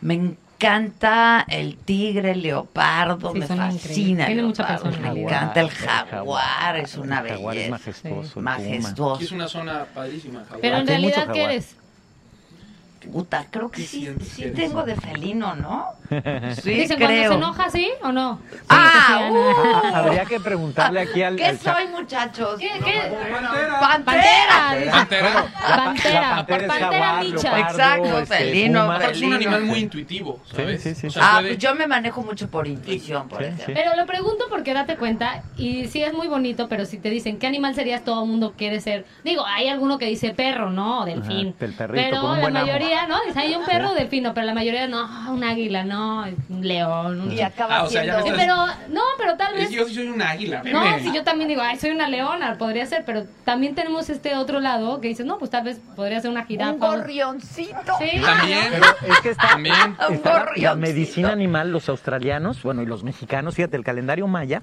Me 0.02 0.34
encanta 0.66 1.44
el 1.48 1.76
tigre, 1.76 2.32
el 2.32 2.42
leopardo, 2.42 3.32
Sí, 3.32 3.38
me 3.38 3.46
fascina. 3.46 4.22
el 4.22 4.26
Tiene 4.28 4.42
mucha 4.42 4.68
leopardo. 4.68 4.90
Me 4.90 4.96
Jaguar, 5.06 5.18
encanta 5.18 5.60
el 5.60 5.66
el 5.66 5.72
jaguar, 5.72 6.76
es 6.76 6.96
una 6.96 7.20
El 7.20 7.28
jaguar 7.28 7.54
es 7.56 7.60
belleza. 7.62 7.70
majestuoso, 7.70 8.20
el 8.26 8.28
puma. 8.34 8.50
Majestuoso. 8.58 9.22
Es 9.24 9.32
una 9.32 9.48
zona 9.48 9.84
padrísima. 9.94 10.40
Jaguar. 10.40 10.60
Pero 10.60 10.76
en 10.78 10.86
realidad, 10.86 11.28
¿qué 11.32 11.44
eres? 11.44 11.76
Puta, 13.12 13.46
creo 13.50 13.70
que 13.70 13.82
¿Qué 13.82 13.86
sí, 13.86 14.08
sí 14.22 14.50
tengo 14.54 14.82
de 14.82 14.96
felino, 14.96 15.54
¿no? 15.56 15.86
Sí, 16.62 16.70
Dicen 16.70 16.98
cuando 16.98 17.06
creo. 17.06 17.30
se 17.32 17.36
enoja, 17.38 17.70
¿sí 17.70 17.88
o 18.02 18.12
no? 18.12 18.40
Ah, 18.68 19.18
Sí, 19.28 19.32
uh. 19.32 19.94
Habría 19.96 20.24
que 20.24 20.38
preguntarle 20.40 21.00
aquí 21.00 21.22
al, 21.22 21.36
¿Qué 21.36 21.46
al 21.46 21.58
soy, 21.58 21.86
muchachos? 21.88 22.58
¿Qué, 22.58 22.68
qué? 22.84 23.00
¡Pantera! 23.30 23.80
Pantera. 23.80 24.90
Pantera. 24.90 25.46
Pantera. 25.66 26.36
La 26.36 26.46
Por 26.46 26.60
es 26.62 26.68
pantera 26.68 26.90
jaguar, 26.92 27.24
micha. 27.24 27.42
leopardo, 27.56 27.68
Exacto, 27.74 28.18
este, 28.18 28.36
felino, 28.36 29.00
es 29.00 29.22
un 29.22 29.32
animal 29.34 29.62
muy 29.64 29.78
intuitivo, 29.80 30.40
¿sabes? 30.50 30.82
sí, 30.82 30.94
sí, 30.94 31.06
O 31.06 31.10
sí. 31.10 31.14
sea, 31.18 31.22
Ah, 31.28 31.32
puede- 31.40 31.48
pues 31.54 31.58
yo 31.58 31.74
me 31.74 31.86
manejo 31.86 32.22
mucho 32.22 32.48
por 32.48 32.66
intuición, 32.66 33.28
por 33.28 33.38
Sí, 33.38 33.44
ejemplo. 33.46 33.66
sí. 33.66 33.72
Pero 33.74 33.96
lo 33.96 34.06
pregunto 34.06 34.44
porque 34.50 34.74
date 34.74 34.96
cuenta, 34.96 35.42
y 35.56 35.86
sí 35.88 36.02
es 36.02 36.12
muy 36.12 36.28
bonito, 36.28 36.68
pero 36.68 36.84
si 36.84 36.98
te 36.98 37.10
dicen 37.10 37.38
qué 37.38 37.46
animal 37.46 37.74
serías, 37.74 38.04
todo 38.04 38.22
el 38.24 38.28
mundo 38.30 38.54
quiere 38.56 38.80
ser. 38.80 39.06
Digo, 39.24 39.44
hay 39.46 39.68
alguno 39.68 39.98
que 39.98 40.06
dice 40.06 40.30
perro, 40.30 40.70
¿no? 40.70 41.00
O 41.00 41.04
delfín. 41.04 41.54
Ajá, 41.56 41.64
el 41.64 41.72
perrito, 41.74 42.04
pero 42.34 42.50
la 42.50 42.60
amo. 42.60 42.66
Mayoría, 42.94 43.06
¿no? 43.06 43.24
Dice, 43.26 43.38
hay 43.40 43.54
un 43.54 43.64
perro 43.64 43.90
o 43.90 43.94
delfino, 43.94 44.34
pero 44.34 44.46
la 44.46 44.54
mayoría 44.54 44.86
no, 44.88 45.32
un 45.32 45.44
águila, 45.44 45.84
no, 45.84 46.24
un 46.48 46.66
león. 46.66 47.20
Un... 47.22 47.32
Y 47.32 47.40
acaba 47.40 47.78
Ah, 47.78 47.82
o 47.84 47.88
sea, 47.88 48.04
ya 48.04 48.20
siendo... 48.22 48.36
me 48.36 48.36
Sí, 48.36 48.42
estás- 48.42 48.76
pero, 48.78 48.94
no, 48.94 49.00
pero 49.18 49.36
tal 49.36 49.54
vez. 49.54 49.70
yo 49.70 49.84
sí 49.86 49.94
soy 49.94 50.08
un 50.08 50.22
águila. 50.22 50.62
No, 50.64 50.80
veme. 50.82 51.00
si 51.00 51.12
yo 51.12 51.24
también 51.24 51.48
digo, 51.48 51.62
ay, 51.62 51.78
soy 51.78 51.90
una 51.90 52.08
leona, 52.08 52.56
podría 52.58 52.86
ser, 52.86 53.04
pero 53.04 53.24
también 53.44 53.74
tenemos 53.74 54.08
este 54.10 54.34
otro 54.36 54.60
lado 54.60 55.00
que 55.00 55.08
dices, 55.08 55.26
no, 55.26 55.38
pues 55.38 55.50
tal 55.50 55.64
vez 55.64 55.80
podría 55.96 56.20
ser 56.20 56.30
una 56.30 56.44
jirafa. 56.44 56.72
Un 56.72 56.78
gorrioncito. 56.78 57.74
Sí. 57.98 58.20
También. 58.20 58.64
Pero 59.00 59.12
es 59.14 59.20
que 59.20 59.30
está, 59.30 59.48
También. 59.48 59.96
está 60.10 60.46
la- 60.56 60.74
medicina 60.74 61.30
animal, 61.32 61.70
los 61.70 61.88
australianos, 61.88 62.62
bueno, 62.62 62.82
y 62.82 62.86
los 62.86 63.02
mexicanos, 63.04 63.54
fíjate, 63.54 63.76
el 63.76 63.84
calendario 63.84 64.26
maya, 64.26 64.62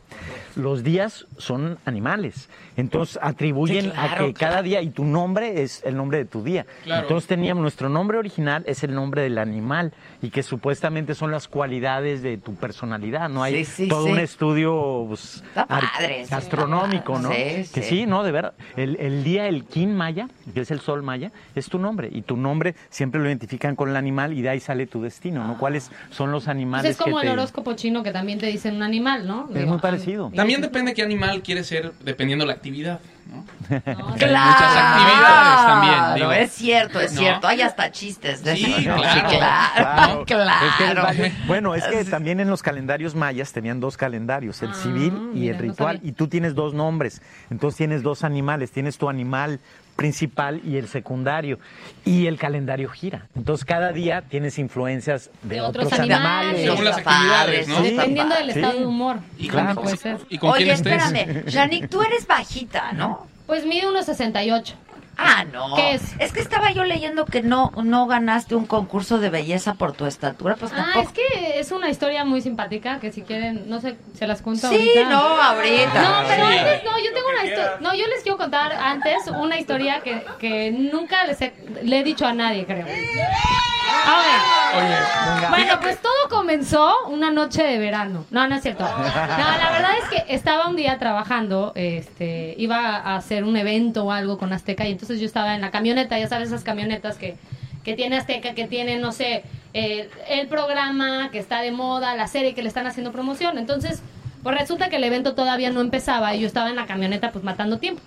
los 0.56 0.84
días 0.84 1.26
son 1.38 1.78
animales. 1.86 2.50
Entonces 2.78 3.20
atribuyen 3.22 3.86
Sí, 3.86 3.92
claro, 3.92 4.24
a 4.24 4.28
que 4.28 4.34
cada 4.34 4.62
día, 4.62 4.82
y 4.82 4.90
tu 4.90 5.04
nombre 5.04 5.62
es 5.62 5.84
el 5.84 5.96
nombre 5.96 6.18
de 6.20 6.26
tu 6.26 6.44
día. 6.44 6.66
Claro. 6.84 7.04
Entonces 7.04 7.28
teníamos, 7.28 7.62
nuestro 7.62 7.90
nombre 7.90 8.18
original 8.22 8.64
es 8.66 8.84
el 8.84 8.96
nombre 8.96 9.24
del 9.24 9.38
animal, 9.38 9.94
y 10.22 10.30
que 10.30 10.44
supuestamente 10.44 11.16
son 11.16 11.32
las 11.32 11.48
cualidades 11.48 12.22
de 12.22 12.38
tu 12.38 12.56
personalidad, 12.56 13.28
¿no? 13.30 13.44
Hay 13.44 13.66
Sí, 13.66 13.84
sí, 13.84 13.88
todo 13.88 14.06
sí. 14.06 14.12
un 14.12 14.20
estudio 14.20 15.06
pues, 15.08 15.44
padre, 15.54 16.26
sí. 16.28 16.34
astronómico, 16.34 17.18
¿no? 17.20 17.30
Sí, 17.32 17.36
que 17.74 17.82
sí. 17.82 17.84
sí, 17.84 18.06
no, 18.06 18.24
de 18.24 18.32
verdad. 18.32 18.54
El, 18.76 18.98
el 19.00 19.24
día, 19.24 19.48
el 19.48 19.66
kin 19.66 19.96
maya, 19.96 20.28
que 20.54 20.62
es 20.62 20.72
el 20.72 20.80
sol 20.80 21.02
maya, 21.04 21.32
es 21.56 21.68
tu 21.70 21.80
nombre. 21.80 22.10
Y 22.12 22.22
tu 22.22 22.38
nombre 22.38 22.76
siempre 22.90 23.20
lo 23.22 23.28
identifican 23.28 23.76
con 23.76 23.90
el 23.90 23.96
animal 23.96 24.34
y 24.34 24.42
de 24.42 24.50
ahí 24.50 24.60
sale 24.60 24.86
tu 24.88 25.02
destino, 25.02 25.46
¿no? 25.46 25.58
¿Cuáles 25.58 25.92
son 26.12 26.32
los 26.32 26.44
Pues 26.44 26.50
animales 26.50 26.92
es 26.92 26.98
como 26.98 27.18
que 27.20 27.28
el 27.28 27.34
te... 27.34 27.40
horóscopo 27.40 27.74
chino 27.74 28.04
que 28.04 28.12
también 28.12 28.40
te 28.40 28.46
dicen 28.48 28.76
un 28.76 28.84
animal, 28.84 29.26
¿no? 29.28 29.50
Es 29.54 29.66
muy 29.66 29.80
parecido. 29.80 30.32
También 30.36 30.62
depende 30.62 30.94
qué 30.94 31.02
animal 31.04 31.42
quiere 31.42 31.64
ser 31.64 31.94
dependiendo 32.04 32.46
la 32.46 32.54
actividad, 32.54 33.00
¿no? 33.30 33.44
No, 33.72 34.16
Que 34.16 34.26
hay 34.26 34.36
muchas 34.36 34.76
actividades 34.76 35.66
también, 35.66 36.16
digo. 36.16 36.32
es 36.32 36.52
cierto, 36.52 37.00
es 37.00 37.14
No. 37.14 37.20
cierto. 37.22 37.48
Hay 37.48 37.62
hasta 37.62 37.92
chistes 37.92 38.44
de 38.44 38.56
Sí, 38.56 38.66
eso. 38.66 38.96
claro. 38.96 39.30
claro. 39.30 40.11
Es 40.20 40.26
que 40.26 40.34
eres 40.34 40.48
claro. 40.78 41.08
bueno, 41.48 41.76
es 41.76 41.84
que 41.86 42.04
también 42.06 42.40
en 42.40 42.50
los 42.50 42.62
calendarios 42.62 43.16
mayas 43.16 43.54
tenían 43.54 43.80
dos 43.80 43.98
calendarios, 43.98 44.62
el 44.62 44.72
Ah, 44.72 44.74
civil 44.76 45.14
y 45.34 45.40
mira, 45.40 45.56
el 45.56 45.62
ritual, 45.62 46.00
y 46.04 46.12
tú 46.12 46.28
tienes 46.28 46.54
dos 46.54 46.74
nombres, 46.74 47.22
entonces 47.50 47.78
tienes 47.78 48.04
dos 48.04 48.24
animales, 48.24 48.72
tienes 48.72 48.98
tu 48.98 49.10
animal 49.10 49.60
principal 49.96 50.62
y 50.66 50.78
el 50.78 50.88
secundario, 50.88 51.60
y 52.06 52.26
el 52.28 52.38
calendario 52.40 52.90
gira. 52.90 53.28
Entonces 53.36 53.66
cada 53.66 53.92
día 53.92 54.22
tienes 54.22 54.58
influencias 54.58 55.30
de, 55.44 55.56
De 55.56 55.62
otros 55.62 55.86
otros, 55.88 56.00
animales. 56.00 56.22
animales. 56.32 56.62
Según 56.66 56.86
las 56.86 56.98
actividades, 56.98 57.68
¿no? 57.68 57.76
Sí. 57.84 57.92
Dependiendo 57.92 58.36
del 58.36 58.52
Sí. 58.54 58.60
estado 58.60 58.80
de 58.80 58.86
humor. 58.86 59.18
Y 59.38 59.48
Claro. 59.48 59.76
con, 59.76 59.84
Puede 59.84 59.98
ser. 59.98 60.18
y 60.30 60.38
con 60.38 60.50
Oye, 60.52 60.72
espérame. 60.72 61.44
Janik, 61.52 61.90
tú 61.90 62.02
eres 62.02 62.26
bajita, 62.26 62.94
¿no? 62.94 63.28
Pues 63.46 63.66
mide 63.66 63.88
unos 63.88 64.06
68. 64.06 64.76
Ah, 65.18 65.44
no. 65.52 65.76
¿Qué 65.76 65.94
es? 65.94 66.34
que 66.34 66.40
estaba 66.40 66.72
yo 66.72 66.84
leyendo 66.84 67.26
que 67.26 67.42
no, 67.44 67.72
no 67.84 68.08
ganaste 68.08 68.56
un 68.56 68.66
concurso 68.66 69.20
de 69.20 69.30
belleza 69.30 69.74
por 69.76 69.92
tu 69.94 70.06
estatura, 70.06 70.56
pues 70.56 70.72
Ah, 70.74 70.78
tampoco. 70.94 71.02
es 71.02 71.14
que 71.14 71.60
es 71.60 71.72
una 71.72 71.90
historia 71.90 72.24
muy 72.26 72.42
simpática 72.42 73.00
que 73.00 73.12
si 73.12 73.22
quieren, 73.22 73.70
no 73.70 73.82
sé, 73.82 73.98
se 74.18 74.26
las 74.28 74.42
cuento 74.42 74.70
Sí, 74.70 74.76
ahorita. 74.76 75.10
no, 75.10 75.20
ahorita. 75.20 76.02
No, 76.02 76.28
pero 76.28 76.48
Sí. 76.50 76.58
antes 76.58 76.84
no, 76.86 76.98
yo 76.98 77.14
tengo 77.14 77.28
una 77.30 77.44
historia. 77.46 77.72
No, 77.82 77.94
yo 77.94 78.08
les 78.08 78.24
quiero 78.24 78.38
contar 78.38 78.72
antes 78.74 79.28
una 79.28 79.60
historia 79.60 80.02
que, 80.02 80.24
que 80.40 80.72
nunca 80.72 81.26
les 81.26 81.42
he, 81.42 81.54
le 81.84 82.00
he 82.00 82.04
dicho 82.04 82.26
a 82.26 82.34
nadie, 82.34 82.66
creo. 82.66 82.86
A 82.88 84.18
ver. 84.18 84.84
Oye, 84.84 85.48
Bueno, 85.50 85.80
pues 85.82 86.02
todo 86.02 86.14
comenzó 86.30 86.94
una 87.08 87.30
noche 87.30 87.62
de 87.64 87.78
verano. 87.78 88.26
No, 88.32 88.48
no 88.48 88.56
es 88.56 88.62
cierto. 88.62 88.84
No, 88.84 88.98
la 89.04 89.70
verdad 89.72 89.92
es 90.02 90.10
que 90.10 90.34
estaba 90.34 90.68
un 90.68 90.76
día 90.76 90.98
trabajando, 90.98 91.74
este, 91.76 92.56
iba 92.58 92.98
a 92.98 93.16
hacer 93.18 93.44
un 93.44 93.58
evento 93.58 94.06
o 94.06 94.12
algo 94.12 94.38
con 94.38 94.54
Azteca 94.54 94.86
y 94.88 94.92
entonces 94.94 95.11
yo 95.20 95.26
estaba 95.26 95.56
en 95.56 95.62
la 95.62 95.72
camioneta, 95.72 96.18
ya 96.18 96.28
sabes 96.28 96.50
esas 96.50 96.64
camionetas 96.64 97.18
que, 97.18 97.38
que 97.84 97.96
tiene 97.96 98.18
Azteca, 98.18 98.54
que 98.54 98.68
tiene, 98.68 98.98
no 98.98 99.12
sé, 99.12 99.44
eh, 99.74 100.10
el 100.30 100.48
programa 100.48 101.30
que 101.32 101.40
está 101.40 101.62
de 101.62 101.72
moda, 101.72 102.16
la 102.16 102.28
serie 102.28 102.54
que 102.54 102.62
le 102.62 102.68
están 102.68 102.88
haciendo 102.88 103.12
promoción. 103.12 103.58
Entonces, 103.58 104.02
pues 104.44 104.58
resulta 104.58 104.90
que 104.90 104.98
el 104.98 105.04
evento 105.04 105.36
todavía 105.36 105.70
no 105.70 105.82
empezaba 105.82 106.36
y 106.36 106.42
yo 106.42 106.48
estaba 106.48 106.70
en 106.70 106.76
la 106.76 106.86
camioneta 106.86 107.32
pues 107.32 107.44
matando 107.44 107.78
tiempo. 107.78 108.02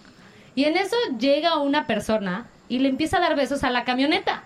Y 0.55 0.64
en 0.64 0.76
eso 0.76 0.96
llega 1.18 1.59
una 1.59 1.86
persona 1.86 2.46
y 2.68 2.78
le 2.78 2.88
empieza 2.88 3.18
a 3.18 3.20
dar 3.20 3.36
besos 3.36 3.64
a 3.64 3.70
la 3.70 3.84
camioneta. 3.84 4.42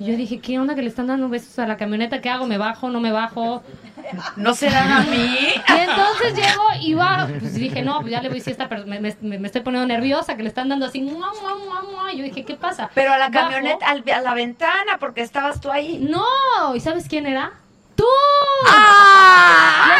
Y 0.00 0.06
yo 0.06 0.16
dije, 0.16 0.38
¿qué 0.38 0.58
onda 0.58 0.74
que 0.74 0.82
le 0.82 0.88
están 0.88 1.08
dando 1.08 1.28
besos 1.28 1.58
a 1.58 1.66
la 1.66 1.76
camioneta? 1.76 2.20
¿Qué 2.20 2.30
hago? 2.30 2.46
¿Me 2.46 2.56
bajo? 2.56 2.88
¿No 2.88 3.00
me 3.00 3.10
bajo? 3.10 3.62
¿No 4.36 4.54
serán 4.54 4.90
a 4.92 5.00
mí? 5.02 5.38
Y 5.68 5.72
entonces 5.72 6.34
llego 6.34 6.62
y 6.80 6.94
va, 6.94 7.28
pues 7.38 7.54
dije, 7.54 7.82
no, 7.82 8.00
pues 8.00 8.12
ya 8.12 8.20
le 8.22 8.28
voy 8.28 8.36
a 8.36 8.40
decir 8.40 8.52
esta 8.52 8.68
persona, 8.68 8.98
me, 9.00 9.16
me- 9.20 9.38
me 9.38 9.46
estoy 9.46 9.62
poniendo 9.62 9.86
nerviosa, 9.86 10.36
que 10.36 10.42
le 10.42 10.48
están 10.48 10.68
dando 10.68 10.86
así, 10.86 11.00
mua, 11.00 11.30
mua, 11.40 11.82
mua, 11.82 12.12
yo 12.12 12.22
dije, 12.24 12.44
¿qué 12.44 12.54
pasa? 12.54 12.90
Pero 12.94 13.12
a 13.12 13.18
la 13.18 13.28
Bajo. 13.28 13.50
camioneta, 13.50 13.86
al- 13.86 14.04
a 14.14 14.20
la 14.20 14.34
ventana, 14.34 14.98
porque 14.98 15.20
estabas 15.22 15.60
tú 15.60 15.70
ahí. 15.70 15.98
No, 15.98 16.74
¿y 16.74 16.80
sabes 16.80 17.06
quién 17.08 17.26
era? 17.26 17.52
¡Tú! 17.98 18.04
¡Ah! 18.68 19.98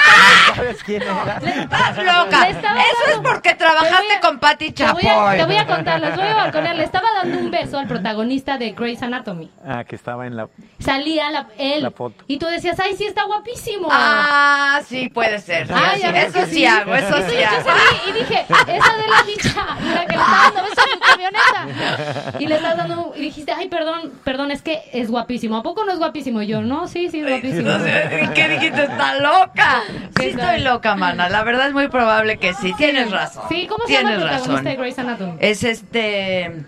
¿Sabes 0.54 0.82
quién 0.84 1.02
era? 1.02 1.36
Estás 1.38 1.96
loca. 1.98 2.48
Eso 2.48 2.58
es 2.58 2.62
dando- 2.62 3.22
porque 3.30 3.54
Te 3.54 3.64
voy 3.64 3.72
trabajaste 3.74 4.12
a- 4.14 4.20
con 4.20 4.38
Patti 4.38 4.70
Te 4.72 4.84
voy, 4.84 5.02
a, 5.02 5.06
Chapoy. 5.06 5.36
te 5.38 5.44
voy 5.44 5.56
a 5.56 5.66
contar, 5.66 6.00
les 6.00 6.16
voy 6.16 6.26
a 6.26 6.34
balconear. 6.34 6.76
Le 6.76 6.84
estaba 6.84 7.08
dando 7.22 7.38
un 7.38 7.50
beso 7.50 7.78
al 7.78 7.86
protagonista 7.86 8.58
de 8.58 8.72
Grey's 8.72 9.02
Anatomy. 9.02 9.50
Ah, 9.66 9.84
que 9.84 9.94
estaba 9.96 10.26
en 10.26 10.36
la... 10.36 10.48
Salía 10.80 11.30
la, 11.30 11.46
él. 11.58 11.82
La 11.82 11.90
foto. 11.90 12.24
Y 12.26 12.38
tú 12.38 12.46
decías, 12.46 12.78
ay, 12.80 12.96
sí, 12.96 13.04
está 13.06 13.24
guapísimo. 13.24 13.88
Ah, 13.90 14.80
sí, 14.86 15.08
puede 15.10 15.38
ser. 15.40 15.66
sí, 15.68 15.72
Ay, 15.76 16.00
sí, 16.00 16.06
eso 16.14 16.32
que 16.32 16.46
sí 16.46 16.66
hago, 16.66 16.94
eso 16.94 17.16
sí 17.28 17.36
yo 17.40 17.48
hago. 17.48 17.64
salí 17.64 18.10
y 18.10 18.12
dije, 18.12 18.46
esa 18.48 18.64
de 18.96 19.08
la 19.08 19.22
dicha, 19.26 19.66
la 19.94 20.06
que 20.06 20.16
le 20.16 20.22
está 20.22 20.52
dando 20.54 20.62
beso 20.62 20.82
a 20.82 20.94
mi 20.94 21.00
camioneta. 21.00 22.36
Y 22.40 22.46
le 22.46 22.54
estás 22.56 22.76
dando, 22.76 23.12
y 23.16 23.20
dijiste, 23.22 23.52
ay, 23.52 23.68
perdón, 23.68 24.12
perdón, 24.24 24.50
es 24.50 24.62
que 24.62 24.82
es 24.92 25.10
guapísimo. 25.10 25.56
¿A 25.56 25.62
poco 25.62 25.84
no 25.84 25.92
es 25.92 25.98
guapísimo? 25.98 26.42
Y 26.42 26.46
yo, 26.48 26.62
no, 26.62 26.88
sí, 26.88 27.08
sí, 27.10 27.20
es 27.20 27.28
guapísimo. 27.28 27.70
¿Qué 28.34 28.48
dijiste? 28.48 28.82
¿Está 28.84 29.14
loca? 29.20 29.82
Sí 30.18 30.26
estoy 30.26 30.60
loca, 30.60 30.94
mana. 30.96 31.28
La 31.28 31.42
verdad 31.44 31.68
es 31.68 31.72
muy 31.74 31.88
probable 31.88 32.38
que 32.38 32.54
sí. 32.54 32.72
Tienes 32.76 33.10
razón. 33.10 33.44
Sí, 33.48 33.66
¿cómo 33.68 33.86
se 33.86 33.92
llama 33.92 34.10
el 34.12 34.16
Tienes 34.18 34.30
protagonista 34.42 34.52
razón. 34.52 34.64
de 34.64 34.76
Grey's 34.76 34.98
Anatomy? 34.98 35.32
Es 35.40 35.62
este... 35.64 36.64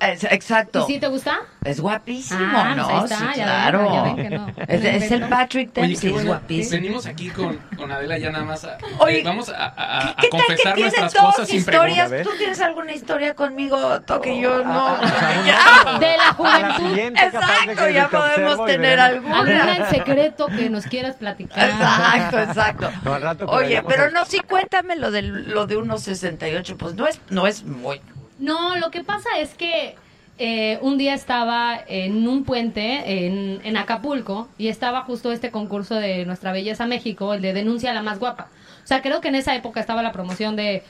Es- 0.00 0.24
exacto. 0.24 0.84
¿Y 0.88 0.92
sí 0.92 0.98
te 1.00 1.06
gusta? 1.08 1.38
Es 1.64 1.80
guapísimo, 1.80 2.40
Ah, 2.54 2.74
¿no? 2.76 2.84
pues 2.88 2.96
ahí 2.96 3.04
está, 3.04 3.16
sí, 3.18 3.24
ya 3.24 3.28
ven, 3.30 3.44
claro. 3.44 3.92
ya 3.94 4.02
ven 4.02 4.16
que 4.16 4.30
no. 4.30 4.46
Es, 4.68 4.84
es 4.84 5.10
el 5.12 5.28
Patrick 5.28 5.70
Oye, 5.76 5.86
Dempsey, 5.88 6.10
qué 6.12 6.16
es 6.18 6.26
guapísimo. 6.26 6.70
Venimos 6.82 7.06
aquí 7.06 7.28
con, 7.30 7.56
con 7.76 7.90
Adela 7.92 8.18
ya 8.18 8.30
nada 8.30 8.44
más 8.44 8.64
a, 8.64 8.78
Oye, 8.98 9.20
eh, 9.20 9.22
vamos 9.24 9.48
a, 9.48 9.64
a- 9.66 10.10
a 10.10 10.16
¿Qué 10.16 10.28
tal 10.28 10.40
que 10.40 10.46
confesar 10.46 10.74
tienes 10.74 10.98
nuestras 10.98 11.12
dos 11.12 11.34
cosas 11.34 11.48
sin 11.48 11.58
historias? 11.58 12.10
¿Tú 12.22 12.30
tienes 12.38 12.60
alguna 12.60 12.92
historia 12.92 13.34
conmigo, 13.34 14.00
Toque? 14.02 14.40
Yo 14.40 14.64
no. 14.64 14.96
De 16.00 16.16
la 16.16 16.32
juventud. 16.36 16.98
Exacto, 16.98 17.84
que 17.84 17.92
ya 17.92 18.08
podemos 18.08 18.66
tener 18.66 19.00
alguna. 19.00 19.38
Alguna 19.38 19.76
en 19.76 19.86
secreto 19.90 20.46
que 20.46 20.70
nos 20.70 20.84
quieras 20.86 21.16
platicar. 21.16 21.68
Exacto, 21.68 22.38
exacto. 22.40 22.90
No, 23.04 23.36
que 23.36 23.44
Oye, 23.44 23.82
pero 23.86 24.10
no, 24.10 24.24
sí, 24.24 24.40
cuéntame 24.40 24.96
lo 24.96 25.10
de, 25.10 25.22
lo 25.22 25.66
de 25.66 25.76
1.68. 25.78 26.76
Pues 26.76 26.94
no 26.94 27.06
es, 27.06 27.20
no 27.30 27.46
es 27.46 27.64
muy. 27.64 28.00
No, 28.38 28.76
lo 28.76 28.90
que 28.90 29.02
pasa 29.04 29.28
es 29.38 29.54
que 29.54 29.96
eh, 30.38 30.78
un 30.82 30.98
día 30.98 31.14
estaba 31.14 31.78
en 31.88 32.28
un 32.28 32.44
puente 32.44 33.26
en, 33.26 33.60
en 33.64 33.76
Acapulco 33.76 34.48
y 34.56 34.68
estaba 34.68 35.02
justo 35.02 35.32
este 35.32 35.50
concurso 35.50 35.96
de 35.96 36.24
Nuestra 36.24 36.52
Belleza 36.52 36.86
México, 36.86 37.34
el 37.34 37.42
de 37.42 37.52
Denuncia 37.52 37.90
a 37.90 37.94
la 37.94 38.02
más 38.02 38.18
guapa. 38.18 38.48
O 38.84 38.86
sea, 38.86 39.02
creo 39.02 39.20
que 39.20 39.28
en 39.28 39.34
esa 39.34 39.54
época 39.54 39.80
estaba 39.80 40.02
la 40.02 40.12
promoción 40.12 40.54
de 40.56 40.82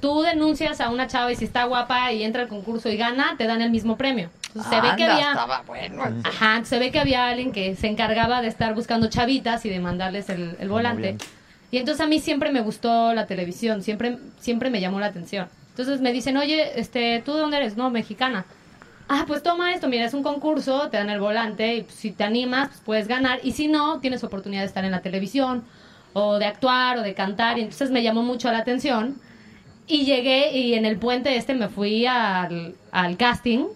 tú 0.00 0.22
denuncias 0.22 0.80
a 0.80 0.90
una 0.90 1.06
chava 1.06 1.30
y 1.32 1.36
si 1.36 1.44
está 1.44 1.64
guapa 1.64 2.12
y 2.12 2.22
entra 2.22 2.42
al 2.42 2.48
concurso 2.48 2.88
y 2.88 2.96
gana, 2.96 3.34
te 3.36 3.46
dan 3.46 3.62
el 3.62 3.70
mismo 3.70 3.96
premio. 3.96 4.30
Entonces, 4.48 4.72
se 4.72 4.80
ve 4.80 4.88
que 4.96 5.04
había... 5.04 5.30
estaba 5.30 5.62
bueno. 5.66 6.02
Ajá, 6.24 6.64
se 6.64 6.78
ve 6.78 6.90
que 6.90 6.98
había 6.98 7.28
alguien 7.28 7.52
que 7.52 7.76
se 7.76 7.88
encargaba 7.88 8.40
de 8.40 8.48
estar 8.48 8.74
buscando 8.74 9.08
chavitas 9.08 9.66
y 9.66 9.68
de 9.68 9.80
mandarles 9.80 10.30
el, 10.30 10.56
el 10.58 10.68
volante. 10.68 11.02
bien. 11.12 11.18
Y 11.70 11.78
entonces 11.78 12.00
a 12.04 12.08
mí 12.08 12.20
siempre 12.20 12.52
me 12.52 12.60
gustó 12.62 13.12
la 13.12 13.26
televisión, 13.26 13.82
siempre, 13.82 14.18
siempre 14.38 14.70
me 14.70 14.80
llamó 14.80 15.00
la 15.00 15.06
atención. 15.06 15.48
Entonces 15.76 16.00
me 16.00 16.10
dicen, 16.10 16.38
oye, 16.38 16.80
este, 16.80 17.20
¿tú 17.22 17.34
de 17.34 17.40
dónde 17.40 17.58
eres? 17.58 17.76
No, 17.76 17.90
mexicana. 17.90 18.46
Ah, 19.10 19.24
pues 19.26 19.42
toma 19.42 19.74
esto, 19.74 19.88
mira, 19.88 20.06
es 20.06 20.14
un 20.14 20.22
concurso, 20.22 20.88
te 20.88 20.96
dan 20.96 21.10
el 21.10 21.20
volante 21.20 21.76
y 21.76 21.82
pues, 21.82 21.94
si 21.94 22.12
te 22.12 22.24
animas, 22.24 22.68
pues, 22.68 22.80
puedes 22.80 23.08
ganar. 23.08 23.40
Y 23.42 23.52
si 23.52 23.68
no, 23.68 24.00
tienes 24.00 24.24
oportunidad 24.24 24.62
de 24.62 24.68
estar 24.68 24.86
en 24.86 24.92
la 24.92 25.02
televisión 25.02 25.64
o 26.14 26.38
de 26.38 26.46
actuar 26.46 26.96
o 26.96 27.02
de 27.02 27.12
cantar. 27.12 27.58
Y 27.58 27.60
entonces 27.60 27.90
me 27.90 28.02
llamó 28.02 28.22
mucho 28.22 28.50
la 28.50 28.56
atención. 28.56 29.16
Y 29.86 30.06
llegué 30.06 30.56
y 30.56 30.72
en 30.72 30.86
el 30.86 30.96
puente 30.96 31.36
este 31.36 31.52
me 31.52 31.68
fui 31.68 32.06
al, 32.06 32.74
al 32.90 33.18
casting 33.18 33.66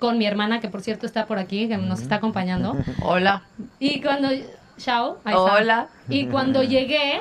con 0.00 0.18
mi 0.18 0.26
hermana, 0.26 0.58
que 0.58 0.68
por 0.68 0.82
cierto 0.82 1.06
está 1.06 1.26
por 1.26 1.38
aquí, 1.38 1.68
que 1.68 1.76
nos 1.76 2.00
está 2.00 2.16
acompañando. 2.16 2.76
Hola. 3.00 3.44
Y 3.78 4.00
cuando... 4.00 4.30
Chao. 4.76 5.18
Hola. 5.24 5.86
Y 6.08 6.26
cuando 6.26 6.64
llegué, 6.64 7.20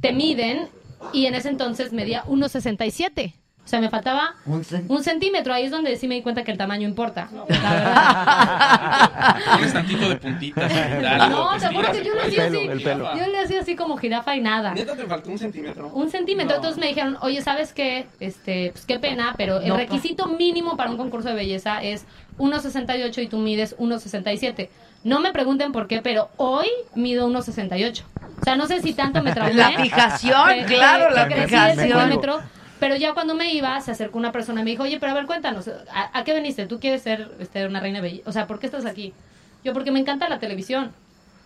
te 0.00 0.14
miden 0.14 0.70
y 1.12 1.26
en 1.26 1.34
ese 1.34 1.48
entonces 1.48 1.92
medía 1.92 2.24
1,67. 2.24 3.34
O 3.64 3.68
sea, 3.68 3.80
me 3.80 3.88
faltaba 3.90 4.36
Un 4.44 4.62
cen- 4.62 4.84
un 4.86 5.02
centímetro. 5.02 5.52
Ahí 5.52 5.64
es 5.64 5.72
donde 5.72 5.96
sí 5.96 6.06
me 6.06 6.14
di 6.14 6.22
cuenta 6.22 6.44
que 6.44 6.52
el 6.52 6.56
tamaño 6.58 6.86
importa. 6.86 7.28
La 7.48 9.40
Pones 9.56 9.72
tantito 9.72 10.08
de 10.08 10.16
puntitas. 10.16 10.72
verdad. 10.72 11.28
No, 11.30 11.50
te 11.58 11.66
juro 11.74 11.90
que 11.92 12.04
yo 12.04 12.14
le 12.14 12.22
hacía 12.22 12.46
así. 12.46 12.58
el 12.58 12.80
pelo. 12.82 13.10
Yo 13.16 13.26
le 13.26 13.38
hacía 13.40 13.60
así 13.60 13.74
como 13.74 13.96
jirafa 13.96 14.36
y 14.36 14.40
nada. 14.40 14.72
Neta 14.72 14.94
te 14.96 15.04
faltó 15.04 15.30
un 15.30 15.38
centímetro. 15.38 15.88
Un 15.88 16.08
centímetro. 16.10 16.54
Entonces 16.56 16.78
me 16.80 16.86
dijeron, 16.86 17.16
oye, 17.22 17.42
¿sabes 17.42 17.72
qué? 17.72 18.06
Este, 18.20 18.70
pues 18.72 18.86
qué 18.86 19.00
pena, 19.00 19.34
pero 19.36 19.60
el 19.60 19.68
No, 19.68 19.76
requisito 19.76 20.26
mínimo 20.28 20.76
para 20.76 20.90
un 20.90 20.96
concurso 20.96 21.28
de 21.28 21.34
belleza 21.34 21.82
es 21.82 22.06
1,68 22.38 23.22
y 23.22 23.26
tú 23.26 23.38
mides 23.38 23.76
1,67. 23.78 24.68
No 25.04 25.20
me 25.20 25.32
pregunten 25.32 25.72
por 25.72 25.86
qué, 25.86 26.02
pero 26.02 26.28
hoy 26.36 26.66
mido 26.94 27.28
1,68. 27.28 28.02
O 28.40 28.44
sea, 28.44 28.56
no 28.56 28.66
sé 28.66 28.82
si 28.82 28.92
tanto 28.92 29.22
me 29.22 29.32
traumé. 29.32 29.54
La 29.54 29.70
fijación, 29.70 30.48
que- 30.66 30.74
claro, 30.76 31.08
que- 31.08 31.14
la 31.14 31.26
fijación. 31.46 32.20
Pero 32.78 32.94
ya 32.96 33.14
cuando 33.14 33.34
me 33.34 33.52
iba, 33.54 33.80
se 33.80 33.92
acercó 33.92 34.18
una 34.18 34.32
persona 34.32 34.60
y 34.60 34.64
me 34.64 34.70
dijo, 34.72 34.82
oye, 34.82 34.98
pero 35.00 35.12
a 35.12 35.14
ver, 35.14 35.24
cuéntanos, 35.26 35.66
¿a, 35.92 36.18
a 36.18 36.24
qué 36.24 36.34
veniste? 36.34 36.66
¿Tú 36.66 36.78
quieres 36.78 37.02
ser 37.02 37.30
este, 37.38 37.66
una 37.66 37.80
reina 37.80 38.00
de 38.00 38.02
belleza? 38.08 38.28
O 38.28 38.32
sea, 38.32 38.46
¿por 38.46 38.58
qué 38.58 38.66
estás 38.66 38.84
aquí? 38.84 39.14
Yo, 39.64 39.72
porque 39.72 39.90
me 39.90 39.98
encanta 40.00 40.28
la 40.28 40.38
televisión. 40.38 40.92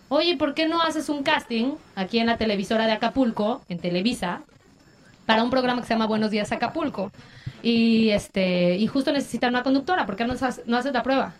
Oye, 0.09 0.35
¿por 0.35 0.53
qué 0.53 0.67
no 0.67 0.81
haces 0.81 1.07
un 1.07 1.23
casting 1.23 1.75
aquí 1.95 2.19
en 2.19 2.27
la 2.27 2.35
televisora 2.35 2.85
de 2.85 2.91
Acapulco, 2.91 3.61
en 3.69 3.79
Televisa, 3.79 4.41
para 5.25 5.41
un 5.43 5.49
programa 5.49 5.79
que 5.81 5.87
se 5.87 5.93
llama 5.93 6.05
Buenos 6.07 6.31
Días 6.31 6.51
Acapulco? 6.51 7.11
Y 7.63 8.09
este 8.09 8.75
y 8.75 8.87
justo 8.87 9.13
necesitan 9.13 9.51
una 9.51 9.63
conductora, 9.63 10.05
¿por 10.05 10.17
qué 10.17 10.25
no 10.25 10.33
no 10.65 10.77
haces 10.77 10.93
la 10.93 11.03
prueba? 11.03 11.33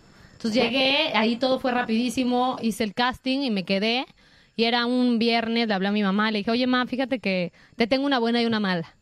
Entonces 0.44 0.60
llegué, 0.62 1.12
ahí 1.14 1.36
todo 1.36 1.60
fue 1.60 1.70
rapidísimo, 1.70 2.56
hice 2.62 2.82
el 2.84 2.94
casting 2.94 3.40
y 3.42 3.50
me 3.50 3.64
quedé. 3.64 4.06
Y 4.56 4.64
era 4.64 4.86
un 4.86 5.18
viernes, 5.18 5.68
le 5.68 5.74
hablé 5.74 5.88
a 5.88 5.92
mi 5.92 6.02
mamá, 6.02 6.30
le 6.30 6.38
dije, 6.38 6.50
oye, 6.50 6.66
mamá, 6.66 6.86
fíjate 6.86 7.20
que 7.20 7.52
te 7.76 7.86
tengo 7.86 8.04
una 8.06 8.18
buena 8.18 8.42
y 8.42 8.46
una 8.46 8.58
mala. 8.60 8.94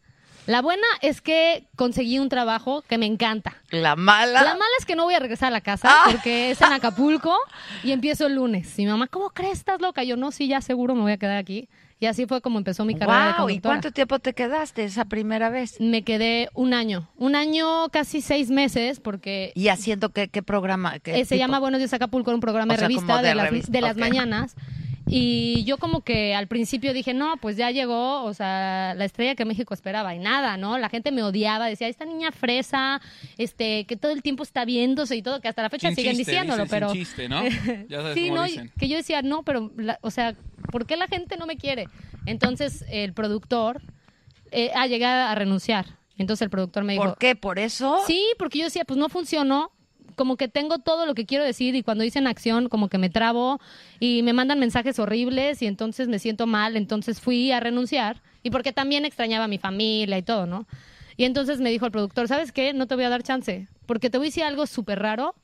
La 0.46 0.62
buena 0.62 0.86
es 1.00 1.20
que 1.20 1.66
conseguí 1.76 2.18
un 2.18 2.28
trabajo 2.28 2.82
que 2.88 2.98
me 2.98 3.06
encanta. 3.06 3.56
La 3.70 3.96
mala. 3.96 4.42
La 4.42 4.52
mala 4.52 4.64
es 4.78 4.84
que 4.86 4.96
no 4.96 5.04
voy 5.04 5.14
a 5.14 5.18
regresar 5.18 5.48
a 5.48 5.50
la 5.50 5.60
casa 5.60 5.88
Ah. 5.90 6.02
porque 6.10 6.50
es 6.50 6.60
en 6.60 6.72
Acapulco 6.72 7.36
y 7.84 7.92
empiezo 7.92 8.26
el 8.26 8.34
lunes. 8.34 8.78
Y 8.78 8.82
mi 8.84 8.90
mamá, 8.90 9.06
¿cómo 9.06 9.30
crees? 9.30 9.58
¿Estás 9.58 9.80
loca? 9.80 10.02
Yo, 10.04 10.16
no, 10.16 10.30
sí, 10.32 10.46
ya 10.48 10.60
seguro 10.60 10.94
me 10.94 11.02
voy 11.02 11.12
a 11.12 11.18
quedar 11.18 11.36
aquí. 11.36 11.68
Y 12.02 12.06
así 12.06 12.24
fue 12.26 12.40
como 12.40 12.56
empezó 12.58 12.86
mi 12.86 12.94
carrera 12.94 13.18
de 13.18 13.24
Wow, 13.24 13.32
¿y 13.32 13.36
conductora. 13.36 13.74
cuánto 13.74 13.90
tiempo 13.92 14.18
te 14.18 14.32
quedaste 14.32 14.84
esa 14.84 15.04
primera 15.04 15.50
vez? 15.50 15.78
Me 15.80 16.02
quedé 16.02 16.48
un 16.54 16.72
año. 16.72 17.08
Un 17.18 17.36
año, 17.36 17.90
casi 17.90 18.22
seis 18.22 18.50
meses, 18.50 19.00
porque 19.00 19.52
¿Y 19.54 19.68
haciendo 19.68 20.08
qué, 20.08 20.28
qué 20.28 20.42
programa? 20.42 20.98
Qué 20.98 21.20
eh, 21.20 21.24
se 21.26 21.36
llama 21.36 21.58
Buenos 21.60 21.78
Días 21.78 21.92
Acapulco, 21.92 22.30
un 22.30 22.40
programa 22.40 22.72
O 22.72 22.76
sea, 22.76 22.88
de 22.88 22.94
revista 22.94 23.20
de 23.20 23.28
de, 23.28 23.80
las, 23.82 23.96
de 23.96 24.00
mañanas. 24.00 24.56
Y 25.12 25.64
yo 25.64 25.76
como 25.78 26.02
que 26.02 26.34
al 26.36 26.46
principio 26.46 26.92
dije, 26.92 27.14
no, 27.14 27.36
pues 27.38 27.56
ya 27.56 27.70
llegó, 27.72 28.22
o 28.22 28.32
sea, 28.32 28.94
la 28.96 29.04
estrella 29.04 29.34
que 29.34 29.44
México 29.44 29.74
esperaba 29.74 30.14
y 30.14 30.20
nada, 30.20 30.56
¿no? 30.56 30.78
La 30.78 30.88
gente 30.88 31.10
me 31.10 31.22
odiaba, 31.24 31.66
decía, 31.66 31.88
esta 31.88 32.04
niña 32.04 32.30
fresa, 32.30 33.00
este, 33.36 33.86
que 33.86 33.96
todo 33.96 34.12
el 34.12 34.22
tiempo 34.22 34.44
está 34.44 34.64
viéndose 34.64 35.16
y 35.16 35.22
todo, 35.22 35.40
que 35.40 35.48
hasta 35.48 35.62
la 35.62 35.70
fecha 35.70 35.88
Sin 35.88 35.96
siguen 35.96 36.16
chiste, 36.16 36.30
diciéndolo, 36.32 36.62
dicen, 36.62 36.78
pero... 36.78 36.90
sin 36.92 37.00
chiste, 37.00 37.28
¿no? 37.28 37.42
Ya 37.88 38.02
sabes 38.02 38.14
sí, 38.14 38.28
cómo 38.28 38.36
no, 38.36 38.44
dicen. 38.44 38.72
que 38.78 38.88
yo 38.88 38.96
decía, 38.96 39.20
no, 39.22 39.42
pero, 39.42 39.72
la- 39.76 39.98
o 40.02 40.12
sea, 40.12 40.36
¿por 40.70 40.86
qué 40.86 40.96
la 40.96 41.06
gente 41.06 41.36
no 41.36 41.46
me 41.46 41.56
quiere? 41.56 41.88
Entonces 42.26 42.84
el 42.90 43.12
productor, 43.12 43.82
eh, 44.50 44.70
ah, 44.74 44.86
llegué 44.86 45.06
a 45.06 45.34
renunciar. 45.34 45.86
Entonces 46.16 46.42
el 46.42 46.50
productor 46.50 46.84
me 46.84 46.94
dijo... 46.94 47.04
¿Por 47.04 47.18
qué? 47.18 47.34
¿Por 47.34 47.58
eso? 47.58 47.98
Sí, 48.06 48.24
porque 48.38 48.58
yo 48.58 48.64
decía, 48.64 48.84
pues 48.84 48.98
no 48.98 49.08
funcionó. 49.08 49.72
Como 50.16 50.36
que 50.36 50.48
tengo 50.48 50.78
todo 50.80 51.06
lo 51.06 51.14
que 51.14 51.24
quiero 51.24 51.44
decir 51.44 51.74
y 51.74 51.82
cuando 51.82 52.04
dicen 52.04 52.26
acción, 52.26 52.68
como 52.68 52.88
que 52.88 52.98
me 52.98 53.08
trabo 53.08 53.58
y 54.00 54.22
me 54.22 54.34
mandan 54.34 54.58
mensajes 54.58 54.98
horribles 54.98 55.62
y 55.62 55.66
entonces 55.66 56.08
me 56.08 56.18
siento 56.18 56.46
mal. 56.46 56.76
Entonces 56.76 57.20
fui 57.20 57.52
a 57.52 57.60
renunciar 57.60 58.20
y 58.42 58.50
porque 58.50 58.72
también 58.72 59.06
extrañaba 59.06 59.44
a 59.44 59.48
mi 59.48 59.56
familia 59.56 60.18
y 60.18 60.22
todo, 60.22 60.44
¿no? 60.44 60.66
Y 61.16 61.24
entonces 61.24 61.60
me 61.60 61.70
dijo 61.70 61.86
el 61.86 61.92
productor, 61.92 62.28
¿sabes 62.28 62.52
qué? 62.52 62.74
No 62.74 62.86
te 62.86 62.96
voy 62.96 63.04
a 63.04 63.08
dar 63.08 63.22
chance 63.22 63.68
porque 63.86 64.08
te 64.08 64.18
voy 64.18 64.26
a 64.26 64.28
decir 64.28 64.44
algo 64.44 64.66
súper 64.66 65.00
raro 65.00 65.34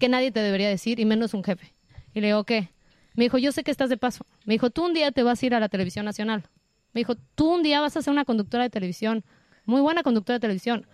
que 0.00 0.08
nadie 0.08 0.30
te 0.30 0.40
debería 0.40 0.68
decir 0.68 0.98
y 0.98 1.04
menos 1.04 1.34
un 1.34 1.44
jefe. 1.44 1.74
Y 2.14 2.20
le 2.20 2.28
digo, 2.28 2.44
¿qué? 2.44 2.70
Me 3.14 3.24
dijo, 3.24 3.38
yo 3.38 3.52
sé 3.52 3.62
que 3.64 3.70
estás 3.70 3.90
de 3.90 3.96
paso. 3.96 4.24
Me 4.44 4.54
dijo, 4.54 4.70
tú 4.70 4.84
un 4.84 4.94
día 4.94 5.12
te 5.12 5.22
vas 5.22 5.42
a 5.42 5.46
ir 5.46 5.54
a 5.54 5.60
la 5.60 5.68
televisión 5.68 6.04
nacional. 6.04 6.44
Me 6.92 7.00
dijo, 7.00 7.14
tú 7.34 7.54
un 7.54 7.62
día 7.62 7.80
vas 7.80 7.96
a 7.96 8.02
ser 8.02 8.12
una 8.12 8.24
conductora 8.24 8.64
de 8.64 8.70
televisión, 8.70 9.24
muy 9.64 9.80
buena 9.80 10.02
conductora 10.02 10.36
de 10.36 10.40
televisión. 10.40 10.86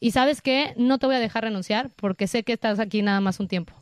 Y 0.00 0.12
sabes 0.12 0.42
qué, 0.42 0.74
no 0.76 0.98
te 0.98 1.06
voy 1.06 1.16
a 1.16 1.20
dejar 1.20 1.44
renunciar 1.44 1.90
porque 1.96 2.26
sé 2.26 2.42
que 2.42 2.52
estás 2.52 2.78
aquí 2.78 3.02
nada 3.02 3.20
más 3.20 3.40
un 3.40 3.48
tiempo. 3.48 3.74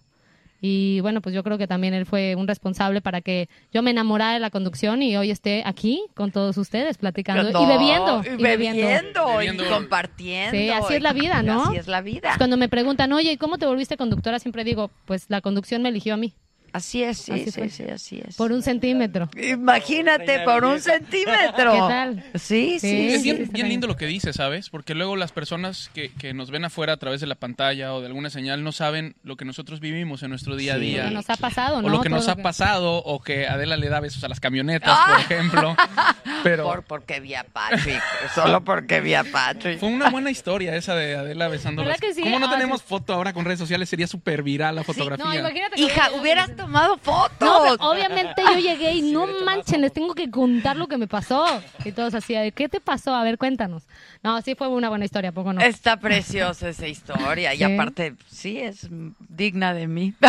Y 0.60 1.00
bueno, 1.00 1.20
pues 1.20 1.34
yo 1.34 1.42
creo 1.44 1.58
que 1.58 1.66
también 1.66 1.92
él 1.92 2.06
fue 2.06 2.34
un 2.34 2.48
responsable 2.48 3.02
para 3.02 3.20
que 3.20 3.48
yo 3.72 3.82
me 3.82 3.90
enamorara 3.90 4.32
de 4.34 4.40
la 4.40 4.50
conducción 4.50 5.02
y 5.02 5.16
hoy 5.16 5.30
esté 5.30 5.62
aquí 5.66 6.02
con 6.14 6.32
todos 6.32 6.56
ustedes 6.56 6.96
platicando 6.96 7.52
No, 7.52 7.62
y 7.62 7.66
bebiendo. 7.66 8.22
y 8.24 8.42
bebiendo. 8.42 9.26
bebiendo, 9.36 9.64
y 9.64 9.68
compartiendo. 9.68 10.56
Sí, 10.56 10.70
así 10.70 10.94
es 10.94 11.02
la 11.02 11.12
vida, 11.12 11.42
¿no? 11.42 11.64
Así 11.64 11.76
es 11.76 11.88
la 11.88 12.00
vida. 12.00 12.34
Cuando 12.38 12.56
me 12.56 12.68
preguntan, 12.68 13.12
oye, 13.12 13.32
¿y 13.32 13.36
cómo 13.36 13.58
te 13.58 13.66
volviste 13.66 13.98
conductora? 13.98 14.38
Siempre 14.38 14.64
digo, 14.64 14.90
pues 15.04 15.26
la 15.28 15.42
conducción 15.42 15.82
me 15.82 15.90
eligió 15.90 16.14
a 16.14 16.16
mí. 16.16 16.32
Así 16.76 17.02
es, 17.02 17.18
sí, 17.18 17.32
Así 17.32 17.50
sí, 17.50 17.70
sí, 17.70 17.82
así 17.84 18.22
es. 18.26 18.36
Por 18.36 18.52
un 18.52 18.62
centímetro. 18.62 19.30
Imagínate, 19.36 20.40
por 20.40 20.64
un 20.64 20.78
centímetro. 20.80 21.72
¿Qué 21.72 21.78
tal? 21.78 22.24
Sí, 22.34 22.78
sí, 22.80 23.08
es 23.14 23.22
bien, 23.22 23.48
bien 23.50 23.68
lindo 23.68 23.86
lo 23.86 23.96
que 23.96 24.06
dice, 24.06 24.32
¿sabes? 24.32 24.68
Porque 24.70 24.94
luego 24.94 25.16
las 25.16 25.32
personas 25.32 25.90
que, 25.94 26.12
que 26.12 26.34
nos 26.34 26.50
ven 26.50 26.64
afuera 26.64 26.92
a 26.92 26.96
través 26.98 27.20
de 27.20 27.26
la 27.26 27.34
pantalla 27.34 27.94
o 27.94 28.00
de 28.00 28.06
alguna 28.08 28.30
señal 28.30 28.62
no 28.62 28.72
saben 28.72 29.16
lo 29.22 29.36
que 29.36 29.44
nosotros 29.44 29.80
vivimos 29.80 30.22
en 30.22 30.30
nuestro 30.30 30.54
día 30.56 30.74
a 30.74 30.76
Lo 30.76 30.82
día. 30.82 31.04
que 31.08 31.14
nos 31.14 31.30
ha 31.30 31.36
pasado, 31.36 31.80
¿no? 31.82 31.88
O 31.88 31.90
lo 31.90 32.00
que 32.00 32.08
Todo 32.08 32.16
nos 32.18 32.26
lo 32.26 32.32
ha 32.32 32.36
pasado, 32.36 32.96
o 33.04 33.20
que 33.22 33.46
Adela 33.48 33.76
le 33.76 33.88
da 33.88 34.00
besos 34.00 34.22
a 34.24 34.28
las 34.28 34.38
camionetas, 34.40 34.98
por 35.08 35.20
ejemplo. 35.20 35.76
Pero 36.42 36.64
Por, 36.64 36.82
porque 36.84 37.20
vi 37.20 37.34
a 37.34 37.44
Patrick. 37.44 38.02
Solo 38.34 38.62
porque 38.64 39.00
vi 39.00 39.14
a 39.14 39.24
Patrick. 39.24 39.78
fue 39.80 39.88
una 39.88 40.10
buena 40.10 40.30
historia 40.30 40.76
esa 40.76 40.94
de 40.94 41.16
Adela 41.16 41.48
besando 41.48 41.82
¿Verdad 41.82 41.98
las... 42.00 42.00
que 42.00 42.14
sí? 42.14 42.20
¿Cómo 42.22 42.38
no 42.38 42.46
Ah, 42.46 42.50
tenemos 42.50 42.82
foto 42.82 43.12
ahora 43.14 43.32
con 43.32 43.44
redes 43.44 43.58
sociales? 43.58 43.88
Sería 43.88 44.06
súper 44.06 44.42
viral 44.42 44.76
la 44.76 44.84
fotografía. 44.84 45.24
No, 45.24 45.34
imagínate 45.34 45.76
que 45.76 45.82
Hija, 45.82 46.10
hubiera- 46.20 46.44
hubieras 46.44 46.65
tomado 46.66 46.96
fotos. 46.98 47.78
No, 47.80 47.90
obviamente 47.90 48.42
yo 48.52 48.58
llegué 48.58 48.92
y 48.94 49.12
no 49.12 49.26
manchen, 49.44 49.80
les 49.80 49.92
tengo 49.92 50.14
que 50.14 50.30
contar 50.30 50.76
lo 50.76 50.88
que 50.88 50.98
me 50.98 51.06
pasó. 51.06 51.44
Y 51.84 51.92
todos 51.92 52.14
así, 52.14 52.34
de, 52.34 52.52
¿qué 52.52 52.68
te 52.68 52.80
pasó? 52.80 53.14
A 53.14 53.22
ver, 53.22 53.38
cuéntanos. 53.38 53.84
No, 54.22 54.40
sí 54.42 54.54
fue 54.56 54.68
una 54.68 54.88
buena 54.88 55.04
historia, 55.04 55.32
poco 55.32 55.52
no. 55.52 55.60
Está 55.60 55.98
preciosa 55.98 56.68
esa 56.68 56.88
historia. 56.88 57.54
Y 57.54 57.62
aparte, 57.62 58.14
sí, 58.28 58.58
es 58.58 58.88
digna 59.28 59.74
de 59.74 59.86
mí. 59.86 60.14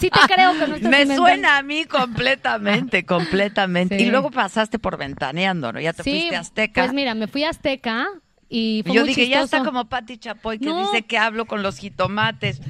Sí 0.00 0.10
te 0.10 0.20
creo 0.34 0.52
que 0.52 0.66
no 0.66 0.74
estás 0.76 0.90
Me 0.90 1.02
inventando. 1.02 1.16
suena 1.22 1.58
a 1.58 1.62
mí 1.62 1.84
completamente, 1.84 3.04
completamente. 3.06 3.98
Sí. 3.98 4.04
Y 4.04 4.10
luego 4.10 4.30
pasaste 4.30 4.78
por 4.78 4.96
Ventaneando, 4.96 5.72
¿no? 5.72 5.80
Ya 5.80 5.92
te 5.92 6.02
Sí, 6.02 6.10
fuiste 6.10 6.36
a 6.36 6.40
Azteca. 6.40 6.82
Pues 6.82 6.92
mira, 6.92 7.14
me 7.14 7.26
fui 7.28 7.44
a 7.44 7.50
Azteca 7.50 8.08
y 8.54 8.82
fue 8.84 8.94
Yo 8.94 9.00
muy 9.00 9.08
dije, 9.08 9.28
ya 9.30 9.40
está 9.42 9.64
como 9.64 9.86
Pati 9.86 10.18
Chapoy 10.18 10.58
que 10.58 10.66
No. 10.66 10.78
dice 10.78 11.02
que 11.06 11.16
hablo 11.16 11.46
con 11.46 11.62
los 11.62 11.78
jitomates. 11.78 12.60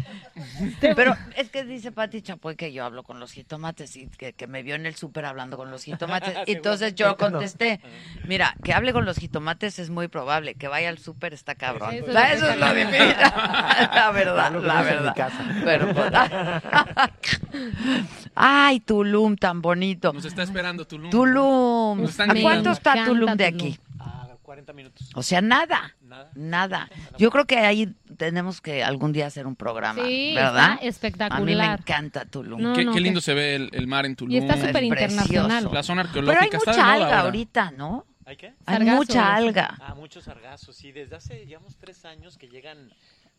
Pero 0.81 1.15
es 1.37 1.51
que 1.51 1.65
dice 1.65 1.91
Pati 1.93 2.23
Chapoy 2.23 2.55
que 2.57 2.73
yo 2.73 2.85
hablo 2.85 3.03
con 3.03 3.19
los 3.19 3.33
jitomates 3.33 3.97
y 3.97 4.07
que, 4.07 4.33
que 4.33 4.47
me 4.47 4.63
vio 4.63 4.77
en 4.77 4.87
el 4.87 4.95
súper 4.95 5.25
hablando 5.25 5.57
con 5.57 5.71
los 5.73 5.83
jitomates. 5.83 6.35
Y 6.47 6.53
entonces 6.53 6.95
yo 6.95 7.17
contesté, 7.17 7.81
mira, 8.29 8.55
que 8.63 8.73
hable 8.73 8.93
con 8.93 9.05
los 9.05 9.17
jitomates 9.19 9.81
es 9.81 9.91
muy 9.91 10.07
probable, 10.09 10.55
que 10.55 10.69
vaya 10.69 10.89
al 10.89 10.99
súper 10.99 11.35
está 11.35 11.55
cabrón. 11.57 11.95
Eso 11.95 12.07
es 12.07 12.15
La- 12.15 12.29
lo 12.29 12.35
Eso 12.35 12.47
que 12.47 12.53
es 12.53 12.59
lo 12.59 12.67
está 12.67 12.75
difícil. 12.75 13.17
La 13.95 14.11
verdad, 14.13 14.53
la 14.63 14.83
verdad. 14.83 15.15
Pero, 15.65 15.93
pues, 15.93 16.13
Ay, 18.35 18.81
Tulum, 18.81 19.37
tan 19.37 19.61
bonito. 19.61 20.13
Nos 20.13 20.25
está 20.25 20.43
esperando 20.45 20.87
Tulum. 20.87 21.11
Tulum. 21.11 22.01
Nos 22.03 22.11
están 22.11 22.31
¿A 22.31 22.41
cuánto 22.41 22.71
está 22.71 23.05
Tulum 23.05 23.37
de 23.37 23.47
aquí? 23.47 23.79
A 24.43 24.45
40 24.45 24.73
minutos. 24.73 25.11
O 25.15 25.23
sea, 25.23 25.41
nada. 25.41 25.95
Nada. 26.35 26.91
Yo 27.17 27.31
creo 27.31 27.47
que 27.47 27.59
ahí 27.59 27.95
tenemos 28.17 28.61
que 28.61 28.83
algún 28.83 29.13
día 29.13 29.27
hacer 29.27 29.47
un 29.47 29.55
programa, 29.55 30.03
Sí, 30.05 30.33
¿verdad? 30.35 30.73
está 30.75 30.87
espectacular. 30.87 31.41
A 31.43 31.45
mí 31.45 31.55
me 31.55 31.65
encanta 31.81 32.25
Tulum. 32.25 32.61
No, 32.61 32.73
Qué, 32.75 32.85
no, 32.85 32.91
qué 32.93 32.97
que- 32.99 33.03
lindo 33.05 33.21
se 33.21 33.35
ve 33.35 33.55
el, 33.55 33.71
el 33.73 33.87
mar 33.87 34.05
en 34.05 34.17
Tulum. 34.17 34.33
Y 34.35 34.39
está 34.39 34.55
súper 34.57 34.77
Es 34.77 34.83
internacional. 34.83 35.69
La 35.73 35.83
zona 35.85 36.03
Pero 36.13 36.29
hay 36.31 36.37
arqueológica 36.39 36.57
está 36.59 36.71
de 36.73 36.77
mucha 36.77 36.83
moda 36.85 36.93
alga 36.95 37.07
ahora. 37.07 37.21
ahorita, 37.21 37.71
¿no? 37.73 38.07
¿Hay 38.25 38.37
qué? 38.37 38.47
Hay 38.67 38.77
Sargazo, 38.77 38.97
mucha 38.97 39.35
alga. 39.35 39.77
Ah, 39.81 39.95
muchos 39.95 40.25
sargazos, 40.25 40.77
sí. 40.77 40.93
Desde 40.93 41.17
hace, 41.17 41.45
digamos, 41.47 41.77
tres 41.77 42.05
años 42.05 42.37
que 42.39 42.49
llegan, 42.49 42.91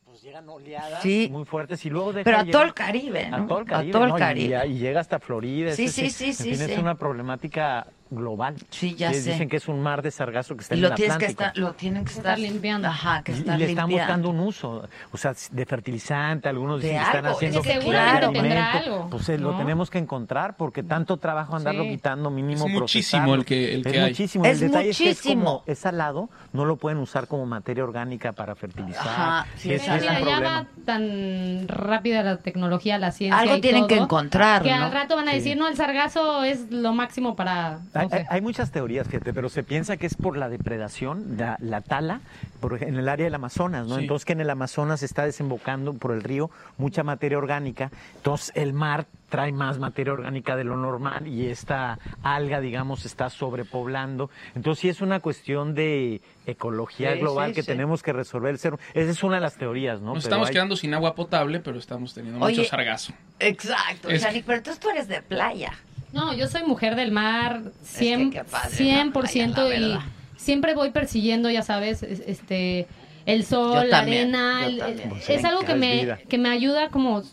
pues 0.05 0.21
llegan 0.21 0.47
oleadas 0.49 1.01
Sí. 1.01 1.27
muy 1.31 1.45
fuertes 1.45 1.85
y 1.85 1.89
luego 1.89 2.11
deja 2.13 2.23
Pero 2.25 2.37
a 2.37 2.43
llegar- 2.43 2.51
todo 2.53 2.63
el 2.63 2.73
Caribe, 2.73 3.29
¿no? 3.29 3.35
A 3.37 3.47
todo 3.47 3.59
el 3.59 3.65
Caribe, 3.65 3.89
A 3.89 3.93
todo 3.93 4.03
el 4.05 4.09
¿no? 4.09 4.17
Y- 4.17 4.19
Caribe. 4.19 4.67
Y, 4.67 4.77
llega 4.79 4.99
hasta 5.01 5.19
Florida. 5.19 5.73
Sí, 5.73 5.87
sí, 5.89 6.09
sí, 6.09 6.25
en 6.27 6.33
sí, 6.33 6.43
fin, 6.49 6.57
sí. 6.57 6.71
Es 6.71 6.77
una 6.77 6.95
problemática 6.95 7.87
global. 8.15 8.55
Sí, 8.69 8.95
ya 8.95 9.13
sé. 9.13 9.31
Dicen 9.31 9.49
que 9.49 9.57
es 9.57 9.67
un 9.67 9.81
mar 9.81 10.01
de 10.01 10.11
sargazo 10.11 10.55
que 10.55 10.61
está 10.63 10.75
Y 10.75 10.77
en 10.79 10.81
lo 10.83 10.87
el 10.89 10.95
que 10.95 11.03
Atlántico. 11.03 11.31
estar, 11.31 11.57
lo 11.57 11.73
tienen 11.73 12.05
que 12.05 12.13
Estar 12.13 12.39
limpiando. 12.39 12.87
Ajá, 12.87 13.21
que 13.23 13.31
estar 13.33 13.57
le 13.59 13.65
están 13.69 13.89
buscando 13.89 14.29
un 14.29 14.39
uso, 14.39 14.87
o 15.11 15.17
sea, 15.17 15.33
de 15.51 15.65
fertilizante, 15.65 16.49
algunos 16.49 16.81
De 16.81 16.89
dicen 16.89 17.01
que 17.01 17.05
están 17.17 17.25
haciendo 17.25 17.59
es 17.59 17.65
que 17.67 17.73
seguramente 17.73 18.27
tendrá 18.39 18.71
algo, 18.73 19.09
Pues 19.09 19.29
eh, 19.29 19.37
lo 19.37 19.55
tenemos 19.57 19.89
que 19.89 19.97
encontrar 19.97 20.55
porque 20.57 20.83
tanto 20.83 21.17
trabajo 21.17 21.55
andarlo 21.55 21.83
Sí. 21.83 21.89
quitando 21.89 22.29
mínimo 22.29 22.67
Es 22.67 22.73
muchísimo 22.73 23.35
el 23.35 23.45
que- 23.45 23.73
el 23.75 23.85
es 23.85 23.91
que 23.93 23.99
hay. 23.99 24.09
muchísimo. 24.09 24.45
Es 24.45 24.61
el 24.61 24.67
detalle 24.71 24.89
es 24.89 24.97
que 24.97 25.09
es 25.09 25.21
como 25.21 25.63
es 25.65 25.79
salado, 25.79 26.29
no 26.53 26.65
lo 26.65 26.75
pueden 26.77 26.99
usar 26.99 27.27
como 27.27 27.45
materia 27.45 27.83
orgánica 27.83 28.31
para 28.33 28.55
fertilizar. 28.55 29.07
Ajá, 29.07 29.47
sí, 29.55 29.73
es 29.73 29.87
es 29.87 30.03
un 30.03 30.15
problema. 30.17 30.67
tan 30.85 31.67
rápida 31.67 32.23
la 32.23 32.37
tecnología, 32.37 32.97
la 32.97 33.11
ciencia. 33.11 33.39
Algo 33.39 33.57
y 33.57 33.61
tienen 33.61 33.87
que 33.87 33.97
encontrar, 33.97 34.63
Que 34.63 34.69
¿no? 34.71 34.85
al 34.85 34.91
rato 34.91 35.15
van 35.15 35.27
a 35.27 35.31
Sí. 35.31 35.37
decir, 35.37 35.57
no, 35.57 35.67
el 35.67 35.75
sargazo 35.75 36.43
es 36.43 36.69
lo 36.71 36.93
máximo 36.93 37.35
para. 37.35 37.79
No 38.03 38.09
Hay, 38.15 38.21
sé. 38.23 38.27
hay- 38.29 38.35
hay 38.37 38.41
muchas 38.41 38.71
teorías, 38.71 39.07
fíjate, 39.07 39.33
pero 39.33 39.49
se 39.49 39.63
piensa 39.63 39.97
que 39.97 40.05
es 40.07 40.15
por 40.15 40.37
la 40.37 40.49
depredación, 40.49 41.35
la, 41.37 41.57
la 41.59 41.81
tala, 41.81 42.21
por, 42.59 42.81
en 42.83 42.95
el 42.95 43.09
área 43.09 43.25
del 43.25 43.35
Amazonas, 43.35 43.87
¿no? 43.87 43.95
Sí. 43.95 44.01
Entonces 44.03 44.25
que 44.25 44.33
en 44.33 44.41
el 44.41 44.49
Amazonas 44.49 44.99
se 45.01 45.05
está 45.05 45.25
desembocando 45.25 45.93
por 45.93 46.11
el 46.11 46.23
río 46.23 46.49
mucha 46.77 47.03
materia 47.03 47.37
orgánica, 47.37 47.91
entonces 48.15 48.51
el 48.55 48.73
mar 48.73 49.05
trae 49.29 49.51
más 49.51 49.79
materia 49.79 50.13
orgánica 50.13 50.55
de 50.55 50.63
lo 50.63 50.77
normal 50.77 51.27
y 51.27 51.47
esta 51.47 51.97
alga, 52.21 52.61
digamos, 52.61 53.03
está 53.05 53.31
sobrepoblando. 53.31 54.29
Entonces 54.53 54.79
sí 54.81 54.89
es 54.89 55.01
una 55.01 55.21
cuestión 55.21 55.73
de 55.73 56.21
ecología 56.45 57.13
Sí, 57.13 57.19
global 57.19 57.49
sí, 57.49 57.55
que 57.55 57.61
sí. 57.63 57.67
tenemos 57.67 58.03
que 58.03 58.13
resolver 58.13 58.51
el 58.51 58.59
ser. 58.59 58.75
Esa 58.93 59.09
es 59.09 59.23
una 59.23 59.35
de 59.35 59.41
las 59.41 59.55
teorías, 59.55 60.01
¿no? 60.01 60.13
Nos 60.13 60.23
Pero 60.23 60.35
estamos 60.35 60.47
hay- 60.49 60.53
quedando 60.53 60.75
sin 60.75 60.93
agua 60.93 61.15
potable, 61.15 61.59
pero 61.61 61.79
estamos 61.79 62.13
teniendo 62.13 62.45
Oye, 62.45 62.57
mucho 62.57 62.69
sargazo. 62.69 63.13
Exacto, 63.39 64.09
Es- 64.09 64.21
Shani, 64.21 64.43
pero 64.43 64.59
entonces 64.59 64.79
tú 64.79 64.89
eres 64.91 65.07
de 65.07 65.21
playa. 65.23 65.71
No, 66.13 66.33
yo 66.33 66.47
soy 66.47 66.63
mujer 66.63 66.95
del 66.95 67.11
mar, 67.11 67.61
que 67.63 68.15
100%, 68.15 68.31
qué 68.31 68.43
padre 68.43 68.69
la 68.69 69.03
100% 69.03 69.53
playa, 69.53 69.79
la 69.79 69.97
y 69.97 70.39
siempre 70.39 70.75
voy 70.75 70.91
persiguiendo, 70.91 71.49
ya 71.49 71.61
sabes, 71.63 72.03
es- 72.03 72.21
este 72.25 72.87
el 73.25 73.45
sol, 73.45 73.89
la 73.89 73.99
arena, 73.99 74.65
el- 74.67 74.81
es 75.27 75.43
algo 75.45 75.61
que 75.61 75.71
es 75.73 75.77
me 75.77 76.17
que 76.29 76.37
me 76.37 76.49
ayuda 76.49 76.89
como 76.89 77.23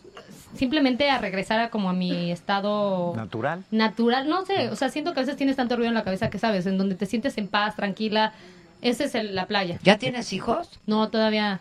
simplemente 0.55 1.11
a 1.11 1.19
regresar 1.19 1.61
a 1.61 1.71
como 1.71 1.91
a 1.91 1.93
mi 1.93 2.31
estado 2.33 3.13
natural. 3.17 3.65
natural, 3.71 4.29
no 4.29 4.45
sé, 4.45 4.69
o 4.71 4.77
sea, 4.77 4.89
siento 4.89 5.13
que 5.15 5.21
a 5.21 5.23
veces 5.23 5.37
tienes 5.37 5.57
tanto 5.57 5.77
ruido 5.77 5.89
en 5.89 5.95
la 5.95 6.05
cabeza 6.05 6.31
que 6.31 6.39
sabes, 6.39 6.67
en 6.67 6.79
donde 6.79 6.95
te 6.95 7.07
sientes 7.07 7.37
en 7.39 7.49
paz, 7.49 7.77
tranquila, 7.77 8.33
esa 8.83 9.05
es 9.05 9.15
el- 9.15 9.35
la 9.35 9.47
playa. 9.47 9.79
¿Ya 9.83 9.99
tienes 9.99 10.33
hijos? 10.33 10.69
No, 10.87 11.09
todavía 11.09 11.61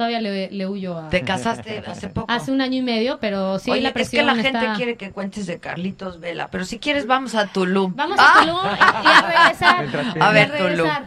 todavía 0.00 0.22
le, 0.22 0.50
le 0.50 0.66
huyo 0.66 0.96
a 0.98 1.10
¿Te 1.10 1.20
casaste 1.20 1.82
hace 1.86 2.08
poco? 2.08 2.24
hace 2.32 2.50
un 2.50 2.62
año 2.62 2.78
y 2.78 2.80
medio, 2.82 3.18
pero 3.20 3.58
sí 3.58 3.70
Oye, 3.70 3.82
la 3.82 3.88
es 3.88 3.92
presión 3.92 4.22
que 4.28 4.34
la 4.34 4.42
gente 4.42 4.58
está- 4.58 4.72
quiere 4.74 4.96
que 4.96 5.10
cuentes 5.10 5.46
de 5.46 5.60
Carlitos 5.60 6.20
Vela, 6.20 6.48
pero 6.50 6.64
si 6.64 6.78
quieres 6.78 7.06
vamos 7.06 7.34
a 7.34 7.48
Tulum. 7.48 7.94
Vamos 7.94 8.16
Ah. 8.18 8.32
a 8.34 8.40
Tulum 8.40 8.56
y 9.04 9.06
a 9.06 9.20
regresar. 9.20 10.16
A 10.22 10.32
ver, 10.32 10.50
regresar. 10.52 11.04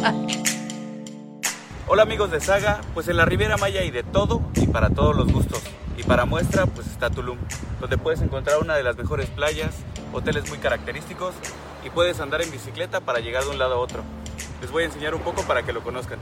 Tulum. 0.00 0.26
Hola 1.86 2.04
amigos 2.04 2.30
de 2.30 2.40
Saga, 2.40 2.80
pues 2.94 3.08
en 3.08 3.18
la 3.18 3.26
Riviera 3.26 3.58
Maya 3.58 3.82
hay 3.82 3.90
de 3.90 4.02
todo 4.02 4.40
y 4.54 4.68
para 4.68 4.88
todos 4.88 5.14
los 5.14 5.30
gustos. 5.30 5.60
Y 5.98 6.02
para 6.04 6.24
muestra 6.24 6.64
pues 6.64 6.86
está 6.86 7.10
Tulum, 7.10 7.36
donde 7.78 7.98
puedes 7.98 8.22
encontrar 8.22 8.56
una 8.58 8.74
de 8.74 8.84
las 8.84 8.96
mejores 8.96 9.28
playas, 9.28 9.74
hoteles 10.14 10.48
muy 10.48 10.56
característicos 10.56 11.34
y 11.84 11.90
puedes 11.90 12.20
andar 12.20 12.40
en 12.40 12.50
bicicleta 12.50 13.02
para 13.02 13.20
llegar 13.20 13.44
de 13.44 13.50
un 13.50 13.58
lado 13.58 13.74
a 13.74 13.78
otro. 13.80 14.02
Les 14.62 14.70
voy 14.70 14.84
a 14.84 14.86
enseñar 14.86 15.14
un 15.14 15.20
poco 15.20 15.42
para 15.42 15.62
que 15.62 15.74
lo 15.74 15.82
conozcan. 15.82 16.18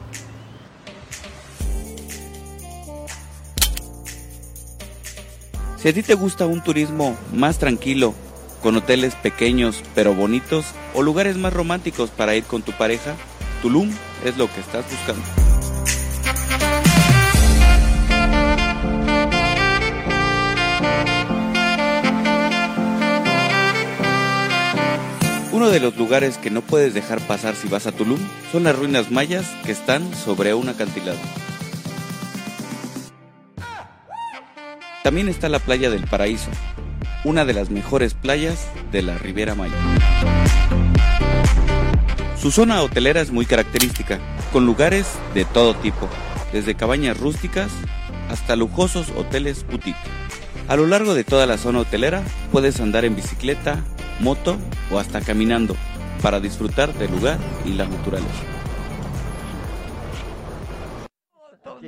Si 5.83 5.89
a 5.89 5.93
ti 5.93 6.05
te 6.05 6.15
gusta 6.15 6.47
un 6.47 6.63
turismo 6.63 7.17
más 7.33 7.59
tranquilo, 7.59 8.15
con 8.63 8.77
hoteles 8.77 9.17
pequeños 9.17 9.83
pero 9.97 10.15
bonitos 10.15 10.65
o 10.95 11.03
lugares 11.03 11.37
más 11.37 11.53
románticos 11.53 12.11
para 12.11 12.37
ir 12.37 12.45
con 12.45 12.63
tu 12.63 12.71
pareja, 12.71 13.17
Tulum 13.63 13.91
es 14.25 14.37
lo 14.37 14.47
que 14.47 14.61
estás 14.61 14.85
buscando. 14.89 15.25
Uno 25.51 25.69
de 25.71 25.81
los 25.81 25.97
lugares 25.97 26.39
que 26.39 26.51
no 26.51 26.63
puedes 26.63 26.95
dejar 26.95 27.21
pasar 27.27 27.57
si 27.57 27.67
vas 27.67 27.89
a 27.89 27.93
Tulum 27.93 28.21
son 28.53 28.63
las 28.63 28.79
ruinas 28.79 29.11
mayas 29.11 29.47
que 29.67 29.73
están 29.73 30.15
sobre 30.15 30.55
un 30.55 30.69
acantilado. 30.69 31.19
También 35.03 35.29
está 35.29 35.49
la 35.49 35.59
playa 35.59 35.91
del 35.91 36.07
Paraíso, 36.07 36.49
una 37.25 37.45
de 37.45 37.55
las 37.55 37.71
mejores 37.71 38.15
playas 38.15 38.69
de 38.93 39.03
la 39.03 39.19
Riviera 39.19 39.57
Maya. 39.57 39.75
Su 42.41 42.53
zona 42.53 42.81
hotelera 42.83 43.21
es 43.21 43.33
muy 43.33 43.45
característica, 43.45 44.21
con 44.53 44.65
lugares 44.65 45.09
de 45.35 45.45
todo 45.45 45.75
tipo, 45.75 46.09
desde 46.53 46.77
cabañas 46.77 47.19
rústicas 47.19 47.73
hasta 48.31 48.55
lujosos 48.55 49.09
hoteles 49.17 49.67
boutique. 49.67 49.99
A 50.69 50.77
lo 50.77 50.87
largo 50.87 51.15
de 51.15 51.25
toda 51.25 51.47
la 51.47 51.59
zona 51.59 51.81
hotelera 51.81 52.23
puedes 52.53 52.81
andar 52.81 53.05
en 53.05 53.17
bicicleta, 53.17 53.83
moto 54.21 54.57
o 54.93 55.01
hasta 55.01 55.21
caminando 55.21 55.77
para 56.23 56.39
disfrutar 56.39 56.95
del 56.95 57.11
lugar 57.11 57.39
y 57.67 57.73
la 57.73 57.87
naturaleza. 57.87 58.62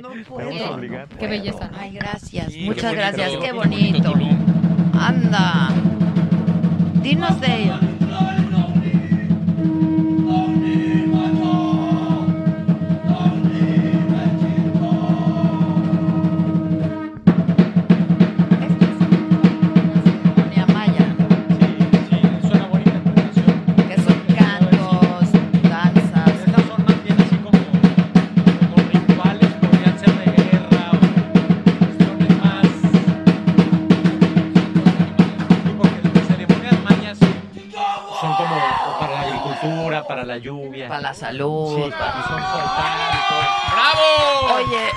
No 0.01 0.09
obligar. 0.73 1.07
Qué 1.07 1.27
belleza. 1.27 1.69
Ay, 1.77 1.93
gracias. 1.93 2.51
Sí, 2.51 2.65
Muchas 2.65 2.91
qué 2.91 2.97
gracias. 2.97 3.31
bonito, 3.31 3.45
Qué 3.45 3.51
bonito. 3.53 4.13
Anda. 4.99 5.69
Dinos 7.01 7.39
de 7.39 7.63
ello. 7.63 7.79
Para 40.25 40.37
la 40.37 40.43
lluvia. 40.43 40.87
Para 40.87 41.01
la 41.01 41.13
salud. 41.13 41.83
Sí, 41.83 41.91
para. 41.91 42.23
¡Bravo! 43.71 44.55
Oye, 44.55 44.89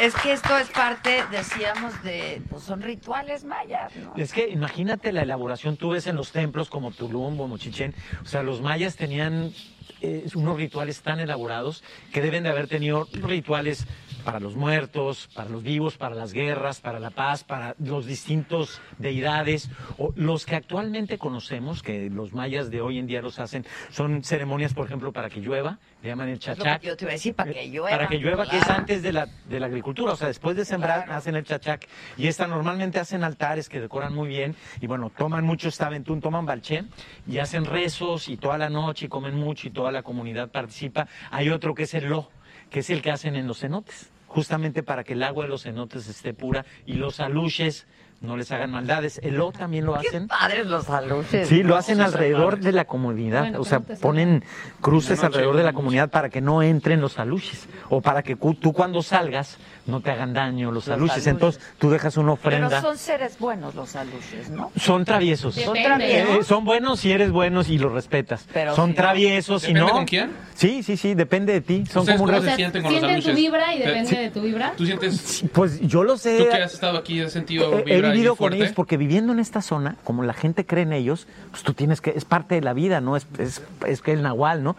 es 0.00 0.14
que 0.16 0.32
esto 0.32 0.56
es 0.58 0.68
parte, 0.68 1.24
decíamos, 1.30 2.02
de. 2.02 2.42
Pues 2.50 2.64
son 2.64 2.82
rituales 2.82 3.44
mayas, 3.44 3.94
¿no? 3.96 4.12
Es 4.16 4.32
que 4.32 4.48
imagínate 4.48 5.12
la 5.12 5.22
elaboración, 5.22 5.76
tú 5.76 5.90
ves 5.90 6.06
en 6.06 6.16
los 6.16 6.32
templos 6.32 6.68
como 6.68 6.90
Tulum, 6.90 7.36
como 7.36 7.58
Chichén, 7.58 7.94
o 8.22 8.26
sea, 8.26 8.42
los 8.42 8.60
mayas 8.60 8.96
tenían 8.96 9.52
eh, 10.00 10.26
unos 10.34 10.56
rituales 10.56 11.00
tan 11.02 11.20
elaborados 11.20 11.84
que 12.12 12.20
deben 12.20 12.42
de 12.42 12.50
haber 12.50 12.66
tenido 12.66 13.08
rituales 13.12 13.86
para 14.24 14.40
los 14.40 14.56
muertos, 14.56 15.28
para 15.34 15.48
los 15.50 15.62
vivos, 15.62 15.96
para 15.96 16.14
las 16.14 16.32
guerras, 16.32 16.80
para 16.80 16.98
la 16.98 17.10
paz, 17.10 17.44
para 17.44 17.74
los 17.78 18.06
distintos 18.06 18.80
deidades, 18.98 19.70
o 19.98 20.12
los 20.16 20.46
que 20.46 20.56
actualmente 20.56 21.18
conocemos, 21.18 21.82
que 21.82 22.10
los 22.10 22.32
mayas 22.32 22.70
de 22.70 22.80
hoy 22.80 22.98
en 22.98 23.06
día 23.06 23.22
los 23.22 23.38
hacen, 23.38 23.66
son 23.90 24.24
ceremonias, 24.24 24.74
por 24.74 24.86
ejemplo, 24.86 25.12
para 25.12 25.28
que 25.28 25.40
llueva, 25.40 25.78
le 26.02 26.08
llaman 26.08 26.28
el 26.28 26.38
chachac. 26.38 26.82
yo 26.82 26.96
te 26.96 27.04
iba 27.04 27.12
a 27.12 27.14
decir, 27.14 27.34
para 27.34 27.52
que 27.52 27.68
llueva. 27.68 27.90
Para 27.90 28.08
que 28.08 28.18
llueva, 28.18 28.48
que 28.48 28.58
es 28.58 28.68
antes 28.68 29.02
de 29.02 29.12
la, 29.12 29.26
de 29.48 29.60
la 29.60 29.66
agricultura, 29.66 30.12
o 30.12 30.16
sea, 30.16 30.28
después 30.28 30.56
de 30.56 30.64
sembrar 30.64 31.10
hacen 31.10 31.36
el 31.36 31.44
chachac. 31.44 31.86
Y 32.16 32.26
esta 32.26 32.46
normalmente 32.46 32.98
hacen 32.98 33.24
altares 33.24 33.68
que 33.68 33.80
decoran 33.80 34.14
muy 34.14 34.28
bien 34.28 34.56
y 34.80 34.86
bueno, 34.86 35.10
toman 35.16 35.44
mucho 35.44 35.68
esta 35.68 35.86
aventún, 35.86 36.20
toman 36.20 36.46
balché 36.46 36.84
y 37.26 37.38
hacen 37.38 37.64
rezos 37.64 38.28
y 38.28 38.36
toda 38.36 38.58
la 38.58 38.70
noche 38.70 39.06
y 39.06 39.08
comen 39.08 39.34
mucho 39.34 39.68
y 39.68 39.70
toda 39.70 39.92
la 39.92 40.02
comunidad 40.02 40.50
participa. 40.50 41.08
Hay 41.30 41.50
otro 41.50 41.74
que 41.74 41.84
es 41.84 41.94
el 41.94 42.04
lo, 42.04 42.30
que 42.70 42.80
es 42.80 42.90
el 42.90 43.02
que 43.02 43.10
hacen 43.10 43.36
en 43.36 43.46
los 43.46 43.60
cenotes, 43.60 44.10
justamente 44.38 44.82
para 44.82 45.04
que 45.04 45.12
el 45.12 45.22
agua 45.22 45.44
de 45.44 45.50
los 45.50 45.62
cenotes 45.62 46.08
esté 46.08 46.34
pura 46.34 46.66
y 46.86 46.94
los 46.94 47.20
aluches 47.20 47.86
no 48.20 48.36
les 48.36 48.50
hagan 48.52 48.70
maldades. 48.72 49.20
El 49.22 49.34
lo 49.36 49.52
también 49.52 49.84
lo 49.84 49.94
hacen. 49.94 50.26
Padres 50.28 50.66
los 50.66 50.88
aluches. 50.90 51.46
Sí, 51.46 51.62
lo 51.62 51.76
hacen 51.76 52.00
alrededor 52.00 52.58
de 52.58 52.72
la 52.72 52.84
comunidad, 52.86 53.42
Bueno, 53.42 53.60
o 53.60 53.64
sea, 53.64 53.78
¿cómo 53.78 53.88
te 53.88 53.96
ponen 53.96 54.44
cruces 54.80 55.22
alrededor 55.22 55.56
de 55.56 55.62
la 55.62 55.72
comunidad 55.72 56.10
para 56.10 56.30
que 56.30 56.40
no 56.40 56.62
entren 56.62 57.00
los 57.00 57.18
aluches 57.18 57.68
o 57.90 58.00
para 58.00 58.22
que 58.22 58.34
cu- 58.36 58.54
tú 58.54 58.72
cuando 58.72 59.02
salgas 59.02 59.58
no 59.86 60.00
te 60.00 60.10
hagan 60.10 60.32
daño 60.32 60.70
los, 60.72 60.86
Los 60.86 60.94
aluches. 60.96 61.12
aluches. 61.14 61.26
Entonces 61.26 61.62
tú 61.78 61.90
dejas 61.90 62.16
una 62.16 62.34
Pero 62.36 62.56
ofrenda. 62.56 62.80
son 62.80 62.96
seres 62.98 63.38
buenos 63.38 63.74
los 63.74 63.94
aluches, 63.96 64.48
¿no? 64.50 64.70
Son 64.76 65.04
traviesos. 65.04 65.54
Son 65.54 65.74
traviesos. 65.74 66.36
Eh, 66.38 66.42
son 66.44 66.64
buenos 66.64 67.00
si 67.00 67.12
eres 67.12 67.30
bueno 67.30 67.62
y 67.68 67.78
los 67.78 67.92
respetas. 67.92 68.46
Pero 68.52 68.74
son 68.74 68.90
si 68.90 68.96
no- 68.96 68.96
traviesos 68.96 69.64
y 69.64 69.66
¿Depende 69.68 69.86
no. 69.86 69.92
con 69.96 70.04
quién? 70.06 70.30
Sí, 70.54 70.82
sí, 70.82 70.96
sí, 70.96 71.14
depende 71.14 71.52
de 71.52 71.60
ti. 71.60 71.84
Son 71.86 72.00
¿Ustedes 72.02 72.20
como 72.20 72.32
un 72.36 72.42
se 72.44 72.56
sienten 72.56 72.82
con 72.82 72.92
los 72.92 73.24
tu 73.24 73.32
vibra 73.34 73.74
y 73.74 73.78
Te- 73.80 73.86
depende 73.86 74.10
sí. 74.10 74.16
de 74.16 74.30
tu 74.30 74.40
vibra. 74.40 74.72
¿Tú 74.76 74.86
sientes, 74.86 75.44
Pues 75.52 75.80
yo 75.80 76.04
lo 76.04 76.16
sé. 76.16 76.38
tú 76.38 76.44
que 76.48 76.62
has 76.62 76.74
estado 76.74 76.96
aquí, 76.98 77.20
has 77.20 77.32
sentido 77.32 77.78
He- 77.86 77.96
he 77.98 78.00
vivido 78.02 78.36
con 78.36 78.52
ellos 78.52 78.72
porque 78.74 78.96
viviendo 78.96 79.32
en 79.32 79.38
esta 79.38 79.60
zona, 79.62 79.96
como 80.04 80.22
la 80.22 80.32
gente 80.32 80.64
cree 80.64 80.84
en 80.84 80.92
ellos, 80.92 81.26
pues 81.50 81.62
tú 81.62 81.74
tienes 81.74 82.00
que, 82.00 82.10
es 82.10 82.24
parte 82.24 82.54
de 82.54 82.60
la 82.60 82.72
vida, 82.72 83.00
¿no? 83.00 83.16
Es, 83.16 83.26
es, 83.38 83.62
es 83.86 84.00
que 84.00 84.12
el 84.12 84.22
nahual, 84.22 84.62
¿no? 84.62 84.76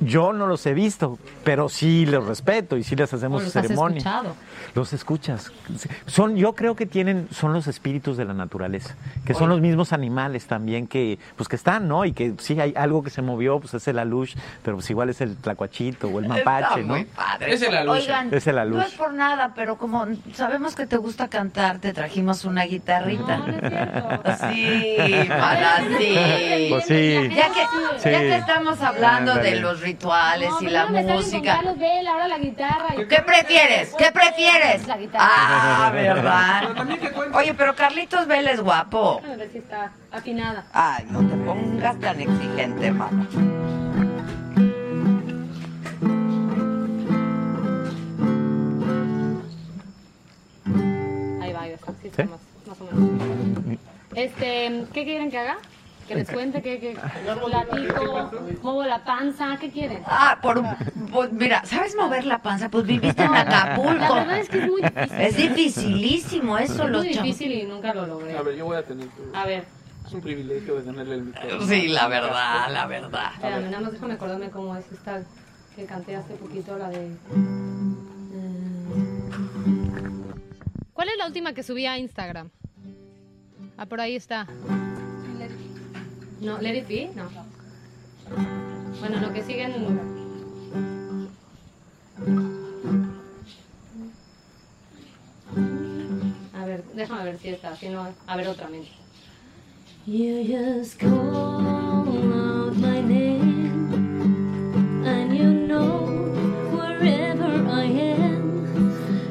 Yo 0.00 0.32
no 0.32 0.46
los 0.46 0.64
he 0.66 0.74
visto, 0.74 1.18
pero 1.44 1.68
sí 1.68 2.06
los 2.06 2.26
respeto 2.26 2.76
y 2.76 2.84
sí 2.84 2.94
les 2.94 3.12
hacemos 3.12 3.42
ceremonia. 3.50 3.98
escuchado. 3.98 4.34
Los 4.74 4.92
escuchas. 4.92 5.50
Son, 6.06 6.36
yo 6.36 6.54
creo 6.54 6.74
que 6.76 6.86
tienen, 6.86 7.28
son 7.30 7.52
los 7.52 7.66
espíritus 7.66 8.16
de 8.16 8.24
la 8.24 8.34
naturaleza, 8.34 8.94
que 9.24 9.34
son 9.34 9.48
los 9.48 9.60
mismos 9.60 9.92
animales 9.92 10.46
también 10.46 10.86
que, 10.86 11.18
pues 11.36 11.48
que 11.48 11.56
están, 11.56 11.88
¿no? 11.88 12.04
Y 12.04 12.12
que 12.12 12.34
sí 12.38 12.58
hay 12.60 12.72
algo 12.76 13.02
que 13.02 13.10
se 13.10 13.22
movió, 13.22 13.58
pues 13.60 13.74
es 13.74 13.86
el 13.88 13.98
alush, 13.98 14.34
pero 14.62 14.76
pues 14.76 14.88
igual 14.90 15.08
es 15.10 15.20
el 15.20 15.36
tlacuachito 15.36 16.08
o 16.08 16.18
el 16.20 16.28
mapache, 16.28 16.80
¿no? 16.82 16.94
muy 16.94 17.04
padre. 17.04 17.52
Es 17.54 17.62
el 17.62 17.76
aluche. 17.76 18.00
Oigan, 18.02 18.32
Es 18.34 18.46
el 18.46 18.56
no 18.56 18.60
aluche. 18.62 18.86
es 18.86 18.94
por 18.94 19.12
nada, 19.12 19.52
pero 19.54 19.76
como 19.78 20.06
sabemos 20.34 20.74
que 20.74 20.86
te 20.86 20.96
gusta 20.96 21.28
cantar, 21.28 21.78
te 21.78 21.92
trajimos 21.92 22.44
una 22.44 22.64
guitarrita. 22.64 23.40
Sí, 24.52 24.96
para 25.28 25.78
sí. 25.98 26.66
Pues 26.70 26.84
sí. 26.86 27.28
Ya 27.34 27.48
que, 27.52 27.66
Sí. 27.98 28.10
ya 28.10 28.20
que 28.20 28.36
estamos 28.36 28.80
hablando 28.80 29.32
Ándale. 29.32 29.50
de 29.54 29.60
los 29.60 29.80
rituales 29.80 30.50
y 30.60 30.66
la 30.66 30.86
música. 30.86 31.60
Ahora 32.08 32.28
la 32.28 32.38
guitarra. 32.38 32.88
¿Qué 32.96 33.22
prefieres? 33.22 33.92
¿Qué 33.98 34.10
prefieres? 34.12 34.47
La 34.86 34.96
guitarra. 34.96 35.26
Ah, 35.28 35.90
¿verdad? 35.92 36.62
Oye, 37.34 37.52
pero 37.52 37.74
Carlitos 37.74 38.26
Vela 38.26 38.52
es 38.52 38.60
guapo. 38.60 39.20
A 39.22 39.36
ver 39.36 39.50
si 39.52 39.58
está 39.58 39.92
afinada. 40.10 40.64
Ay, 40.72 41.04
no 41.10 41.20
te 41.20 41.36
pongas 41.36 41.98
tan 42.00 42.18
exigente, 42.20 42.90
mamá. 42.90 43.26
Ahí 51.42 51.52
va, 51.52 51.60
ahí 51.60 51.72
va. 51.72 51.92
Sí, 52.00 52.08
está 52.08 52.24
más, 52.24 52.40
más 52.66 52.80
o 52.80 52.84
menos. 52.84 53.78
Este, 54.14 54.86
¿qué 54.94 55.04
quieren 55.04 55.30
que 55.30 55.38
haga? 55.38 55.58
Que 56.08 56.14
les 56.14 56.30
cuente 56.30 56.62
que, 56.62 56.80
que 56.80 56.96
platico, 56.96 58.30
muevo 58.62 58.82
la 58.84 59.04
panza, 59.04 59.58
¿qué 59.60 59.70
quieren? 59.70 60.02
Ah, 60.06 60.38
por, 60.40 60.62
pues 61.12 61.30
mira, 61.32 61.62
¿sabes 61.66 61.94
mover 61.94 62.24
la 62.24 62.40
panza? 62.40 62.70
Pues 62.70 62.86
viviste 62.86 63.22
en 63.22 63.30
La 63.32 63.42
Acapulco. 63.42 64.14
verdad 64.14 64.38
es 64.38 64.48
que 64.48 64.58
es 64.58 64.66
muy 64.66 64.80
difícil. 64.80 65.20
Es 65.20 65.36
dificilísimo 65.36 66.56
eso, 66.58 66.84
Es 66.84 66.90
los 66.90 67.04
muy 67.04 67.12
difícil 67.12 67.52
y 67.52 67.64
nunca 67.64 67.92
lo 67.92 68.06
logré. 68.06 68.36
A 68.38 68.42
ver, 68.42 68.56
yo 68.56 68.64
voy 68.64 68.78
a 68.78 68.82
tener. 68.82 69.06
A 69.34 69.44
ver, 69.46 69.64
Es 70.06 70.12
un 70.14 70.20
privilegio 70.22 70.76
de 70.76 70.82
tenerle 70.82 71.14
el 71.16 71.22
micrófono. 71.24 71.66
Sí, 71.66 71.88
la 71.88 72.08
verdad, 72.08 72.70
la 72.72 72.86
verdad. 72.86 73.30
espérame, 73.34 73.64
nada 73.70 73.80
más 73.80 73.92
déjame 73.92 74.14
acordarme 74.14 74.48
cómo 74.50 74.74
es 74.76 74.90
esta 74.90 75.22
que 75.76 75.84
canté 75.84 76.16
hace 76.16 76.34
poquito, 76.34 76.76
la 76.78 76.88
de... 76.88 77.10
¿Cuál 80.94 81.08
es 81.10 81.18
la 81.18 81.26
última 81.26 81.52
que 81.52 81.62
subí 81.62 81.84
a 81.86 81.98
Instagram? 81.98 82.48
Ah, 83.76 83.86
por 83.86 84.00
ahí 84.00 84.16
está. 84.16 84.46
No, 86.40 86.58
Let 86.60 86.76
It 86.76 86.88
Be, 86.88 87.10
no. 87.14 87.28
Bueno, 89.00 89.20
lo 89.20 89.32
que 89.32 89.42
siguen... 89.42 89.72
A 96.54 96.64
ver, 96.64 96.84
déjame 96.94 97.24
ver 97.24 97.38
si 97.38 97.48
está, 97.50 97.76
si 97.76 97.88
no, 97.88 98.06
a 98.26 98.36
ver 98.36 98.48
otra 98.48 98.68
mente. 98.68 98.90
You 100.06 100.42
just 100.44 100.98
call 100.98 101.10
out 101.66 102.76
my 102.76 103.00
name, 103.02 103.92
and 105.04 105.36
you 105.36 105.52
know 105.66 106.06
wherever 106.72 107.66
I 107.68 107.84
am, 107.84 108.88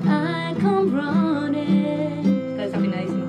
I 0.08 0.54
come 0.60 0.94
running 0.94 2.52
Está 2.52 2.64
desafinadísimo. 2.68 3.26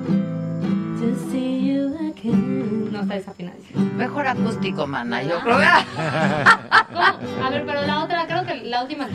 to 0.99 1.15
see 1.31 1.57
you 1.57 1.97
again. 2.09 2.58
No, 2.99 3.03
está 3.03 3.15
desafinadísimo. 3.15 3.93
Mejor 3.95 4.27
acústico, 4.27 4.85
mana, 4.85 5.23
yo 5.23 5.39
creo. 5.39 5.55
¿Cómo? 5.55 7.03
A 7.45 7.49
ver, 7.49 7.65
pero 7.65 7.85
la 7.85 8.03
otra, 8.03 8.27
creo 8.27 8.45
que 8.45 8.55
la 8.65 8.81
última. 8.83 9.07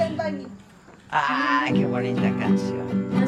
Ay, 1.11 1.75
qué 1.75 1.87
bonita 1.87 2.33
canción. 2.39 3.24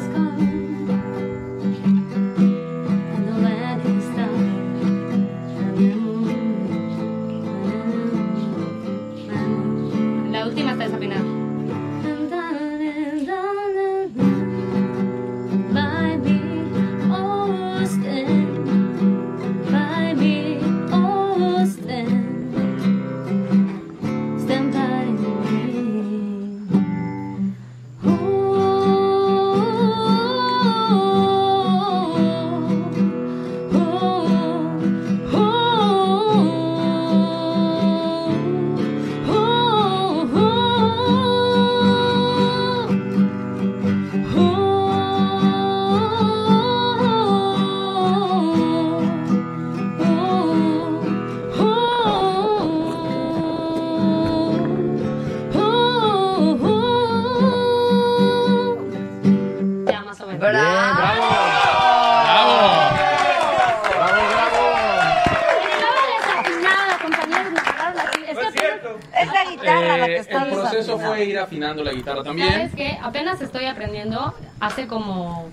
Estoy 73.57 73.65
aprendiendo. 73.71 74.35
Hace 74.59 74.85
como 74.85 75.49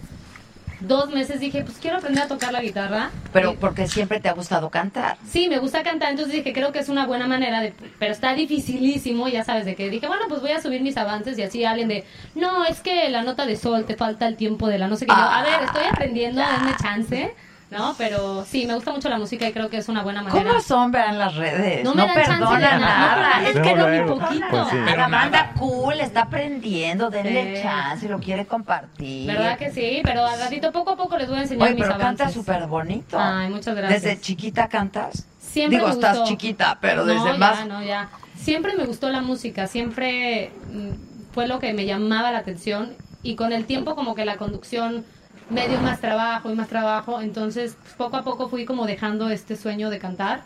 dos 0.80 1.08
meses 1.08 1.40
dije, 1.40 1.62
pues 1.64 1.78
quiero 1.78 1.96
aprender 1.96 2.24
a 2.24 2.28
tocar 2.28 2.52
la 2.52 2.60
guitarra. 2.60 3.10
Pero 3.32 3.54
porque 3.54 3.86
siempre 3.88 4.20
te 4.20 4.28
ha 4.28 4.34
gustado 4.34 4.68
cantar. 4.68 5.16
Sí, 5.26 5.48
me 5.48 5.58
gusta 5.58 5.82
cantar, 5.82 6.10
entonces 6.10 6.34
dije, 6.34 6.52
creo 6.52 6.70
que 6.70 6.80
es 6.80 6.90
una 6.90 7.06
buena 7.06 7.26
manera 7.26 7.60
de... 7.62 7.72
Pero 7.98 8.12
está 8.12 8.34
dificilísimo, 8.34 9.28
ya 9.28 9.42
sabes 9.42 9.64
de 9.64 9.74
qué. 9.74 9.88
Dije, 9.88 10.06
bueno, 10.06 10.24
pues 10.28 10.42
voy 10.42 10.50
a 10.50 10.60
subir 10.60 10.82
mis 10.82 10.98
avances 10.98 11.38
y 11.38 11.42
así 11.42 11.64
alguien 11.64 11.88
de... 11.88 12.04
No, 12.34 12.66
es 12.66 12.80
que 12.80 13.08
la 13.08 13.22
nota 13.22 13.46
de 13.46 13.56
sol, 13.56 13.86
te 13.86 13.96
falta 13.96 14.28
el 14.28 14.36
tiempo 14.36 14.68
de 14.68 14.76
la 14.76 14.86
no 14.88 14.96
sé 14.96 15.06
qué. 15.06 15.12
Yo, 15.12 15.18
a 15.18 15.42
ver, 15.42 15.62
estoy 15.62 15.84
aprendiendo, 15.90 16.42
denme 16.42 16.76
chance. 16.82 17.34
¿No? 17.74 17.94
Pero 17.98 18.44
sí, 18.48 18.66
me 18.66 18.74
gusta 18.74 18.92
mucho 18.92 19.08
la 19.08 19.18
música 19.18 19.46
y 19.46 19.52
creo 19.52 19.68
que 19.68 19.76
es 19.78 19.88
una 19.88 20.02
buena 20.02 20.22
manera. 20.22 20.48
¿Cómo 20.48 20.60
son? 20.60 20.90
Vean 20.92 21.18
las 21.18 21.34
redes. 21.34 21.84
No 21.84 21.94
No, 21.94 22.06
me 22.06 22.14
dan 22.14 22.24
chance 22.24 22.30
de 22.32 22.38
perdonan 22.38 22.80
nada, 22.80 23.16
nada. 23.16 23.40
no 23.42 23.48
es 23.48 23.60
que 23.60 23.74
no, 23.74 23.88
ni 23.90 24.08
poquito. 24.08 24.46
pues 24.50 24.68
sí. 24.70 24.76
la 24.76 24.84
Pero 24.86 25.10
banda 25.10 25.52
cool 25.58 26.00
está 26.00 26.20
aprendiendo, 26.22 27.10
denle 27.10 27.56
Sí. 27.56 27.62
chance, 27.62 28.08
lo 28.08 28.18
quiere 28.20 28.46
compartir. 28.46 29.26
¿Verdad 29.26 29.58
que 29.58 29.70
sí? 29.70 30.00
Pero 30.04 30.24
al 30.24 30.38
ratito, 30.38 30.72
poco 30.72 30.90
a 30.92 30.96
poco 30.96 31.18
les 31.18 31.28
voy 31.28 31.38
a 31.38 31.42
enseñar 31.42 31.66
Oye, 31.66 31.74
mis 31.74 31.82
pero 31.84 31.94
avances. 31.96 32.26
canta 32.26 32.32
súper 32.32 32.66
bonito. 32.66 33.18
Ay, 33.20 33.50
muchas 33.50 33.74
gracias. 33.76 34.02
¿Desde 34.02 34.20
chiquita 34.20 34.68
cantas? 34.68 35.26
Siempre 35.40 35.76
Digo, 35.78 35.88
me 35.88 35.94
estás 35.94 36.16
gustó. 36.18 36.30
chiquita, 36.30 36.78
pero 36.80 37.04
No, 37.04 37.12
desde 37.12 37.32
ya, 37.32 37.38
más... 37.38 37.66
no, 37.66 37.82
ya. 37.82 38.08
Siempre 38.36 38.74
me 38.76 38.84
gustó 38.84 39.08
la 39.10 39.20
música, 39.22 39.66
siempre 39.66 40.50
mm, 40.72 41.32
fue 41.32 41.46
lo 41.46 41.58
que 41.60 41.72
me 41.72 41.86
llamaba 41.86 42.30
la 42.30 42.38
atención 42.38 42.92
y 43.22 43.36
con 43.36 43.52
el 43.52 43.64
tiempo 43.64 43.94
como 43.94 44.14
que 44.14 44.24
la 44.24 44.36
conducción 44.36 45.04
me 45.50 45.68
dio 45.68 45.80
más 45.80 46.00
trabajo 46.00 46.50
y 46.50 46.54
más 46.54 46.68
trabajo, 46.68 47.20
entonces 47.20 47.76
pues, 47.82 47.94
poco 47.94 48.16
a 48.16 48.22
poco 48.22 48.48
fui 48.48 48.64
como 48.64 48.86
dejando 48.86 49.30
este 49.30 49.56
sueño 49.56 49.90
de 49.90 49.98
cantar 49.98 50.42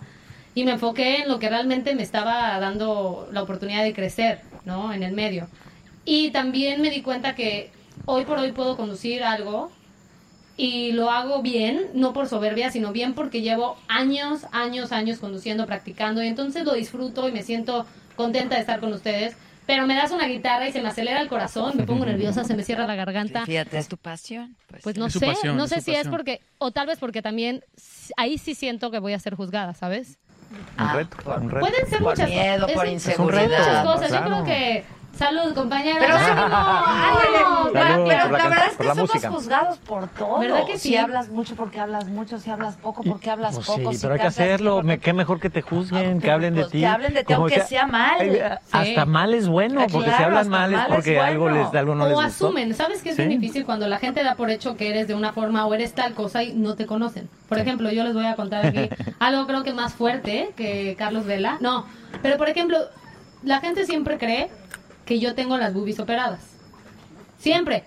y 0.55 0.65
me 0.65 0.73
enfoqué 0.73 1.23
en 1.23 1.29
lo 1.29 1.39
que 1.39 1.49
realmente 1.49 1.95
me 1.95 2.03
estaba 2.03 2.59
dando 2.59 3.29
la 3.33 3.43
oportunidad 3.43 3.85
de 3.85 3.95
crecer, 3.95 4.41
¿no? 4.65 4.93
En 4.93 5.03
el 5.03 5.13
medio. 5.13 5.49
Y 6.05 6.31
también 6.31 6.81
me 6.81 6.91
di 6.91 7.03
cuenta 7.03 7.35
que 7.35 7.71
hoy 8.07 8.25
por 8.25 8.39
hoy 8.39 8.53
puedo 8.53 8.77
conducir 8.77 9.23
algo 9.23 9.71
y 10.57 10.91
lo 10.93 11.11
hago 11.11 11.43
bien, 11.43 11.87
no 11.95 12.13
por 12.13 12.27
soberbia, 12.27 12.71
sino 12.73 12.93
bien 12.93 13.15
porque 13.15 13.43
llevo 13.43 13.77
años, 13.87 14.47
años, 14.51 14.91
años 14.91 15.19
conduciendo, 15.19 15.67
practicando, 15.67 16.23
y 16.23 16.27
entonces 16.27 16.65
lo 16.65 16.75
disfruto 16.75 17.29
y 17.29 17.33
me 17.33 17.45
siento 17.45 17.87
contenta 18.17 18.57
de 18.57 18.63
estar 18.63 18.81
con 18.81 18.93
ustedes. 18.93 19.37
Pero 19.69 19.87
me 19.87 19.95
das 19.95 20.11
una 20.13 20.27
guitarra 20.27 20.67
y 20.67 20.73
se 20.73 20.81
me 20.81 20.89
acelera 20.89 21.21
el 21.21 21.29
corazón, 21.29 21.77
me 21.77 21.85
pongo 21.85 22.07
nerviosa, 22.07 22.43
se 22.43 22.57
me 22.57 22.63
cierra 22.65 22.87
la 22.87 22.95
garganta. 22.95 23.45
Fíjate, 23.45 23.77
es 23.77 23.87
tu 23.87 23.99
pasión. 23.99 24.57
Pues 24.83 24.97
no 24.97 25.07
Es 25.07 25.13
su 25.13 25.19
sé, 25.19 25.27
pasión, 25.27 25.59
no 25.59 25.67
sé 25.67 25.83
si 25.83 25.95
es 25.95 26.09
porque, 26.09 26.41
o 26.57 26.71
tal 26.71 26.87
vez 26.87 26.99
porque 26.99 27.21
también 27.21 27.63
ahí 28.17 28.39
sí 28.39 28.55
siento 28.55 28.91
que 28.91 28.99
voy 28.99 29.13
a 29.13 29.19
ser 29.19 29.35
juzgada, 29.35 29.75
¿sabes? 29.75 30.19
Un 30.79 30.89
reto, 30.95 31.17
un 31.39 31.51
reto. 31.51 31.67
Pueden 31.67 31.87
ser 31.87 31.99
Por 32.03 32.13
muchas 32.15 32.31
miedo, 32.31 32.67
es- 32.67 32.73
por 32.75 32.87
inseguridad. 32.89 33.43
muchas 33.45 33.85
cosas. 33.85 34.09
claro. 34.09 34.25
Yo 34.31 34.33
creo 34.33 34.45
que 34.47 34.85
salud, 35.19 35.55
compañeros. 35.55 35.99
Pero 36.01 36.19
sí, 36.19 36.25
ánimo, 36.31 37.71
Salud 37.73 38.09
pero 38.09 38.31
la 38.31 38.49
verdad 38.49 38.67
es 38.71 38.77
que 38.77 38.85
somos 38.85 38.99
música. 38.99 39.31
juzgados 39.31 39.79
por 39.79 40.09
todo. 40.09 40.39
¿Verdad 40.39 40.65
que 40.67 40.79
Si 40.79 40.91
sí? 40.91 40.97
hablas 40.97 41.29
mucho, 41.29 41.55
porque 41.57 41.81
hablas 41.81 42.07
mucho. 42.09 42.39
Si 42.39 42.51
hablas 42.51 42.77
poco, 42.77 43.03
porque 43.03 43.31
hablas 43.31 43.55
Pues 43.55 43.67
poco. 43.67 43.91
sí, 43.93 43.97
si 43.99 44.03
pero 44.03 44.15
hay 44.15 44.21
que 44.21 44.27
hacerlo. 44.27 44.75
porque- 44.77 44.87
Me, 44.87 44.99
qué 44.99 45.13
mejor 45.13 45.41
que 45.41 45.51
te 45.51 45.63
juzguen, 45.63 46.21
que 46.21 46.31
hablen 46.31 46.55
de 46.55 46.61
Pues 46.63 46.73
ti. 46.73 46.81
que 46.81 46.87
hablen 46.87 47.15
de 47.15 47.21
ti, 47.25 47.35
Como 47.35 47.47
aunque 47.47 47.61
sea 47.63 47.87
mal. 47.87 48.17
Ay, 48.21 48.39
Hasta 48.73 48.85
Sí. 49.05 49.07
mal 49.11 49.35
es 49.35 49.49
bueno, 49.49 49.81
Ah, 49.83 49.87
porque 49.91 50.11
si 50.11 50.23
hablan 50.23 50.39
hasta 50.39 50.51
mal 50.51 50.75
es 50.75 50.81
porque 50.89 51.19
algo 51.21 51.49
les 51.51 51.75
algo 51.75 51.95
no 51.95 52.07
les 52.09 52.17
o 52.17 52.21
asumen, 52.21 52.75
¿sabes 52.75 53.03
qué 53.03 53.11
es 53.11 53.17
bien 53.17 53.29
difícil 53.31 53.65
cuando 53.65 53.87
la 53.89 53.99
gente 53.99 54.23
da 54.23 54.35
por 54.35 54.51
hecho 54.51 54.77
que 54.77 54.89
eres 54.91 55.09
de 55.09 55.15
una 55.15 55.33
forma 55.33 55.67
o 55.67 55.75
eres 55.75 55.93
tal 55.95 56.15
cosa 56.15 56.43
y 56.43 56.53
no 56.53 56.75
te 56.77 56.87
conocen? 56.87 57.29
Por 57.49 57.59
ejemplo, 57.59 57.91
yo 57.91 58.05
les 58.05 58.15
voy 58.15 58.27
a 58.27 58.35
contar 58.37 58.67
aquí 58.67 58.89
algo 59.19 59.47
creo 59.47 59.63
que 59.65 59.73
más 59.73 59.95
fuerte 59.95 60.51
que 60.57 60.95
Carlos 60.99 61.25
Vela. 61.27 61.57
No, 61.61 61.87
pero 62.23 62.37
por 62.37 62.49
ejemplo, 62.49 62.79
la 63.43 63.61
gente 63.61 63.85
siempre 63.87 64.19
cree 64.19 64.51
que 65.09 65.19
yo 65.19 65.35
tengo 65.35 65.57
las 65.57 65.73
boobies 65.73 65.99
operadas. 65.99 66.41
Siempre. 67.39 67.85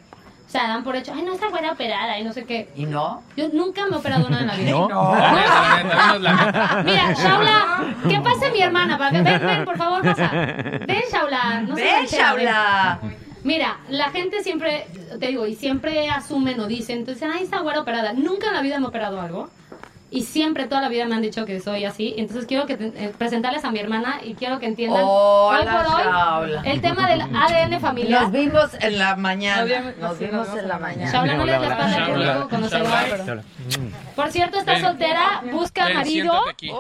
O 0.47 0.49
sea, 0.49 0.67
dan 0.67 0.83
por 0.83 0.95
hecho, 0.95 1.13
ay, 1.15 1.21
no, 1.21 1.33
está 1.33 1.49
buena 1.49 1.71
operada 1.71 2.17
y 2.17 2.23
no 2.23 2.33
sé 2.33 2.45
qué. 2.45 2.69
¿Y 2.75 2.87
no? 2.87 3.21
Yo 3.37 3.47
nunca 3.53 3.85
me 3.85 3.95
he 3.95 3.99
operado 3.99 4.27
nada 4.27 4.41
en 4.41 4.47
la 4.47 4.55
vida. 4.55 4.71
¿No? 4.71 4.87
Mira, 6.83 7.13
Shaula, 7.13 7.95
que 8.09 8.19
pase 8.19 8.51
mi 8.51 8.59
hermana. 8.59 8.97
Para 8.97 9.11
que, 9.11 9.21
ven, 9.21 9.39
ven, 9.45 9.65
por 9.65 9.77
favor, 9.77 10.01
pasa. 10.01 10.31
Ven, 10.33 11.03
Shaula. 11.11 11.61
No 11.61 11.75
Ven. 11.75 12.05
Shaula. 12.07 12.99
Mira, 13.43 13.77
la 13.89 14.09
gente 14.09 14.41
siempre, 14.43 14.87
te 15.19 15.27
digo, 15.27 15.45
y 15.45 15.55
siempre 15.55 16.09
asumen 16.09 16.59
o 16.59 16.67
dicen, 16.67 16.97
entonces, 16.99 17.29
ay, 17.31 17.43
está 17.43 17.59
güera 17.59 17.81
operada. 17.81 18.13
Nunca 18.13 18.47
en 18.47 18.55
la 18.55 18.61
vida 18.61 18.79
me 18.79 18.85
he 18.85 18.89
operado 18.89 19.21
algo. 19.21 19.49
Y 20.13 20.23
siempre, 20.23 20.65
toda 20.67 20.81
la 20.81 20.89
vida 20.89 21.05
me 21.05 21.15
han 21.15 21.21
dicho 21.21 21.45
que 21.45 21.61
soy 21.61 21.85
así. 21.85 22.13
Entonces 22.17 22.45
quiero 22.45 22.65
que 22.65 22.75
te- 22.75 22.87
eh, 23.05 23.13
presentarles 23.17 23.63
a 23.63 23.71
mi 23.71 23.79
hermana 23.79 24.19
y 24.21 24.33
quiero 24.33 24.59
que 24.59 24.65
entiendan 24.65 25.03
Hola, 25.05 25.59
hoy 25.59 25.65
por 25.65 26.49
hoy 26.49 26.51
el 26.65 26.81
tema 26.81 27.09
del 27.09 27.21
ADN 27.21 27.79
familiar. 27.79 28.23
Nos 28.23 28.31
vimos 28.33 28.73
en 28.81 28.99
la 28.99 29.15
mañana. 29.15 29.61
Nos 29.65 29.97
Nos 29.97 30.19
vimos 30.19 30.47
en 30.57 30.67
la 30.67 30.77
mañana. 30.79 31.11
Shaula, 31.13 31.33
no 31.35 31.45
le 31.45 31.51
des 31.53 31.61
la 31.61 31.67
espalda 31.69 31.95
que 31.95 32.01
Shaula, 32.11 32.25
luego 32.33 32.49
conoce 32.49 32.75
Shaula. 32.77 32.99
a 32.99 33.03
pero- 33.25 33.41
Por 34.13 34.31
cierto, 34.31 34.59
está 34.59 34.73
Ven. 34.73 34.81
soltera, 34.81 35.41
busca 35.49 35.85
Ven, 35.85 35.93
marido. 35.95 36.33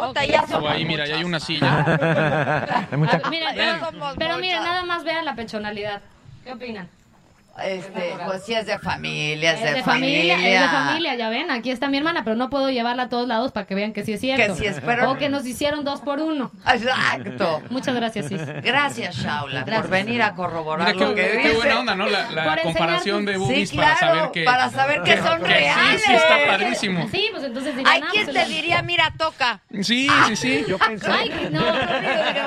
Puta, 0.07 0.25
ya 0.25 0.45
somos 0.45 0.69
ahí, 0.69 0.83
mira, 0.83 1.07
ya 1.07 1.15
hay 1.15 1.23
una 1.23 1.37
Hay 1.37 1.41
silla. 1.41 2.87
mucha- 2.97 3.21
Ah, 3.23 3.29
mira, 3.29 3.47
pero, 3.55 4.13
pero 4.17 4.37
miren, 4.39 4.61
nada 4.61 4.83
más 4.83 5.05
vean 5.05 5.23
la 5.23 5.35
pechonalidad. 5.35 6.01
¿Qué 6.43 6.51
opinan? 6.51 6.89
Este, 7.65 8.13
pues 8.25 8.43
sí 8.45 8.53
es 8.53 8.65
de 8.65 8.79
familia, 8.79 9.53
es, 9.53 9.61
Es 9.61 9.75
de 9.75 9.83
familia, 9.83 10.35
es 10.35 10.61
de 10.61 10.67
familia, 10.67 11.15
ya 11.15 11.29
ven, 11.29 11.51
aquí 11.51 11.71
está 11.71 11.87
mi 11.87 11.97
hermana, 11.97 12.23
pero 12.23 12.35
no 12.35 12.49
puedo 12.49 12.69
llevarla 12.69 13.03
a 13.03 13.09
todos 13.09 13.27
lados 13.27 13.51
para 13.51 13.65
que 13.65 13.75
vean 13.75 13.93
que 13.93 14.03
sí 14.03 14.13
es 14.13 14.21
cierto. 14.21 14.53
Que 14.53 14.59
sí 14.59 14.65
es, 14.65 14.79
pero- 14.85 15.11
O 15.11 15.17
que 15.17 15.29
nos 15.29 15.45
hicieron 15.45 15.83
dos 15.83 16.01
por 16.01 16.19
uno. 16.19 16.51
Exacto. 16.67 17.61
Muchas 17.69 17.95
gracias, 17.95 18.27
Sis. 18.27 18.41
Gracias, 18.63 19.15
Shaula, 19.17 19.63
Gracias. 19.63 19.81
por 19.81 19.89
venir 19.89 20.21
a 20.21 20.33
corroborar 20.33 20.93
Mira 20.93 21.07
lo 21.07 21.15
qué, 21.15 21.21
que 21.21 21.31
qué 21.31 21.47
dice. 21.49 21.55
buena 21.57 21.79
onda, 21.79 21.95
¿no? 21.95 22.07
La, 22.07 22.59
comparación 22.63 23.25
de 23.25 23.37
boobies 23.37 23.69
Sí, 23.69 23.77
para 23.77 23.95
saber 23.97 24.31
que... 24.31 24.43
para 24.43 24.69
saber 24.69 25.01
que 25.03 25.17
son 25.17 25.39
Sí, 25.39 25.45
reales. 25.45 26.03
sí, 26.03 26.13
está 26.13 26.37
padrísimo. 26.47 27.09
Sí, 27.11 27.27
pues 27.31 27.43
entonces 27.43 27.75
Hay 27.85 28.01
ah, 28.01 28.07
quien 28.11 28.25
pues, 28.25 28.35
te 28.35 28.45
diría, 28.51 28.81
mira, 28.81 29.13
toca. 29.17 29.61
Sí, 29.81 30.07
sí, 30.27 30.35
sí. 30.35 30.65
Yo 30.67 30.77
pensé, 30.77 31.09
Ay, 31.11 31.29
que 31.29 31.49
no, 31.49 31.61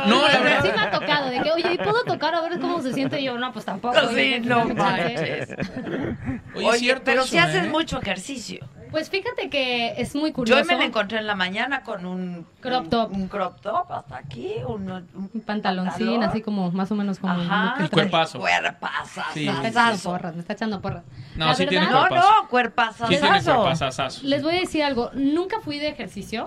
No, 0.06 0.28
la 0.28 0.38
verdad. 0.40 0.62
Sí 0.62 0.68
me 0.74 0.82
ha 0.82 0.90
tocado, 0.90 1.30
de 1.30 1.40
que, 1.40 1.50
oye, 1.52 1.72
¿y 1.74 1.78
puedo 1.78 2.04
tocar 2.04 2.34
a 2.34 2.40
ver 2.42 2.58
cómo 2.60 2.80
se 2.82 2.92
siente? 2.92 3.20
Y 3.20 3.24
yo, 3.24 3.38
no, 3.38 3.52
pues 3.52 3.64
tampoco. 3.64 3.98
Sí, 4.14 4.40
no 4.44 4.66
¿qué 4.68 4.74
manches. 5.04 5.48
Oye, 5.50 6.38
Oye, 6.54 6.68
es 6.70 6.78
cierto 6.78 7.02
pero 7.04 7.22
eso, 7.22 7.30
si 7.30 7.38
haces 7.38 7.64
¿eh? 7.66 7.68
mucho 7.68 8.00
ejercicio. 8.00 8.66
Pues 8.90 9.10
fíjate 9.10 9.50
que 9.50 9.94
es 10.00 10.14
muy 10.14 10.30
Yo 10.30 10.34
curioso. 10.34 10.60
hoy 10.62 10.66
me 10.68 10.76
la 10.76 10.84
encontré 10.84 11.18
en 11.18 11.26
la 11.26 11.34
mañana 11.34 11.82
con 11.82 12.06
un 12.06 12.46
Crop 12.60 12.88
top. 12.88 13.10
un, 13.12 13.26
crop 13.26 13.60
top 13.60 13.90
hasta 13.90 14.16
aquí, 14.18 14.52
un, 14.68 14.88
un 14.88 15.30
Un 15.34 15.40
pantaloncín, 15.40 16.06
pantalón. 16.06 16.22
así 16.22 16.42
como, 16.42 16.70
más 16.70 16.92
o 16.92 16.94
menos 16.94 17.18
como... 17.18 17.32
Ajá, 17.32 17.74
El 17.82 17.90
cuerpazo. 17.90 18.38
Cuerpazazazo. 18.38 19.30
Sí. 19.34 19.46
Me 19.46 19.52
está 19.52 19.68
echando 19.68 19.98
porras, 20.04 20.34
me 20.34 20.40
está 20.42 20.52
echando 20.52 20.80
porras. 20.80 21.02
No, 21.34 21.46
La 21.46 21.54
sí 21.56 21.66
tiene 21.66 21.86
No, 21.86 22.06
cuerpazo. 22.06 22.28
no, 22.42 22.48
cuerpazazazo. 22.48 23.12
Sí 23.12 23.18
tiene 23.18 23.42
cuerpazazazo. 23.42 24.20
Les 24.26 24.42
voy 24.44 24.56
a 24.56 24.60
decir 24.60 24.84
algo. 24.84 25.10
Nunca 25.14 25.60
fui 25.60 25.80
de 25.80 25.88
ejercicio, 25.88 26.46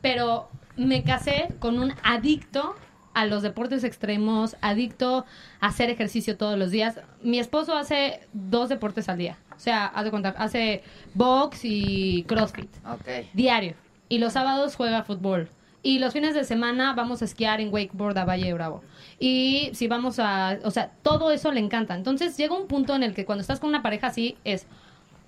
pero 0.00 0.48
me 0.76 1.02
casé 1.02 1.48
con 1.58 1.80
un 1.80 1.92
adicto 2.04 2.76
a 3.14 3.26
los 3.26 3.42
deportes 3.42 3.84
extremos, 3.84 4.56
adicto 4.60 5.24
a 5.60 5.68
hacer 5.68 5.88
ejercicio 5.88 6.36
todos 6.36 6.58
los 6.58 6.70
días. 6.70 7.00
Mi 7.22 7.38
esposo 7.38 7.76
hace 7.76 8.20
dos 8.32 8.68
deportes 8.68 9.08
al 9.08 9.18
día. 9.18 9.38
O 9.56 9.60
sea, 9.60 9.86
haz 9.86 10.04
de 10.04 10.10
cuenta, 10.10 10.34
hace 10.36 10.82
box 11.14 11.60
y 11.62 12.24
crossfit. 12.24 12.70
Ok. 12.86 13.26
Diario. 13.32 13.74
Y 14.08 14.18
los 14.18 14.32
sábados 14.32 14.76
juega 14.76 15.04
fútbol. 15.04 15.48
Y 15.82 15.98
los 15.98 16.12
fines 16.12 16.34
de 16.34 16.44
semana 16.44 16.94
vamos 16.94 17.22
a 17.22 17.26
esquiar 17.26 17.60
en 17.60 17.72
wakeboard 17.72 18.18
a 18.18 18.24
Valle 18.24 18.46
de 18.46 18.54
Bravo. 18.54 18.82
Y 19.18 19.70
si 19.74 19.86
vamos 19.86 20.18
a... 20.18 20.58
O 20.64 20.70
sea, 20.70 20.90
todo 21.02 21.30
eso 21.30 21.52
le 21.52 21.60
encanta. 21.60 21.94
Entonces 21.94 22.36
llega 22.36 22.56
un 22.56 22.66
punto 22.66 22.96
en 22.96 23.02
el 23.02 23.14
que 23.14 23.24
cuando 23.24 23.42
estás 23.42 23.60
con 23.60 23.68
una 23.68 23.82
pareja 23.82 24.08
así 24.08 24.36
es... 24.44 24.66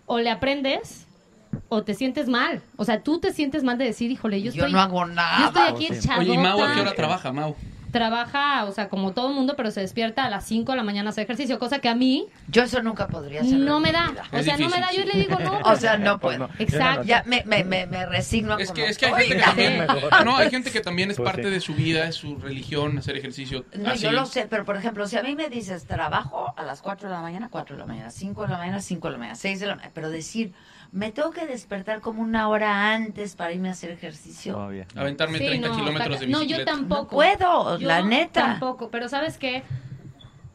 O 0.07 0.19
le 0.19 0.31
aprendes 0.31 1.07
o 1.69 1.83
te 1.83 1.95
sientes 1.95 2.29
mal. 2.29 2.63
O 2.77 2.85
sea, 2.85 3.03
tú 3.03 3.19
te 3.19 3.33
sientes 3.33 3.65
mal 3.65 3.77
de 3.77 3.85
decir, 3.85 4.11
híjole, 4.11 4.41
yo 4.41 4.53
Yo 4.53 4.63
estoy... 4.65 4.73
no 4.73 4.81
hago 4.81 5.05
nada. 5.05 5.39
Yo 5.41 5.47
estoy 5.47 5.63
aquí 5.63 5.87
echadota. 5.95 6.21
Oye, 6.21 6.35
¿y 6.35 6.39
Mau 6.39 6.63
a 6.63 6.75
qué 6.75 6.81
hora 6.81 6.95
trabaja, 6.95 7.33
Mau? 7.33 7.57
Trabaja, 7.97 8.67
o 8.67 8.73
sea, 8.73 8.91
como 8.91 9.13
todo 9.13 9.31
mundo, 9.31 9.55
pero 9.57 9.71
se 9.71 9.81
despierta 9.81 10.25
a 10.25 10.29
las 10.31 10.45
5 10.45 10.73
de 10.73 10.77
la 10.77 10.83
mañana 10.85 11.09
a 11.09 11.13
hacer 11.13 11.25
ejercicio. 11.25 11.59
Cosa 11.59 11.79
que 11.79 11.89
a 11.89 11.95
mí 11.95 12.27
Yo 12.49 12.63
eso 12.63 12.83
nunca 12.83 13.07
podría 13.09 13.41
hacer. 13.41 13.59
no 13.59 13.81
me 13.81 13.91
da. 13.91 14.13
O 14.33 14.43
sea, 14.43 14.59
no 14.59 14.69
me 14.69 14.79
da. 14.81 14.93
Yo 14.93 15.05
le 15.05 15.19
digo 15.19 15.39
no. 15.39 15.61
O 15.61 15.77
sea, 15.77 15.97
no 15.97 16.19
puedo. 16.21 16.51
Exacto. 16.59 17.05
Ya 17.05 17.23
me, 17.25 17.43
me, 17.47 17.65
me, 17.65 17.87
me 17.87 18.05
resigno 18.05 18.53
a 18.53 18.59
como 18.59 18.75
que, 18.75 18.87
es 18.87 18.99
que 18.99 19.07
hay 19.07 19.29
gente 19.29 19.37
que 19.37 19.43
también, 19.43 19.87
no, 20.27 20.37
hay 20.37 20.51
gente 20.51 20.71
que 20.71 20.81
también 20.81 21.11
es 21.11 21.17
Pues 21.17 21.27
parte 21.27 21.45
sí. 21.45 21.51
de 21.51 21.61
su 21.61 21.75
vida, 21.75 22.07
es 22.07 22.17
su 22.17 22.37
religión, 22.37 22.99
hacer 22.99 23.17
ejercicio. 23.17 23.65
No, 23.79 23.93
así. 23.93 24.03
yo 24.03 24.13
lo 24.13 24.27
sé, 24.27 24.47
pero 24.51 24.67
por 24.67 24.77
ejemplo, 24.77 25.07
si 25.07 25.17
a 25.17 25.23
mí 25.23 25.35
me 25.35 25.49
dices 25.49 25.87
trabajo 25.87 26.53
a 26.55 26.63
las 26.65 26.83
4 26.83 27.09
de 27.09 27.15
la 27.15 27.23
mañana, 27.23 27.49
4 27.51 27.77
de 27.77 27.81
la 27.81 27.87
mañana, 27.87 28.11
5 28.11 28.43
de 28.43 28.49
la 28.49 28.59
mañana, 28.59 28.81
5 28.81 29.09
de 29.09 29.13
la 29.13 29.19
mañana, 29.19 29.37
6 29.37 29.61
de 29.61 29.67
la 29.67 29.75
mañana, 29.77 29.93
pero 29.95 30.11
decir, 30.11 30.53
me 30.93 31.13
tengo 31.13 31.31
que 31.31 31.47
despertar 31.47 32.01
como 32.01 32.23
una 32.23 32.49
hora 32.49 32.93
antes 32.95 33.37
para 33.37 33.53
irme 33.53 33.69
a 33.69 33.73
hacer 33.73 33.91
ejercicio. 33.91 34.55
Todavía. 34.55 34.87
Aventarme 34.95 35.39
Sí, 35.39 35.47
30 35.47 35.69
no, 35.69 35.75
kilómetros 35.77 36.09
de 36.21 36.27
está- 36.27 36.27
No, 36.27 36.39
bicicleta. 36.41 36.71
yo 36.73 36.77
tampoco. 36.79 37.03
No 37.03 37.09
puedo, 37.09 37.79
Yo 37.79 37.87
la 37.89 38.03
neta. 38.03 38.41
Tampoco, 38.43 38.91
pero 38.91 39.09
¿sabes 39.09 39.37
qué? 39.39 39.63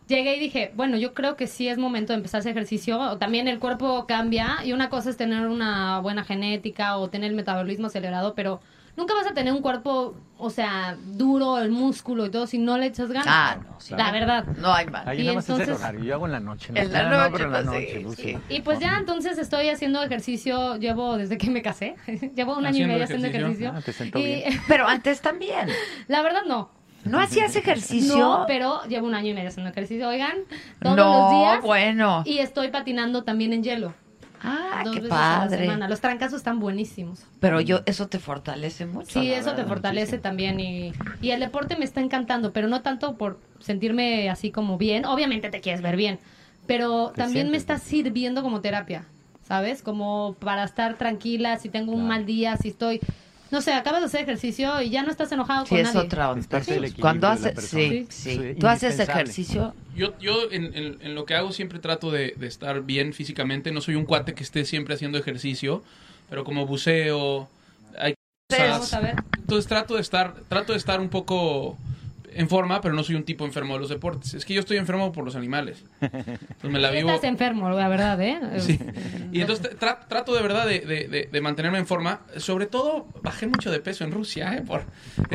Llegué 0.08 0.36
y 0.36 0.40
dije, 0.40 0.74
bueno, 0.76 0.98
yo 0.98 1.14
creo 1.14 1.38
que 1.38 1.48
sí 1.48 1.70
es 1.70 1.78
momento 1.78 2.12
de 2.12 2.18
empezar 2.18 2.40
a 2.40 2.42
hacer 2.42 2.52
ejercicio. 2.52 3.18
También 3.18 3.48
el 3.48 3.60
cuerpo 3.60 4.06
cambia 4.08 4.58
y 4.66 4.74
una 4.74 4.90
cosa 4.90 5.10
es 5.10 5.16
tener 5.16 5.48
una 5.48 6.00
buena 6.00 6.26
genética 6.26 6.98
o 6.98 7.10
tener 7.10 7.30
el 7.30 7.36
metabolismo 7.38 7.88
acelerado, 7.88 8.36
pero 8.36 8.60
nunca 8.98 9.14
vas 9.14 9.28
a 9.28 9.34
tener 9.34 9.54
un 9.54 9.62
cuerpo, 9.62 10.16
o 10.38 10.50
sea, 10.50 10.98
duro, 11.06 11.58
el 11.60 11.72
músculo 11.72 12.26
y 12.26 12.30
todo 12.32 12.48
si 12.48 12.58
no 12.58 12.78
le 12.78 12.88
echas 12.88 13.10
ganas. 13.12 13.28
Ah, 13.30 13.58
no, 13.64 13.80
sí. 13.80 13.94
La 13.96 14.12
verdad. 14.12 14.46
No 14.58 14.74
hay 14.74 14.86
más. 14.88 15.06
Ahí 15.08 15.22
Y 15.22 15.24
nada 15.24 15.36
más 15.36 15.44
es 15.46 15.50
el 15.50 15.62
entonces- 15.62 15.84
horario. 15.84 16.04
Yo 16.04 16.14
hago 16.16 16.26
en 16.26 16.32
la 16.32 16.40
noche. 16.40 16.72
En 16.76 16.92
la 16.92 17.04
no, 17.04 17.18
noche, 17.18 17.30
pero 17.34 17.46
en 17.46 17.52
la 17.52 17.58
pues, 17.60 17.66
noche, 17.66 17.94
sí, 17.98 18.04
Lucy. 18.04 18.22
sí. 18.24 18.38
Y 18.50 18.62
pues 18.62 18.80
ya 18.80 18.98
entonces 18.98 19.38
estoy 19.38 19.70
haciendo 19.70 20.02
ejercicio, 20.04 20.78
llevo 20.78 21.18
desde 21.18 21.38
que 21.38 21.50
me 21.50 21.62
casé, 21.62 21.96
llevo 22.36 22.58
un 22.58 22.66
año 22.66 22.78
y 22.80 22.82
¿Haciendo 22.84 22.94
medio 22.94 23.04
haciendo 23.06 23.28
ejercicio? 23.28 23.70
ejercicio. 23.70 23.74
Ah, 23.76 23.82
te 23.86 23.94
sentó 23.94 24.20
y 24.20 24.24
bien. 24.26 24.62
Pero 24.68 24.88
antes 24.88 25.22
también. 25.22 25.70
la 26.08 26.22
verdad 26.22 26.42
no. 26.48 26.70
¿No 27.04 27.20
hacías 27.20 27.56
ejercicio? 27.56 28.16
No, 28.16 28.44
pero 28.48 28.84
llevo 28.84 29.08
un 29.08 29.16
año 29.16 29.30
y 29.32 29.34
medio 29.34 29.48
haciendo 29.50 29.72
ejercicio, 29.72 30.08
oigan, 30.08 30.36
todos 30.80 30.96
No, 30.96 31.32
los 31.32 31.32
días. 31.32 31.62
bueno. 31.64 32.22
Y 32.28 32.38
estoy 32.38 32.68
patinando 32.68 33.24
también 33.24 33.54
en 33.54 33.64
hielo. 33.64 33.96
Ah, 34.44 34.82
dos 34.84 34.96
qué 34.96 35.02
veces 35.02 35.18
a 35.18 35.32
la 35.32 35.40
padre. 35.42 35.60
semana. 35.66 35.88
Los 35.88 36.02
trancazos 36.02 36.38
están 36.38 36.60
buenísimos. 36.60 37.24
Pero 37.40 37.62
yo, 37.62 37.82
eso 37.86 38.08
te 38.08 38.20
fortalece 38.20 38.86
mucho. 38.86 39.20
Sí, 39.22 39.32
eso 39.32 39.54
te 39.54 39.64
fortalece 39.66 40.18
también 40.18 40.60
y, 40.60 40.94
y 41.22 41.32
el 41.32 41.40
deporte 41.40 41.76
me 41.78 41.86
está 41.86 42.02
encantando, 42.02 42.52
pero 42.52 42.68
no 42.68 42.82
tanto 42.82 43.16
por 43.18 43.40
sentirme 43.60 44.30
así 44.30 44.52
como 44.52 44.78
bien, 44.78 45.06
obviamente 45.06 45.50
te 45.50 45.62
quieres 45.62 45.82
ver 45.82 45.96
bien, 45.96 46.20
pero 46.68 47.10
Te 47.10 47.22
también 47.22 47.52
me 47.52 47.58
está 47.58 47.78
sirviendo 47.78 48.42
como 48.42 48.62
terapia, 48.62 49.06
¿sabes? 49.48 49.82
Como 49.84 50.36
para 50.40 50.64
estar 50.64 50.98
tranquila, 50.98 51.58
si 51.60 51.70
tengo 51.70 51.92
un 51.92 52.08
mal 52.08 52.26
día, 52.26 52.58
si 52.58 52.70
estoy, 52.70 53.00
no 53.52 53.62
sé, 53.62 53.74
acabas 53.74 54.02
de 54.02 54.06
hacer 54.08 54.22
ejercicio 54.22 54.82
y 54.82 54.90
ya 54.90 55.04
no 55.04 55.12
estás 55.12 55.32
enojado 55.32 55.66
Sí, 55.66 55.72
con 55.72 55.80
es 55.80 55.94
nadie. 55.94 56.08
otra 56.08 56.32
onda. 56.32 56.58
Equilibrio 56.58 56.94
Cuando 57.02 57.28
haces, 57.28 57.64
sí, 57.66 58.08
Sí, 58.08 58.08
sí. 58.10 58.32
sí, 58.36 58.56
¿Tú 58.60 58.68
haces 58.68 59.00
ejercicio? 59.00 59.74
Yo, 59.96 60.18
yo 60.20 60.50
en, 60.52 60.76
en- 60.76 60.98
en 61.02 61.16
lo 61.16 61.26
que 61.26 61.36
hago 61.36 61.52
siempre 61.52 61.80
trato 61.80 62.12
de, 62.12 62.34
de 62.38 62.48
estar 62.48 62.82
bien 62.82 63.14
físicamente. 63.14 63.72
No 63.72 63.82
soy 63.82 63.96
un 63.96 64.06
cuate 64.06 64.34
que 64.34 64.44
esté 64.44 64.66
siempre 64.66 64.96
haciendo 64.96 65.18
ejercicio, 65.18 65.84
pero 66.30 66.44
como 66.44 66.66
buceo, 66.66 67.50
hay 68.00 68.14
cosas. 68.50 68.70
Vamos 68.72 68.94
a 68.94 69.00
ver. 69.02 69.16
Entonces 69.38 69.68
trato 69.68 69.96
de 69.96 70.02
estar, 70.02 70.34
trato 70.48 70.72
de 70.72 70.78
estar 70.78 71.00
un 71.02 71.10
poco 71.10 71.78
en 72.34 72.48
forma, 72.50 72.82
pero 72.82 72.94
no 72.94 73.04
soy 73.04 73.16
un 73.16 73.24
tipo 73.24 73.46
enfermo 73.46 73.74
de 73.76 73.80
los 73.82 73.90
deportes. 73.90 74.34
Es 74.34 74.46
que 74.46 74.54
yo 74.54 74.60
estoy 74.62 74.78
enfermo 74.78 75.12
por 75.12 75.24
los 75.26 75.36
animales. 75.36 75.84
Entonces 76.02 76.70
me 76.72 76.80
la 76.80 76.92
vivo. 76.92 77.10
Estás 77.10 77.24
enfermo, 77.30 77.70
la 77.70 77.88
verdad, 77.88 78.22
¿eh? 78.22 78.40
Sí. 78.60 78.80
Y 79.32 79.42
entonces 79.42 79.78
tra- 79.80 80.08
trato 80.08 80.34
de 80.34 80.42
verdad 80.42 80.66
de, 80.68 80.80
de- 80.82 81.08
de- 81.08 81.30
de 81.32 81.42
mantenerme 81.42 81.78
en 81.78 81.88
forma. 81.88 82.22
Sobre 82.38 82.66
todo, 82.66 83.08
bajé 83.22 83.48
mucho 83.48 83.72
de 83.72 83.80
peso 83.80 84.04
en 84.04 84.12
Rusia, 84.12 84.56
¿eh? 84.56 84.62
Por, 84.62 84.84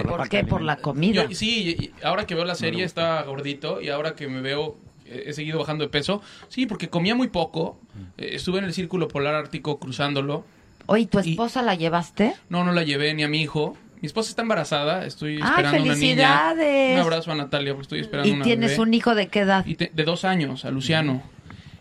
¿Por 0.04 0.28
qué? 0.28 0.44
Por 0.44 0.62
la 0.62 0.76
comida. 0.76 1.24
Yo- 1.28 1.34
sí, 1.36 1.92
ahora 2.02 2.26
que 2.26 2.34
veo 2.34 2.44
la 2.44 2.54
serie 2.54 2.84
estaba 2.84 3.22
gordito 3.22 3.80
y 3.80 3.88
ahora 3.90 4.14
que 4.14 4.28
me 4.28 4.40
veo 4.40 4.78
eh, 5.06 5.24
he 5.26 5.32
seguido 5.32 5.58
bajando 5.58 5.84
de 5.84 5.90
peso. 5.90 6.20
Sí, 6.48 6.66
porque 6.66 6.88
comía 6.88 7.14
muy 7.14 7.28
poco. 7.28 7.78
Eh, 8.18 8.30
estuve 8.32 8.58
en 8.58 8.64
el 8.64 8.72
círculo 8.74 9.06
polar 9.08 9.34
ártico 9.34 9.78
cruzándolo. 9.78 10.44
Oye, 10.86 11.06
¿tu 11.06 11.18
esposa 11.18 11.62
la 11.62 11.74
llevaste? 11.74 12.34
No, 12.48 12.64
no 12.64 12.72
la 12.72 12.82
llevé 12.84 13.12
ni 13.14 13.22
a 13.24 13.28
mi 13.28 13.40
hijo. 13.42 13.76
Mi 14.00 14.06
esposa 14.06 14.28
está 14.30 14.42
embarazada, 14.42 15.06
estoy 15.06 15.36
¡Ay, 15.36 15.42
esperando 15.42 15.82
una 15.84 15.94
niña. 15.94 15.94
felicidades! 15.94 16.94
Un 16.94 17.00
abrazo 17.00 17.32
a 17.32 17.34
Natalia, 17.34 17.72
porque 17.72 17.82
estoy 17.82 18.00
esperando 18.00 18.28
¿Y 18.28 18.32
una 18.34 18.44
tienes 18.44 18.70
bebé. 18.72 18.82
un 18.82 18.94
hijo 18.94 19.14
de 19.14 19.28
qué 19.28 19.40
edad? 19.40 19.64
Y 19.66 19.74
te- 19.76 19.90
de 19.92 20.04
dos 20.04 20.24
años, 20.24 20.64
a 20.64 20.70
Luciano. 20.70 21.22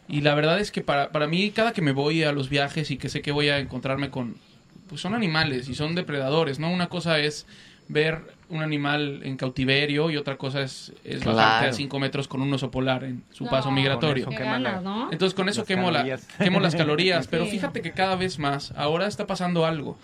Y 0.07 0.21
la 0.21 0.33
verdad 0.35 0.59
es 0.59 0.71
que 0.71 0.81
para, 0.81 1.09
para 1.11 1.27
mí, 1.27 1.51
cada 1.51 1.73
que 1.73 1.81
me 1.81 1.91
voy 1.91 2.23
a 2.23 2.31
los 2.31 2.47
viajes 2.49 2.89
y 2.91 2.97
que 2.97 3.09
sé 3.09 3.21
que 3.21 3.31
voy 3.31 3.49
a 3.49 3.59
encontrarme 3.59 4.09
con... 4.11 4.37
Pues 4.87 5.01
son 5.01 5.13
animales 5.15 5.67
y 5.67 5.73
son 5.75 5.95
depredadores, 5.95 6.59
¿no? 6.59 6.71
Una 6.71 6.87
cosa 6.89 7.19
es 7.19 7.47
ver 7.87 8.21
un 8.49 8.61
animal 8.61 9.21
en 9.23 9.35
cautiverio 9.35 10.09
y 10.11 10.17
otra 10.17 10.37
cosa 10.37 10.61
es, 10.61 10.93
es 11.03 11.21
Claro. 11.21 11.37
bajarte 11.37 11.67
a 11.69 11.73
cinco 11.73 11.99
metros 11.99 12.27
con 12.27 12.41
un 12.41 12.53
oso 12.53 12.69
polar 12.71 13.03
en 13.03 13.23
su 13.31 13.45
No, 13.45 13.49
paso 13.49 13.71
migratorio. 13.71 14.27
¿no? 14.83 15.11
Entonces 15.11 15.33
con 15.35 15.49
eso 15.49 15.61
las 15.61 15.67
quemo, 15.67 15.89
la, 15.91 16.17
quemo 16.37 16.59
las 16.59 16.75
calorías. 16.77 17.27
Pero 17.27 17.45
Sí. 17.45 17.51
fíjate 17.51 17.81
que 17.81 17.91
cada 17.91 18.15
vez 18.15 18.37
más, 18.39 18.71
ahora 18.77 19.07
está 19.07 19.25
pasando 19.27 19.65
algo. 19.65 19.97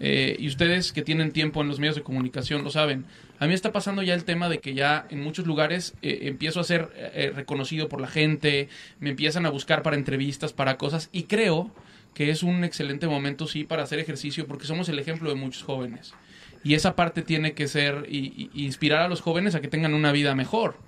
Eh, 0.00 0.36
y 0.40 0.48
ustedes 0.48 0.92
que 0.92 1.02
tienen 1.02 1.30
tiempo 1.32 1.62
en 1.62 1.68
los 1.68 1.78
medios 1.78 1.94
de 1.96 2.02
comunicación 2.02 2.64
lo 2.64 2.70
saben. 2.70 3.04
A 3.38 3.46
mí 3.46 3.54
está 3.54 3.72
pasando 3.72 4.02
ya 4.02 4.14
el 4.14 4.24
tema 4.24 4.48
de 4.48 4.58
que 4.58 4.74
ya 4.74 5.06
en 5.10 5.22
muchos 5.22 5.46
lugares 5.46 5.94
eh, 6.02 6.20
empiezo 6.22 6.60
a 6.60 6.64
ser 6.64 6.88
eh, 6.96 7.32
reconocido 7.34 7.88
por 7.88 8.00
la 8.00 8.08
gente, 8.08 8.68
me 9.00 9.10
empiezan 9.10 9.46
a 9.46 9.50
buscar 9.50 9.82
para 9.82 9.96
entrevistas, 9.96 10.52
para 10.52 10.76
cosas, 10.76 11.08
y 11.12 11.24
creo 11.24 11.70
que 12.14 12.30
es 12.30 12.42
un 12.42 12.64
excelente 12.64 13.06
momento, 13.08 13.46
sí, 13.46 13.64
para 13.64 13.82
hacer 13.82 13.98
ejercicio, 13.98 14.46
porque 14.46 14.66
somos 14.66 14.88
el 14.88 14.98
ejemplo 14.98 15.28
de 15.30 15.36
muchos 15.36 15.62
jóvenes. 15.64 16.14
Y 16.62 16.74
esa 16.74 16.96
parte 16.96 17.22
tiene 17.22 17.52
que 17.52 17.68
ser 17.68 18.06
y, 18.08 18.50
y- 18.54 18.64
inspirar 18.64 19.02
a 19.02 19.08
los 19.08 19.20
jóvenes 19.20 19.54
a 19.54 19.60
que 19.60 19.68
tengan 19.68 19.94
una 19.94 20.12
vida 20.12 20.34
mejor. 20.34 20.78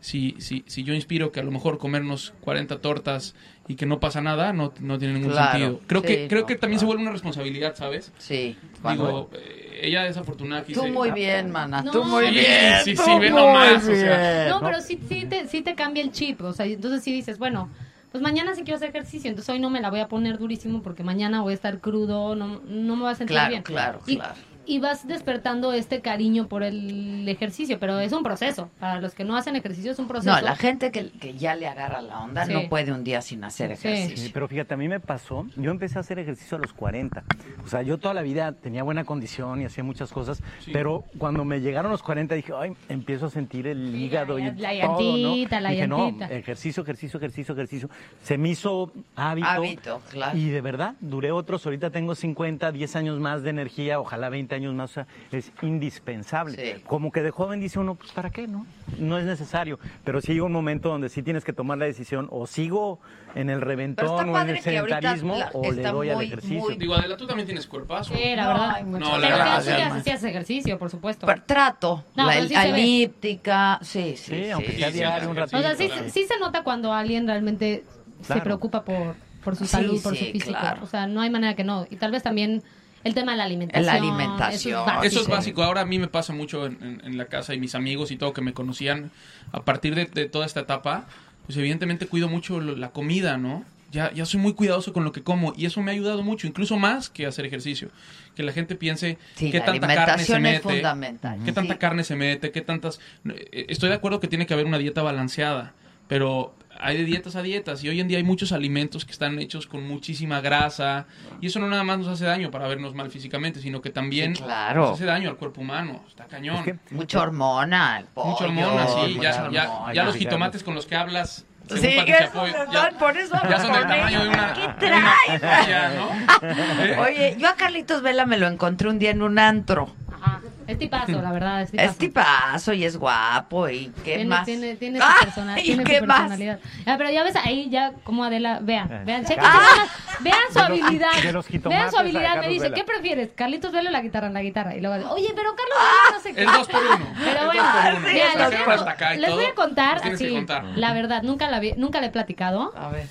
Si, 0.00 0.34
si, 0.38 0.64
si 0.66 0.82
yo 0.84 0.92
inspiro 0.92 1.32
que 1.32 1.40
a 1.40 1.42
lo 1.42 1.50
mejor 1.50 1.78
comernos 1.78 2.34
40 2.42 2.82
tortas 2.82 3.34
y 3.68 3.76
que 3.76 3.86
no 3.86 4.00
pasa 4.00 4.20
nada, 4.20 4.52
no, 4.52 4.72
no 4.80 4.98
tiene 4.98 5.14
ningún 5.14 5.30
Claro, 5.32 5.50
sentido. 5.58 5.80
Creo 5.86 6.00
sí, 6.00 6.06
que, 6.06 6.28
creo 6.28 6.40
no, 6.42 6.46
que 6.46 6.56
también 6.56 6.80
se 6.80 6.86
vuelve 6.86 7.02
una 7.02 7.12
responsabilidad, 7.12 7.74
¿sabes? 7.76 8.12
Sí. 8.18 8.56
Digo, 8.88 9.30
eh, 9.34 9.80
ella 9.82 10.06
es 10.06 10.16
afortunada 10.16 10.64
que 10.64 10.74
Tú 10.74 10.86
muy 10.88 11.10
bien, 11.12 11.50
mana. 11.50 11.82
No. 11.82 11.92
Tú 11.92 12.04
muy 12.04 12.26
Sí, 12.26 12.30
bien. 12.32 12.74
sí, 12.84 12.96
sí, 12.96 13.10
ve 13.20 13.30
muy 13.30 13.40
nomás, 13.40 13.84
o 13.84 13.88
bien. 13.88 14.00
sea. 14.00 14.48
No, 14.48 14.60
pero 14.60 14.80
sí, 14.80 14.98
sí, 15.08 15.26
te, 15.28 15.46
sí 15.46 15.62
te 15.62 15.74
cambia 15.74 16.02
el 16.02 16.10
chip. 16.10 16.40
O 16.42 16.52
sea, 16.52 16.66
entonces 16.66 17.02
sí 17.04 17.12
dices, 17.12 17.38
bueno, 17.38 17.68
pues 18.10 18.22
mañana 18.22 18.54
sí 18.54 18.62
quiero 18.62 18.76
hacer 18.76 18.90
ejercicio, 18.90 19.30
entonces 19.30 19.48
hoy 19.54 19.58
no 19.60 19.70
me 19.70 19.80
la 19.80 19.88
voy 19.90 20.00
a 20.00 20.08
poner 20.08 20.38
durísimo 20.38 20.82
porque 20.82 21.02
mañana 21.02 21.40
voy 21.40 21.52
a 21.52 21.54
estar 21.54 21.78
crudo, 21.80 22.34
no, 22.36 22.60
no 22.66 22.96
me 22.96 23.02
voy 23.02 23.12
a 23.12 23.14
sentir 23.14 23.34
Claro, 23.36 23.50
bien. 23.50 23.62
claro, 23.62 24.00
y, 24.06 24.16
claro. 24.16 24.34
Y 24.64 24.78
vas 24.78 25.06
despertando 25.06 25.72
este 25.72 26.00
cariño 26.00 26.46
por 26.48 26.62
el 26.62 27.28
ejercicio, 27.28 27.78
pero 27.80 27.98
es 28.00 28.12
un 28.12 28.22
proceso. 28.22 28.70
Para 28.78 29.00
los 29.00 29.14
que 29.14 29.24
no 29.24 29.36
hacen 29.36 29.56
ejercicio 29.56 29.90
es 29.92 29.98
un 29.98 30.06
proceso. 30.08 30.34
No, 30.34 30.40
la 30.40 30.54
gente 30.56 30.92
que, 30.92 31.10
que 31.10 31.34
ya 31.34 31.54
le 31.54 31.66
agarra 31.66 32.00
la 32.00 32.20
onda 32.20 32.46
Sí. 32.46 32.52
no 32.52 32.68
puede 32.68 32.92
un 32.92 33.02
día 33.04 33.20
sin 33.22 33.42
hacer 33.44 33.72
ejercicio. 33.72 34.16
Sí, 34.16 34.30
pero 34.32 34.46
fíjate, 34.48 34.74
a 34.74 34.76
mí 34.76 34.88
me 34.88 35.00
pasó, 35.00 35.46
yo 35.56 35.70
empecé 35.70 35.98
a 35.98 36.00
hacer 36.02 36.18
ejercicio 36.18 36.56
a 36.56 36.60
los 36.60 36.72
40. 36.72 37.24
O 37.64 37.68
sea, 37.68 37.82
yo 37.82 37.98
toda 37.98 38.14
la 38.14 38.22
vida 38.22 38.52
tenía 38.52 38.82
buena 38.82 39.04
condición 39.04 39.60
y 39.60 39.64
hacía 39.64 39.82
muchas 39.82 40.12
cosas, 40.12 40.42
pero 40.72 41.04
cuando 41.18 41.44
me 41.44 41.60
llegaron 41.60 41.90
los 41.90 42.02
40 42.02 42.34
dije, 42.34 42.52
ay, 42.56 42.72
empiezo 42.88 43.26
a 43.26 43.30
sentir 43.30 43.66
el 43.66 43.94
hígado 43.94 44.38
y 44.38 44.44
la 44.52 44.70
todo, 44.80 45.16
llantita, 45.16 45.56
¿no? 45.56 45.62
la 45.62 45.70
dije, 45.70 45.86
no, 45.88 46.08
ejercicio, 46.30 46.82
ejercicio, 46.82 47.18
ejercicio, 47.18 47.54
ejercicio. 47.54 47.90
Se 48.22 48.38
me 48.38 48.50
hizo 48.50 48.92
hábito. 49.16 49.48
Hábito, 49.48 50.02
claro. 50.10 50.38
Y 50.38 50.50
de 50.50 50.60
verdad, 50.60 50.94
duré 51.00 51.32
otros, 51.32 51.64
ahorita 51.66 51.90
tengo 51.90 52.14
50, 52.14 52.70
10 52.72 52.96
años 52.96 53.18
más 53.18 53.42
de 53.42 53.50
energía, 53.50 53.98
ojalá 53.98 54.28
20 54.28 54.51
años 54.54 54.74
más, 54.74 54.90
o 54.90 54.94
sea, 54.94 55.06
es 55.30 55.52
indispensable. 55.62 56.80
Como 56.86 57.12
que 57.12 57.22
de 57.22 57.30
joven 57.30 57.60
dice 57.60 57.78
uno, 57.78 57.94
pues 57.94 58.12
¿para 58.12 58.30
qué, 58.30 58.46
no? 58.48 58.66
No 58.98 59.18
es 59.18 59.24
necesario, 59.24 59.78
pero 60.04 60.20
sí 60.20 60.32
llega 60.32 60.44
un 60.44 60.52
momento 60.52 60.88
donde 60.88 61.08
sí 61.08 61.22
tienes 61.22 61.44
que 61.44 61.52
tomar 61.52 61.78
la 61.78 61.84
decisión, 61.86 62.28
o 62.30 62.46
sigo 62.46 63.00
en 63.34 63.48
el 63.50 63.60
reventón 63.60 64.28
o 64.28 64.40
en 64.40 64.50
el 64.50 64.60
sedentarismo, 64.60 65.36
la- 65.38 65.50
o 65.54 65.70
le 65.72 65.82
doy 65.82 66.10
al 66.10 66.16
muy, 66.16 66.24
ejercicio. 66.26 66.76
Digo, 66.76 66.94
Adela, 66.94 67.16
tú 67.16 67.26
también 67.26 67.46
tienes 67.46 67.66
cuerpazo. 67.66 68.14
Sí, 68.14 68.36
la 68.36 68.42
No, 68.44 68.48
verdad. 68.52 68.82
No, 68.82 68.98
la 68.98 69.26
pero 69.28 69.36
verdad, 69.38 69.58
tú 69.60 69.66
ya 69.66 69.74
Adela. 69.76 69.94
hacías 69.96 70.24
ejercicio, 70.24 70.78
por 70.78 70.90
supuesto. 70.90 71.26
Pero 71.26 71.42
trato. 71.46 72.04
No, 72.14 72.26
la 72.26 72.32
sí 72.46 72.54
elíptica, 72.54 73.78
sí, 73.82 74.14
sí. 74.16 74.44
Sí, 74.44 74.50
aunque 74.50 74.72
sea 74.72 74.88
sí, 74.88 74.94
diario, 74.98 75.30
un 75.30 75.36
ratito. 75.36 75.56
O 75.58 75.60
sea, 75.62 75.74
sí, 75.76 75.86
claro. 75.88 76.04
sí 76.10 76.24
se 76.26 76.38
nota 76.38 76.62
cuando 76.62 76.92
alguien 76.92 77.26
realmente 77.26 77.84
se 78.22 78.40
preocupa 78.40 78.84
por, 78.84 79.16
por 79.42 79.56
su 79.56 79.64
Sí, 79.64 79.70
salud, 79.70 80.02
por 80.02 80.16
sí, 80.16 80.26
su 80.26 80.32
físico. 80.32 80.58
claro. 80.58 80.82
O 80.84 80.86
sea, 80.86 81.06
no 81.06 81.20
hay 81.20 81.30
manera 81.30 81.54
que 81.54 81.64
no. 81.64 81.86
Y 81.90 81.96
tal 81.96 82.10
vez 82.12 82.22
también 82.22 82.62
el 83.04 83.14
tema 83.14 83.32
de 83.32 83.38
la 83.38 83.44
alimentación. 83.44 83.86
La 83.86 83.92
alimentación. 83.94 84.52
Eso 84.54 84.68
es 84.80 84.86
básico. 84.86 85.04
Eso 85.06 85.18
es 85.20 85.26
Sí. 85.26 85.30
básico. 85.32 85.62
Ahora 85.62 85.80
a 85.82 85.84
mí 85.86 85.98
me 85.98 86.08
pasa 86.08 86.32
mucho 86.32 86.66
en, 86.66 86.78
en- 86.82 87.02
en 87.04 87.18
la 87.18 87.26
casa 87.26 87.54
y 87.54 87.58
mis 87.60 87.74
amigos 87.74 88.10
y 88.10 88.16
todo 88.16 88.32
que 88.32 88.40
me 88.42 88.52
conocían 88.52 89.10
a 89.52 89.60
partir 89.62 89.94
de, 89.94 90.06
de 90.06 90.26
toda 90.28 90.46
esta 90.46 90.60
etapa, 90.60 91.06
pues 91.46 91.56
evidentemente 91.58 92.06
cuido 92.06 92.28
mucho 92.28 92.60
lo- 92.60 92.76
la 92.76 92.90
comida, 92.90 93.36
¿no? 93.36 93.64
Ya, 93.90 94.10
ya 94.12 94.24
soy 94.24 94.40
muy 94.40 94.54
cuidadoso 94.54 94.94
con 94.94 95.04
lo 95.04 95.12
que 95.12 95.22
como 95.22 95.52
y 95.54 95.66
eso 95.66 95.82
me 95.82 95.90
ha 95.90 95.94
ayudado 95.94 96.22
mucho, 96.22 96.46
incluso 96.46 96.78
más 96.78 97.10
que 97.10 97.26
hacer 97.26 97.44
ejercicio. 97.44 97.90
Que 98.34 98.42
la 98.42 98.52
gente 98.52 98.74
piense 98.74 99.18
Sí, 99.34 99.50
qué 99.50 99.60
tanta 99.60 99.86
carne 99.94 100.24
se 100.24 100.40
mete, 100.40 100.60
fundamental. 100.60 101.38
qué 101.44 101.52
tanta 101.52 101.74
Sí. 101.74 101.78
carne 101.78 102.02
se 102.04 102.16
mete, 102.16 102.50
qué 102.52 102.62
tantas... 102.62 103.00
eh, 103.28 103.66
Estoy 103.68 103.90
de 103.90 103.96
acuerdo 103.96 104.18
que 104.20 104.28
tiene 104.28 104.46
que 104.46 104.54
haber 104.54 104.64
una 104.64 104.78
dieta 104.78 105.02
balanceada, 105.02 105.74
pero 106.08 106.54
hay 106.82 106.96
de 106.98 107.04
dietas 107.04 107.36
a 107.36 107.42
dietas 107.42 107.82
y 107.84 107.88
hoy 107.88 108.00
en 108.00 108.08
día 108.08 108.18
hay 108.18 108.24
muchos 108.24 108.52
alimentos 108.52 109.04
que 109.04 109.12
están 109.12 109.38
hechos 109.38 109.66
con 109.66 109.86
muchísima 109.86 110.40
grasa 110.40 111.06
y 111.40 111.46
eso 111.46 111.58
no 111.60 111.68
nada 111.68 111.84
más 111.84 111.98
nos 111.98 112.08
hace 112.08 112.24
daño 112.24 112.50
para 112.50 112.66
vernos 112.68 112.94
mal 112.94 113.10
físicamente, 113.10 113.60
sino 113.60 113.80
que 113.80 113.90
también 113.90 114.34
Sí, 114.36 114.42
claro. 114.42 114.82
nos 114.82 114.94
hace 114.94 115.04
daño 115.04 115.30
al 115.30 115.36
cuerpo 115.36 115.60
humano. 115.60 116.04
Está 116.08 116.24
cañón. 116.26 116.56
Es 116.56 116.62
que- 116.64 116.78
Mucha 116.94 117.20
hormona, 117.22 117.98
el 118.00 118.06
pollo, 118.06 118.30
Mucha 118.30 118.44
hormona, 118.44 118.86
sí. 118.88 119.14
mucha 119.16 119.50
Ya, 119.50 119.50
ya, 119.50 119.92
ya 119.94 120.04
los 120.04 120.16
jitomates 120.16 120.62
con 120.62 120.74
los 120.74 120.86
que 120.86 120.96
hablas... 120.96 121.44
según 121.68 121.80
Sí, 121.90 122.04
que 122.04 122.12
esos 122.12 122.28
Poy, 122.30 122.50
están, 122.50 122.70
ya, 122.72 122.90
por 122.98 123.16
eso 123.16 123.34
ya 123.48 123.58
son 123.60 123.72
del 123.72 123.80
con 123.82 123.90
tamaño 123.90 124.18
de 124.18 124.24
ellos. 124.24 124.34
una... 124.34 124.52
¿Qué 124.52 124.86
de 124.86 124.92
una 124.92 125.14
traes? 125.26 125.40
papaya, 125.40 125.92
¿no? 125.96 127.02
Oye, 127.02 127.36
yo 127.38 127.48
a 127.48 127.54
Carlitos 127.54 128.02
Vela 128.02 128.26
me 128.26 128.36
lo 128.38 128.48
encontré 128.48 128.88
un 128.88 128.98
día 128.98 129.10
en 129.10 129.22
un 129.22 129.38
antro. 129.38 129.88
Ajá. 130.20 130.40
Es 130.72 130.78
tipazo, 130.78 131.22
la 131.22 131.32
verdad. 131.32 131.62
Es 131.62 131.70
tipazo. 131.70 131.90
Es 131.90 131.98
tipazo 131.98 132.72
y 132.72 132.84
es 132.84 132.96
guapo 132.96 133.68
y 133.68 133.86
qué 134.04 134.14
Tiene, 134.16 134.24
más. 134.26 134.44
tiene, 134.44 134.76
tiene 134.76 134.98
su, 134.98 135.04
Ah, 135.08 135.16
persona- 135.22 135.60
¿y 135.60 135.62
tiene 135.64 135.82
su 135.84 135.90
qué 135.90 136.00
más? 136.02 136.18
personalidad. 136.20 136.58
Ah, 136.86 136.94
pero 136.98 137.10
ya 137.10 137.22
ves 137.24 137.36
ahí, 137.36 137.68
ya 137.70 137.92
como 138.04 138.24
Adela, 138.24 138.58
vean, 138.62 138.90
Eh. 138.92 139.02
vean, 139.04 139.24
chequen, 139.24 139.44
Ah. 139.46 139.86
vean 140.20 140.36
su 140.48 140.54
De 140.54 140.68
los- 140.68 140.80
habilidad. 140.82 141.22
de 141.22 141.32
los 141.32 141.48
vean 141.48 141.90
su 141.90 141.98
habilidad. 141.98 142.36
Me 142.40 142.48
dice, 142.48 142.64
Vela. 142.64 142.74
¿qué 142.76 142.84
prefieres? 142.84 143.30
¿Carlitos 143.34 143.72
Vela 143.72 143.90
o 143.90 143.92
la 143.92 144.00
guitarra? 144.02 144.28
La 144.30 144.42
guitarra. 144.42 144.74
Y 144.76 144.80
luego, 144.80 145.10
oye, 145.12 145.28
pero 145.34 145.50
Carlos 145.54 145.78
Ah, 145.78 146.04
Vela 146.08 146.16
no 146.16 146.20
sé 146.22 146.34
qué. 146.34 146.40
Es 146.42 146.52
dos 146.52 146.68
por 146.68 146.82
uno. 146.82 147.06
Pero 147.18 147.38
Es 147.40 147.46
bueno, 147.46 147.62
mira, 147.62 147.88
es 147.88 147.94
les, 148.02 148.48
voy 148.64 148.70
a- 148.70 148.74
hasta 148.74 148.90
acá 148.90 149.14
y 149.14 149.18
les 149.18 149.30
voy 149.30 149.44
a 149.44 149.54
contar 149.54 150.00
así, 150.04 150.30
contar. 150.30 150.64
la 150.76 150.92
verdad, 150.92 151.22
nunca 151.22 151.48
la, 151.50 151.60
vi- 151.60 151.74
nunca 151.76 152.00
le 152.00 152.06
he 152.08 152.10
platicado. 152.10 152.72
A 152.76 152.88
ver. 152.88 153.06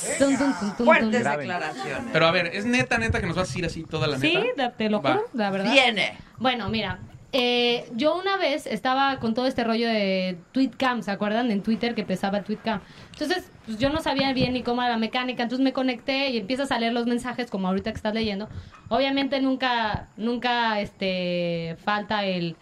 Fuertes 0.00 0.76
tun. 0.76 1.36
declaraciones. 1.38 2.04
Pero 2.12 2.26
a 2.26 2.30
ver, 2.30 2.46
¿es 2.54 2.64
neta, 2.66 2.98
neta 2.98 3.20
que 3.20 3.26
nos 3.26 3.36
vas 3.36 3.48
a 3.48 3.50
decir 3.50 3.64
así 3.64 3.84
toda 3.84 4.06
la 4.06 4.18
Sí, 4.18 4.34
neta? 4.34 4.46
la- 4.56 4.70
te 4.72 4.88
lo 4.90 5.02
Va. 5.02 5.12
juro, 5.14 5.26
la 5.34 5.50
verdad. 5.50 5.72
Viene. 5.72 6.16
Bueno, 6.38 6.68
mira, 6.68 6.98
eh, 7.32 7.88
yo 7.94 8.16
una 8.18 8.36
vez 8.36 8.66
estaba 8.66 9.18
con 9.18 9.34
todo 9.34 9.46
este 9.46 9.62
rollo 9.64 9.86
de 9.88 10.38
TweetCam, 10.52 11.02
¿se 11.02 11.10
acuerdan? 11.10 11.50
En 11.50 11.62
Twitter 11.62 11.94
que 11.94 12.00
empezaba 12.00 12.42
TweetCam. 12.42 12.80
Entonces, 13.12 13.50
pues 13.66 13.78
yo 13.78 13.90
no 13.90 14.00
sabía 14.00 14.32
bien 14.32 14.52
ni 14.54 14.62
cómo 14.62 14.82
era 14.82 14.90
la 14.92 14.96
mecánica, 14.98 15.42
entonces 15.42 15.62
me 15.62 15.72
conecté 15.72 16.30
y 16.30 16.38
empiezas 16.38 16.72
a 16.72 16.78
leer 16.78 16.92
los 16.92 17.06
mensajes 17.06 17.50
como 17.50 17.68
ahorita 17.68 17.90
que 17.92 17.96
estás 17.96 18.14
leyendo. 18.14 18.48
Obviamente 18.88 19.40
nunca, 19.40 20.08
nunca 20.16 20.80
este, 20.80 21.76
falta 21.84 22.24
el... 22.24 22.56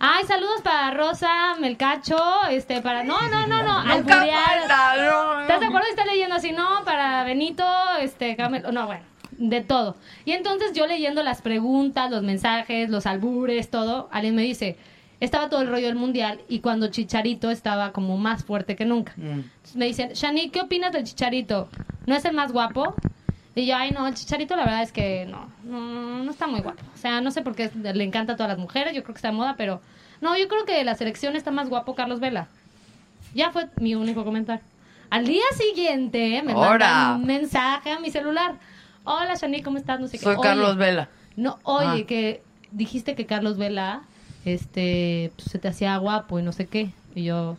Ay, 0.00 0.24
saludos 0.26 0.60
para 0.62 0.92
Rosa, 0.92 1.56
Melcacho, 1.58 2.16
este, 2.50 2.80
para... 2.82 3.02
No, 3.02 3.20
no, 3.28 3.46
no, 3.48 3.62
no, 3.64 3.84
Nunca 3.96 4.14
falta, 4.60 4.96
no. 5.10 5.40
¿Estás 5.40 5.60
de 5.60 5.66
acuerdo? 5.66 5.88
Está 5.90 6.04
leyendo 6.04 6.36
así, 6.36 6.52
no, 6.52 6.84
para 6.84 7.24
Benito, 7.24 7.64
este, 8.00 8.36
Camel- 8.36 8.72
no, 8.72 8.86
bueno, 8.86 9.02
de 9.32 9.60
todo. 9.60 9.96
Y 10.24 10.32
entonces 10.32 10.72
yo 10.72 10.86
leyendo 10.86 11.24
las 11.24 11.42
preguntas, 11.42 12.10
los 12.12 12.22
mensajes, 12.22 12.88
los 12.90 13.06
albures, 13.06 13.70
todo, 13.70 14.08
alguien 14.12 14.36
me 14.36 14.42
dice, 14.42 14.76
estaba 15.18 15.48
todo 15.48 15.62
el 15.62 15.68
rollo 15.68 15.88
del 15.88 15.96
mundial 15.96 16.40
y 16.48 16.60
cuando 16.60 16.86
Chicharito 16.88 17.50
estaba 17.50 17.90
como 17.90 18.16
más 18.18 18.44
fuerte 18.44 18.76
que 18.76 18.84
nunca. 18.84 19.14
Entonces 19.16 19.74
me 19.76 19.86
dicen, 19.86 20.10
Shani, 20.12 20.50
¿qué 20.50 20.60
opinas 20.60 20.92
del 20.92 21.02
Chicharito? 21.02 21.68
¿No 22.06 22.14
es 22.14 22.24
el 22.24 22.34
más 22.34 22.52
guapo? 22.52 22.94
Y 23.58 23.66
yo, 23.66 23.76
ay, 23.76 23.90
no, 23.90 24.06
el 24.06 24.14
Chicharito 24.14 24.54
la 24.54 24.64
verdad 24.64 24.82
es 24.82 24.92
que 24.92 25.26
no, 25.26 25.48
no, 25.64 26.22
no 26.22 26.30
está 26.30 26.46
muy 26.46 26.60
guapo. 26.60 26.80
O 26.94 26.96
sea, 26.96 27.20
no 27.20 27.32
sé 27.32 27.42
por 27.42 27.56
qué 27.56 27.70
le 27.74 28.04
encanta 28.04 28.34
a 28.34 28.36
todas 28.36 28.50
las 28.50 28.58
mujeres, 28.58 28.94
yo 28.94 29.02
creo 29.02 29.14
que 29.14 29.18
está 29.18 29.28
de 29.28 29.34
moda, 29.36 29.56
pero 29.58 29.80
no, 30.20 30.36
yo 30.36 30.46
creo 30.46 30.64
que 30.64 30.74
de 30.76 30.84
la 30.84 30.94
selección 30.94 31.34
está 31.34 31.50
más 31.50 31.68
guapo 31.68 31.96
Carlos 31.96 32.20
Vela. 32.20 32.46
Ya 33.34 33.50
fue 33.50 33.68
mi 33.80 33.96
único 33.96 34.24
comentario. 34.24 34.62
Al 35.10 35.26
día 35.26 35.42
siguiente 35.56 36.40
me 36.44 36.54
mandan 36.54 37.20
un 37.20 37.26
mensaje 37.26 37.90
a 37.90 37.98
mi 37.98 38.10
celular. 38.12 38.54
Hola, 39.02 39.34
Shani, 39.34 39.60
¿cómo 39.62 39.78
estás? 39.78 39.98
No 39.98 40.06
sé 40.06 40.18
qué. 40.18 40.24
Soy 40.24 40.34
Oye, 40.36 40.42
Carlos 40.42 40.76
Vela. 40.76 41.08
No, 41.34 41.58
oye, 41.64 42.02
Ah. 42.02 42.06
que 42.06 42.42
dijiste 42.70 43.16
que 43.16 43.26
Carlos 43.26 43.56
Vela 43.58 44.02
este, 44.44 45.32
pues, 45.34 45.50
se 45.50 45.58
te 45.58 45.66
hacía 45.66 45.96
guapo 45.96 46.38
y 46.38 46.42
no 46.42 46.52
sé 46.52 46.66
qué. 46.66 46.90
Y 47.16 47.24
yo, 47.24 47.56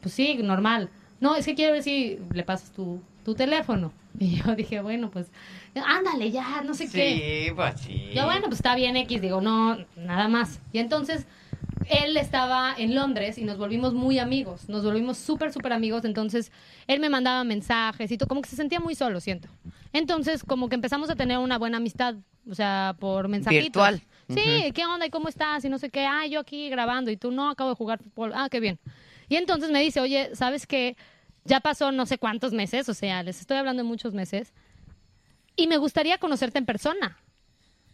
pues 0.00 0.14
sí, 0.14 0.38
normal. 0.42 0.88
No, 1.20 1.34
es 1.36 1.44
que 1.44 1.54
quiero 1.54 1.72
ver 1.74 1.82
si 1.82 2.18
le 2.32 2.42
pasas 2.42 2.70
tu, 2.70 3.02
tu 3.24 3.34
teléfono. 3.34 3.92
Y 4.18 4.36
yo 4.36 4.54
dije, 4.56 4.80
bueno, 4.80 5.10
pues, 5.10 5.30
ándale 5.74 6.30
ya, 6.30 6.62
no 6.62 6.74
sé 6.74 6.88
qué. 6.90 7.46
Sí, 7.46 7.52
pues 7.54 7.80
sí. 7.80 8.10
Yo, 8.14 8.24
bueno, 8.24 8.42
pues 8.42 8.56
está 8.56 8.74
bien 8.74 8.96
X, 8.96 9.20
digo, 9.20 9.40
no, 9.40 9.78
nada 9.96 10.28
más. 10.28 10.60
Y 10.72 10.78
entonces, 10.78 11.26
él 11.88 12.16
estaba 12.16 12.74
en 12.76 12.94
Londres 12.94 13.38
y 13.38 13.44
nos 13.44 13.58
volvimos 13.58 13.94
muy 13.94 14.18
amigos, 14.18 14.68
nos 14.68 14.84
volvimos 14.84 15.18
súper, 15.18 15.52
súper 15.52 15.72
amigos, 15.72 16.04
entonces 16.04 16.52
él 16.86 17.00
me 17.00 17.10
mandaba 17.10 17.44
mensajes 17.44 18.10
y 18.10 18.18
todo, 18.18 18.28
como 18.28 18.42
que 18.42 18.48
se 18.48 18.56
sentía 18.56 18.80
muy 18.80 18.94
solo, 18.94 19.20
siento. 19.20 19.48
Entonces, 19.92 20.42
como 20.44 20.68
que 20.68 20.74
empezamos 20.74 21.10
a 21.10 21.16
tener 21.16 21.38
una 21.38 21.58
buena 21.58 21.78
amistad, 21.78 22.16
o 22.48 22.54
sea, 22.54 22.96
por 22.98 23.28
mensajitos. 23.28 23.64
Virtual. 23.64 24.02
Sí. 24.28 24.72
¿qué 24.72 24.86
onda 24.86 25.04
y 25.04 25.10
cómo 25.10 25.28
estás? 25.28 25.64
Y 25.64 25.68
no 25.68 25.78
sé 25.78 25.90
qué, 25.90 26.06
ah, 26.06 26.26
yo 26.26 26.40
aquí 26.40 26.70
grabando 26.70 27.10
y 27.10 27.16
tú 27.16 27.30
no, 27.30 27.50
acabo 27.50 27.70
de 27.70 27.76
jugar 27.76 27.98
fútbol, 27.98 28.32
ah, 28.34 28.48
qué 28.50 28.60
bien. 28.60 28.78
Y 29.28 29.36
entonces 29.36 29.70
me 29.70 29.80
dice, 29.80 30.00
oye, 30.00 30.30
¿sabes 30.34 30.66
qué? 30.66 30.96
Ya 31.44 31.60
pasó 31.60 31.90
no 31.92 32.06
sé 32.06 32.18
cuántos 32.18 32.52
meses, 32.52 32.88
o 32.88 32.94
sea, 32.94 33.22
les 33.22 33.40
estoy 33.40 33.56
hablando 33.56 33.82
de 33.82 33.88
muchos 33.88 34.12
meses, 34.14 34.52
y 35.56 35.66
me 35.66 35.76
gustaría 35.76 36.18
conocerte 36.18 36.58
en 36.58 36.66
persona. 36.66 37.18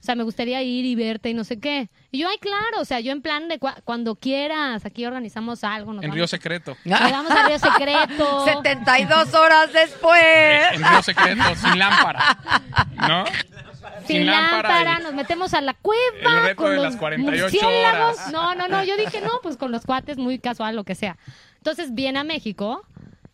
O 0.00 0.02
sea, 0.04 0.14
me 0.14 0.22
gustaría 0.22 0.62
ir 0.62 0.84
y 0.84 0.94
verte 0.94 1.28
y 1.30 1.34
no 1.34 1.42
sé 1.42 1.58
qué. 1.58 1.88
Y 2.12 2.18
yo, 2.20 2.28
ay, 2.28 2.38
claro, 2.38 2.80
o 2.80 2.84
sea, 2.84 3.00
yo 3.00 3.10
en 3.10 3.20
plan 3.20 3.48
de 3.48 3.58
cua- 3.58 3.82
cuando 3.82 4.14
quieras, 4.14 4.84
aquí 4.84 5.04
organizamos 5.04 5.64
algo. 5.64 5.92
Nos 5.92 6.04
En 6.04 6.10
vamos- 6.10 6.14
Río 6.14 6.26
Secreto. 6.28 6.76
Nos 6.84 7.00
vamos 7.00 7.32
a 7.32 7.48
Río 7.48 7.58
Secreto. 7.58 8.44
72 8.44 9.34
horas 9.34 9.72
después. 9.72 10.62
En 10.72 10.84
Río 10.84 11.02
Secreto, 11.02 11.42
sin 11.56 11.78
lámpara. 11.80 12.38
¿No? 13.08 13.24
Sin 14.06 14.24
lámpara, 14.26 15.00
nos 15.00 15.14
metemos 15.14 15.52
a 15.52 15.60
la 15.60 15.74
cueva. 15.74 15.98
El 16.22 16.42
reto 16.42 16.62
con 16.62 16.70
de 16.70 16.76
los 16.76 16.84
las 16.84 16.96
48 16.96 17.42
murciélagos. 17.42 18.18
horas. 18.18 18.32
No, 18.32 18.54
no, 18.54 18.68
no, 18.68 18.84
yo 18.84 18.96
dije, 18.96 19.20
no, 19.20 19.40
pues 19.42 19.56
con 19.56 19.72
los 19.72 19.84
cuates, 19.84 20.16
muy 20.16 20.38
casual, 20.38 20.76
lo 20.76 20.84
que 20.84 20.94
sea. 20.94 21.16
Entonces 21.56 21.92
viene 21.92 22.20
a 22.20 22.24
México 22.24 22.86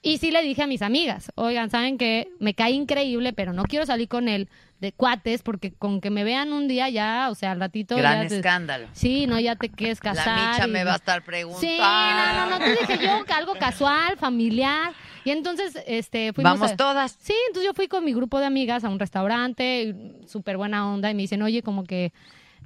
y 0.04 0.18
sí 0.18 0.30
le 0.30 0.42
dije 0.42 0.62
a 0.62 0.66
mis 0.66 0.82
amigas, 0.82 1.32
oigan, 1.34 1.70
¿saben 1.70 1.98
que 1.98 2.28
Me 2.38 2.54
cae 2.54 2.70
increíble, 2.72 3.32
pero 3.32 3.52
no 3.52 3.64
quiero 3.64 3.86
salir 3.86 4.06
con 4.08 4.28
él 4.28 4.48
de 4.80 4.92
cuates 4.92 5.42
porque 5.42 5.72
con 5.72 6.00
que 6.02 6.10
me 6.10 6.24
vean 6.24 6.52
un 6.52 6.68
día 6.68 6.88
ya, 6.90 7.28
o 7.30 7.34
sea, 7.34 7.52
al 7.52 7.60
ratito. 7.60 7.96
Gran 7.96 8.22
ya 8.24 8.28
te- 8.28 8.36
escándalo. 8.36 8.86
Sí, 8.92 9.26
no, 9.26 9.40
ya 9.40 9.56
te 9.56 9.70
quieres 9.70 9.98
casar. 10.00 10.26
La 10.38 10.52
micha 10.52 10.68
y- 10.68 10.70
me 10.70 10.84
va 10.84 10.92
a 10.92 10.96
estar 10.96 11.24
preguntando. 11.24 11.66
Sí, 11.66 11.78
no, 11.78 12.34
no, 12.50 12.50
no, 12.50 12.64
tú 12.64 12.70
dije 12.86 13.04
yo 13.06 13.24
que 13.24 13.32
algo 13.32 13.54
casual, 13.54 14.16
familiar. 14.18 14.92
Y 15.24 15.30
entonces, 15.30 15.78
este, 15.86 16.34
fuimos 16.34 16.52
Vamos 16.60 16.72
a- 16.72 16.76
todas. 16.76 17.16
Sí, 17.18 17.32
entonces 17.48 17.66
yo 17.66 17.72
fui 17.74 17.88
con 17.88 18.04
mi 18.04 18.12
grupo 18.12 18.38
de 18.40 18.46
amigas 18.46 18.84
a 18.84 18.90
un 18.90 18.98
restaurante, 18.98 19.94
súper 20.26 20.58
buena 20.58 20.86
onda, 20.92 21.10
y 21.10 21.14
me 21.14 21.22
dicen, 21.22 21.40
oye, 21.42 21.62
como 21.62 21.84
que 21.84 22.12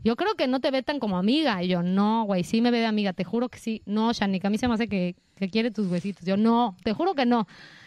yo 0.05 0.17
creo 0.17 0.35
que 0.35 0.47
no 0.47 0.61
te 0.61 0.71
ve 0.71 0.83
tan 0.83 0.99
como 1.01 1.19
amiga. 1.19 1.63
Y 1.63 1.69
yo, 1.69 1.83
no, 1.83 2.25
güey, 2.25 2.45
sí 2.45 2.61
me 2.61 2.71
ve 2.71 2.79
de 2.79 2.87
amiga, 2.87 3.13
te 3.13 3.25
juro 3.25 3.49
que 3.49 3.59
sí. 3.59 3.83
No, 3.87 4.13
Shanika, 4.13 4.49
a 4.49 4.51
mí 4.51 4.59
se 4.59 4.69
me 4.69 4.75
hace 4.75 4.89
que, 4.89 5.17
que 5.37 5.49
quiere 5.51 5.71
tus 5.71 5.87
huesitos. 5.89 6.25
Yo, 6.25 6.37
no, 6.37 6.77
te 6.85 6.93
juro 6.93 7.15
que 7.15 7.27
no. 7.27 7.47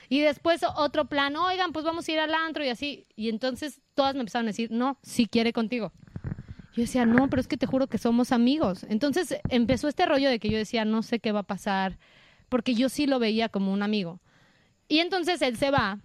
Y 0.09 0.19
después 0.19 0.61
otro 0.75 1.05
plan, 1.05 1.35
oigan, 1.37 1.71
pues 1.71 1.85
vamos 1.85 2.07
a 2.07 2.11
ir 2.11 2.19
al 2.19 2.33
antro 2.33 2.65
y 2.65 2.69
así. 2.69 3.05
Y 3.15 3.29
entonces 3.29 3.79
todas 3.95 4.13
me 4.13 4.19
empezaron 4.19 4.45
a 4.47 4.49
decir, 4.49 4.69
no, 4.71 4.97
sí 5.01 5.25
quiere 5.25 5.53
contigo. 5.53 5.93
Yo 6.73 6.81
decía, 6.83 7.05
no, 7.05 7.29
pero 7.29 7.39
es 7.41 7.47
que 7.47 7.57
te 7.57 7.65
juro 7.65 7.87
que 7.87 7.97
somos 7.97 8.31
amigos. 8.31 8.85
Entonces 8.89 9.35
empezó 9.49 9.87
este 9.87 10.05
rollo 10.05 10.29
de 10.29 10.39
que 10.39 10.49
yo 10.49 10.57
decía, 10.57 10.85
no 10.85 11.01
sé 11.03 11.19
qué 11.19 11.31
va 11.31 11.39
a 11.41 11.43
pasar, 11.43 11.97
porque 12.49 12.75
yo 12.75 12.89
sí 12.89 13.07
lo 13.07 13.19
veía 13.19 13.49
como 13.49 13.71
un 13.73 13.83
amigo. 13.83 14.19
Y 14.89 14.99
entonces 14.99 15.41
él 15.41 15.55
se 15.57 15.71
va, 15.71 15.99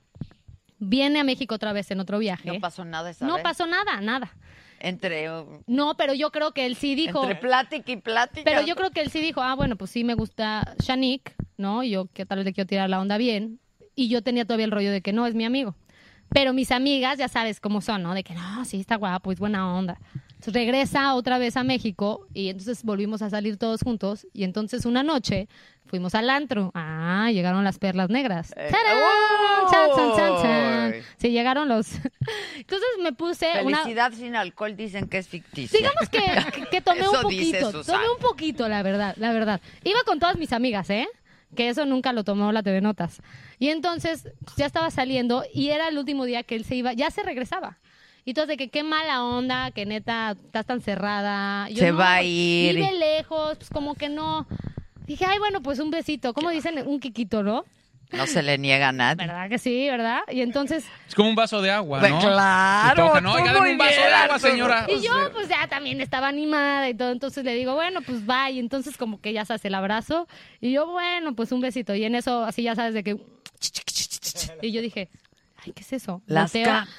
viene 0.79 1.21
a 1.21 1.25
México 1.25 1.55
otra 1.55 1.73
vez 1.73 1.91
en 1.91 2.01
otro 2.01 2.19
viaje. 2.19 2.49
No 2.53 2.61
pasó 2.61 2.85
nada 2.85 3.11
esa 3.11 3.27
No 3.27 3.35
vez. 3.35 3.43
pasó 3.43 3.67
nada, 3.67 4.01
nada. 4.01 4.37
Entre, 4.81 5.31
uh, 5.31 5.63
No, 5.67 5.97
pero 5.97 6.15
yo 6.15 6.31
creo 6.31 6.53
que 6.53 6.67
él 6.67 6.77
sí 6.77 6.95
dijo. 6.95 7.23
entre 7.23 7.37
plática 7.37 7.91
y 7.93 7.97
plática. 7.97 8.43
Pero 8.45 8.63
yo 8.63 8.77
creo 8.77 8.91
que 8.91 9.01
él 9.01 9.11
sí 9.11 9.21
dijo, 9.21 9.41
ah, 9.43 9.55
bueno, 9.55 9.77
pues 9.77 9.91
sí 9.91 10.05
me 10.05 10.15
gusta 10.15 10.75
Shanik, 10.79 11.35
¿no? 11.57 11.83
Yo 11.83 12.07
que 12.13 12.27
tal 12.27 12.39
vez 12.39 12.45
le 12.45 12.53
quiero 12.53 12.69
tirar 12.69 12.91
la 12.91 13.01
onda 13.01 13.17
bien. 13.19 13.59
Y 13.95 14.09
yo 14.09 14.23
tenía 14.23 14.45
todavía 14.45 14.67
el 14.67 14.73
rollo 14.73 14.93
de 14.93 15.01
que 15.01 15.13
no, 15.13 15.27
es 15.27 15.35
mi 15.35 15.45
amigo. 15.45 15.75
Pero 16.31 16.53
mis 16.53 16.71
amigas, 16.71 17.19
ya 17.19 17.29
sabes 17.29 17.61
cómo 17.61 17.81
son, 17.81 18.03
¿no? 18.03 18.15
De 18.15 18.23
que 18.23 18.35
no, 18.35 18.65
sí, 18.65 18.81
está 18.81 18.97
guapo, 18.97 19.33
es 19.33 19.39
buena 19.39 19.75
onda. 19.75 19.99
Entonces 20.37 20.53
regresa 20.53 21.15
otra 21.15 21.39
vez 21.39 21.57
a 21.57 21.65
México 21.65 22.27
y 22.35 22.51
entonces 22.51 22.85
volvimos 22.85 23.23
a 23.23 23.31
salir 23.31 23.57
todos 23.57 23.81
juntos. 23.83 24.27
Y 24.35 24.45
entonces 24.45 24.85
una 24.85 25.03
noche 25.03 25.49
fuimos 25.87 26.15
al 26.15 26.29
antro. 26.29 26.73
Ah, 26.75 27.31
llegaron 27.33 27.65
las 27.65 27.79
perlas 27.79 28.11
negras. 28.11 28.53
Eh, 28.57 28.69
¡Tarán! 28.71 29.71
Chan, 29.71 29.89
chan, 29.97 30.17
chan, 30.17 30.43
chan. 30.43 30.93
¡Uy! 30.95 31.03
Sí, 31.17 31.31
llegaron 31.31 31.69
los... 31.69 31.95
Entonces 32.57 32.89
me 33.03 33.13
puse 33.13 33.47
una... 33.65 33.79
Felicidad 33.79 34.13
sin 34.13 34.37
alcohol 34.37 34.77
dicen 34.77 35.09
que 35.09 35.19
es 35.19 35.29
ficticia. 35.29 35.79
Digamos 35.79 36.09
que, 36.11 36.69
que, 36.71 36.81
tomé 36.83 37.01
Eso 37.01 37.13
un 37.13 37.23
poquito, 37.23 37.83
tomé 37.83 38.11
un 38.11 38.19
poquito, 38.21 38.69
la 38.69 38.83
verdad, 38.83 39.15
la 39.17 39.33
verdad. 39.33 39.61
Iba 39.85 40.01
con 40.05 40.19
todas 40.19 40.37
mis 40.37 40.53
amigas, 40.53 40.91
¿eh? 40.91 41.09
Que 41.55 41.69
eso 41.69 41.87
nunca 41.87 42.13
lo 42.13 42.25
tomó 42.25 42.53
la 42.53 42.63
TV 42.63 42.81
Notas. 42.81 43.23
Y 43.59 43.69
entonces 43.69 44.29
ya 44.57 44.67
estaba 44.67 44.91
saliendo 44.91 45.45
y 45.55 45.69
era 45.69 45.89
el 45.89 45.99
último 45.99 46.25
día 46.25 46.43
que 46.43 46.57
él 46.57 46.65
se 46.65 46.75
iba, 46.77 46.93
ya 46.93 47.11
se 47.11 47.23
regresaba. 47.23 47.79
Y 48.25 48.31
entonces 48.31 48.49
de 48.49 48.57
que 48.57 48.71
qué 48.71 48.83
mala 48.83 49.25
onda, 49.25 49.71
que 49.71 49.87
neta 49.87 50.33
estás 50.33 50.67
tan 50.67 50.81
cerrada. 50.81 51.69
Yo, 51.71 51.77
Se 51.77 51.93
no, 51.93 51.99
va 51.99 52.15
a 52.15 52.19
pues, 52.19 52.27
ir. 52.29 52.75
Vive 52.75 52.99
lejos, 52.99 53.57
pues 53.57 53.71
como 53.71 53.95
que 53.95 54.09
no. 54.09 54.47
Dije, 55.07 55.25
ay, 55.25 55.39
bueno, 55.39 55.63
pues 55.63 55.79
un 55.79 55.93
besito. 55.93 56.35
¿Cómo 56.35 56.51
dicen? 56.51 56.83
Un 56.89 56.99
quiquito, 56.99 57.45
¿no? 57.45 57.65
No 58.13 58.27
se 58.27 58.43
le 58.43 58.57
niega 58.59 58.89
a 58.89 58.93
nadie. 58.93 59.27
¿Verdad 59.27 59.49
que 59.49 59.59
sí, 59.59 59.89
verdad? 59.89 60.21
Y 60.31 60.41
entonces 60.41 60.85
Es 61.09 61.15
como 61.15 61.29
un 61.29 61.35
vaso 61.35 61.61
de 61.61 61.71
agua, 61.71 62.01
Pues 62.01 62.13
¿no? 62.13 62.21
claro, 62.21 63.05
Y 63.05 63.07
toca, 63.09 63.21
no, 63.21 63.33
oiga, 63.35 63.53
deme 63.53 63.73
un 63.73 63.79
vaso 63.79 63.91
bien, 63.91 64.09
de 64.09 64.15
agua, 64.15 64.39
señora. 64.39 64.87
Y 64.89 65.01
yo, 65.03 65.33
pues 65.33 65.49
ya 65.49 65.67
también 65.69 66.01
estaba 66.01 66.29
animada 66.29 66.89
y 66.89 66.95
todo. 66.95 67.11
Entonces 67.11 67.45
le 67.45 67.55
digo, 67.55 67.75
bueno, 67.75 68.01
pues 68.03 68.29
va. 68.29 68.51
Y 68.51 68.59
entonces, 68.59 68.97
como 68.97 69.21
que 69.21 69.33
ya 69.33 69.45
se 69.45 69.55
hace 69.55 69.69
el 69.69 69.75
abrazo. 69.75 70.29
Y 70.61 70.73
yo, 70.73 70.87
bueno, 70.87 71.35
pues 71.35 71.53
un 71.53 71.61
besito. 71.61 71.95
Y 71.95 72.05
en 72.05 72.15
eso, 72.15 72.45
así 72.45 72.63
ya 72.63 72.75
sabes 72.75 72.95
de 72.95 73.03
que. 73.03 73.17
Y 74.63 74.73
yo 74.73 74.81
dije, 74.81 75.09
ay, 75.65 75.73
¿qué 75.73 75.83
es 75.83 75.93
eso? 75.93 76.23
Las 76.27 76.53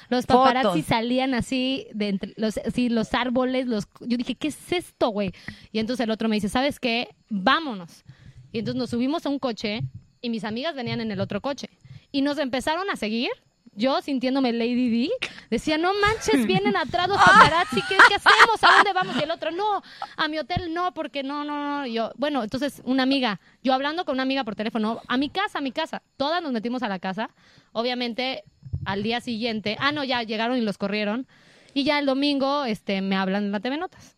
los 0.08 0.26
paparazzi 0.26 0.68
fotos. 0.68 0.84
salían 0.86 1.34
así 1.34 1.86
de 1.94 2.08
entre 2.08 2.34
los, 2.36 2.58
así, 2.58 2.88
los 2.88 3.14
árboles. 3.14 3.66
los 3.66 3.86
Yo 4.00 4.16
dije, 4.16 4.34
¿qué 4.34 4.48
es 4.48 4.72
esto, 4.72 5.08
güey? 5.08 5.32
Y 5.72 5.78
entonces 5.78 6.04
el 6.04 6.10
otro 6.10 6.28
me 6.28 6.36
dice, 6.36 6.48
¿sabes 6.48 6.78
qué? 6.78 7.08
Vámonos. 7.30 8.04
Y 8.52 8.60
entonces 8.60 8.78
nos 8.78 8.90
subimos 8.90 9.24
a 9.26 9.28
un 9.28 9.38
coche 9.38 9.82
y 10.20 10.30
mis 10.30 10.44
amigas 10.44 10.74
venían 10.74 11.00
en 11.00 11.10
el 11.10 11.20
otro 11.20 11.40
coche. 11.40 11.70
Y 12.12 12.22
nos 12.22 12.38
empezaron 12.38 12.88
a 12.90 12.96
seguir. 12.96 13.30
Yo, 13.74 14.00
sintiéndome 14.02 14.52
Lady 14.52 14.90
D, 14.90 15.10
decía, 15.50 15.78
no 15.78 15.92
manches, 15.94 16.46
vienen 16.46 16.76
atrás 16.76 17.08
los 17.08 17.16
paparazzi, 17.16 17.80
¿qué, 17.88 17.96
qué 18.08 18.14
hacemos? 18.16 18.62
¿A 18.62 18.74
dónde 18.74 18.92
vamos? 18.92 19.14
Y 19.16 19.22
el 19.22 19.30
otro, 19.30 19.52
no, 19.52 19.82
a 20.16 20.26
mi 20.26 20.36
hotel 20.36 20.74
no, 20.74 20.92
porque 20.94 21.22
no, 21.22 21.44
no, 21.44 21.82
no. 21.82 21.86
Y 21.86 21.92
yo, 21.92 22.10
bueno, 22.16 22.42
entonces 22.42 22.82
una 22.84 23.04
amiga, 23.04 23.40
yo 23.62 23.72
hablando 23.72 24.04
con 24.04 24.14
una 24.14 24.24
amiga 24.24 24.42
por 24.42 24.56
teléfono, 24.56 25.00
a 25.06 25.16
mi 25.16 25.30
casa, 25.30 25.58
a 25.58 25.60
mi 25.60 25.70
casa. 25.70 26.02
Todas 26.16 26.42
nos 26.42 26.50
metimos 26.50 26.82
a 26.82 26.88
la 26.88 26.98
casa. 26.98 27.30
Obviamente, 27.70 28.42
al 28.84 29.04
día 29.04 29.20
siguiente, 29.20 29.76
ah, 29.78 29.92
no, 29.92 30.02
ya 30.02 30.24
llegaron 30.24 30.58
y 30.58 30.62
los 30.62 30.76
corrieron. 30.76 31.28
Y 31.72 31.84
ya 31.84 32.00
el 32.00 32.06
domingo, 32.06 32.64
este, 32.64 33.00
me 33.00 33.14
hablan 33.14 33.44
en 33.44 33.52
la 33.52 33.60
TV 33.60 33.76
Notas. 33.76 34.16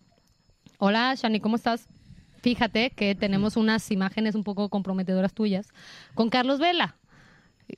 Hola, 0.79 1.15
Shani, 1.17 1.41
¿cómo 1.41 1.57
estás? 1.57 1.87
Fíjate 2.43 2.91
que 2.91 3.15
tenemos 3.15 3.57
unas 3.57 3.91
imágenes 3.91 4.35
un 4.35 4.45
poco 4.45 4.69
comprometedoras 4.69 5.35
tuyas 5.35 5.69
con 6.15 6.31
Carlos 6.31 6.59
Vela. 6.59 6.97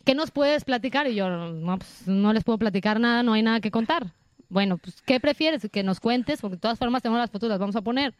¿Qué 0.05 0.15
nos 0.15 0.31
puedes 0.31 0.65
platicar? 0.65 1.07
Y 1.09 1.15
yo, 1.15 1.29
no, 1.29 1.79
pues, 1.79 2.07
no 2.07 2.33
les 2.33 2.45
puedo 2.45 2.59
platicar 2.59 2.99
nada, 3.01 3.23
no 3.23 3.33
hay 3.35 3.43
nada 3.43 3.61
que 3.61 3.71
contar. 3.71 4.13
Bueno, 4.49 4.79
pues, 4.79 5.03
¿qué 5.03 5.19
prefieres? 5.21 5.69
Que 5.71 5.83
nos 5.83 6.01
cuentes, 6.01 6.41
porque 6.41 6.57
de 6.57 6.61
todas 6.61 6.79
formas 6.79 7.03
tenemos 7.03 7.21
las 7.21 7.31
fotos, 7.31 7.49
las 7.49 7.59
vamos 7.59 7.77
a 7.77 7.83
poner. 7.83 8.15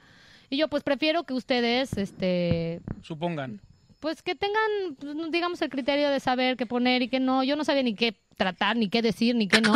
Y 0.51 0.57
yo, 0.59 0.69
pues, 0.69 0.83
prefiero 0.83 1.25
que 1.25 1.33
ustedes, 1.35 1.97
este, 1.97 2.81
Supongan. 3.03 3.61
pues, 4.01 4.23
que 4.23 4.35
tengan, 4.35 4.97
pues, 4.99 5.15
digamos, 5.31 5.63
el 5.63 5.71
criterio 5.71 6.11
de 6.11 6.21
saber 6.21 6.57
qué 6.57 6.67
poner 6.67 7.03
y 7.03 7.09
qué 7.09 7.21
no. 7.21 7.43
Yo 7.45 7.57
no 7.57 7.65
sabía 7.65 7.83
ni 7.83 7.95
qué 7.95 8.17
tratar, 8.43 8.77
ni 8.77 8.89
qué 8.89 9.03
decir, 9.03 9.35
ni 9.37 9.47
qué 9.49 9.61
no. 9.61 9.75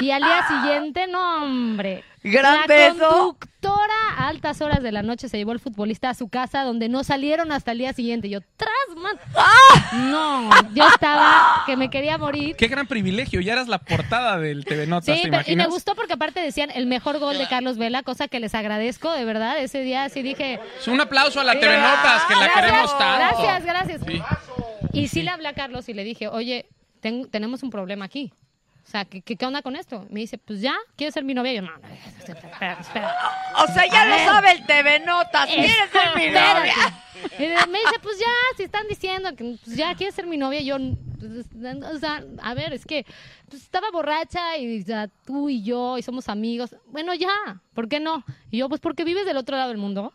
Y 0.00 0.10
al 0.10 0.22
día 0.22 0.46
siguiente, 0.48 1.06
no, 1.06 1.44
hombre. 1.44 2.04
Gran 2.24 2.60
la 2.60 2.66
beso. 2.66 2.98
conductora 2.98 3.94
a 4.16 4.28
altas 4.28 4.60
horas 4.60 4.80
de 4.82 4.92
la 4.92 5.02
noche 5.02 5.28
se 5.28 5.36
llevó 5.38 5.52
el 5.52 5.58
futbolista 5.60 6.08
a 6.10 6.14
su 6.14 6.28
casa 6.28 6.62
donde 6.62 6.88
no 6.88 7.02
salieron 7.04 7.50
hasta 7.52 7.72
el 7.72 7.78
día 7.78 7.92
siguiente. 7.92 8.28
Yo, 8.28 8.40
tras, 8.56 8.96
man. 8.96 9.16
No, 10.10 10.50
yo 10.72 10.86
estaba 10.88 11.62
que 11.66 11.76
me 11.76 11.90
quería 11.90 12.18
morir. 12.18 12.56
Qué 12.56 12.68
gran 12.68 12.86
privilegio, 12.86 13.40
ya 13.40 13.52
eras 13.54 13.68
la 13.68 13.78
portada 13.78 14.38
del 14.38 14.64
TV 14.64 14.86
Notas, 14.86 15.16
Sí, 15.16 15.22
¿te 15.24 15.30
pero- 15.30 15.42
y 15.46 15.56
me 15.56 15.66
gustó 15.66 15.94
porque 15.94 16.12
aparte 16.14 16.40
decían 16.40 16.70
el 16.74 16.86
mejor 16.86 17.18
gol 17.18 17.36
de 17.38 17.48
Carlos 17.48 17.76
Vela, 17.76 18.02
cosa 18.02 18.28
que 18.28 18.40
les 18.40 18.54
agradezco, 18.54 19.10
de 19.12 19.24
verdad. 19.24 19.58
Ese 19.58 19.80
día 19.82 20.08
sí 20.08 20.22
dije... 20.22 20.60
Es 20.80 20.88
un 20.88 21.00
aplauso 21.00 21.40
a 21.40 21.44
la 21.44 21.58
TV 21.58 21.76
Notas, 21.76 22.22
que 22.28 22.34
la 22.34 22.44
Gracias, 22.46 22.64
queremos 22.64 22.98
tanto. 22.98 23.18
Gracias, 23.42 23.64
gracias. 23.64 24.00
Sí. 24.06 24.22
Y 24.92 25.08
sí 25.08 25.22
le 25.22 25.30
hablé 25.30 25.48
a 25.48 25.54
Carlos 25.54 25.88
y 25.88 25.94
le 25.94 26.04
dije, 26.04 26.28
oye, 26.28 26.66
ten- 27.02 27.28
tenemos 27.28 27.62
un 27.62 27.68
problema 27.70 28.06
aquí. 28.06 28.32
O 28.84 28.90
sea, 28.90 29.04
¿qué, 29.04 29.20
qué, 29.22 29.46
onda 29.46 29.62
con 29.62 29.76
esto? 29.76 30.06
Me 30.10 30.20
dice, 30.20 30.38
pues 30.38 30.60
ya, 30.60 30.74
¿quieres 30.96 31.14
ser 31.14 31.24
mi 31.24 31.34
novia? 31.34 31.52
Y 31.52 31.56
yo, 31.56 31.62
no, 31.62 31.70
no, 31.76 31.88
espera, 31.88 32.78
espera. 32.80 33.16
O 33.62 33.66
sea, 33.72 33.86
ya 33.86 34.02
A 34.02 34.06
lo 34.06 34.16
sabe 34.18 34.52
el 34.52 34.66
TV 34.66 35.00
Notas. 35.00 35.46
¿Quieres 35.46 35.90
ser 35.92 36.16
mi 36.16 36.24
Espérate. 36.24 36.58
novia? 36.60 36.74
Y 37.38 37.70
me 37.70 37.78
dice, 37.78 37.98
pues 38.02 38.18
ya, 38.18 38.26
si 38.56 38.64
están 38.64 38.88
diciendo 38.88 39.34
que 39.36 39.56
pues 39.64 39.76
ya 39.76 39.94
quieres 39.94 40.14
ser 40.14 40.26
mi 40.26 40.36
novia, 40.36 40.60
yo, 40.62 40.76
pues, 41.20 41.46
o 41.84 41.98
sea, 41.98 42.24
a 42.42 42.54
ver, 42.54 42.72
es 42.72 42.84
que 42.84 43.06
pues, 43.48 43.62
estaba 43.62 43.90
borracha 43.92 44.56
y 44.56 44.82
sea, 44.82 45.08
tú 45.24 45.48
y 45.48 45.62
yo 45.62 45.98
y 45.98 46.02
somos 46.02 46.28
amigos. 46.28 46.74
Bueno, 46.86 47.14
ya, 47.14 47.60
¿por 47.74 47.88
qué 47.88 48.00
no? 48.00 48.24
Y 48.50 48.58
yo, 48.58 48.68
pues 48.68 48.80
porque 48.80 49.04
vives 49.04 49.24
del 49.26 49.36
otro 49.36 49.56
lado 49.56 49.68
del 49.68 49.78
mundo 49.78 50.12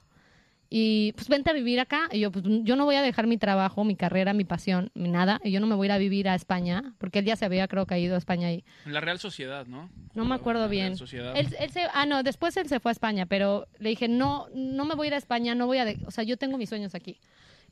y 0.70 1.14
pues 1.14 1.30
vente 1.30 1.50
a 1.50 1.54
vivir 1.54 1.80
acá. 1.80 2.10
Y 2.12 2.20
yo, 2.20 2.32
pues 2.32 2.44
yo 2.64 2.76
no 2.76 2.86
voy 2.86 2.96
a 2.96 3.02
dejar 3.02 3.28
mi 3.28 3.38
trabajo, 3.38 3.84
mi 3.84 3.96
carrera, 3.96 4.34
mi 4.34 4.44
pasión, 4.44 4.92
mi 4.94 5.10
nada. 5.10 5.40
Y 5.44 5.52
yo 5.52 5.60
no 5.60 5.68
me 5.68 5.76
voy 5.76 5.86
a 5.86 5.88
ir 5.88 5.92
a 5.94 5.98
vivir 5.98 6.28
a 6.30 6.36
España, 6.36 6.94
porque 6.98 7.20
él 7.20 7.26
ya 7.26 7.36
se 7.36 7.46
había, 7.46 7.68
creo 7.68 7.86
que, 7.86 7.94
ha 7.96 8.00
ido 8.00 8.16
a 8.16 8.18
España 8.18 8.48
ahí. 8.50 8.64
En 8.86 8.94
la 8.94 9.00
Real 9.02 9.20
Sociedad, 9.20 9.66
¿no? 9.66 9.90
No 10.14 10.26
me 10.26 10.36
acuerdo 10.36 10.62
La 10.62 10.68
bien. 10.68 10.86
Real 10.88 10.98
Sociedad. 10.98 11.38
Él, 11.38 11.48
él 11.60 11.70
se, 11.72 11.82
ah, 11.94 12.06
no, 12.06 12.24
después 12.24 12.56
él 12.58 12.68
se 12.68 12.80
fue 12.80 12.92
a 12.92 12.94
España, 12.94 13.26
pero 13.26 13.68
le 13.80 13.90
dije, 13.90 14.08
no, 14.08 14.48
no 14.54 14.86
me 14.86 14.96
voy 14.96 15.08
a 15.08 15.10
ir 15.10 15.14
a 15.14 15.18
España, 15.18 15.56
no 15.56 15.68
voy 15.68 15.78
a, 15.78 15.86
de- 15.86 16.00
o 16.06 16.12
sea, 16.12 16.24
yo 16.24 16.38
tengo 16.38 16.58
mis 16.58 16.70
sueños 16.70 16.96
aquí. 16.96 17.20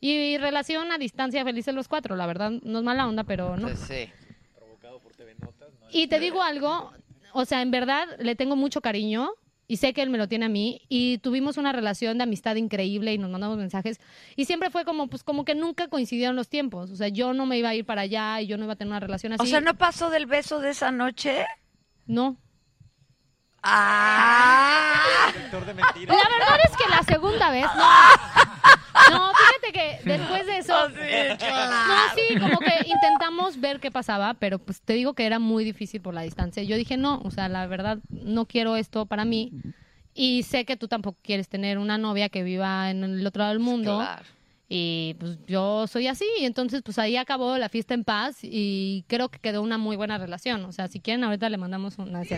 Y 0.00 0.36
relación 0.38 0.92
a 0.92 0.98
distancia, 0.98 1.42
felices 1.44 1.74
los 1.74 1.88
cuatro, 1.88 2.16
la 2.16 2.26
verdad, 2.26 2.50
no 2.62 2.78
es 2.78 2.84
mala 2.84 3.06
onda, 3.06 3.24
pero 3.24 3.56
no. 3.56 3.68
Pues 3.68 3.78
sí. 3.80 4.10
Y 5.90 6.08
te 6.08 6.18
digo 6.18 6.42
algo, 6.42 6.92
o 7.32 7.44
sea, 7.44 7.62
en 7.62 7.70
verdad 7.70 8.06
le 8.18 8.34
tengo 8.34 8.56
mucho 8.56 8.80
cariño 8.80 9.30
y 9.68 9.76
sé 9.76 9.92
que 9.92 10.02
él 10.02 10.10
me 10.10 10.18
lo 10.18 10.28
tiene 10.28 10.46
a 10.46 10.48
mí 10.48 10.82
y 10.88 11.18
tuvimos 11.18 11.56
una 11.56 11.72
relación 11.72 12.18
de 12.18 12.24
amistad 12.24 12.56
increíble 12.56 13.12
y 13.12 13.18
nos 13.18 13.30
mandamos 13.30 13.58
mensajes 13.58 14.00
y 14.36 14.44
siempre 14.44 14.70
fue 14.70 14.84
como 14.84 15.08
pues 15.08 15.22
como 15.22 15.44
que 15.44 15.54
nunca 15.54 15.88
coincidieron 15.88 16.36
los 16.36 16.48
tiempos, 16.48 16.90
o 16.90 16.96
sea, 16.96 17.08
yo 17.08 17.34
no 17.34 17.46
me 17.46 17.58
iba 17.58 17.70
a 17.70 17.74
ir 17.74 17.84
para 17.84 18.02
allá 18.02 18.40
y 18.40 18.46
yo 18.46 18.56
no 18.56 18.64
iba 18.64 18.74
a 18.74 18.76
tener 18.76 18.92
una 18.92 19.00
relación 19.00 19.32
así. 19.32 19.42
O 19.42 19.46
sea, 19.46 19.60
¿no 19.60 19.76
pasó 19.76 20.10
del 20.10 20.26
beso 20.26 20.60
de 20.60 20.70
esa 20.70 20.90
noche? 20.90 21.46
No. 22.06 22.36
Ah. 23.62 25.32
La 25.32 25.58
verdad 25.58 26.58
es 26.64 26.76
que 26.76 26.88
la 26.88 27.02
segunda 27.02 27.50
vez, 27.50 27.66
no. 27.76 27.84
No, 29.10 29.32
fíjate 29.34 29.72
que 29.72 30.00
después 30.04 30.46
de 30.46 30.58
eso. 30.58 30.74
Oh, 30.74 30.88
sí, 30.88 31.36
claro. 31.38 31.70
No, 31.70 31.96
sí, 32.14 32.40
como 32.40 32.58
que 32.58 32.88
intentamos 32.88 33.60
ver 33.60 33.80
qué 33.80 33.90
pasaba, 33.90 34.34
pero 34.34 34.58
pues 34.58 34.80
te 34.80 34.94
digo 34.94 35.14
que 35.14 35.26
era 35.26 35.38
muy 35.38 35.64
difícil 35.64 36.00
por 36.00 36.14
la 36.14 36.22
distancia. 36.22 36.62
Yo 36.62 36.76
dije, 36.76 36.96
no, 36.96 37.20
o 37.24 37.30
sea, 37.30 37.48
la 37.48 37.66
verdad, 37.66 37.98
no 38.08 38.46
quiero 38.46 38.76
esto 38.76 39.06
para 39.06 39.24
mí. 39.24 39.52
Y 40.14 40.44
sé 40.44 40.64
que 40.64 40.76
tú 40.76 40.88
tampoco 40.88 41.18
quieres 41.22 41.48
tener 41.48 41.78
una 41.78 41.98
novia 41.98 42.28
que 42.30 42.42
viva 42.42 42.90
en 42.90 43.04
el 43.04 43.26
otro 43.26 43.40
lado 43.40 43.52
del 43.52 43.60
mundo. 43.60 43.98
Claro. 43.98 44.24
Y 44.68 45.14
pues 45.20 45.38
yo 45.46 45.86
soy 45.86 46.08
así, 46.08 46.24
y 46.40 46.44
entonces 46.44 46.82
pues 46.82 46.98
ahí 46.98 47.16
acabó 47.16 47.56
la 47.56 47.68
fiesta 47.68 47.94
en 47.94 48.02
paz 48.02 48.38
y 48.42 49.04
creo 49.06 49.28
que 49.28 49.38
quedó 49.38 49.62
una 49.62 49.78
muy 49.78 49.94
buena 49.96 50.18
relación. 50.18 50.64
O 50.64 50.72
sea, 50.72 50.88
si 50.88 50.98
quieren 50.98 51.22
ahorita 51.22 51.48
le 51.50 51.56
mandamos 51.56 51.98
una... 51.98 52.24
Sí, 52.24 52.34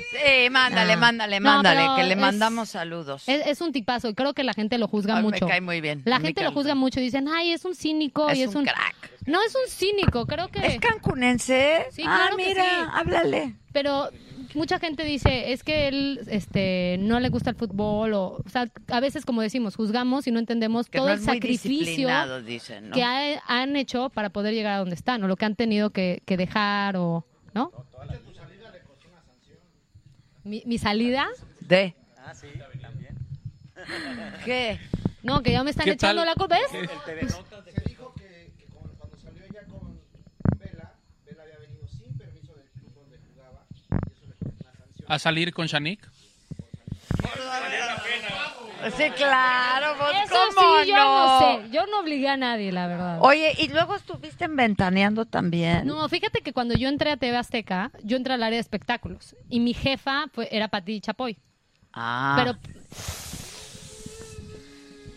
mándale, 0.51 0.93
Ah. 0.93 0.97
mándale, 0.97 1.41
No, 1.41 1.51
mándale, 1.55 1.87
que 1.97 2.07
le 2.07 2.15
es- 2.15 2.21
mandamos 2.21 2.69
saludos. 2.69 3.23
Es, 3.29 3.47
es 3.47 3.61
un 3.63 3.73
tipazo 3.73 4.11
y 4.11 4.15
creo 4.15 4.35
que 4.35 4.45
la 4.45 4.53
gente 4.53 4.77
lo 4.77 4.89
juzga 4.89 5.17
Ay, 5.17 5.23
me 5.25 5.31
mucho. 5.31 5.47
cae 5.47 5.63
muy 5.63 5.81
bien, 5.81 6.03
La 6.05 6.19
me 6.19 6.27
gente 6.27 6.43
lo 6.43 6.53
juzga 6.53 6.75
mucho 6.75 7.01
y 7.01 7.05
dicen, 7.05 7.29
ay, 7.29 7.53
es 7.53 7.65
un 7.65 7.75
cínico 7.75 8.29
Es 8.29 8.39
y 8.39 8.43
es 8.43 8.51
un 8.51 8.59
un 8.59 8.65
crack. 8.65 9.11
No 9.27 9.39
es 9.43 9.55
un 9.55 9.71
cínico, 9.71 10.27
creo 10.27 10.49
que 10.49 10.59
¿Es 10.67 10.81
cancunense? 10.81 11.87
Sí, 11.93 12.03
ah, 12.07 12.17
claro 12.25 12.37
que 12.37 12.47
mira, 12.47 12.65
sí. 12.65 12.91
háblale. 12.93 13.55
Pero 13.73 14.09
mucha 14.55 14.79
gente 14.79 15.05
dice, 15.05 15.53
es 15.53 15.63
que 15.63 15.89
él 15.89 16.21
este 16.29 16.97
no 17.01 17.21
le 17.21 17.29
gusta 17.29 17.51
el 17.51 17.57
fútbol 17.57 18.15
o, 18.15 18.41
o 18.45 18.49
sea, 18.49 18.69
a 18.89 19.01
veces 19.01 19.25
como 19.27 19.43
decimos, 19.43 19.77
juzgamos 19.77 20.27
y 20.27 20.31
no 20.31 20.39
entendemos 20.39 20.89
Que 20.89 20.99
todo 20.99 21.09
no 21.09 21.13
el 21.15 21.21
sacrificio 21.21 21.71
disciplinado, 21.71 22.43
dicen, 22.43 22.89
¿no? 22.89 22.95
que 22.95 23.03
ha- 23.05 23.43
han 23.47 23.77
hecho 23.77 24.09
para 24.11 24.31
poder 24.31 24.55
llegar 24.55 24.73
a 24.75 24.79
donde 24.79 24.95
están 24.95 25.23
o 25.23 25.29
lo 25.29 25.37
que 25.37 25.45
han 25.45 25.55
tenido 25.55 25.91
que, 25.91 26.23
que 26.25 26.37
dejar 26.39 26.97
o, 26.97 27.27
¿no? 27.55 27.71
Mi, 30.45 30.63
mi 30.65 30.79
salida 30.79 31.27
De. 31.61 31.95
¿Qué? 34.45 34.79
No, 35.23 35.43
que 35.43 35.53
ya 35.53 35.63
me 35.63 35.71
están 35.71 35.85
¿Qué 35.85 35.93
echando 35.93 36.23
tal? 36.23 36.27
la 36.29 36.35
culpa, 36.35 36.57
¿ves? 36.59 36.73
El 36.73 36.89
que, 36.89 38.53
que 38.57 38.65
con- 38.73 38.91
cuando 38.97 39.17
salió 39.19 39.43
ella 39.45 39.63
con 39.69 40.01
Vela, 40.59 40.95
Vela 41.27 41.43
había 41.43 41.59
venido 41.59 41.87
sin 41.89 42.17
permiso 42.17 42.55
del 42.55 42.69
club 42.71 42.95
donde 42.95 43.19
jugaba 43.29 43.65
y 43.71 44.13
eso 44.13 44.27
le 44.27 44.35
puso 44.37 44.55
una 44.61 44.73
sanción. 44.73 44.95
A 45.09 45.19
salir 45.19 45.53
con 45.53 45.67
Shanik. 45.67 46.07
Sí, 48.97 49.11
claro, 49.17 49.97
pues, 49.99 50.13
Eso 50.25 50.35
¿cómo 50.35 50.83
sí, 50.83 50.89
yo 50.91 50.97
no 50.97 51.41
sé. 51.41 51.71
Yo 51.71 51.87
no 51.87 52.01
obligué 52.01 52.29
a 52.29 52.37
nadie, 52.37 52.71
la 52.71 52.87
verdad. 52.87 53.19
Oye, 53.21 53.53
y 53.59 53.69
luego 53.69 53.97
estuviste 53.97 54.45
en 54.45 54.55
Ventaneando 54.55 55.27
también. 55.27 55.87
No, 55.87 56.09
fíjate 56.09 56.43
que 56.43 56.53
cuando 56.53 56.75
yo 56.75 56.89
entré 56.89 57.11
a 57.11 57.17
TV 57.17 57.37
Azteca, 57.37 57.91
yo 58.05 58.17
entré 58.17 58.35
al 58.35 58.43
área 58.43 58.57
de 58.57 58.61
espectáculos 58.61 59.35
y 59.49 59.61
mi 59.61 59.75
jefa 59.75 60.27
fue, 60.33 60.49
era 60.53 60.69
Pati 60.69 61.01
Chapoy. 61.01 61.37
Ah. 61.93 62.37
Pero 62.39 62.57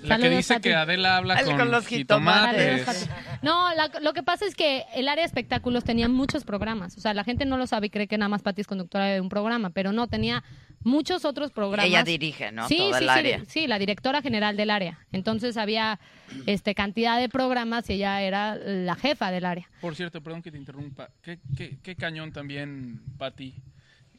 La 0.04 0.18
que 0.18 0.30
dice 0.30 0.60
que 0.62 0.74
Adela 0.76 1.18
habla 1.18 1.44
con, 1.44 1.58
con 1.58 1.72
los 1.72 1.86
jitomates. 1.88 3.10
No, 3.42 3.74
la- 3.76 3.92
lo 4.02 4.14
que 4.14 4.24
pasa 4.24 4.46
es 4.46 4.56
que 4.56 4.84
el 4.96 5.08
área 5.08 5.24
de 5.24 5.28
espectáculos 5.28 5.84
tenía 5.84 6.08
muchos 6.10 6.44
programas. 6.44 6.98
O 6.98 7.02
sea, 7.02 7.14
la 7.14 7.24
gente 7.24 7.46
no 7.46 7.58
lo 7.58 7.68
sabe 7.68 7.88
y 7.88 7.90
cree 7.90 8.08
que 8.08 8.18
nada 8.18 8.30
más 8.30 8.42
Pati 8.42 8.62
es 8.62 8.68
conductora 8.68 9.06
de 9.06 9.22
un 9.22 9.30
programa, 9.30 9.70
pero 9.70 9.92
no, 9.92 10.08
tenía 10.08 10.44
muchos 10.84 11.26
otros 11.26 11.52
programas. 11.52 11.86
Ella 11.86 12.04
dirige, 12.04 12.52
¿no? 12.52 12.68
Sí, 12.68 12.78
Todo 12.78 12.94
sí, 12.94 13.04
el 13.04 13.04
sí, 13.04 13.10
área. 13.10 13.42
sí, 13.48 13.68
la 13.68 13.78
directora 13.80 14.22
general 14.22 14.58
del 14.58 14.70
área. 14.72 15.00
Entonces 15.12 15.58
había 15.58 16.00
este 16.48 16.74
cantidad 16.74 17.20
de 17.20 17.30
programas 17.30 17.90
y 17.90 17.94
ella 17.94 18.22
era 18.22 18.56
la 18.56 18.96
jefa 18.96 19.32
del 19.32 19.46
área. 19.46 19.70
Por 19.82 19.96
cierto, 19.96 20.22
perdón 20.22 20.42
que 20.42 20.52
te 20.52 20.58
interrumpa. 20.58 21.10
Qué, 21.22 21.40
qué, 21.56 21.78
qué 21.84 21.96
cañón 21.96 22.32
también, 22.32 23.02
Pati, 23.18 23.54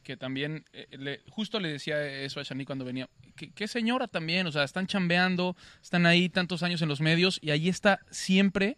que 0.03 0.17
también, 0.17 0.65
eh, 0.73 0.87
le- 0.97 1.21
justo 1.29 1.59
le 1.59 1.69
decía 1.69 2.05
eso 2.05 2.39
a 2.39 2.43
Shani 2.43 2.65
cuando 2.65 2.85
venía. 2.85 3.09
Qué, 3.35 3.51
qué 3.51 3.67
señora 3.67 4.07
también, 4.07 4.45
o 4.47 4.51
sea, 4.51 4.63
están 4.63 4.85
chambeando, 4.87 5.55
están 5.81 6.05
ahí 6.05 6.29
tantos 6.29 6.61
años 6.63 6.81
en 6.81 6.89
los 6.89 7.01
medios 7.01 7.39
y 7.41 7.49
ahí 7.51 7.69
está 7.69 7.99
siempre. 8.11 8.77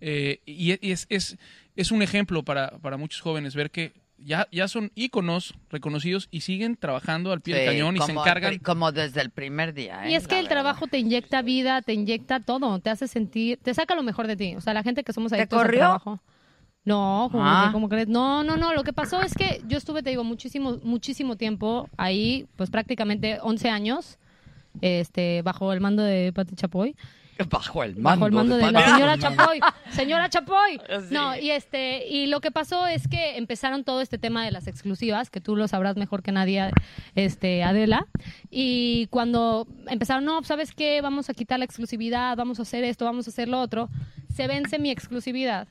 eh, 0.00 0.40
y 0.44 0.72
es, 0.72 1.06
es, 1.08 1.36
es 1.74 1.90
un 1.90 2.02
ejemplo 2.02 2.42
para, 2.44 2.78
para 2.78 2.96
muchos 2.98 3.20
jóvenes 3.22 3.54
ver 3.54 3.70
que 3.70 3.94
ya, 4.18 4.46
ya 4.52 4.66
son 4.68 4.92
íconos 4.94 5.54
reconocidos 5.70 6.28
y 6.30 6.40
siguen 6.42 6.76
trabajando 6.76 7.32
al 7.32 7.40
pie 7.42 7.54
del 7.56 7.66
cañón 7.66 7.96
y 7.96 8.00
se 8.00 8.12
encargan. 8.12 8.58
Como 8.60 8.90
desde 8.92 9.20
el 9.20 9.30
primer 9.30 9.74
día, 9.74 10.06
¿eh? 10.06 10.12
Y 10.12 10.14
es 10.14 10.26
que 10.26 10.34
La 10.36 10.40
el 10.40 10.46
verdad. 10.46 10.62
trabajo 10.62 10.86
te 10.86 10.98
inyecta 10.98 11.42
vida, 11.42 11.82
te 11.82 11.92
inyecta 11.92 12.40
todo, 12.40 12.78
te 12.78 12.88
hace 12.90 13.08
sentir, 13.08 13.58
te 13.62 13.74
saca 13.74 13.94
lo 13.94 14.02
mejor 14.02 14.26
de 14.26 14.36
ti. 14.36 14.54
O 14.56 14.60
sea, 14.62 14.72
la 14.74 14.82
gente 14.82 15.04
que 15.04 15.12
somos 15.12 15.32
adictos 15.32 15.58
al 15.58 15.66
corrió? 15.66 15.80
trabajo. 15.80 16.20
No, 16.86 17.28
¿cómo, 17.30 17.44
Ah. 17.44 17.68
¿cómo 17.72 17.88
crees? 17.88 18.08
No, 18.08 18.42
no, 18.44 18.56
no. 18.56 18.72
Lo 18.72 18.84
que 18.84 18.92
pasó 18.94 19.20
es 19.20 19.34
que 19.34 19.60
yo 19.66 19.76
estuve, 19.76 20.02
te 20.02 20.10
digo, 20.10 20.24
muchísimo, 20.24 20.78
muchísimo 20.84 21.36
tiempo 21.36 21.90
ahí, 21.98 22.46
pues 22.56 22.70
prácticamente 22.70 23.38
11 23.42 23.68
años, 23.68 24.18
este, 24.80 25.42
bajo 25.42 25.72
el 25.72 25.80
mando 25.80 26.02
de 26.02 26.32
Pati 26.32 26.54
Chapoy. 26.54 26.96
Bajo 27.50 27.82
el 27.82 27.94
Bajo 27.96 28.24
el 28.26 28.32
mando 28.32 28.56
de, 28.56 28.72
la 28.72 28.82
señora 28.94 29.18
Chapoy. 29.18 29.60
Señora 29.90 30.30
Chapoy. 30.30 30.80
Sí. 30.88 31.06
No, 31.10 31.36
y 31.36 31.50
este, 31.50 32.06
y 32.08 32.28
lo 32.28 32.40
que 32.40 32.50
pasó 32.50 32.86
es 32.86 33.08
que 33.08 33.36
empezaron 33.36 33.84
todo 33.84 34.00
este 34.00 34.16
tema 34.16 34.42
de 34.44 34.52
las 34.52 34.66
exclusivas, 34.68 35.28
que 35.28 35.42
tú 35.42 35.54
lo 35.54 35.68
sabrás 35.68 35.96
mejor 35.96 36.22
que 36.22 36.32
nadie, 36.32 36.70
este, 37.14 37.62
Adela. 37.62 38.06
Y 38.50 39.08
cuando 39.08 39.66
empezaron, 39.88 40.24
no, 40.24 40.42
¿sabes 40.44 40.72
qué? 40.72 41.00
Vamos 41.02 41.28
a 41.28 41.34
quitar 41.34 41.58
la 41.58 41.66
exclusividad, 41.66 42.36
vamos 42.38 42.58
a 42.58 42.62
hacer 42.62 42.84
esto, 42.84 43.04
vamos 43.04 43.26
a 43.26 43.30
hacer 43.30 43.48
lo 43.48 43.60
otro. 43.60 43.90
Se 44.34 44.46
vence 44.46 44.78
mi 44.78 44.90
exclusividad. 44.90 45.68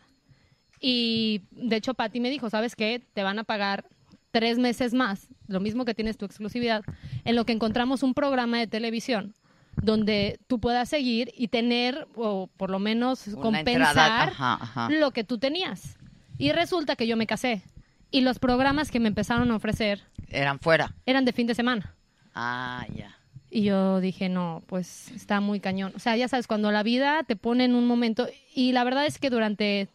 Y 0.87 1.41
de 1.49 1.77
hecho, 1.77 1.95
Pati 1.95 2.19
me 2.19 2.29
dijo, 2.29 2.47
¿sabes 2.51 2.75
qué? 2.75 3.01
Te 3.15 3.23
van 3.23 3.39
a 3.39 3.43
pagar 3.43 3.85
tres 4.29 4.59
meses 4.59 4.93
más, 4.93 5.29
lo 5.47 5.59
mismo 5.59 5.83
que 5.83 5.95
tienes 5.95 6.15
tu 6.15 6.25
exclusividad, 6.25 6.83
en 7.23 7.35
lo 7.35 7.43
que 7.43 7.53
encontramos 7.53 8.03
un 8.03 8.13
programa 8.13 8.59
de 8.59 8.67
televisión 8.67 9.33
donde 9.81 10.39
tú 10.45 10.59
puedas 10.59 10.87
seguir 10.87 11.31
y 11.35 11.47
tener, 11.47 12.07
o 12.13 12.51
por 12.55 12.69
lo 12.69 12.77
menos 12.77 13.25
Una 13.29 13.41
compensar 13.41 13.75
entrada, 13.75 14.23
ajá, 14.25 14.53
ajá. 14.61 14.89
lo 14.91 15.09
que 15.09 15.23
tú 15.23 15.39
tenías. 15.39 15.97
Y 16.37 16.51
resulta 16.51 16.95
que 16.95 17.07
yo 17.07 17.17
me 17.17 17.25
casé. 17.25 17.63
Y 18.11 18.21
los 18.21 18.37
programas 18.37 18.91
que 18.91 18.99
me 18.99 19.07
empezaron 19.07 19.49
a 19.49 19.55
ofrecer 19.55 20.03
Eran 20.29 20.59
fuera. 20.59 20.93
eran 21.07 21.25
de 21.25 21.33
fin 21.33 21.47
de 21.47 21.55
semana. 21.55 21.95
Ah, 22.35 22.85
ya. 22.95 23.17
Y 23.49 23.63
yo 23.63 24.01
dije, 24.01 24.29
no, 24.29 24.61
pues 24.67 25.09
está 25.11 25.39
muy 25.41 25.59
cañón. 25.59 25.93
O 25.95 25.99
sea, 25.99 26.15
ya 26.15 26.27
sabes, 26.27 26.45
cuando 26.45 26.71
la 26.71 26.83
vida 26.83 27.23
te 27.23 27.35
pone 27.35 27.65
en 27.65 27.73
un 27.73 27.87
momento, 27.87 28.27
y 28.53 28.71
la 28.71 28.83
verdad 28.83 29.07
es 29.07 29.17
que 29.17 29.31
durante 29.31 29.87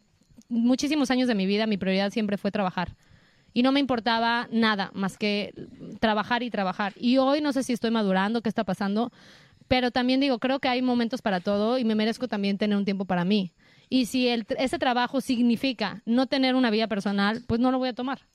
muchísimos 0.51 1.11
años 1.11 1.29
de 1.29 1.35
mi 1.35 1.47
vida 1.47 1.67
mi 1.67 1.79
prioridad 1.79 2.11
siempre 2.11 2.37
fue 2.37 2.51
trabajar. 2.51 2.97
Y 3.53 3.63
no 3.63 3.73
me 3.73 3.81
importaba 3.81 4.49
nada 4.53 4.91
más 4.95 5.17
que 5.17 5.55
trabajar 5.99 6.43
y 6.43 6.51
trabajar. 6.51 6.93
Y 6.97 7.19
hoy 7.19 7.41
no 7.41 7.53
sé 7.53 7.63
si 7.63 7.73
estoy 7.73 7.91
madurando, 7.91 8.43
qué 8.43 8.49
está 8.49 8.65
pasando, 8.65 9.11
Pero 9.67 9.93
también 9.93 10.19
digo, 10.19 10.41
creo 10.41 10.59
que 10.59 10.69
hay 10.69 10.83
momentos 10.83 11.23
para 11.23 11.39
todo 11.39 11.79
y 11.79 11.85
me 11.85 11.95
merezco 11.95 12.27
también 12.27 12.59
tener 12.59 12.77
un 12.77 12.85
tiempo 12.85 13.05
para 13.05 13.25
mí. 13.25 13.53
Y 13.89 14.07
si 14.07 14.29
ese 14.29 14.79
trabajo 14.81 15.21
significa 15.21 16.03
no 16.07 16.27
tener 16.27 16.57
una 16.57 16.71
vida 16.71 16.89
personal, 16.89 17.43
pues 17.47 17.61
no 17.61 17.71
lo 17.71 17.79
voy 17.79 17.91
a 17.91 17.93
tomar. 17.93 18.27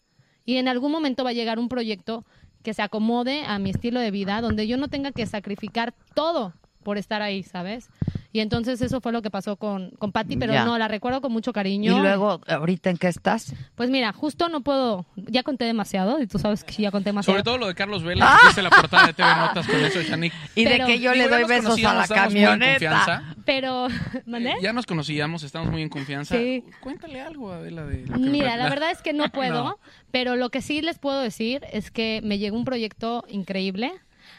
Y 0.45 0.55
en 0.57 0.69
algún 0.69 0.93
momento 0.93 1.25
va 1.25 1.31
a 1.31 1.33
llegar 1.33 1.59
un 1.59 1.67
proyecto 1.67 2.25
que 2.63 2.73
se 2.73 2.81
acomode 2.81 3.43
a 3.45 3.59
mi 3.59 3.69
estilo 3.69 3.99
de 3.99 4.11
vida, 4.11 4.39
donde 4.39 4.65
yo 4.65 4.77
no 4.77 4.87
tenga 4.87 5.11
que 5.11 5.25
sacrificar 5.25 5.93
todo 6.13 6.53
por 6.85 6.97
estar 6.97 7.21
ahí, 7.21 7.43
¿sabes? 7.43 7.89
Y 8.31 8.39
entonces 8.41 8.81
eso 8.81 9.01
fue 9.01 9.11
lo 9.11 9.21
que 9.21 9.29
pasó 9.31 9.55
con, 9.57 9.89
con 9.97 10.11
Patty, 10.11 10.37
pero 10.37 10.53
Ya. 10.53 10.63
no, 10.65 10.77
la 10.77 10.87
recuerdo 10.87 11.19
con 11.21 11.31
mucho 11.33 11.49
Y 11.49 11.53
cariño. 11.53 11.99
luego, 11.99 12.39
¿ahorita 12.47 12.89
en 12.91 12.97
qué 12.97 13.07
estás? 13.07 13.53
Pues 13.75 13.89
mira, 13.89 14.13
justo 14.13 14.47
no 14.49 14.61
puedo, 14.61 15.05
ya 15.15 15.41
conté 15.43 15.65
demasiado, 15.65 16.21
y 16.21 16.27
tú 16.27 16.37
sabes 16.39 16.63
que 16.63 16.83
ya 16.83 16.91
conté 16.91 17.09
demasiado. 17.09 17.33
Sobre 17.33 17.43
todo 17.43 17.57
lo 17.57 17.67
de 17.67 17.75
Carlos 17.75 18.03
Vela, 18.03 18.37
que 18.43 18.49
es 18.49 18.63
la 18.63 18.69
portada 18.69 19.07
de 19.07 19.13
TV 19.13 19.27
Notas 19.35 19.67
con 19.67 19.79
eso 19.83 19.99
de 19.99 20.05
Shanik. 20.05 20.33
Y 20.55 20.63
de 20.65 20.69
Pero- 20.69 20.85
que 20.85 20.99
yo 20.99 21.11
le 21.13 21.23
Digo, 21.23 21.35
doy 21.35 21.43
besos 21.45 21.83
a 21.83 21.93
la 21.93 22.03
estábamos 22.03 22.33
muy 22.33 22.43
en 22.43 22.47
camioneta. 22.59 23.35
Pero, 23.45 23.87
¿mandé? 24.25 24.53
Ya 24.61 24.71
nos 24.73 24.85
conocíamos, 24.85 25.43
estamos 25.43 25.71
muy 25.71 25.81
en 25.81 25.89
confianza. 25.89 26.35
Sí. 26.37 26.63
Cuéntale 26.81 27.21
algo, 27.21 27.51
Adela, 27.51 27.85
de 27.85 28.05
lo 28.05 28.13
que 28.13 28.19
Mira, 28.19 28.55
la 28.57 28.69
verdad 28.69 28.91
es 28.91 29.01
que 29.01 29.13
no 29.13 29.29
puedo, 29.31 29.63
No. 29.63 29.79
pero 30.11 30.35
lo 30.35 30.49
que 30.49 30.61
sí 30.61 30.81
les 30.81 30.99
puedo 30.99 31.19
decir 31.21 31.61
es 31.71 31.89
que 31.89 32.21
me 32.23 32.37
llegó 32.37 32.57
un 32.57 32.65
proyecto 32.65 33.23
increíble, 33.29 33.91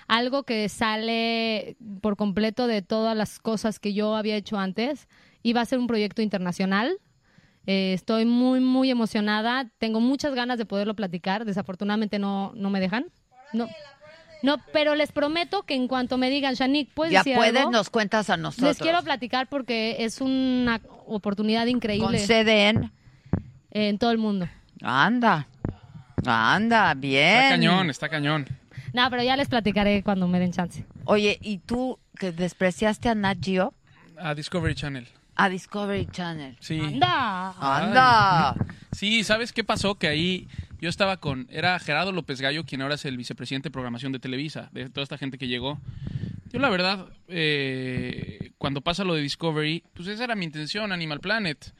algo 0.08 0.42
que 0.44 0.68
sale 0.68 1.76
por 2.00 2.16
completo 2.16 2.66
de 2.66 2.82
todas 2.82 3.16
las 3.16 3.38
cosas 3.38 3.78
que 3.78 3.92
yo 3.94 4.14
había 4.16 4.36
hecho 4.36 4.58
antes. 4.58 5.08
y 5.42 5.52
va 5.52 5.60
a 5.60 5.64
ser 5.64 5.78
un 5.78 5.86
proyecto 5.86 6.22
internacional. 6.22 6.98
Eh, 7.66 7.92
estoy 7.92 8.24
muy, 8.24 8.58
muy 8.58 8.90
emocionada. 8.90 9.70
Tengo 9.78 10.00
muchas 10.00 10.34
ganas 10.34 10.58
de 10.58 10.66
poderlo 10.66 10.94
platicar. 10.94 11.44
Desafortunadamente 11.44 12.18
no, 12.18 12.52
no 12.56 12.68
me 12.68 12.80
dejan. 12.80 13.06
No, 13.52 13.68
no, 14.42 14.56
pero 14.72 14.94
les 14.96 15.12
prometo 15.12 15.62
que 15.62 15.74
en 15.74 15.86
cuanto 15.86 16.18
me 16.18 16.30
digan, 16.30 16.54
Shanik, 16.54 16.92
¿puedes 16.94 17.12
Ya 17.12 17.20
decir 17.20 17.36
puedes, 17.36 17.56
algo?", 17.56 17.70
nos 17.70 17.90
cuentas 17.90 18.28
a 18.28 18.36
nosotros. 18.36 18.68
Les 18.70 18.78
quiero 18.78 19.00
platicar 19.02 19.48
porque 19.48 19.96
es 20.00 20.20
una 20.20 20.80
oportunidad 21.06 21.66
increíble. 21.66 22.06
Con 22.06 22.18
sede 22.18 22.68
en... 22.68 22.92
En 23.70 23.98
todo 23.98 24.10
el 24.10 24.18
mundo. 24.18 24.48
Anda, 24.82 25.48
anda, 26.24 26.94
bien. 26.94 27.36
Está 27.36 27.48
cañón, 27.50 27.90
está 27.90 28.08
cañón. 28.08 28.46
No, 28.92 29.08
pero 29.10 29.22
ya 29.22 29.36
les 29.36 29.48
platicaré 29.48 30.02
cuando 30.02 30.28
me 30.28 30.38
den 30.38 30.52
chance. 30.52 30.84
Oye, 31.04 31.38
¿y 31.42 31.58
tú 31.58 31.98
que 32.18 32.32
despreciaste 32.32 33.08
a 33.08 33.14
Nat 33.14 33.38
Geo? 33.40 33.74
A 34.18 34.34
Discovery 34.34 34.74
Channel. 34.74 35.06
A 35.34 35.48
Discovery 35.48 36.06
Channel. 36.06 36.56
Sí. 36.60 36.80
¡Anda! 36.80 37.50
¡Anda! 37.60 38.50
Ay. 38.50 38.56
Sí, 38.92 39.24
¿sabes 39.24 39.52
qué 39.52 39.64
pasó? 39.64 39.96
Que 39.96 40.08
ahí 40.08 40.48
yo 40.80 40.88
estaba 40.88 41.18
con... 41.18 41.46
Era 41.50 41.78
Gerardo 41.78 42.12
López 42.12 42.40
Gallo, 42.40 42.64
quien 42.64 42.82
ahora 42.82 42.94
es 42.94 43.04
el 43.04 43.16
vicepresidente 43.16 43.68
de 43.68 43.72
programación 43.72 44.12
de 44.12 44.18
Televisa, 44.18 44.70
de 44.72 44.88
toda 44.88 45.02
esta 45.02 45.18
gente 45.18 45.36
que 45.36 45.48
llegó. 45.48 45.78
Yo 46.52 46.58
la 46.60 46.70
verdad, 46.70 47.06
eh, 47.28 48.52
cuando 48.56 48.80
pasa 48.80 49.04
lo 49.04 49.14
de 49.14 49.20
Discovery, 49.22 49.84
pues 49.92 50.08
esa 50.08 50.24
era 50.24 50.34
mi 50.34 50.46
intención, 50.46 50.92
Animal 50.92 51.20
Planet. 51.20 51.74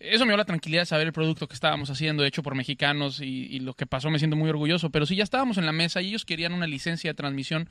Eso 0.00 0.24
me 0.24 0.30
dio 0.30 0.36
la 0.36 0.44
tranquilidad 0.44 0.82
de 0.82 0.86
saber 0.86 1.06
el 1.06 1.12
producto 1.12 1.46
que 1.46 1.54
estábamos 1.54 1.88
haciendo, 1.90 2.24
hecho 2.24 2.42
por 2.42 2.54
mexicanos, 2.54 3.20
y, 3.20 3.60
lo 3.60 3.74
que 3.74 3.86
pasó 3.86 4.10
me 4.10 4.18
siento 4.18 4.36
muy 4.36 4.50
orgulloso. 4.50 4.90
Pero 4.90 5.06
sí, 5.06 5.16
ya 5.16 5.24
estábamos 5.24 5.58
en 5.58 5.66
la 5.66 5.72
mesa 5.72 6.02
y 6.02 6.08
ellos 6.08 6.24
querían 6.24 6.52
una 6.52 6.66
licencia 6.66 7.10
de 7.10 7.14
transmisión 7.14 7.68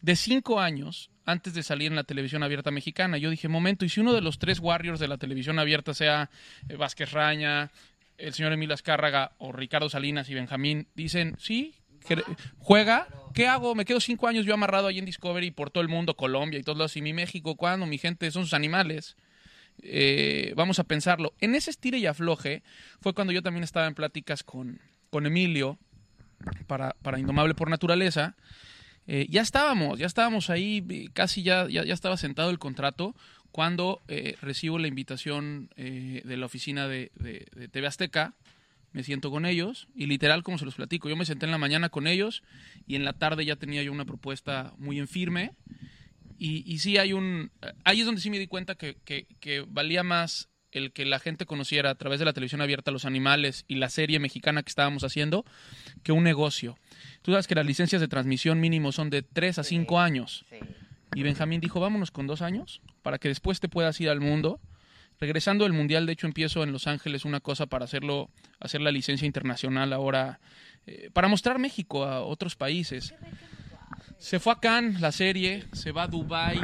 de 0.00 0.16
cinco 0.16 0.60
años 0.60 1.10
antes 1.24 1.54
de 1.54 1.62
salir 1.62 1.88
en 1.88 1.96
la 1.96 2.04
televisión 2.04 2.42
abierta 2.42 2.70
mexicana. 2.70 3.18
Yo 3.18 3.30
dije, 3.30 3.48
momento, 3.48 3.84
¿y 3.84 3.88
si 3.88 4.00
uno 4.00 4.14
de 4.14 4.20
los 4.20 4.38
tres 4.38 4.60
Warriors 4.60 5.00
de 5.00 5.08
la 5.08 5.18
televisión 5.18 5.58
abierta 5.58 5.92
sea 5.92 6.30
eh, 6.68 6.76
Vázquez 6.76 7.12
Raña, 7.12 7.70
el 8.16 8.32
señor 8.32 8.52
Emilio 8.52 8.74
Azcárraga 8.74 9.32
o 9.38 9.52
Ricardo 9.52 9.90
Salinas 9.90 10.28
y 10.30 10.34
Benjamín, 10.34 10.88
dicen, 10.94 11.36
sí, 11.38 11.74
juega, 12.58 13.08
¿qué 13.34 13.46
hago? 13.46 13.74
Me 13.74 13.84
quedo 13.84 14.00
cinco 14.00 14.26
años 14.28 14.46
yo 14.46 14.54
amarrado 14.54 14.86
ahí 14.86 14.98
en 14.98 15.04
Discovery 15.04 15.50
por 15.50 15.70
todo 15.70 15.82
el 15.82 15.88
mundo, 15.88 16.16
Colombia 16.16 16.58
y 16.58 16.62
todos 16.62 16.78
lados, 16.78 16.96
y 16.96 17.02
mi 17.02 17.12
México, 17.12 17.56
¿cuándo? 17.56 17.86
Mi 17.86 17.98
gente 17.98 18.30
son 18.30 18.44
sus 18.44 18.54
animales. 18.54 19.16
Eh, 19.82 20.52
vamos 20.56 20.78
a 20.78 20.84
pensarlo. 20.84 21.34
En 21.40 21.54
ese 21.54 21.70
estire 21.70 21.98
y 21.98 22.06
afloje 22.06 22.62
fue 23.00 23.14
cuando 23.14 23.32
yo 23.32 23.42
también 23.42 23.64
estaba 23.64 23.86
en 23.86 23.94
pláticas 23.94 24.42
con, 24.42 24.80
con 25.10 25.26
Emilio 25.26 25.78
para, 26.66 26.94
para 27.02 27.18
Indomable 27.18 27.54
por 27.54 27.70
Naturaleza. 27.70 28.36
Eh, 29.06 29.26
ya 29.30 29.40
estábamos, 29.42 29.98
ya 29.98 30.06
estábamos 30.06 30.50
ahí, 30.50 30.84
eh, 30.90 31.08
casi 31.12 31.42
ya, 31.42 31.66
ya, 31.68 31.84
ya 31.84 31.94
estaba 31.94 32.16
sentado 32.16 32.50
el 32.50 32.58
contrato 32.58 33.14
cuando 33.50 34.02
recibo 34.42 34.78
la 34.78 34.88
invitación 34.88 35.70
de 35.76 36.36
la 36.36 36.44
oficina 36.46 36.86
de, 36.86 37.10
de- 37.14 37.46
de 37.56 37.68
TV 37.68 37.86
Azteca. 37.86 38.34
Me 38.92 39.02
siento 39.04 39.30
con 39.30 39.46
ellos 39.46 39.88
y 39.94 40.06
literal, 40.06 40.42
como 40.42 40.58
se 40.58 40.64
los 40.66 40.74
platico, 40.74 41.08
yo 41.08 41.16
me 41.16 41.24
senté 41.24 41.46
en 41.46 41.52
la 41.52 41.58
mañana 41.58 41.88
con 41.88 42.06
ellos 42.06 42.42
y 42.86 42.94
en 42.94 43.04
la 43.04 43.14
tarde 43.14 43.44
ya 43.46 43.56
tenía 43.56 43.82
yo 43.82 43.90
una 43.92 44.04
propuesta 44.04 44.74
muy 44.78 44.98
en 44.98 45.08
firme. 45.08 45.52
Y, 46.38 46.62
y 46.72 46.78
sí 46.78 46.98
hay 46.98 47.12
un... 47.12 47.50
Ahí 47.84 48.00
es 48.00 48.06
donde 48.06 48.20
sí 48.20 48.30
me 48.30 48.38
di 48.38 48.46
cuenta 48.46 48.74
que, 48.76 48.96
que- 49.04 49.26
que 49.40 49.64
valía 49.66 50.02
más 50.02 50.48
el 50.70 50.92
que 50.92 51.04
la 51.06 51.18
gente 51.18 51.46
conociera 51.46 51.90
a 51.90 51.94
través 51.94 52.18
de 52.18 52.26
la 52.26 52.32
televisión 52.34 52.60
abierta 52.60 52.90
los 52.90 53.04
animales 53.06 53.64
y 53.68 53.76
la 53.76 53.88
serie 53.88 54.18
mexicana 54.18 54.62
que 54.62 54.68
estábamos 54.68 55.02
haciendo 55.02 55.44
que 56.02 56.12
un 56.12 56.22
negocio. 56.24 56.78
Tú 57.22 57.32
sabes 57.32 57.46
que 57.46 57.54
las 57.54 57.64
licencias 57.66 58.00
de 58.00 58.08
transmisión 58.08 58.60
mínimo 58.60 58.92
son 58.92 59.08
de 59.10 59.22
3 59.22 59.58
a 59.60 59.64
5 59.64 59.98
años. 59.98 60.44
Y 61.14 61.22
Benjamín 61.22 61.60
dijo, 61.60 61.80
vámonos 61.80 62.10
con 62.10 62.26
dos 62.26 62.42
años 62.42 62.82
para 63.02 63.18
que 63.18 63.28
después 63.28 63.60
te 63.60 63.68
puedas 63.68 63.98
ir 64.00 64.10
al 64.10 64.20
mundo. 64.20 64.60
Regresando 65.20 65.64
del 65.64 65.72
Mundial, 65.72 66.06
de 66.06 66.12
hecho, 66.12 66.26
empiezo 66.28 66.62
en 66.62 66.70
Los 66.70 66.86
Ángeles 66.86 67.24
una 67.24 67.40
cosa 67.40 67.66
para 67.66 67.86
hacerlo, 67.86 68.30
hacer 68.60 68.80
la 68.82 68.92
licencia 68.92 69.26
internacional 69.26 69.92
ahora, 69.92 70.38
eh, 70.86 71.10
para 71.12 71.26
mostrar 71.26 71.58
México 71.58 72.04
a 72.04 72.20
otros 72.20 72.54
países. 72.54 73.14
Se 74.18 74.40
fue 74.40 74.52
a 74.52 74.56
Cannes 74.60 75.00
la 75.00 75.12
serie, 75.12 75.64
se 75.72 75.92
va 75.92 76.02
a 76.02 76.06
Dubai 76.08 76.60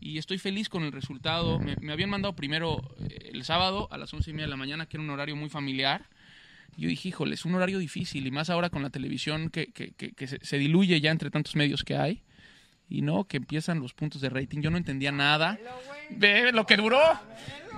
y 0.00 0.16
estoy 0.16 0.38
feliz 0.38 0.70
con 0.70 0.84
el 0.84 0.92
resultado. 0.92 1.60
Me, 1.60 1.92
habían 1.92 2.08
mandado 2.08 2.34
primero 2.34 2.80
eh, 2.98 3.30
el 3.34 3.44
sábado 3.44 3.88
a 3.90 3.98
las 3.98 4.12
once 4.14 4.30
y 4.30 4.32
media 4.32 4.46
de 4.46 4.50
la 4.50 4.56
mañana, 4.56 4.86
que 4.86 4.96
era 4.96 5.04
un 5.04 5.10
horario 5.10 5.36
muy 5.36 5.50
familiar. 5.50 6.06
Y 6.76 6.82
Yo 6.82 6.88
dije, 6.88 7.10
híjole, 7.10 7.34
es 7.34 7.44
un 7.44 7.54
horario 7.54 7.78
difícil 7.78 8.26
y 8.26 8.30
más 8.30 8.48
ahora 8.48 8.70
con 8.70 8.82
la 8.82 8.90
televisión 8.90 9.50
que, 9.50 9.70
se, 10.42 10.58
diluye 10.58 11.00
ya 11.00 11.10
entre 11.10 11.30
tantos 11.30 11.56
medios 11.56 11.84
que 11.84 11.96
hay. 11.96 12.22
Y 12.88 13.02
no, 13.02 13.24
que 13.24 13.36
empiezan 13.36 13.80
los 13.80 13.92
puntos 13.92 14.22
de 14.22 14.30
rating. 14.30 14.62
Yo 14.62 14.70
no 14.70 14.78
entendía 14.78 15.12
nada. 15.12 15.58
Ve 16.08 16.52
lo 16.52 16.64
que 16.64 16.78
duró. 16.78 17.02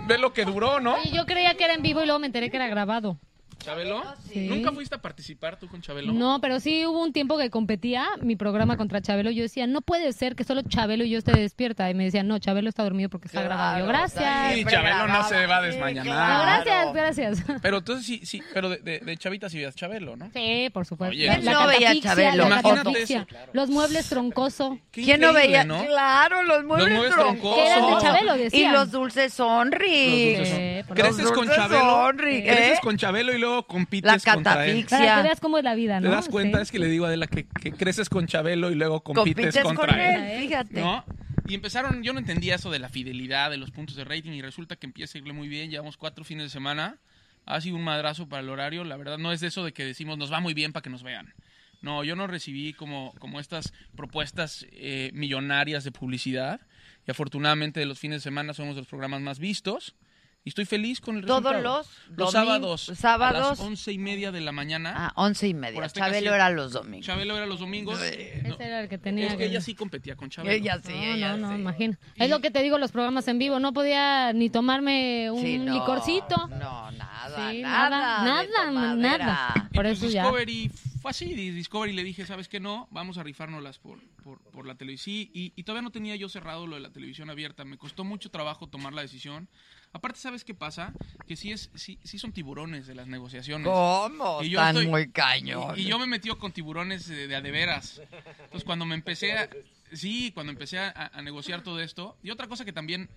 Ve 0.06 0.18
lo 0.18 0.32
que 0.32 0.44
duró, 0.44 0.78
¿no? 0.78 0.94
Oye, 0.94 1.10
yo 1.12 1.26
creía 1.26 1.56
que 1.56 1.64
era 1.64 1.74
en 1.74 1.82
vivo 1.82 2.00
y 2.00 2.06
luego 2.06 2.20
me 2.20 2.26
enteré 2.26 2.48
que 2.48 2.58
era 2.58 2.68
grabado. 2.68 3.18
¿Chabelo? 3.60 4.02
Sí. 4.32 4.46
¿Nunca 4.48 4.72
fuiste 4.72 4.94
a 4.94 4.98
participar 4.98 5.58
tú 5.58 5.68
con 5.68 5.80
Chabelo? 5.82 6.12
No, 6.12 6.40
pero 6.40 6.60
sí 6.60 6.84
hubo 6.86 7.02
un 7.02 7.12
tiempo 7.12 7.38
que 7.38 7.50
competía 7.50 8.06
mi 8.20 8.34
programa 8.36 8.76
contra 8.76 9.00
Chabelo. 9.00 9.30
Yo 9.30 9.42
decía, 9.42 9.66
no 9.66 9.80
puede 9.82 10.12
ser 10.12 10.34
que 10.34 10.44
solo 10.44 10.62
Chabelo 10.62 11.04
y 11.04 11.10
yo 11.10 11.18
esté 11.18 11.32
despierta. 11.32 11.88
Y 11.90 11.94
me 11.94 12.04
decían, 12.04 12.26
no, 12.26 12.38
Chabelo 12.38 12.68
está 12.68 12.82
dormido 12.82 13.08
porque 13.10 13.28
está 13.28 13.42
grabado. 13.42 13.80
Yo, 13.80 13.86
gracias. 13.86 14.54
Sí, 14.54 14.64
Chabelo 14.64 15.06
no 15.08 15.28
se 15.28 15.46
va 15.46 15.56
a 15.58 15.62
desmañanar. 15.62 16.06
No, 16.06 16.42
gracias, 16.42 16.92
gracias. 16.94 17.60
Pero 17.62 17.78
entonces 17.78 18.06
sí, 18.06 18.20
sí, 18.24 18.42
pero 18.54 18.68
de, 18.70 18.78
de, 18.78 19.00
de 19.00 19.16
Chavita 19.16 19.48
sí 19.48 19.58
veías 19.58 19.74
Chabelo, 19.76 20.16
¿no? 20.16 20.30
Sí, 20.32 20.70
por 20.72 20.86
supuesto. 20.86 21.12
Oye, 21.14 21.28
¿Quién 21.28 21.44
no 21.44 21.66
veía 21.66 22.00
Chabelo? 22.00 22.48
la 22.48 22.60
Imagínate 22.60 22.78
catafixia. 22.84 23.26
Los 23.52 23.70
muebles 23.70 24.08
troncoso. 24.08 24.78
Qué 24.90 25.02
¿Quién 25.04 25.20
no 25.20 25.32
veía? 25.32 25.64
¿no? 25.64 25.84
Claro, 25.84 26.42
los 26.42 26.64
muebles, 26.64 26.92
muebles 26.92 27.14
troncosos. 27.14 27.40
troncosos. 27.40 27.56
Que 27.64 27.70
eran 27.70 27.86
de 27.86 28.00
Chabelo, 28.00 28.56
Y 28.56 28.68
los 28.72 28.90
dulces 28.90 29.34
sonri. 29.34 30.36
Los 30.36 30.38
dulces 30.38 30.48
son- 30.48 30.60
Eh, 30.60 30.84
por 30.86 30.96
Creces 30.96 31.24
Los 31.24 31.32
con 31.32 31.48
Chabelo. 31.48 31.80
Sonri, 31.80 32.42
Creces 32.42 32.78
¿eh? 32.78 32.80
con 32.82 32.96
Chabelo 32.96 33.32
y 33.34 33.38
luego 33.38 33.49
compites 33.66 34.24
La 34.24 34.34
contra 34.34 34.66
él. 34.66 34.84
catafixia. 34.84 34.98
Para 34.98 35.16
que 35.16 35.22
veas 35.28 35.40
cómo 35.40 35.58
es 35.58 35.64
la 35.64 35.74
vida, 35.74 36.00
¿Te 36.00 36.06
¿no? 36.08 36.12
das 36.12 36.28
cuenta? 36.28 36.58
Sí. 36.58 36.62
Es 36.62 36.70
que 36.72 36.78
le 36.78 36.86
digo 36.88 37.04
a 37.04 37.08
Adela 37.08 37.26
que, 37.26 37.46
que 37.46 37.72
creces 37.72 38.08
con 38.08 38.26
Chabelo 38.26 38.70
y 38.70 38.74
luego 38.74 39.02
compites, 39.02 39.46
Compites 39.46 39.62
contra 39.62 39.86
con 39.88 39.98
él. 40.00 40.22
él, 40.24 40.40
fíjate. 40.48 40.80
¿No? 40.80 41.04
Y 41.46 41.54
empezaron, 41.54 42.02
yo 42.02 42.12
no 42.12 42.18
entendía 42.20 42.54
eso 42.54 42.70
de 42.70 42.78
la 42.78 42.88
fidelidad, 42.88 43.50
de 43.50 43.56
los 43.56 43.70
puntos 43.70 43.96
de 43.96 44.04
rating, 44.04 44.32
y 44.32 44.42
resulta 44.42 44.76
que 44.76 44.86
empieza 44.86 45.16
a 45.16 45.20
irle 45.20 45.32
muy 45.32 45.48
bien. 45.48 45.70
Llevamos 45.70 45.96
cuatro 45.96 46.24
fines 46.24 46.44
de 46.44 46.50
semana. 46.50 46.98
Ha 47.46 47.60
sido 47.60 47.76
un 47.76 47.82
madrazo 47.82 48.28
para 48.28 48.42
el 48.42 48.48
horario. 48.50 48.84
La 48.84 48.96
verdad, 48.96 49.18
no 49.18 49.32
es 49.32 49.40
de 49.40 49.48
eso 49.48 49.64
de 49.64 49.72
que 49.72 49.84
decimos 49.84 50.16
nos 50.18 50.32
va 50.32 50.40
muy 50.40 50.54
bien 50.54 50.72
para 50.72 50.82
que 50.82 50.90
nos 50.90 51.02
vean. 51.02 51.34
No, 51.82 52.04
yo 52.04 52.14
no 52.14 52.26
recibí 52.26 52.72
como, 52.74 53.12
como 53.18 53.40
estas 53.40 53.72
propuestas 53.96 54.66
eh, 54.72 55.10
millonarias 55.14 55.82
de 55.82 55.90
publicidad. 55.90 56.60
Y 57.06 57.10
afortunadamente, 57.10 57.80
de 57.80 57.86
los 57.86 57.98
fines 57.98 58.18
de 58.18 58.22
semana 58.22 58.52
somos 58.54 58.76
de 58.76 58.82
los 58.82 58.88
programas 58.88 59.20
más 59.22 59.38
vistos. 59.38 59.96
Y 60.42 60.48
estoy 60.48 60.64
feliz 60.64 61.02
con 61.02 61.18
el 61.18 61.26
Todos 61.26 61.42
resultado. 61.52 61.78
los 61.78 61.86
Los 62.16 62.32
domingos- 62.32 62.32
sábados. 62.32 62.88
A 62.88 62.94
sábados. 62.94 63.58
las 63.58 63.60
once 63.60 63.92
y 63.92 63.98
media 63.98 64.32
de 64.32 64.40
la 64.40 64.52
mañana. 64.52 64.94
Ah, 64.96 65.12
once 65.16 65.46
y 65.46 65.52
media. 65.52 65.86
Chabelo 65.90 66.34
era 66.34 66.48
los 66.48 66.72
domingos. 66.72 67.04
Chabelo 67.06 67.36
era 67.36 67.44
los 67.44 67.60
domingos. 67.60 67.98
No, 67.98 68.04
Ese 68.06 68.56
era 68.64 68.80
el 68.80 68.88
que 68.88 68.96
tenía 68.96 69.26
es 69.26 69.36
que 69.36 69.44
ella 69.44 69.60
sí 69.60 69.74
competía 69.74 70.16
con 70.16 70.30
Chabelo. 70.30 70.54
Ella 70.54 70.80
sí, 70.82 70.94
No, 70.94 71.02
ella 71.02 71.36
no, 71.36 71.48
no, 71.48 71.54
sí. 71.54 71.60
imagino. 71.60 71.98
Es 72.16 72.30
lo 72.30 72.40
que 72.40 72.50
te 72.50 72.62
digo, 72.62 72.78
los 72.78 72.90
programas 72.90 73.28
en 73.28 73.38
vivo. 73.38 73.60
No 73.60 73.74
podía 73.74 74.32
ni 74.32 74.48
tomarme 74.48 75.30
un 75.30 75.42
Sí, 75.42 75.58
no, 75.58 75.74
licorcito. 75.74 76.48
No, 76.48 76.90
nada, 76.92 77.50
Sí, 77.50 77.60
nada. 77.60 78.24
nada, 78.24 78.94
nada. 78.96 79.68
Y 79.70 79.74
Por 79.74 79.84
eso 79.84 80.08
ya. 80.08 80.22
Discovery 80.22 80.70
fue 81.00 81.10
así. 81.10 81.32
y 81.32 81.50
Discovery 81.50 81.92
le 81.92 82.04
dije, 82.04 82.26
¿sabes 82.26 82.48
qué? 82.48 82.60
No, 82.60 82.86
vamos 82.90 83.18
a 83.18 83.22
rifárnoslas 83.22 83.78
por, 83.78 83.98
por, 84.22 84.40
por 84.50 84.66
la 84.66 84.74
televisión. 84.74 85.04
Sí, 85.04 85.30
y, 85.32 85.52
y 85.56 85.62
todavía 85.64 85.82
no 85.82 85.90
tenía 85.90 86.14
yo 86.16 86.28
cerrado 86.28 86.66
lo 86.66 86.76
de 86.76 86.80
la 86.82 86.90
televisión 86.90 87.30
abierta. 87.30 87.64
Me 87.64 87.78
costó 87.78 88.04
mucho 88.04 88.30
trabajo 88.30 88.66
tomar 88.68 88.92
la 88.92 89.02
decisión. 89.02 89.48
Aparte, 89.92 90.18
¿sabes 90.20 90.44
qué 90.44 90.54
pasa? 90.54 90.92
Que 91.26 91.36
sí, 91.36 91.50
es, 91.52 91.70
sí, 91.74 91.98
sí 92.04 92.18
son 92.18 92.32
tiburones 92.32 92.86
de 92.86 92.94
las 92.94 93.06
negociaciones. 93.08 93.66
¿Cómo? 93.66 94.42
Y 94.42 94.50
yo 94.50 94.58
Están 94.60 94.76
estoy- 94.76 94.86
muy 94.88 95.10
cañones. 95.10 95.78
Y, 95.78 95.82
y 95.82 95.84
yo 95.86 95.98
me 95.98 96.06
metí 96.06 96.28
con 96.30 96.52
tiburones 96.52 97.06
de, 97.08 97.26
de 97.26 97.34
a 97.36 97.40
de 97.40 97.50
veras. 97.50 98.00
Entonces, 98.44 98.64
cuando 98.64 98.84
me 98.84 98.94
empecé 98.94 99.32
a... 99.32 99.48
Sí, 99.92 100.30
cuando 100.32 100.52
empecé 100.52 100.78
a, 100.78 101.10
a 101.12 101.22
negociar 101.22 101.62
todo 101.62 101.80
esto. 101.80 102.16
Y 102.22 102.30
otra 102.30 102.46
cosa 102.46 102.64
que 102.64 102.72
también 102.72 103.08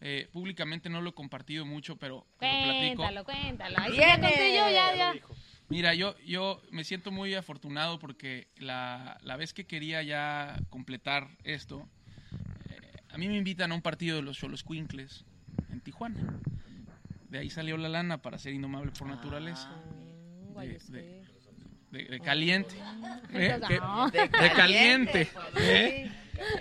eh, 0.00 0.28
públicamente 0.32 0.88
no 0.88 1.00
lo 1.00 1.10
he 1.10 1.12
compartido 1.14 1.64
mucho, 1.64 1.96
pero 1.96 2.26
lo 2.32 2.38
platico. 2.38 2.96
Cuéntalo, 2.96 3.24
cuéntalo. 3.24 3.78
Ahí 3.78 3.92
yo, 3.92 4.70
ya, 4.70 4.94
ya. 4.96 5.14
Mira, 5.68 5.94
yo, 5.94 6.16
yo 6.20 6.62
me 6.70 6.82
siento 6.84 7.10
muy 7.10 7.34
afortunado 7.34 7.98
porque 7.98 8.48
la, 8.56 9.18
la 9.22 9.36
vez 9.36 9.52
que 9.52 9.66
quería 9.66 10.02
ya 10.02 10.58
completar 10.70 11.28
esto, 11.44 11.86
eh, 12.70 13.00
a 13.10 13.18
mí 13.18 13.28
me 13.28 13.36
invitan 13.36 13.72
a 13.72 13.74
un 13.74 13.82
partido 13.82 14.16
de 14.16 14.22
los 14.22 14.38
Cholos 14.38 14.64
Quincles 14.64 15.24
en 15.70 15.80
Tijuana. 15.80 16.38
De 17.28 17.38
ahí 17.38 17.50
salió 17.50 17.76
la 17.76 17.90
lana 17.90 18.22
para 18.22 18.38
ser 18.38 18.54
indomable 18.54 18.92
por 18.92 19.08
naturaleza. 19.08 19.70
De, 20.56 20.78
de- 20.88 21.24
de- 21.90 22.04
de 22.04 22.20
caliente. 22.20 22.74
¿eh? 23.34 23.58
De 23.60 24.50
caliente. 24.56 25.28
¿eh? 25.56 26.10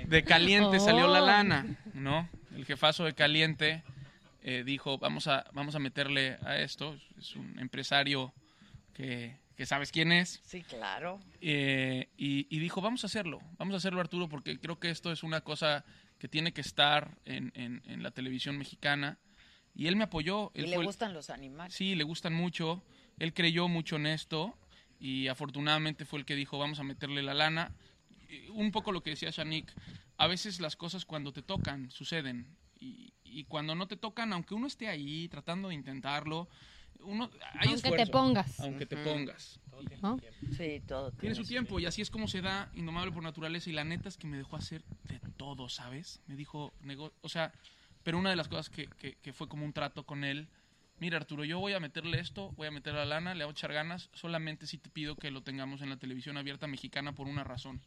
De 0.06 0.24
caliente 0.24 0.80
salió 0.82 1.08
la 1.08 1.24
Oh. 1.24 1.26
lana, 1.26 1.66
¿no? 1.94 2.28
El 2.56 2.66
jefazo 2.66 3.06
de 3.06 3.14
caliente 3.14 3.84
eh, 4.42 4.64
dijo, 4.66 4.98
vamos 4.98 5.28
a, 5.28 5.46
vamos 5.54 5.76
a 5.76 5.80
meterle 5.80 6.38
a 6.46 6.58
esto. 6.58 6.98
Es 7.18 7.36
un 7.38 7.58
empresario 7.60 8.34
que, 8.98 9.38
que 9.56 9.66
sabes 9.68 9.92
quién 9.92 10.12
es. 10.12 10.42
Sí, 10.44 10.64
claro. 10.64 11.20
Eh, 11.40 12.10
y, 12.18 12.48
y 12.50 12.60
dijo, 12.60 12.82
vamos 12.82 13.04
a 13.04 13.08
hacerlo, 13.08 13.40
vamos 13.60 13.76
a 13.76 13.78
hacerlo 13.78 14.02
Arturo, 14.02 14.28
porque 14.28 14.60
creo 14.60 14.80
que 14.80 14.90
esto 14.90 15.12
es 15.12 15.22
una 15.22 15.42
cosa 15.42 15.86
que 16.18 16.28
tiene 16.28 16.52
que 16.52 16.62
estar 16.62 17.16
en, 17.26 17.52
en- 17.56 17.84
en 17.86 18.02
la 18.02 18.10
televisión 18.10 18.58
mexicana. 18.58 19.20
Y 19.76 19.86
él 19.86 19.96
me 19.96 20.06
apoyó. 20.06 20.52
Y 20.56 20.62
él 20.62 20.66
le 20.72 20.76
fue 20.78 20.82
el- 20.84 20.88
gustan 20.88 21.14
los 21.14 21.30
animales. 21.30 21.76
Sí, 21.76 21.94
le 21.94 22.04
gustan 22.04 22.34
mucho. 22.34 22.84
Él 23.20 23.34
creyó 23.36 23.68
mucho 23.68 23.98
en 23.98 24.08
esto 24.08 24.58
y 25.00 25.28
afortunadamente 25.28 26.06
fue 26.06 26.18
el 26.20 26.26
que 26.26 26.36
dijo, 26.36 26.58
vamos 26.58 26.80
a 26.80 26.84
meterle 26.84 27.22
la 27.22 27.36
lana. 27.36 27.72
Y 28.30 28.50
Un 28.50 28.72
poco 28.72 28.92
lo 28.92 29.04
que 29.04 29.12
decía 29.12 29.30
Shanik, 29.30 29.72
a 30.18 30.26
veces 30.26 30.60
las 30.60 30.76
cosas 30.76 31.06
cuando 31.06 31.32
te 31.32 31.44
tocan 31.44 31.92
suceden 31.92 32.48
y, 32.80 33.14
y 33.24 33.44
cuando 33.44 33.76
no 33.76 33.88
te 33.88 33.96
tocan, 33.98 34.34
aunque 34.34 34.56
uno 34.56 34.66
esté 34.66 34.88
ahí 34.88 35.28
tratando 35.30 35.70
de 35.70 35.76
intentarlo, 35.76 36.50
uno, 37.08 37.30
hay 37.54 37.70
Aunque 37.70 37.92
te 37.92 38.08
pongas. 38.08 38.60
Aunque 38.60 38.86
te 38.86 38.98
pongas. 38.98 39.60
¿no? 40.02 40.20
Sí, 40.58 40.82
todo. 40.88 41.12
Tiene 41.12 41.36
su 41.36 41.44
tiempo 41.44 41.80
y 41.80 41.86
así 41.86 42.02
es 42.02 42.10
como 42.10 42.28
se 42.28 42.42
da 42.42 42.70
Indomable 42.74 43.12
por 43.12 43.24
naturaleza 43.24 43.70
y 43.70 43.74
la 43.74 43.84
neta 43.84 44.10
es 44.10 44.18
que 44.18 44.28
me 44.28 44.38
dejó 44.38 44.56
hacer 44.56 44.84
de 45.06 45.20
todo, 45.38 45.70
¿sabes? 45.70 46.20
Me 46.28 46.36
dijo, 46.36 46.74
nego- 46.82 47.14
o 47.22 47.30
sea, 47.30 47.54
pero 48.04 48.18
una 48.18 48.30
de 48.30 48.36
las 48.36 48.48
cosas 48.48 48.70
que, 48.70 48.88
que- 49.00 49.16
que 49.16 49.34
fue 49.34 49.48
como 49.48 49.66
un 49.66 49.74
trato 49.74 50.04
con 50.06 50.24
él, 50.24 50.48
mira 51.00 51.18
Arturo, 51.18 51.44
yo 51.46 51.60
voy 51.60 51.74
a 51.74 51.80
meterle 51.80 52.20
esto, 52.20 52.52
voy 52.58 52.68
a 52.68 52.72
meter 52.72 52.94
la 52.96 53.06
lana, 53.06 53.36
le 53.36 53.44
voy 53.46 53.52
a 53.52 53.54
echar 53.54 53.72
ganas, 53.72 54.10
solamente 54.14 54.66
si 54.68 54.78
te 54.78 54.90
pido 54.90 55.16
que 55.16 55.30
lo 55.32 55.44
tengamos 55.44 55.82
en 55.82 55.90
la 55.90 55.98
televisión 55.98 56.38
abierta 56.38 56.66
mexicana 56.68 57.14
por 57.14 57.28
una 57.28 57.44
razón, 57.44 57.80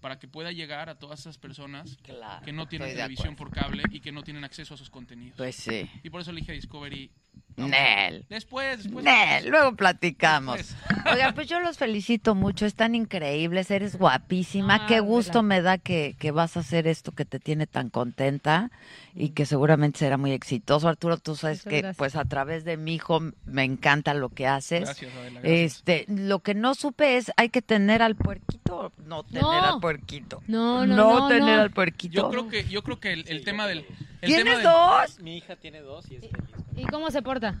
para 0.00 0.18
que 0.18 0.28
pueda 0.28 0.52
llegar 0.52 0.88
a 0.90 0.98
todas 0.98 1.20
esas 1.20 1.38
personas 1.38 1.96
Claro, 2.02 2.44
que 2.44 2.52
no 2.52 2.66
tienen 2.68 2.88
televisión 2.94 3.34
por 3.36 3.50
cable 3.50 3.84
y 3.90 4.00
que 4.00 4.12
no 4.12 4.22
tienen 4.22 4.44
acceso 4.44 4.74
a 4.74 4.76
sus 4.76 4.90
contenidos. 4.90 5.36
Pues 5.38 5.56
sí. 5.56 5.88
Y 6.02 6.10
por 6.10 6.20
eso 6.20 6.32
le 6.32 6.40
dije 6.40 6.52
a 6.52 6.54
Discovery. 6.54 7.10
Nel. 7.56 8.26
Después, 8.28 8.82
después. 8.82 9.02
Nel, 9.02 9.48
luego 9.48 9.74
platicamos. 9.76 10.58
Después. 10.58 10.76
Oigan, 11.14 11.34
pues 11.34 11.48
yo 11.48 11.58
los 11.60 11.78
felicito 11.78 12.34
mucho, 12.34 12.66
están 12.66 12.94
increíbles, 12.94 13.70
eres 13.70 13.96
guapísima, 13.96 14.74
Ah, 14.74 14.86
qué 14.86 15.00
gusto 15.00 15.42
me 15.42 15.62
da 15.62 15.78
que, 15.78 16.16
que 16.18 16.32
vas 16.32 16.58
a 16.58 16.60
hacer 16.60 16.86
esto 16.86 17.12
que 17.12 17.24
te 17.24 17.40
tiene 17.40 17.66
tan 17.66 17.88
contenta 17.88 18.70
y 19.14 19.30
que 19.30 19.46
seguramente 19.46 20.00
será 20.00 20.18
muy 20.18 20.32
exitoso. 20.32 20.86
Arturo, 20.86 21.16
tú 21.16 21.34
sabes 21.34 21.60
Muchas 21.60 21.70
que 21.70 21.78
gracias. 21.80 21.96
pues 21.96 22.16
a 22.16 22.26
través 22.26 22.64
de 22.66 22.76
mi 22.76 22.94
hijo 22.94 23.20
me 23.46 23.64
encanta 23.64 24.12
lo 24.12 24.28
que 24.28 24.46
haces. 24.46 24.82
Gracias, 24.82 25.14
Adela, 25.14 25.40
gracias. 25.40 25.72
Este, 25.78 26.04
lo 26.08 26.40
que 26.40 26.52
no 26.54 26.74
supe 26.74 27.16
es, 27.16 27.32
¿hay 27.38 27.48
que 27.48 27.62
tener 27.62 28.02
al 28.02 28.16
puerquito? 28.16 28.92
No 29.06 29.24
tener 29.24 29.40
No. 29.42 29.52
al 29.52 29.80
puerquito. 29.80 30.42
No, 30.46 30.84
no, 30.86 30.94
no, 31.20 31.28
tener 31.28 31.56
no. 31.56 31.62
al 31.62 31.70
puerquito. 31.70 32.14
Yo 32.14 32.28
creo 32.28 32.48
que, 32.50 32.64
yo 32.68 32.82
creo 32.82 33.00
que 33.00 33.14
el, 33.14 33.24
el 33.28 33.44
tema 33.44 33.66
del... 33.66 33.86
El 34.20 34.28
¿Tienes 34.28 34.44
tema 34.44 34.56
del- 34.56 35.06
dos? 35.06 35.20
Mi 35.20 35.36
hija 35.38 35.56
tiene 35.56 35.80
dos 35.80 36.04
y 36.10 36.16
es 36.16 36.20
feliz. 36.22 36.34
¿Y 36.76 36.84
cómo 36.86 37.10
se 37.10 37.22
porta? 37.22 37.60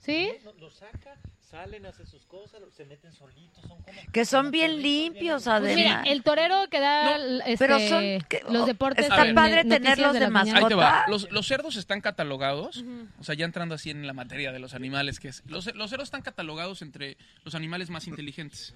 ¿Sí? 0.00 0.30
Lo, 0.44 0.54
lo 0.54 0.70
saca, 0.70 1.18
salen, 1.40 1.84
hacen 1.84 2.06
sus 2.06 2.24
cosas, 2.24 2.62
se 2.74 2.86
meten 2.86 3.12
solitos, 3.12 3.60
son 3.68 3.82
como... 3.82 3.92
Que 4.12 4.24
son 4.24 4.50
bien 4.50 4.80
limpios, 4.80 5.44
Pues 5.44 5.46
además. 5.54 5.76
mira, 5.76 6.02
el 6.06 6.22
torero 6.22 6.56
que 6.70 6.80
da 6.80 7.16
este, 7.44 7.58
pero 7.58 7.78
son 7.80 8.00
que- 8.26 8.42
los 8.48 8.64
deportes. 8.66 9.04
está 9.04 9.26
en 9.26 9.34
padre 9.34 9.64
tenerlos 9.64 10.14
de 10.14 10.20
las 10.20 10.30
mañanas. 10.30 10.62
Ahí 10.62 10.68
te 10.68 10.74
va. 10.74 11.04
Los, 11.06 11.30
los 11.30 11.46
cerdos 11.46 11.76
están 11.76 12.00
catalogados, 12.00 12.82
o 13.18 13.24
sea, 13.24 13.34
ya 13.34 13.44
entrando 13.44 13.74
así 13.74 13.90
en 13.90 14.06
la 14.06 14.14
materia 14.14 14.52
de 14.52 14.58
los 14.58 14.72
animales, 14.72 15.20
que 15.20 15.28
es. 15.28 15.42
Los, 15.46 15.66
los 15.74 15.90
cerdos 15.90 16.06
están 16.06 16.22
catalogados 16.22 16.80
entre 16.80 17.18
los 17.44 17.54
animales 17.54 17.90
más 17.90 18.06
inteligentes. 18.08 18.74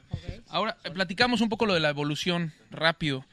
Ahora, 0.49 0.77
eh, 0.85 0.91
platicamos 0.91 1.41
un 1.41 1.49
poco 1.49 1.65
lo 1.65 1.73
de 1.73 1.81
la 1.81 1.89
evolución 1.89 2.53
rápido. 2.71 3.25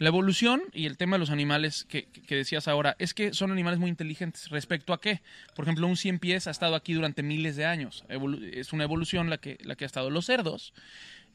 La 0.00 0.08
evolución 0.08 0.62
y 0.72 0.86
el 0.86 0.96
tema 0.96 1.16
de 1.16 1.20
los 1.20 1.28
animales 1.30 1.84
que, 1.84 2.06
que- 2.06 2.34
decías 2.34 2.66
ahora 2.68 2.96
es 2.98 3.12
que 3.14 3.34
son 3.34 3.52
animales 3.52 3.78
muy 3.78 3.90
inteligentes. 3.90 4.48
¿Respecto 4.48 4.92
a 4.94 5.00
qué? 5.00 5.20
Por 5.54 5.66
ejemplo, 5.66 5.86
un 5.86 5.96
cien 5.96 6.18
pies 6.18 6.46
ha 6.46 6.50
estado 6.50 6.74
aquí 6.74 6.94
durante 6.94 7.22
miles 7.22 7.54
de 7.54 7.66
años. 7.66 8.04
Evolu- 8.08 8.42
es 8.54 8.72
una 8.72 8.84
evolución 8.84 9.28
la 9.28 9.36
que, 9.38 9.58
la 9.62 9.76
que 9.76 9.84
ha 9.84 9.86
estado. 9.86 10.08
Los 10.08 10.24
cerdos 10.24 10.72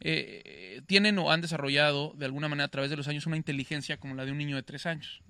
eh, 0.02 0.82
tienen 0.88 1.18
o 1.20 1.32
han 1.32 1.42
desarrollado 1.42 2.14
de 2.18 2.26
alguna 2.26 2.48
manera 2.48 2.66
a 2.66 2.70
través 2.70 2.90
de 2.90 2.98
los 2.98 3.08
años 3.08 3.26
una 3.28 3.38
inteligencia 3.38 3.98
como 3.98 4.16
la 4.16 4.26
de 4.26 4.32
un 4.32 4.38
niño 4.40 4.56
de 4.56 4.64
tres 4.64 4.86
años. 4.86 5.22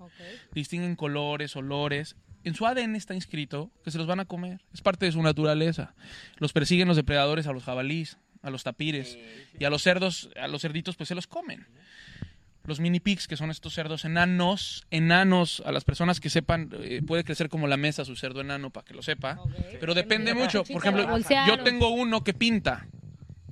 Distinguen 0.52 0.96
colores, 0.96 1.54
olores. 1.56 2.16
En 2.42 2.54
su 2.54 2.66
ADN 2.66 2.96
está 2.96 3.14
inscrito 3.14 3.70
que 3.84 3.90
se 3.90 3.98
los 3.98 4.06
van 4.06 4.20
a 4.20 4.24
comer. 4.24 4.60
Es 4.72 4.80
parte 4.80 5.04
de 5.06 5.12
su 5.12 5.22
naturaleza. 5.22 5.94
Los 6.38 6.52
persiguen 6.52 6.88
los 6.88 6.96
depredadores 6.96 7.46
a 7.46 7.52
los 7.52 7.64
jabalís, 7.64 8.16
a 8.42 8.50
los 8.50 8.62
tapires. 8.64 9.18
Y 9.58 9.64
a 9.64 9.70
los 9.70 9.82
cerdos, 9.82 10.30
a 10.40 10.48
los 10.48 10.62
cerditos, 10.62 10.96
pues 10.96 11.08
se 11.08 11.14
los 11.14 11.26
comen. 11.26 11.66
Los 12.66 12.80
mini 12.80 13.00
pigs, 13.00 13.28
que 13.28 13.36
son 13.36 13.50
estos 13.50 13.72
cerdos 13.74 14.04
enanos, 14.04 14.86
enanos, 14.90 15.62
a 15.64 15.72
las 15.72 15.84
personas 15.84 16.20
que 16.20 16.30
sepan, 16.30 16.70
eh, 16.80 17.00
puede 17.06 17.24
crecer 17.24 17.48
como 17.48 17.66
la 17.66 17.76
mesa 17.76 18.04
su 18.04 18.16
cerdo 18.16 18.40
enano, 18.40 18.70
para 18.70 18.84
que 18.84 18.94
lo 18.94 19.02
sepa. 19.02 19.38
Pero 19.80 19.94
depende 19.94 20.34
mucho. 20.34 20.64
Por 20.64 20.82
ejemplo, 20.84 21.18
yo 21.46 21.58
tengo 21.62 21.90
uno 21.90 22.24
que 22.24 22.34
pinta. 22.34 22.86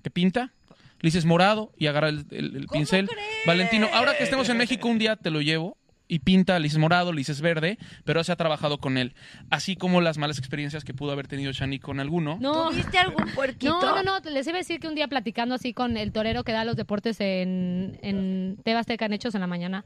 ¿Que 0.02 0.10
pinta? 0.10 0.52
Le 1.00 1.08
dices 1.08 1.24
morado 1.26 1.72
y 1.78 1.86
agarra 1.86 2.08
el, 2.08 2.26
el- 2.30 2.56
el 2.56 2.66
pincel. 2.68 3.08
Valentino, 3.46 3.88
ahora 3.92 4.16
que 4.16 4.24
estemos 4.24 4.48
en 4.48 4.56
México 4.56 4.88
un 4.88 4.98
día 4.98 5.16
te 5.16 5.30
lo 5.30 5.40
llevo 5.42 5.76
y 6.06 6.18
pinta, 6.18 6.58
le 6.58 6.64
dices 6.64 6.78
morado, 6.78 7.12
le 7.12 7.18
dices 7.18 7.40
verde, 7.40 7.78
pero 8.04 8.22
se 8.24 8.30
ha 8.30 8.36
trabajado 8.36 8.76
con 8.78 8.98
él. 8.98 9.14
Así 9.50 9.74
como 9.74 10.02
las 10.02 10.18
malas 10.18 10.38
experiencias 10.38 10.84
que 10.84 10.92
pudo 10.92 11.12
haber 11.12 11.26
tenido 11.28 11.50
Shani 11.52 11.78
con 11.78 11.98
alguno. 11.98 12.36
No. 12.40 12.68
¿Tuviste 12.70 12.98
algún 12.98 13.24
puerquito? 13.34 13.80
No, 13.80 14.02
no, 14.02 14.20
no, 14.20 14.30
les 14.30 14.46
iba 14.46 14.56
a 14.56 14.58
decir 14.60 14.80
que 14.80 14.88
un 14.88 14.94
día 14.94 15.08
platicando 15.08 15.54
así 15.54 15.72
con 15.72 15.96
el 15.96 16.12
torero 16.12 16.44
que 16.44 16.52
da 16.52 16.64
los 16.66 16.76
deportes 16.76 17.20
en, 17.20 17.98
en 18.02 18.23
Tebasteca 18.64 19.06
en 19.06 19.12
Hechos 19.12 19.34
en 19.36 19.42
la 19.42 19.46
mañana, 19.46 19.84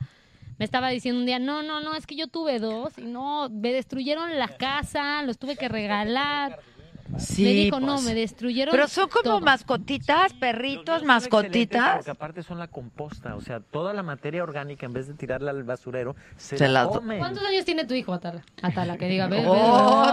me 0.58 0.64
estaba 0.64 0.88
diciendo 0.88 1.20
un 1.20 1.26
día, 1.26 1.38
no, 1.38 1.62
no, 1.62 1.80
no, 1.80 1.94
es 1.94 2.06
que 2.06 2.16
yo 2.16 2.26
tuve 2.26 2.58
dos 2.58 2.96
y 2.98 3.02
no, 3.02 3.48
me 3.50 3.72
destruyeron 3.72 4.38
la 4.38 4.48
casa, 4.48 5.22
los 5.22 5.38
tuve 5.38 5.56
que 5.56 5.68
regalar. 5.68 6.58
Sí, 7.16 7.42
me 7.44 7.50
dijo, 7.52 7.80
no, 7.80 7.94
pues. 7.94 8.02
me 8.04 8.14
destruyeron 8.14 8.70
Pero 8.72 8.86
son 8.86 9.08
como 9.08 9.22
todo". 9.22 9.40
mascotitas, 9.40 10.34
perritos, 10.34 11.02
mascotitas. 11.04 11.96
Porque 11.96 12.10
aparte 12.10 12.42
son 12.42 12.58
la 12.58 12.68
composta, 12.68 13.34
o 13.34 13.40
sea, 13.40 13.60
toda 13.60 13.94
la 13.94 14.02
materia 14.02 14.42
orgánica, 14.42 14.84
en 14.86 14.92
vez 14.92 15.08
de 15.08 15.14
tirarla 15.14 15.50
al 15.52 15.64
basurero, 15.64 16.14
se, 16.36 16.58
Se 16.58 16.68
la 16.68 16.84
comen. 16.86 17.18
¿Cuántos 17.18 17.42
años 17.44 17.64
tiene 17.64 17.84
tu 17.86 17.94
hijo, 17.94 18.12
Atala? 18.12 18.42
Atala, 18.62 18.96
que 18.98 19.08
diga, 19.08 19.26
ve, 19.26 19.42
Oh. 19.46 20.04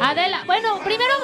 Adela, 0.00 0.42
bueno, 0.46 0.78
primero, 0.84 1.14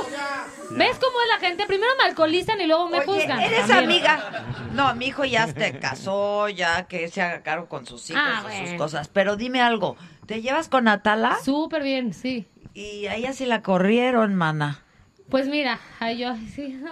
¿ves 0.70 0.97
cómo 0.98 1.19
es 1.23 1.28
la 1.28 1.39
gente? 1.47 1.66
Primero 1.66 1.93
me 1.98 2.05
alcoholizan 2.05 2.60
y 2.60 2.66
luego 2.66 2.89
me 2.89 2.98
Oye, 2.98 3.06
juzgan. 3.06 3.40
¿Eres 3.40 3.66
también. 3.66 3.85
amiga? 3.85 4.44
No, 4.74 4.94
mi 4.94 5.06
hijo 5.06 5.24
ya 5.24 5.47
se 5.47 5.78
casó, 5.78 6.48
ya 6.48 6.85
que 6.85 7.09
se 7.09 7.23
haga 7.23 7.43
cargo 7.43 7.66
con 7.69 7.86
sus 7.86 8.10
hijos 8.10 8.23
Ah, 8.24 8.43
y 8.48 8.52
sus 8.52 8.60
bueno. 8.62 8.78
cosas. 8.78 9.09
Pero 9.09 9.36
dime 9.36 9.60
algo, 9.60 9.97
¿te 10.27 10.40
llevas 10.43 10.69
con 10.69 10.89
Atala? 10.89 11.39
Súper 11.44 11.82
bien, 11.82 12.12
sí. 12.14 12.48
Y 12.74 13.07
a 13.07 13.16
ella 13.16 13.32
sí 13.32 13.47
la 13.47 13.62
corrieron, 13.62 14.35
mana. 14.35 14.81
Pues 15.28 15.49
mira, 15.49 15.78
ay, 16.01 16.19
yo, 16.19 16.35
sí, 16.55 16.78
no, 16.82 16.90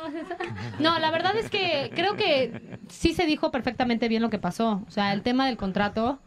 no, 0.78 0.98
la 0.98 1.10
verdad 1.10 1.36
es 1.36 1.50
que 1.50 1.90
creo 1.94 2.16
que 2.16 2.78
sí 2.88 3.12
se 3.12 3.26
dijo 3.26 3.50
perfectamente 3.50 4.08
bien 4.08 4.22
lo 4.22 4.30
que 4.30 4.38
pasó. 4.38 4.82
O 4.86 4.90
sea, 4.90 5.12
el 5.12 5.22
tema 5.22 5.46
del 5.46 5.56
contrato, 5.58 6.18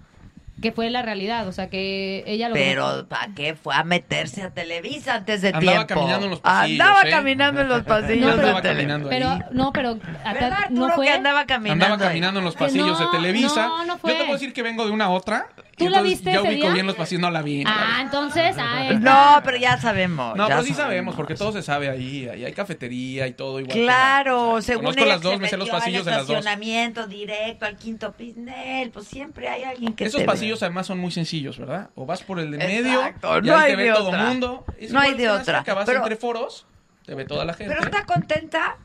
que 0.61 0.71
fue 0.71 0.89
la 0.91 1.01
realidad. 1.01 1.47
O 1.47 1.51
sea, 1.51 1.69
que 1.69 2.23
ella 2.27 2.49
lo 2.49 2.53
Pero 2.55 3.07
¿para 3.09 3.33
qué 3.33 3.55
fue 3.55 3.73
a 3.75 3.83
meterse 3.83 4.43
a 4.43 4.51
Televisa 4.51 5.15
antes 5.15 5.41
de 5.41 5.49
Andaba 5.49 5.87
tiempo? 5.87 5.87
caminando 6.01 6.25
en 6.25 6.31
los 6.31 6.39
pasillos, 6.41 6.79
Andaba 6.85 7.01
¿eh? 7.01 7.09
caminando 7.09 7.61
en 7.61 7.67
los 7.69 7.83
pasillos 7.85 8.25
No, 8.27 8.31
andaba 8.33 8.61
Tele- 8.61 8.75
caminando 8.75 9.09
Pero, 9.09 9.29
ahí. 9.29 9.39
no, 9.51 9.73
pero 9.73 9.89
acá 10.23 10.33
¿Verdad, 10.33 10.69
no 10.69 10.89
fue. 10.91 11.07
que 11.07 11.11
andaba 11.13 11.45
caminando? 11.47 11.85
Andaba 11.85 12.09
caminando 12.09 12.39
en 12.39 12.45
los 12.45 12.55
pasillos 12.55 12.99
no, 12.99 13.05
de 13.11 13.17
Televisa. 13.17 13.67
no, 13.67 13.85
no 13.85 13.97
fue. 13.97 14.11
Yo 14.11 14.17
te 14.19 14.23
puedo 14.25 14.33
decir 14.37 14.53
que 14.53 14.61
vengo 14.61 14.85
de 14.85 14.91
una 14.91 15.05
a 15.05 15.09
otra. 15.09 15.47
¿Tú 15.75 15.89
la 15.89 16.01
viste 16.01 16.31
Ya 16.31 16.39
ese 16.39 16.47
ubico 16.49 16.65
día? 16.65 16.73
bien 16.73 16.85
los 16.85 16.95
pasillos, 16.95 17.21
no 17.21 17.31
la 17.31 17.41
vi. 17.41 17.63
Ah, 17.65 17.99
entonces, 18.01 18.55
ah, 18.59 18.83
No, 18.91 18.95
está. 18.97 19.41
pero 19.43 19.57
ya 19.57 19.77
sabemos. 19.81 20.35
No, 20.35 20.47
ya 20.47 20.55
pero 20.57 20.67
sí 20.67 20.73
sabemos, 20.73 21.15
porque 21.15 21.33
todo 21.35 21.51
se 21.51 21.63
sabe 21.63 21.89
ahí. 21.89 22.27
Ahí 22.29 22.45
hay 22.45 22.53
cafetería 22.53 23.25
y 23.27 23.33
todo 23.33 23.59
igual. 23.59 23.73
que 23.73 23.79
la- 23.85 23.93
Claro, 23.93 24.61
según 24.61 24.83
Conozco 24.85 25.05
las 25.05 25.21
dos, 25.21 25.33
se 25.33 25.39
me 25.39 25.47
sé 25.49 25.57
los 25.57 25.65
metió 25.67 25.79
pasillos 25.79 26.05
de 26.05 26.11
las 26.11 26.27
dos. 26.27 26.37
estacionamiento 26.37 27.07
directo 27.07 27.65
al 27.65 27.75
quinto 27.77 28.11
pisnel, 28.13 28.91
pues 28.91 29.07
siempre 29.07 29.49
hay 29.49 29.63
alguien 29.63 29.93
que 29.93 30.05
Esos 30.05 30.19
te 30.19 30.23
ve. 30.23 30.25
pasillos 30.27 30.61
además 30.61 30.85
son 30.87 30.99
muy 30.99 31.11
sencillos, 31.11 31.57
¿verdad? 31.57 31.89
O 31.95 32.05
vas 32.05 32.21
por 32.23 32.39
el 32.39 32.51
de 32.51 32.57
Exacto, 32.57 33.29
medio, 33.31 33.43
y 33.43 33.47
no 33.47 33.57
ahí 33.57 33.63
hay 33.65 33.71
te 33.71 33.75
ve 33.77 33.83
de 33.85 33.93
todo 33.93 34.09
el 34.09 34.15
otra. 34.15 34.25
mundo. 34.27 34.65
Es 34.77 34.91
No 34.91 34.99
hay 34.99 35.11
de 35.11 35.17
que 35.17 35.29
otra, 35.29 35.43
cerca, 35.57 35.73
vas 35.73 35.85
pero- 35.85 35.99
entre 35.99 36.15
foros, 36.17 36.67
te 37.05 37.15
ve 37.15 37.25
toda 37.25 37.45
la 37.45 37.53
gente. 37.55 37.73
Pero 37.75 37.85
está 37.89 38.05
contenta. 38.05 38.77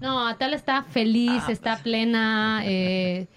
No, 0.00 0.26
Atala 0.26 0.56
está 0.56 0.82
feliz, 0.82 1.44
Ah, 1.46 1.52
está 1.52 1.70
pues. 1.74 1.82
plena. 1.84 2.62
eh, 2.66 3.28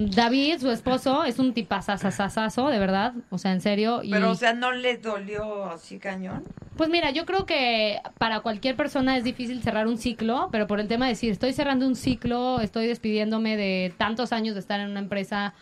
David, 0.00 0.60
su 0.60 0.70
esposo, 0.70 1.24
es 1.24 1.40
un 1.40 1.52
tipazazazazo, 1.54 2.68
de 2.68 2.78
verdad. 2.78 3.14
O 3.30 3.38
sea, 3.38 3.50
en 3.52 3.60
serio. 3.60 4.00
y- 4.04 4.12
Pero, 4.12 4.30
o 4.30 4.34
sea, 4.36 4.52
¿no 4.52 4.70
le 4.70 4.96
dolió 4.96 5.64
así 5.66 5.98
cañón? 5.98 6.44
Pues 6.76 6.88
mira, 6.88 7.10
yo 7.10 7.26
creo 7.26 7.46
que 7.46 7.98
para 8.18 8.38
cualquier 8.40 8.76
persona 8.76 9.16
es 9.16 9.24
difícil 9.24 9.60
cerrar 9.60 9.88
un 9.88 9.98
ciclo, 9.98 10.48
pero 10.52 10.68
por 10.68 10.78
el 10.78 10.86
tema 10.86 11.06
de 11.06 11.12
decir, 11.12 11.32
estoy 11.32 11.52
cerrando 11.52 11.84
un 11.86 11.96
ciclo, 11.96 12.60
estoy 12.60 12.86
despidiéndome 12.86 13.56
de 13.56 13.92
tantos 13.98 14.32
años 14.32 14.54
de 14.54 14.60
estar 14.60 14.78
en 14.78 14.88
una 14.90 15.00
empresa, 15.00 15.52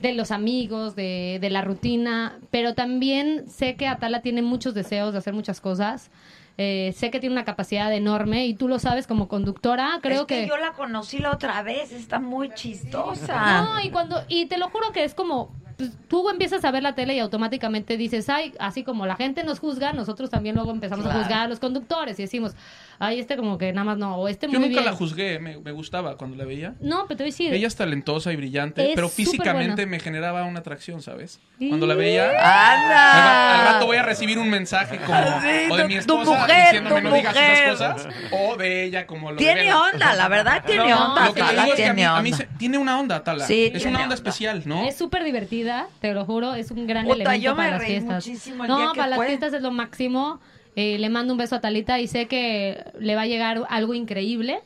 de 0.00 0.14
los 0.14 0.30
amigos, 0.30 0.96
de, 0.96 1.38
de 1.40 1.50
la 1.50 1.60
rutina, 1.62 2.38
pero 2.50 2.74
también 2.74 3.48
sé 3.48 3.76
que 3.76 3.86
Atala 3.86 4.20
tiene 4.22 4.40
muchos 4.42 4.72
deseos 4.74 5.12
de 5.12 5.18
hacer 5.18 5.34
muchas 5.34 5.60
cosas. 5.60 6.10
Eh, 6.58 6.92
sé 6.96 7.10
que 7.10 7.18
tiene 7.18 7.32
una 7.34 7.44
capacidad 7.44 7.92
enorme 7.92 8.46
y 8.46 8.54
tú 8.54 8.68
lo 8.68 8.78
sabes 8.78 9.06
como 9.06 9.26
conductora. 9.28 9.98
Creo 10.02 10.20
es 10.22 10.26
que, 10.26 10.42
que 10.42 10.48
yo 10.48 10.56
la 10.58 10.72
conocí 10.72 11.18
la 11.18 11.30
otra 11.32 11.62
vez, 11.62 11.92
está 11.92 12.18
muy 12.18 12.50
chistosa. 12.50 13.62
no, 13.62 13.80
y 13.80 13.90
cuando 13.90 14.22
y 14.28 14.46
te 14.46 14.58
lo 14.58 14.68
juro 14.68 14.92
que 14.92 15.04
es 15.04 15.14
como 15.14 15.50
pues, 15.78 15.90
tú 16.08 16.28
empiezas 16.28 16.64
a 16.64 16.70
ver 16.70 16.82
la 16.82 16.94
tele 16.94 17.14
y 17.14 17.18
automáticamente 17.18 17.96
dices, 17.96 18.28
ay, 18.28 18.52
así 18.58 18.84
como 18.84 19.06
la 19.06 19.16
gente 19.16 19.42
nos 19.44 19.58
juzga, 19.58 19.92
nosotros 19.94 20.28
también 20.30 20.54
luego 20.54 20.70
empezamos 20.70 21.04
Claro. 21.04 21.18
a 21.18 21.22
juzgar 21.22 21.40
a 21.44 21.48
los 21.48 21.58
conductores 21.60 22.18
y 22.18 22.22
decimos, 22.22 22.52
ay, 22.98 23.20
este 23.20 23.36
como 23.36 23.58
que 23.58 23.72
nada 23.72 23.84
más 23.84 23.98
no, 23.98 24.16
o 24.16 24.28
este 24.28 24.46
Yo 24.46 24.58
muy 24.58 24.68
nunca 24.68 24.80
bien. 24.80 24.84
la 24.90 24.96
juzgué, 24.96 25.38
me, 25.38 25.58
me 25.58 25.72
gustaba 25.72 26.16
cuando 26.16 26.36
la 26.36 26.44
veía. 26.44 26.74
No, 26.80 27.04
pero 27.08 27.18
te 27.18 27.22
voy 27.24 27.30
a 27.30 27.32
decir, 27.32 27.52
Ella 27.54 27.66
es 27.66 27.76
talentosa 27.76 28.32
y 28.32 28.36
brillante, 28.36 28.90
Es 28.90 28.94
pero 28.94 29.08
físicamente 29.08 29.86
me 29.86 29.98
generaba 30.00 30.44
una 30.44 30.60
atracción, 30.60 31.02
¿sabes? 31.02 31.40
Cuando 31.58 31.86
la 31.86 31.94
veía, 31.94 32.30
¡Anda! 32.30 32.72
al 32.74 32.88
ra- 32.88 33.60
al 33.68 33.74
rato 33.74 33.86
voy 33.86 33.96
a 33.96 34.02
recibir 34.02 34.38
un 34.38 34.50
mensaje 34.50 34.98
como 34.98 35.22
Sí, 35.40 35.70
o 35.70 35.76
de 35.76 35.84
mi 35.86 35.94
tu 35.94 36.00
esposa 36.00 36.30
mujer, 36.40 36.56
diciéndome 36.64 37.02
tu 37.02 37.08
no 37.08 37.14
digas 37.14 37.34
mujer". 37.34 37.52
esas 37.68 37.92
cosas, 38.02 38.14
o 38.32 38.56
de 38.56 38.84
ella 38.84 39.06
como 39.06 39.30
lo 39.30 39.36
Tiene 39.36 39.72
onda, 39.72 40.14
la 40.14 40.28
verdad 40.28 40.62
tiene 40.66 40.92
onda, 40.94 41.26
Lo 41.26 41.34
que 41.34 41.42
digo 41.42 41.62
es 41.64 41.74
que 41.74 41.86
a 41.86 41.92
mí, 41.92 41.96
tiene 41.96 42.06
a 42.06 42.20
mí 42.22 42.32
onda. 42.32 42.36
se- 42.44 42.48
tiene 42.58 42.78
una 42.78 42.98
onda, 43.00 43.22
Tala. 43.22 43.46
Sí, 43.46 43.70
es 43.72 43.82
una 43.82 43.90
onda, 43.90 44.02
onda. 44.04 44.14
especial, 44.14 44.62
¿no? 44.66 44.84
es 44.86 44.96
súper 44.96 45.22
divertida, 45.24 45.86
te 46.00 46.12
lo 46.14 46.24
juro, 46.24 46.54
es 46.54 46.70
un 46.70 46.86
gran 46.86 47.04
Puta, 47.04 47.14
elemento 47.16 47.42
yo 47.44 47.50
me 47.54 47.56
para 47.64 47.76
las 47.78 47.84
fiestas. 47.86 48.26
muchísimo 48.26 48.64
el 48.64 48.68
no, 48.70 48.78
día 48.78 48.88
que 48.92 48.98
para 49.00 49.16
las 49.16 49.26
fiestas 49.26 49.52
es 49.54 49.62
lo 49.62 49.70
máximo. 49.70 50.40
Eh, 50.76 50.98
le 50.98 51.08
mando 51.10 51.34
un 51.34 51.38
beso 51.38 51.56
a 51.56 51.60
Talita 51.60 52.00
y 52.00 52.06
sé 52.06 52.26
que 52.28 52.82
le 52.98 53.14
va 53.14 53.22
a 53.22 53.26
llegar 53.26 53.62
algo 53.68 53.94
increíble. 53.94 54.60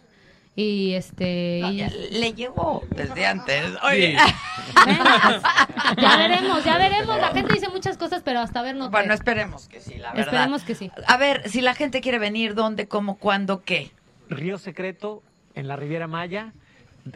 Y 0.59 0.93
este. 0.95 1.59
y- 1.59 1.87
Le 2.13 2.33
llegó 2.33 2.83
desde 2.91 3.27
antes. 3.27 3.63
Oye. 3.83 4.17
Ya 5.99 6.17
veremos, 6.17 6.65
ya 6.65 6.79
veremos. 6.79 7.19
La 7.19 7.29
gente 7.29 7.53
dice 7.55 7.69
muchas 7.69 7.99
cosas, 7.99 8.23
pero 8.25 8.41
hasta 8.41 8.63
ver 8.63 8.75
no. 8.75 8.89
Bueno, 8.91 9.13
esperemos 9.13 9.69
que 9.69 9.81
sí, 9.81 9.97
la 9.97 10.13
verdad. 10.13 10.27
Esperemos 10.35 10.63
que 10.63 10.75
sí. 10.75 10.91
A 11.07 11.17
ver, 11.19 11.49
si 11.49 11.61
la 11.61 11.75
gente 11.75 12.01
quiere 12.01 12.19
venir, 12.19 12.55
¿dónde, 12.55 12.89
cómo, 12.89 13.17
cuándo, 13.19 13.63
qué? 13.65 13.91
Río 14.31 14.57
Secreto 14.59 15.23
en 15.55 15.69
la 15.69 15.77
Riviera 15.77 16.07
Maya 16.07 16.53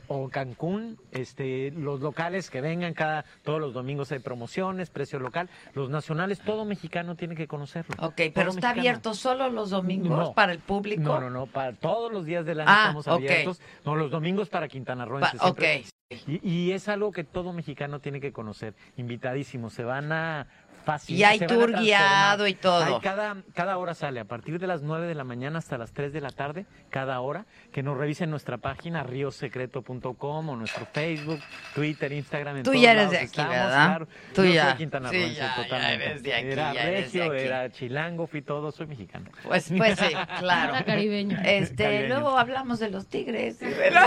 o 0.08 0.28
Cancún, 0.28 0.98
este, 1.12 1.70
los 1.72 2.00
locales 2.00 2.50
que 2.50 2.60
vengan 2.60 2.94
cada 2.94 3.24
todos 3.42 3.60
los 3.60 3.72
domingos 3.74 4.12
hay 4.12 4.18
promociones, 4.20 4.90
precio 4.90 5.18
local, 5.18 5.48
los 5.74 5.90
nacionales, 5.90 6.40
todo 6.40 6.64
mexicano 6.64 7.16
tiene 7.16 7.34
que 7.34 7.46
conocerlo. 7.46 7.94
Ok, 7.98 8.14
pero 8.16 8.32
Todo 8.32 8.40
está 8.40 8.50
mexicano. 8.68 8.80
abierto 8.80 9.14
solo 9.14 9.48
los 9.50 9.70
domingos 9.70 10.10
No. 10.28 10.32
para 10.34 10.52
el 10.52 10.58
público. 10.60 11.02
No, 11.02 11.20
no, 11.20 11.30
no, 11.30 11.46
para 11.46 11.72
todos 11.72 12.12
los 12.12 12.24
días 12.24 12.44
del 12.46 12.60
año 12.60 12.68
Ah, 12.70 12.80
estamos 12.88 13.06
ok. 13.08 13.12
abiertos. 13.14 13.60
No, 13.84 13.96
los 13.96 14.10
domingos 14.10 14.48
para 14.48 14.68
Quintana 14.68 15.04
Roo. 15.04 15.20
Pa- 15.20 15.30
siempre. 15.30 15.84
Y, 16.26 16.40
y 16.48 16.72
es 16.72 16.88
algo 16.88 17.12
que 17.12 17.22
todo 17.22 17.52
mexicano 17.52 18.00
tiene 18.00 18.20
que 18.20 18.32
conocer. 18.32 18.74
Invitadísimos, 18.96 19.72
se 19.72 19.84
van 19.84 20.10
a 20.10 20.48
fácil. 20.80 21.16
Y 21.16 21.24
hay 21.24 21.38
tour 21.40 21.72
guiado 21.78 22.46
y 22.46 22.54
todo. 22.54 22.82
Hay 22.84 23.00
cada, 23.00 23.36
cada 23.54 23.76
hora 23.78 23.94
sale, 23.94 24.20
a 24.20 24.24
partir 24.24 24.58
de 24.58 24.66
las 24.66 24.82
9 24.82 25.06
de 25.06 25.14
la 25.14 25.24
mañana 25.24 25.58
hasta 25.58 25.78
las 25.78 25.92
3 25.92 26.12
de 26.12 26.20
la 26.20 26.30
tarde, 26.30 26.66
cada 26.90 27.20
hora, 27.20 27.46
que 27.72 27.82
nos 27.82 27.96
revisen 27.96 28.30
nuestra 28.30 28.58
página 28.58 29.02
riosecreto.com 29.02 30.48
o 30.48 30.56
nuestro 30.56 30.86
Facebook, 30.86 31.40
Twitter, 31.74 32.12
Instagram. 32.12 32.58
En 32.58 32.62
Tú 32.62 32.70
todos 32.70 32.82
ya 32.82 32.92
eres 32.92 33.02
lados 33.04 33.12
de 33.12 33.18
aquí, 33.18 33.26
estamos, 33.26 33.50
¿verdad? 33.52 33.86
claro. 33.86 34.08
Tú 34.34 34.44
Yo 34.44 34.52
ya. 34.52 34.76
soy 34.76 34.88
Sí, 35.10 35.34
ya, 35.34 35.34
ya 35.34 35.54
totalmente. 35.56 36.04
eres 36.06 36.22
de 36.22 36.34
aquí, 36.34 36.46
era 36.48 36.74
ya 36.74 36.82
eres 36.82 37.12
de 37.12 37.18
regio, 37.20 37.32
aquí. 37.32 37.42
era 37.42 37.70
chilango, 37.70 38.26
fui 38.26 38.42
todo, 38.42 38.72
soy 38.72 38.86
mexicano. 38.86 39.30
Pues, 39.42 39.72
pues 39.76 39.98
sí, 39.98 40.06
claro. 40.38 40.74
Era 40.74 40.84
caribeño. 40.84 41.38
Este, 41.44 41.84
Caribeño. 41.84 42.08
luego 42.20 42.38
hablamos 42.38 42.78
de 42.78 42.90
los 42.90 43.06
tigres. 43.06 43.58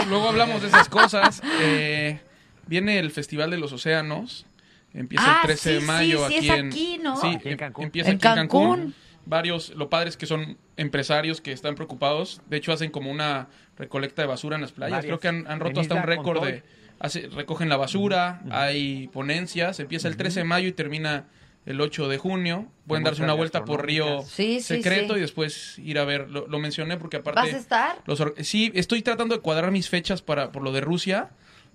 Luego 0.10 0.30
hablamos 0.30 0.62
de 0.62 0.68
esas 0.70 0.90
cosas. 0.90 1.42
Eh, 1.62 2.20
viene 2.68 3.00
el 3.00 3.12
Festival 3.12 3.50
de 3.52 3.58
los 3.58 3.72
Océanos. 3.74 4.46
Empieza 4.94 5.26
Ah, 5.28 5.40
el 5.42 5.48
13 5.48 5.70
sí, 5.70 5.76
de 5.76 5.82
mayo 5.82 6.28
sí, 6.28 6.34
sí, 6.34 6.38
aquí, 6.38 6.50
es 6.50 6.58
en, 6.60 6.68
aquí, 6.68 7.00
¿no? 7.02 7.18
Sí, 7.20 7.28
Aquí 7.36 7.48
en 7.48 7.52
em- 7.54 7.58
Cancún. 7.58 7.84
empieza 7.86 8.10
En 8.12 8.16
aquí 8.18 8.28
en 8.28 8.34
Cancún. 8.36 8.70
Cancún. 8.78 8.96
Varios, 9.26 9.70
lo 9.76 9.90
padres 9.90 10.18
que 10.18 10.26
son 10.26 10.58
empresarios 10.76 11.40
que 11.42 11.52
están 11.54 11.76
preocupados. 11.76 12.42
De 12.50 12.58
hecho, 12.58 12.74
hacen 12.74 12.92
como 12.92 13.10
una 13.10 13.48
recolecta 13.78 14.22
de 14.22 14.28
basura 14.28 14.56
en 14.58 14.62
las 14.62 14.72
playas. 14.74 14.92
Varias. 14.98 15.06
Creo 15.06 15.20
que 15.20 15.28
han, 15.30 15.48
han 15.50 15.60
roto 15.62 15.80
hasta 15.80 15.96
un 15.96 16.04
récord 16.04 16.44
de... 16.44 16.62
hace- 17.00 17.30
recogen 17.30 17.70
la 17.70 17.78
basura, 17.78 18.42
hay 18.52 19.08
ponencias. 19.14 19.80
Empieza 19.80 20.08
el 20.10 20.18
13 20.18 20.42
de 20.42 20.44
mayo 20.44 20.68
y 20.68 20.74
termina 20.74 21.26
el 21.66 21.80
8 21.80 22.10
de 22.10 22.18
junio. 22.18 22.68
Pueden 22.86 23.06
darse 23.06 23.24
una 23.24 23.32
vuelta 23.34 23.64
por 23.64 23.86
Río. 23.86 24.24
Sí, 24.24 24.60
Secreto 24.60 25.14
sí. 25.14 25.20
y 25.20 25.22
después 25.22 25.80
ir 25.80 26.00
a 26.00 26.04
ver. 26.04 26.30
Lo, 26.30 26.46
lo 26.48 26.60
mencioné 26.60 26.98
porque 26.98 27.16
aparte... 27.18 27.40
¿Vas 27.40 27.54
a 27.54 27.58
estar? 27.58 27.96
Los 28.06 28.20
or- 28.20 28.36
sí, 28.42 28.72
estoy 28.76 29.02
tratando 29.02 29.36
de 29.36 29.42
cuadrar 29.42 29.72
mis 29.72 29.88
fechas 29.88 30.22
para 30.22 30.52
por 30.52 30.62
lo 30.64 30.74
de 30.74 30.82
Rusia. 30.82 31.30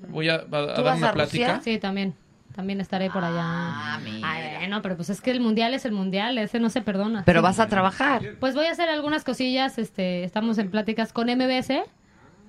Voy 0.06 0.28
a, 0.28 0.34
a- 0.34 0.36
a 0.36 0.40
¿Tú 0.76 0.82
dar 0.82 0.96
una 0.96 1.08
a 1.08 1.12
plática. 1.14 1.56
Rusia? 1.56 1.60
Sí, 1.64 1.78
también. 1.78 2.14
También 2.58 2.80
estaré 2.80 3.08
por 3.08 3.22
allá. 3.22 3.40
Ah, 3.44 4.00
Ay, 4.24 4.56
bueno, 4.58 4.82
pero 4.82 4.96
pues 4.96 5.10
es 5.10 5.20
que 5.20 5.30
el 5.30 5.38
mundial 5.38 5.74
es 5.74 5.84
el 5.84 5.92
mundial, 5.92 6.38
ese 6.38 6.58
no 6.58 6.70
se 6.70 6.80
perdona. 6.82 7.22
Pero 7.24 7.38
Sí. 7.38 7.44
vas 7.44 7.60
a 7.60 7.68
trabajar. 7.68 8.20
Pues 8.40 8.56
voy 8.56 8.66
a 8.66 8.72
hacer 8.72 8.88
algunas 8.88 9.22
cosillas, 9.22 9.78
este, 9.78 10.24
estamos 10.24 10.58
en 10.58 10.68
pláticas 10.68 11.12
con 11.12 11.28
MBS. 11.28 11.84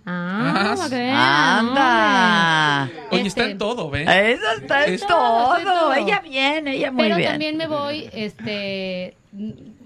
Ah, 0.07 0.75
Ah, 0.79 0.87
vean, 0.89 1.15
anda. 1.15 2.89
Oye, 3.11 3.27
está 3.27 3.41
Este, 3.41 3.51
en 3.51 3.57
todo, 3.59 3.91
¿ve? 3.91 4.01
Eso 4.01 4.43
está 4.59 4.85
en 4.85 4.93
Es- 4.95 5.05
todo. 5.05 5.55
estoy 5.57 5.63
todo. 5.71 5.93
Ella 5.93 6.21
bien, 6.21 6.67
ella 6.67 6.91
muy 6.91 7.03
Pero 7.03 7.17
bien. 7.17 7.29
también 7.29 7.57
me 7.57 7.67
voy, 7.67 8.09
este, 8.11 9.15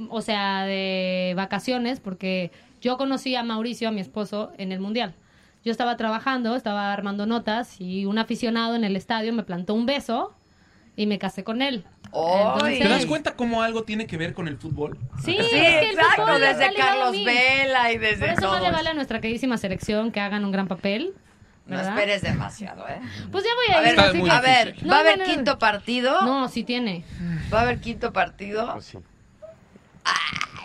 o 0.07 0.21
sea, 0.21 0.63
de 0.63 1.33
vacaciones, 1.35 1.99
porque 1.99 2.49
yo 2.79 2.97
conocí 2.97 3.35
a 3.35 3.43
Mauricio, 3.43 3.89
a 3.89 3.91
mi 3.91 3.99
esposo, 3.99 4.53
en 4.57 4.71
el 4.71 4.79
Mundial. 4.79 5.15
Yo 5.63 5.71
estaba 5.71 5.95
trabajando, 5.97 6.55
estaba 6.55 6.91
armando 6.91 7.25
notas 7.25 7.79
y 7.79 8.05
un 8.05 8.17
aficionado 8.17 8.75
en 8.75 8.83
el 8.83 8.95
estadio 8.95 9.31
me 9.33 9.43
plantó 9.43 9.73
un 9.73 9.85
beso 9.85 10.33
y 10.95 11.05
me 11.07 11.17
casé 11.19 11.43
con 11.43 11.61
él. 11.61 11.85
Entonces- 12.05 12.79
¿Te 12.79 12.87
das 12.89 13.05
cuenta 13.05 13.35
cómo 13.35 13.63
algo 13.63 13.83
tiene 13.83 14.05
que 14.05 14.17
ver 14.17 14.33
con 14.33 14.47
el 14.47 14.57
fútbol? 14.57 14.97
Sí, 15.23 15.31
Sí, 15.31 15.37
es 15.39 15.47
que 15.49 15.79
el 15.89 15.95
exacto, 15.95 16.23
fútbol 16.25 16.41
desde 16.41 16.73
Carlos. 16.75 17.11
Vela 17.25 17.91
y 17.91 17.95
Por 17.97 18.01
desde 18.07 18.25
eso 18.33 18.41
más 18.41 18.51
le 18.53 18.59
todos. 18.59 18.71
vale 18.73 18.89
a 18.89 18.93
nuestra 18.93 19.19
queridísima 19.21 19.57
selección 19.57 20.11
que 20.11 20.19
hagan 20.19 20.43
un 20.45 20.51
gran 20.51 20.67
papel. 20.67 21.13
No 21.65 21.79
esperes 21.79 22.21
demasiado, 22.21 22.85
¿eh? 22.89 22.99
Pues 23.31 23.45
ya 23.45 23.49
voy 23.55 23.73
a, 23.73 23.79
A 23.79 23.89
ir. 23.89 23.95
ver, 23.95 24.31
a 24.31 24.41
ver, 24.41 24.83
No, 24.83 24.91
¿va 24.91 24.97
a 24.97 24.99
haber 24.99 25.17
no, 25.19 25.25
no. 25.25 25.33
quinto 25.33 25.57
partido? 25.59 26.21
No, 26.23 26.49
sí 26.49 26.65
tiene. 26.65 27.05
¿Va 27.53 27.59
a 27.59 27.61
haber 27.61 27.79
quinto 27.79 28.11
partido? 28.11 28.69
Pues 28.73 28.97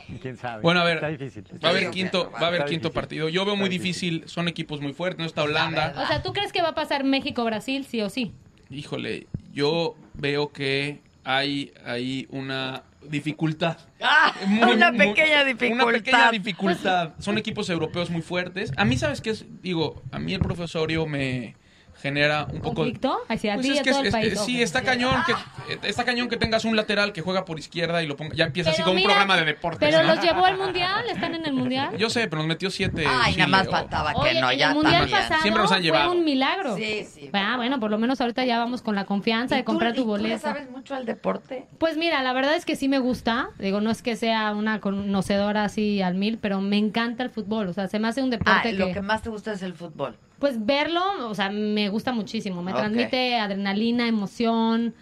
¿Quién 0.22 0.36
sabe? 0.36 0.62
Bueno, 0.62 0.80
a 0.80 0.84
ver, 0.84 0.96
Está 0.96 1.08
difícil. 1.08 1.44
Va 1.64 1.68
a 1.68 1.70
haber 1.70 1.90
quinto, 1.90 2.30
va 2.32 2.40
a 2.40 2.46
haber 2.48 2.64
quinto 2.64 2.92
partido. 2.92 3.28
Yo 3.28 3.44
veo 3.44 3.56
muy 3.56 3.68
difícil, 3.68 4.24
son 4.26 4.48
equipos 4.48 4.80
muy 4.80 4.92
fuertes, 4.92 5.18
no 5.20 5.26
está 5.26 5.42
Holanda. 5.42 5.94
O 5.96 6.06
sea, 6.06 6.22
¿tú 6.22 6.32
crees 6.32 6.52
que 6.52 6.62
va 6.62 6.68
a 6.68 6.74
pasar 6.74 7.04
México-Brasil 7.04 7.84
sí 7.84 8.00
o 8.02 8.08
sí? 8.10 8.32
Híjole, 8.70 9.26
yo 9.52 9.94
veo 10.14 10.48
que 10.52 11.00
hay 11.24 11.72
ahí 11.84 12.26
una 12.30 12.82
dificultad. 13.02 13.78
Ah, 14.00 14.34
Muy, 14.46 14.72
una 14.72 14.90
muy- 14.92 15.08
pequeña 15.08 15.44
dificultad. 15.44 15.86
Una 15.86 15.92
pequeña 15.98 16.30
dificultad. 16.30 17.12
Son 17.18 17.38
equipos 17.38 17.70
europeos 17.70 18.10
muy 18.10 18.22
fuertes. 18.22 18.72
A 18.76 18.84
mí, 18.84 18.96
¿sabes 18.96 19.20
qué 19.20 19.30
es? 19.30 19.44
Digo, 19.62 20.02
a 20.10 20.18
mí 20.18 20.34
el 20.34 20.40
profesorio 20.40 21.06
me 21.06 21.56
genera 22.02 22.46
un 22.52 22.60
poco... 22.60 22.76
¿Conflicto? 22.76 23.18
Así 23.28 23.48
a 23.48 23.54
Pues 23.54 23.66
ti 23.66 23.72
y 23.72 23.74
es 23.74 23.80
a 23.80 23.82
que 23.82 23.90
todo 23.90 24.00
es- 24.04 24.14
el 24.14 24.22
es- 24.24 24.34
país. 24.34 24.40
sí, 24.46 24.62
está 24.62 24.82
cañón 24.82 25.16
que 25.26 25.88
está 25.88 26.04
cañón 26.04 26.28
que 26.28 26.36
tengas 26.36 26.64
un 26.64 26.76
lateral 26.76 27.12
que 27.12 27.20
juega 27.20 27.44
por 27.44 27.58
izquierda 27.58 28.02
y 28.02 28.06
lo 28.06 28.16
ponga, 28.16 28.34
ya 28.34 28.44
empieza 28.44 28.70
así 28.70 28.82
como 28.82 28.94
mira, 28.94 29.08
un 29.08 29.14
programa 29.14 29.36
de 29.36 29.44
deportes. 29.44 29.80
Pero 29.80 30.02
¿no? 30.06 30.14
los 30.14 30.24
llevó 30.24 30.44
al 30.46 30.56
mundial, 30.56 31.04
están 31.10 31.34
en 31.34 31.44
el 31.46 31.52
mundial. 31.52 31.96
Yo 31.98 32.08
sé, 32.10 32.28
pero 32.28 32.38
nos 32.42 32.46
metió 32.48 32.70
siete. 32.70 33.04
Ay, 33.08 33.32
Chile, 33.34 33.46
nada 33.46 33.58
más 33.64 33.66
o- 33.68 33.70
faltaba 33.70 34.12
que 34.12 34.18
Oye, 34.20 34.40
no, 34.40 34.52
ya 34.52 34.68
el 34.68 34.74
mundial 34.74 35.08
pasado 35.08 35.42
Siempre 35.42 35.62
nos 35.62 35.72
han 35.72 35.82
llevado. 35.82 36.08
fue 36.10 36.18
un 36.18 36.24
milagro. 36.24 36.76
Sí, 36.76 37.04
sí. 37.04 37.30
Ah, 37.32 37.54
bueno, 37.56 37.80
por 37.80 37.90
lo 37.90 37.98
menos 37.98 38.20
ahorita 38.20 38.44
ya 38.44 38.58
vamos 38.58 38.82
con 38.82 38.94
la 38.94 39.04
confianza 39.04 39.54
de 39.56 39.60
¿Y 39.60 39.64
tú- 39.64 39.66
comprar 39.72 39.92
tu 39.92 40.02
tú 40.02 40.16
le 40.16 40.22
boleto. 40.22 40.38
sabes 40.40 40.70
mucho 40.70 40.94
al 40.94 41.04
deporte? 41.06 41.66
Pues 41.78 41.96
mira, 41.96 42.22
la 42.22 42.32
verdad 42.32 42.54
es 42.54 42.64
que 42.64 42.76
sí 42.76 42.88
me 42.88 42.98
gusta. 42.98 43.48
Digo, 43.58 43.80
no 43.80 43.90
es 43.90 44.02
que 44.02 44.16
sea 44.16 44.52
una 44.52 44.80
conocedora 44.80 45.64
así 45.64 46.00
al 46.02 46.14
mil, 46.14 46.38
pero 46.38 46.60
me 46.60 46.76
encanta 46.78 47.22
el 47.22 47.30
fútbol. 47.30 47.68
O 47.68 47.72
sea, 47.72 47.88
se 47.88 47.98
me 47.98 48.08
hace 48.08 48.22
un 48.22 48.28
Ah, 48.28 48.36
deporte 48.38 48.72
lo 48.72 48.86
que, 48.86 48.92
que 48.94 49.02
más 49.02 49.22
te 49.22 49.30
gusta 49.30 49.52
es 49.52 49.62
el 49.62 49.74
fútbol. 49.74 50.16
Pues 50.38 50.64
verlo, 50.64 51.28
o 51.28 51.34
sea, 51.34 51.50
me 51.50 51.88
gusta 51.88 52.12
muchísimo. 52.12 52.62
Me 52.62 52.72
transmite 52.72 53.36
adrenalina, 53.36 54.06
emoción. 54.06 54.94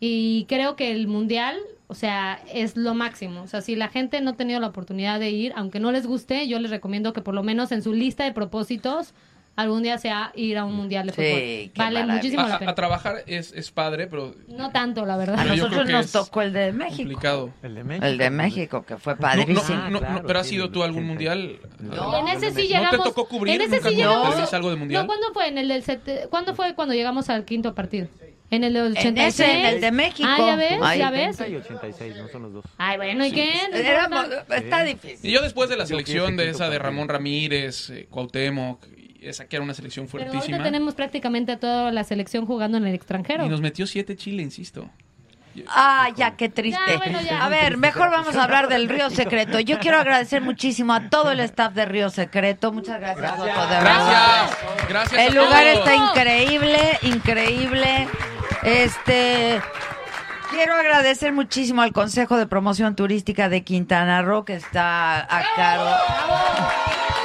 Y 0.00 0.44
creo 0.48 0.76
que 0.76 0.92
el 0.92 1.08
mundial, 1.08 1.56
o 1.88 1.94
sea, 1.94 2.40
es 2.52 2.76
lo 2.76 2.94
máximo. 2.94 3.42
O 3.42 3.46
sea, 3.46 3.60
si 3.60 3.74
la 3.74 3.88
gente 3.88 4.20
no 4.20 4.30
ha 4.30 4.36
tenido 4.36 4.60
la 4.60 4.68
oportunidad 4.68 5.18
de 5.18 5.30
ir, 5.30 5.52
aunque 5.56 5.80
no 5.80 5.92
les 5.92 6.06
guste, 6.06 6.46
yo 6.46 6.58
les 6.58 6.70
recomiendo 6.70 7.12
que 7.12 7.22
por 7.22 7.34
lo 7.34 7.42
menos 7.42 7.72
en 7.72 7.82
su 7.82 7.92
lista 7.92 8.24
de 8.24 8.32
propósitos 8.32 9.14
algún 9.56 9.82
día 9.82 9.98
sea 9.98 10.32
ir 10.34 10.58
a 10.58 10.64
un 10.64 10.74
mundial 10.74 11.06
de 11.06 11.12
Sí, 11.12 11.16
fútbol. 11.22 11.38
qué 11.38 11.72
Vale 11.76 11.94
maravilla. 12.00 12.14
muchísimo 12.16 12.42
A, 12.42 12.48
la 12.48 12.54
a 12.54 12.58
pena. 12.58 12.74
trabajar 12.74 13.16
es, 13.26 13.52
es 13.52 13.70
padre, 13.70 14.06
pero 14.08 14.34
No 14.48 14.70
tanto, 14.70 15.06
la 15.06 15.16
verdad. 15.16 15.38
A 15.38 15.44
nosotros 15.44 15.88
nos 15.88 16.10
tocó 16.12 16.42
el 16.42 16.52
de 16.52 16.72
México. 16.72 16.96
complicado. 17.08 17.50
El 17.62 17.74
de 17.74 17.96
El 18.06 18.18
de 18.18 18.30
México, 18.30 18.84
que 18.84 18.96
fue 18.96 19.14
No, 19.14 19.20
padrísimo. 19.20 19.78
no, 19.90 19.90
no, 19.90 20.00
no, 20.00 20.22
pero 20.26 20.38
has 20.40 20.50
ido 20.50 20.70
tú 20.70 20.82
a 20.82 20.86
algún 20.86 21.04
mundial. 21.06 21.58
en 21.80 22.28
ese 22.28 22.50
sí 22.50 22.62
¿No 22.62 22.68
llegamos. 22.68 22.90
te 22.90 22.98
tocó 22.98 23.28
cubrir? 23.28 23.54
En 23.54 23.60
ese 23.62 23.76
¿Nunca 23.76 23.88
sí 23.90 23.94
llegamos. 23.96 24.54
algo 24.54 24.70
de 24.70 24.76
mundial? 24.76 25.02
No, 25.02 25.06
¿cuándo 25.06 25.32
fue? 25.32 25.48
En 25.48 25.58
el 25.58 25.68
del 25.68 25.82
sete- 25.82 26.26
¿Cuándo 26.30 26.54
fue 26.54 26.74
cuando 26.74 26.94
llegamos 26.94 27.28
al 27.30 27.44
quinto 27.44 27.74
partido? 27.74 28.08
En 28.50 28.62
el 28.62 28.74
del 28.74 28.86
En 28.88 28.92
86. 28.98 29.40
ese, 29.40 29.58
en 29.60 29.66
el 29.66 29.80
de 29.80 29.90
México. 29.90 30.28
Ah, 30.30 30.36
ya 30.38 30.56
ves, 30.56 30.78
Ay, 30.82 30.98
ya 30.98 31.10
ves. 31.10 31.36
70 31.36 31.48
y 31.48 31.56
86, 31.56 32.16
no 32.16 32.28
son 32.28 32.42
los 32.42 32.52
dos. 32.52 32.64
Ay, 32.76 32.96
bueno, 32.98 33.24
¿y 33.26 33.32
qué? 33.32 33.52
No 33.72 33.76
Éramos- 33.78 34.24
importa. 34.24 34.56
está 34.56 34.84
difícil. 34.84 35.28
Y 35.28 35.32
yo 35.32 35.42
después 35.42 35.68
de 35.70 35.76
la 35.76 35.86
selección 35.86 36.36
de 36.36 36.50
esa 36.50 36.68
de. 36.70 36.78
Ramón 36.78 37.08
Ramírez, 37.08 37.90
eh, 37.90 38.06
Cuauhtémoc, 38.10 38.84
esa 39.28 39.46
que 39.46 39.56
era 39.56 39.64
una 39.64 39.74
selección 39.74 40.06
Pero 40.06 40.24
ahorita 40.24 40.38
fuertísima. 40.38 40.64
tenemos 40.64 40.94
prácticamente 40.94 41.52
a 41.52 41.58
toda 41.58 41.90
la 41.90 42.04
selección 42.04 42.46
jugando 42.46 42.78
en 42.78 42.86
el 42.86 42.94
extranjero. 42.94 43.44
Y 43.44 43.48
nos 43.48 43.60
metió 43.60 43.86
siete 43.86 44.16
Chile, 44.16 44.42
insisto. 44.42 44.90
Ah, 45.68 46.08
ya, 46.16 46.36
qué 46.36 46.48
triste. 46.48 46.80
Ya, 46.86 46.96
bueno, 46.96 47.20
ya. 47.20 47.44
A 47.44 47.48
ver, 47.48 47.76
mejor 47.76 48.10
vamos 48.10 48.34
a 48.36 48.44
hablar 48.44 48.68
del 48.68 48.88
Río 48.88 49.08
Secreto. 49.10 49.60
Yo 49.60 49.78
quiero 49.78 49.98
agradecer 49.98 50.42
muchísimo 50.42 50.92
a 50.92 51.08
todo 51.08 51.30
el 51.30 51.40
staff 51.40 51.72
de 51.74 51.84
Río 51.84 52.10
Secreto. 52.10 52.72
Muchas 52.72 52.98
gracias, 52.98 53.38
verdad. 53.38 53.80
Gracias, 53.80 54.88
gracias. 54.88 55.28
El 55.28 55.34
lugar 55.36 55.66
está 55.66 55.94
increíble, 55.94 56.78
increíble. 57.02 58.08
Este. 58.64 59.60
Quiero 60.50 60.74
agradecer 60.74 61.32
muchísimo 61.32 61.82
al 61.82 61.92
Consejo 61.92 62.36
de 62.36 62.46
Promoción 62.46 62.94
Turística 62.94 63.48
de 63.48 63.64
Quintana 63.64 64.22
Roo, 64.22 64.44
que 64.44 64.54
está 64.54 65.20
a 65.20 65.54
cargo. 65.56 67.23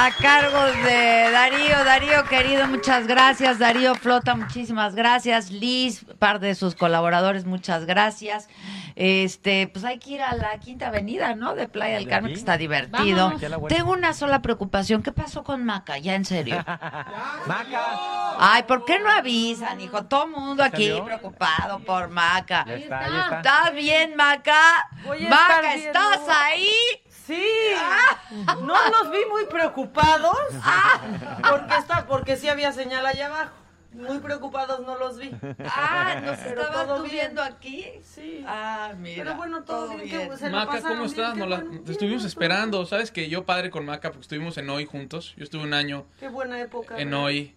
A 0.00 0.12
cargo 0.12 0.62
de 0.84 1.28
Darío, 1.32 1.84
Darío 1.84 2.24
querido, 2.26 2.68
muchas 2.68 3.08
gracias. 3.08 3.58
Darío 3.58 3.96
Flota, 3.96 4.36
muchísimas 4.36 4.94
gracias. 4.94 5.50
Liz, 5.50 6.04
par 6.20 6.38
de 6.38 6.54
sus 6.54 6.76
colaboradores, 6.76 7.46
muchas 7.46 7.84
gracias. 7.84 8.48
Este, 8.94 9.66
pues 9.66 9.84
hay 9.84 9.98
que 9.98 10.10
ir 10.10 10.22
a 10.22 10.36
la 10.36 10.56
Quinta 10.60 10.86
Avenida, 10.86 11.34
¿no? 11.34 11.56
De 11.56 11.66
Playa 11.66 11.96
del 11.96 12.04
De 12.04 12.10
Carmen, 12.10 12.32
que 12.32 12.38
está 12.38 12.56
divertido. 12.56 13.32
Tengo 13.68 13.90
una 13.90 14.12
sola 14.12 14.40
preocupación. 14.40 15.02
¿Qué 15.02 15.10
pasó 15.10 15.42
con 15.42 15.64
Maca? 15.64 15.98
Ya 15.98 16.14
en 16.14 16.24
serio. 16.24 16.58
Maca. 17.46 18.36
Ay, 18.38 18.62
¿por 18.68 18.84
qué 18.84 19.00
no 19.00 19.10
avisan, 19.10 19.80
hijo? 19.80 20.04
Todo 20.04 20.28
mundo 20.28 20.62
aquí 20.62 20.86
¿Salió? 20.86 21.04
preocupado 21.06 21.80
por 21.80 22.08
Maca. 22.08 22.64
Ya 22.68 22.74
está, 22.74 23.08
ya 23.08 23.20
está. 23.22 23.36
¿Estás 23.38 23.74
bien, 23.74 24.14
Maca? 24.14 24.88
Maca, 25.28 25.74
¿estás 25.74 26.20
ahí? 26.28 26.68
Sí, 27.28 27.44
no 28.62 28.74
los 28.90 29.10
vi 29.10 29.18
muy 29.30 29.44
preocupados 29.46 30.36
porque 31.50 31.76
está, 31.78 32.06
porque 32.06 32.36
sí 32.36 32.48
había 32.48 32.72
señal 32.72 33.04
allá 33.06 33.26
abajo. 33.26 33.52
Muy 33.92 34.18
preocupados 34.18 34.80
no 34.86 34.98
los 34.98 35.16
vi. 35.18 35.30
Ah, 35.64 36.20
¿nos 36.22 36.38
estabas 36.38 36.86
todo 36.86 36.96
tú 36.96 37.02
bien. 37.04 37.14
viendo 37.14 37.42
aquí? 37.42 37.86
Sí. 38.02 38.44
Ah, 38.46 38.92
mira. 38.98 39.24
Pero 39.24 39.36
bueno, 39.36 39.62
todo, 39.64 39.88
bien. 39.96 40.28
que 40.30 40.36
se 40.36 40.50
Maca, 40.50 40.80
¿cómo 40.82 40.94
bien, 40.94 41.06
estás? 41.06 41.36
Nos 41.36 41.48
la- 41.48 41.64
te 41.84 41.92
estuvimos 41.92 42.24
esperando. 42.24 42.84
Sabes 42.84 43.10
que 43.10 43.28
yo 43.30 43.44
padre 43.46 43.70
con 43.70 43.86
Maca, 43.86 44.10
porque 44.10 44.22
estuvimos 44.22 44.58
en 44.58 44.68
hoy 44.68 44.84
juntos. 44.84 45.34
Yo 45.38 45.44
estuve 45.44 45.62
un 45.62 45.72
año 45.74 46.04
Qué 46.20 46.28
buena 46.28 46.60
época. 46.60 46.98
en 46.98 47.10
¿verdad? 47.10 47.24
hoy. 47.24 47.54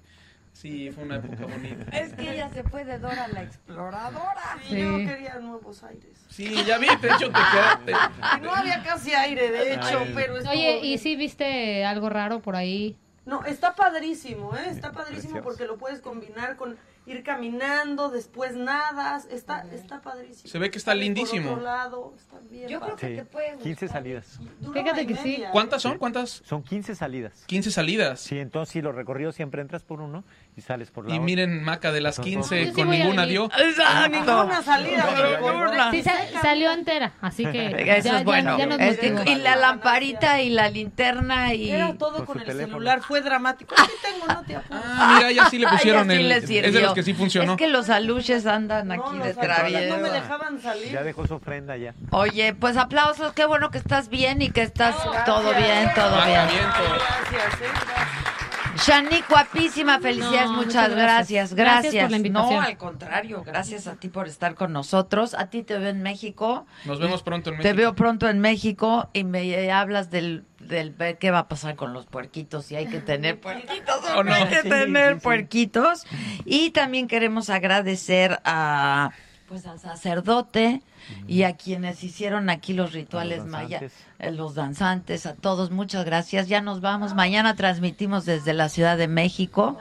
Sí, 0.61 0.91
fue 0.91 1.03
una 1.05 1.15
época 1.15 1.45
bonita. 1.45 1.85
Es 1.97 2.13
que 2.13 2.33
ella 2.33 2.49
se 2.53 2.63
fue 2.63 2.85
de 2.85 2.99
Dora 2.99 3.27
la 3.29 3.41
exploradora. 3.43 4.59
Sí, 4.69 4.79
yo 4.79 4.97
quería 4.97 5.39
nuevos 5.39 5.83
aires. 5.83 6.17
Sí, 6.29 6.53
ya 6.65 6.77
vi, 6.77 6.87
de 6.87 7.07
hecho 7.07 7.31
te 7.31 7.39
quedaste. 7.51 7.91
Y 8.37 8.41
no 8.41 8.53
había 8.53 8.83
casi 8.83 9.13
aire, 9.13 9.49
de 9.51 9.73
hecho, 9.73 9.99
Ay. 9.99 10.11
pero 10.13 10.37
estuvo 10.37 10.51
Oye, 10.53 10.77
¿y 10.79 10.81
bien. 10.89 10.99
si 10.99 11.15
viste 11.15 11.83
algo 11.85 12.09
raro 12.09 12.41
por 12.41 12.55
ahí? 12.55 12.95
No, 13.25 13.43
está 13.45 13.75
padrísimo, 13.75 14.55
¿eh? 14.55 14.69
Está 14.69 14.91
padrísimo 14.91 15.41
porque 15.41 15.65
lo 15.65 15.77
puedes 15.77 16.01
combinar 16.01 16.55
con 16.57 16.75
ir 17.05 17.23
caminando, 17.23 18.09
después 18.09 18.55
nadas. 18.55 19.25
Está, 19.25 19.63
está 19.71 20.01
padrísimo. 20.01 20.49
Se 20.49 20.57
ve 20.57 20.71
que 20.71 20.79
está 20.79 20.91
Sales 20.91 21.01
por 21.09 21.15
lindísimo. 21.15 21.51
otro 21.51 21.63
lado, 21.63 22.13
está 22.17 22.39
bien 22.49 22.67
Yo 22.67 22.79
creo 22.79 22.95
padre. 22.95 23.07
que 23.07 23.07
Sí, 23.07 23.15
te 23.17 23.25
puede 23.25 23.57
15 23.59 23.87
salidas. 23.89 24.39
Fíjate 24.73 25.03
y 25.03 25.07
que 25.07 25.15
sí. 25.17 25.29
media. 25.29 25.51
¿Cuántas 25.51 25.83
son? 25.83 25.99
¿Cuántas? 25.99 26.29
Son 26.45 26.63
15 26.63 26.95
salidas. 26.95 27.43
15 27.45 27.69
salidas. 27.71 28.19
Sí, 28.21 28.39
entonces 28.39 28.73
si 28.73 28.81
los 28.81 28.95
recorridos 28.95 29.35
siempre 29.35 29.61
entras 29.61 29.83
por 29.83 30.01
uno 30.01 30.23
y 30.55 30.61
sales 30.61 30.91
por 30.91 31.05
la 31.05 31.11
Y 31.11 31.13
otra. 31.13 31.25
miren, 31.25 31.63
Maca, 31.63 31.91
de 31.93 32.01
las 32.01 32.15
Son 32.15 32.25
15, 32.25 32.59
Yo 32.65 32.69
sí 32.71 32.73
con 32.75 32.89
ninguna 32.89 33.25
dio. 33.25 33.45
Exacto. 33.57 34.09
Ninguna 34.09 34.61
salida, 34.61 35.07
pero 35.15 35.53
Ninguna. 35.53 35.91
Sí, 35.91 36.03
sa- 36.03 36.41
salió 36.41 36.71
entera, 36.71 37.13
así 37.21 37.45
que 37.45 37.67
Eso 37.77 37.85
ya, 37.85 37.95
es 37.95 38.03
ya- 38.03 38.23
bueno. 38.23 38.57
ya 38.57 38.65
nos 38.65 38.79
Es 38.79 38.99
que- 38.99 39.11
motivó. 39.11 39.31
y 39.37 39.41
la 39.41 39.55
lamparita 39.55 40.41
y 40.41 40.49
la 40.49 40.69
linterna 40.69 41.53
y... 41.53 41.71
Era 41.71 41.93
todo 41.97 42.25
Con 42.25 42.39
el 42.39 42.45
teléfono. 42.45 42.73
celular, 42.73 43.01
fue 43.01 43.21
dramático. 43.21 43.75
Sí 43.77 43.91
tengo, 44.01 44.27
no 44.27 44.41
te 44.43 44.55
apures. 44.57 44.81
Ah, 44.85 45.13
mira, 45.17 45.31
ya 45.31 45.49
sí 45.49 45.57
le 45.57 45.67
pusieron 45.69 46.09
así 46.11 46.19
el. 46.19 46.27
le 46.29 46.35
Es 46.37 46.73
de 46.73 46.81
los 46.81 46.93
que 46.93 47.03
sí 47.03 47.13
funcionó. 47.13 47.53
Es 47.53 47.57
que 47.57 47.67
los 47.67 47.89
aluches 47.89 48.45
andan 48.45 48.89
No, 48.89 48.93
aquí 49.05 49.17
los 49.17 49.27
de 49.27 49.33
travieso. 49.35 49.95
no 49.97 50.01
me 50.03 50.09
dejaban 50.09 50.59
salir. 50.61 50.91
Ya 50.91 51.03
dejó 51.03 51.25
su 51.27 51.35
ofrenda 51.35 51.77
ya. 51.77 51.93
Oye, 52.11 52.53
pues 52.55 52.75
aplausos, 52.77 53.31
qué 53.33 53.45
bueno 53.45 53.71
que 53.71 53.77
estás 53.77 54.09
bien 54.09 54.41
y 54.41 54.49
que 54.51 54.63
estás 54.63 54.95
Gracias. 55.01 55.25
todo 55.25 55.49
bien, 55.55 55.91
todo 55.95 56.15
bien. 56.25 56.41
Gracias, 56.41 57.61
¿eh? 57.61 57.67
Gracias. 57.71 58.30
Shanique, 58.77 59.25
guapísima, 59.29 59.99
felicidades, 59.99 60.49
No, 60.49 60.53
muchas 60.57 60.65
muchas 60.89 60.89
gracias. 60.95 61.53
gracias. 61.53 62.03
Por 62.03 62.11
la 62.11 62.17
invitación. 62.17 62.53
No, 62.55 62.61
al 62.61 62.77
contrario, 62.77 63.43
gracias 63.45 63.87
a 63.87 63.95
ti 63.95 64.09
por 64.09 64.27
estar 64.27 64.55
con 64.55 64.73
nosotros. 64.73 65.33
A 65.33 65.49
ti 65.49 65.63
te 65.63 65.77
veo 65.77 65.89
en 65.89 66.01
México. 66.01 66.65
Nos 66.85 66.99
vemos 66.99 67.21
pronto 67.23 67.49
en 67.51 67.57
Te 67.57 67.63
México. 67.63 67.77
veo 67.77 67.95
pronto 67.95 68.29
en 68.29 68.39
México 68.39 69.09
y 69.13 69.23
me 69.23 69.71
hablas 69.71 70.09
del, 70.09 70.45
del 70.59 70.91
ver 70.91 71.17
qué 71.17 71.31
va 71.31 71.39
a 71.39 71.47
pasar 71.47 71.75
con 71.75 71.93
los 71.93 72.05
puerquitos, 72.05 72.65
si 72.65 72.75
hay 72.75 72.87
que 72.87 72.99
tener 72.99 73.39
puerquitos 73.41 73.95
o 74.15 74.19
¿O 74.19 74.23
no 74.23 74.31
no? 74.31 74.33
hay 74.35 74.45
que 74.47 74.61
Sí, 74.61 74.69
tener 74.69 75.13
sí, 75.13 75.19
sí. 75.19 75.23
puerquitos. 75.23 76.05
Y 76.45 76.69
también 76.71 77.07
queremos 77.07 77.49
agradecer 77.49 78.39
a 78.45 79.11
pues 79.47 79.65
al 79.65 79.79
sacerdote 79.79 80.81
y 81.27 81.43
a 81.43 81.55
quienes 81.55 82.03
hicieron 82.03 82.49
aquí 82.49 82.73
los 82.73 82.93
rituales 82.93 83.39
los 83.39 83.47
mayas, 83.47 83.81
danzantes. 83.81 84.05
eh, 84.19 84.31
los 84.31 84.55
danzantes, 84.55 85.25
a 85.25 85.35
todos, 85.35 85.71
muchas 85.71 86.05
gracias. 86.05 86.47
Ya 86.47 86.61
nos 86.61 86.81
vamos, 86.81 87.13
mañana 87.13 87.55
transmitimos 87.55 88.25
desde 88.25 88.53
la 88.53 88.69
Ciudad 88.69 88.97
de 88.97 89.07
México. 89.07 89.77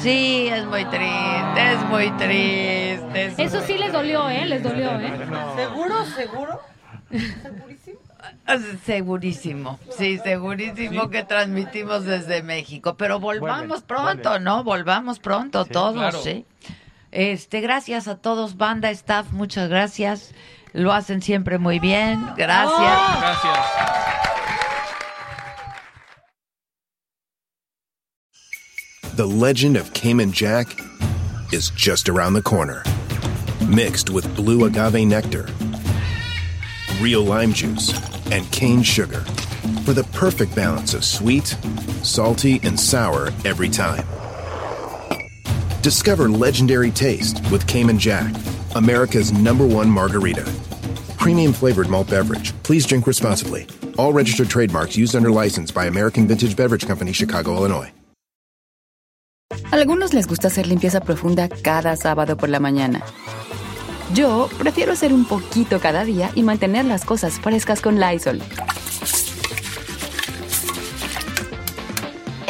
Sí, 0.00 0.48
es 0.48 0.64
muy 0.66 0.84
triste, 0.86 1.72
es 1.72 1.84
muy 1.88 2.10
triste. 2.12 3.26
es 3.26 3.38
Eso 3.38 3.58
muy 3.58 3.66
sí 3.66 3.78
les 3.78 3.92
dolió, 3.92 4.28
¿eh? 4.28 4.44
Les 4.46 4.62
dolió, 4.62 4.90
¿eh? 4.98 5.12
¿Seguro? 5.56 6.04
¿Seguro? 6.16 6.60
¿Segurísimo? 7.10 7.98
Segurísimo, 8.84 9.78
sí, 9.96 10.18
segurísimo 10.18 11.10
que 11.10 11.22
transmitimos 11.24 12.04
desde 12.04 12.42
México, 12.42 12.96
pero 12.96 13.20
volvamos 13.20 13.82
pronto. 13.82 14.38
¿no? 14.38 14.64
Volvamos 14.64 15.18
pronto 15.18 15.64
Sí, 15.64 15.70
todos, 15.70 15.94
claro. 15.94 16.18
sí. 16.22 16.44
Este, 17.12 17.60
gracias 17.60 18.08
a 18.08 18.16
todos, 18.16 18.56
banda, 18.56 18.90
staff, 18.90 19.30
muchas 19.32 19.68
gracias. 19.68 20.32
Lo 20.72 20.92
hacen 20.92 21.20
siempre 21.20 21.58
muy 21.58 21.78
bien. 21.78 22.26
Gracias. 22.36 22.72
Oh. 22.74 23.20
Gracias. 23.20 24.02
The 29.14 29.26
legend 29.26 29.76
of 29.76 29.92
Cayman 29.92 30.32
Jack 30.32 30.80
is 31.52 31.68
just 31.76 32.08
around 32.08 32.32
the 32.32 32.40
corner. 32.40 32.82
Mixed 33.68 34.08
with 34.08 34.34
blue 34.34 34.64
agave 34.64 35.06
nectar, 35.06 35.46
real 36.98 37.22
lime 37.22 37.52
juice, 37.52 37.92
and 38.32 38.50
cane 38.50 38.82
sugar 38.82 39.20
for 39.84 39.92
the 39.92 40.04
perfect 40.12 40.54
balance 40.54 40.94
of 40.94 41.04
sweet, 41.04 41.56
salty, 42.02 42.58
and 42.62 42.80
sour 42.80 43.28
every 43.44 43.68
time. 43.68 44.06
Discover 45.82 46.28
legendary 46.28 46.92
taste 46.92 47.42
with 47.50 47.66
Cayman 47.66 47.98
Jack, 47.98 48.32
America's 48.76 49.32
number 49.32 49.66
one 49.66 49.90
margarita. 49.90 50.44
Premium 51.18 51.52
flavored 51.52 51.88
malt 51.88 52.08
beverage. 52.08 52.52
Please 52.62 52.86
drink 52.86 53.08
responsibly. 53.08 53.66
All 53.98 54.12
registered 54.12 54.48
trademarks 54.48 54.96
used 54.96 55.16
under 55.16 55.28
license 55.28 55.72
by 55.72 55.86
American 55.86 56.28
Vintage 56.28 56.54
Beverage 56.54 56.86
Company, 56.86 57.12
Chicago, 57.12 57.56
Illinois. 57.56 57.90
Algunos 59.72 60.14
les 60.14 60.28
gusta 60.28 60.46
hacer 60.46 60.68
limpieza 60.68 61.00
profunda 61.00 61.48
cada 61.48 61.96
sábado 61.96 62.36
por 62.36 62.48
la 62.48 62.60
mañana. 62.60 63.02
Yo 64.14 64.48
prefiero 64.58 64.92
hacer 64.92 65.12
un 65.12 65.24
poquito 65.24 65.80
cada 65.80 66.04
día 66.04 66.30
y 66.36 66.44
mantener 66.44 66.84
las 66.84 67.04
cosas 67.04 67.40
frescas 67.40 67.80
con 67.80 67.98
Lysol. 67.98 68.40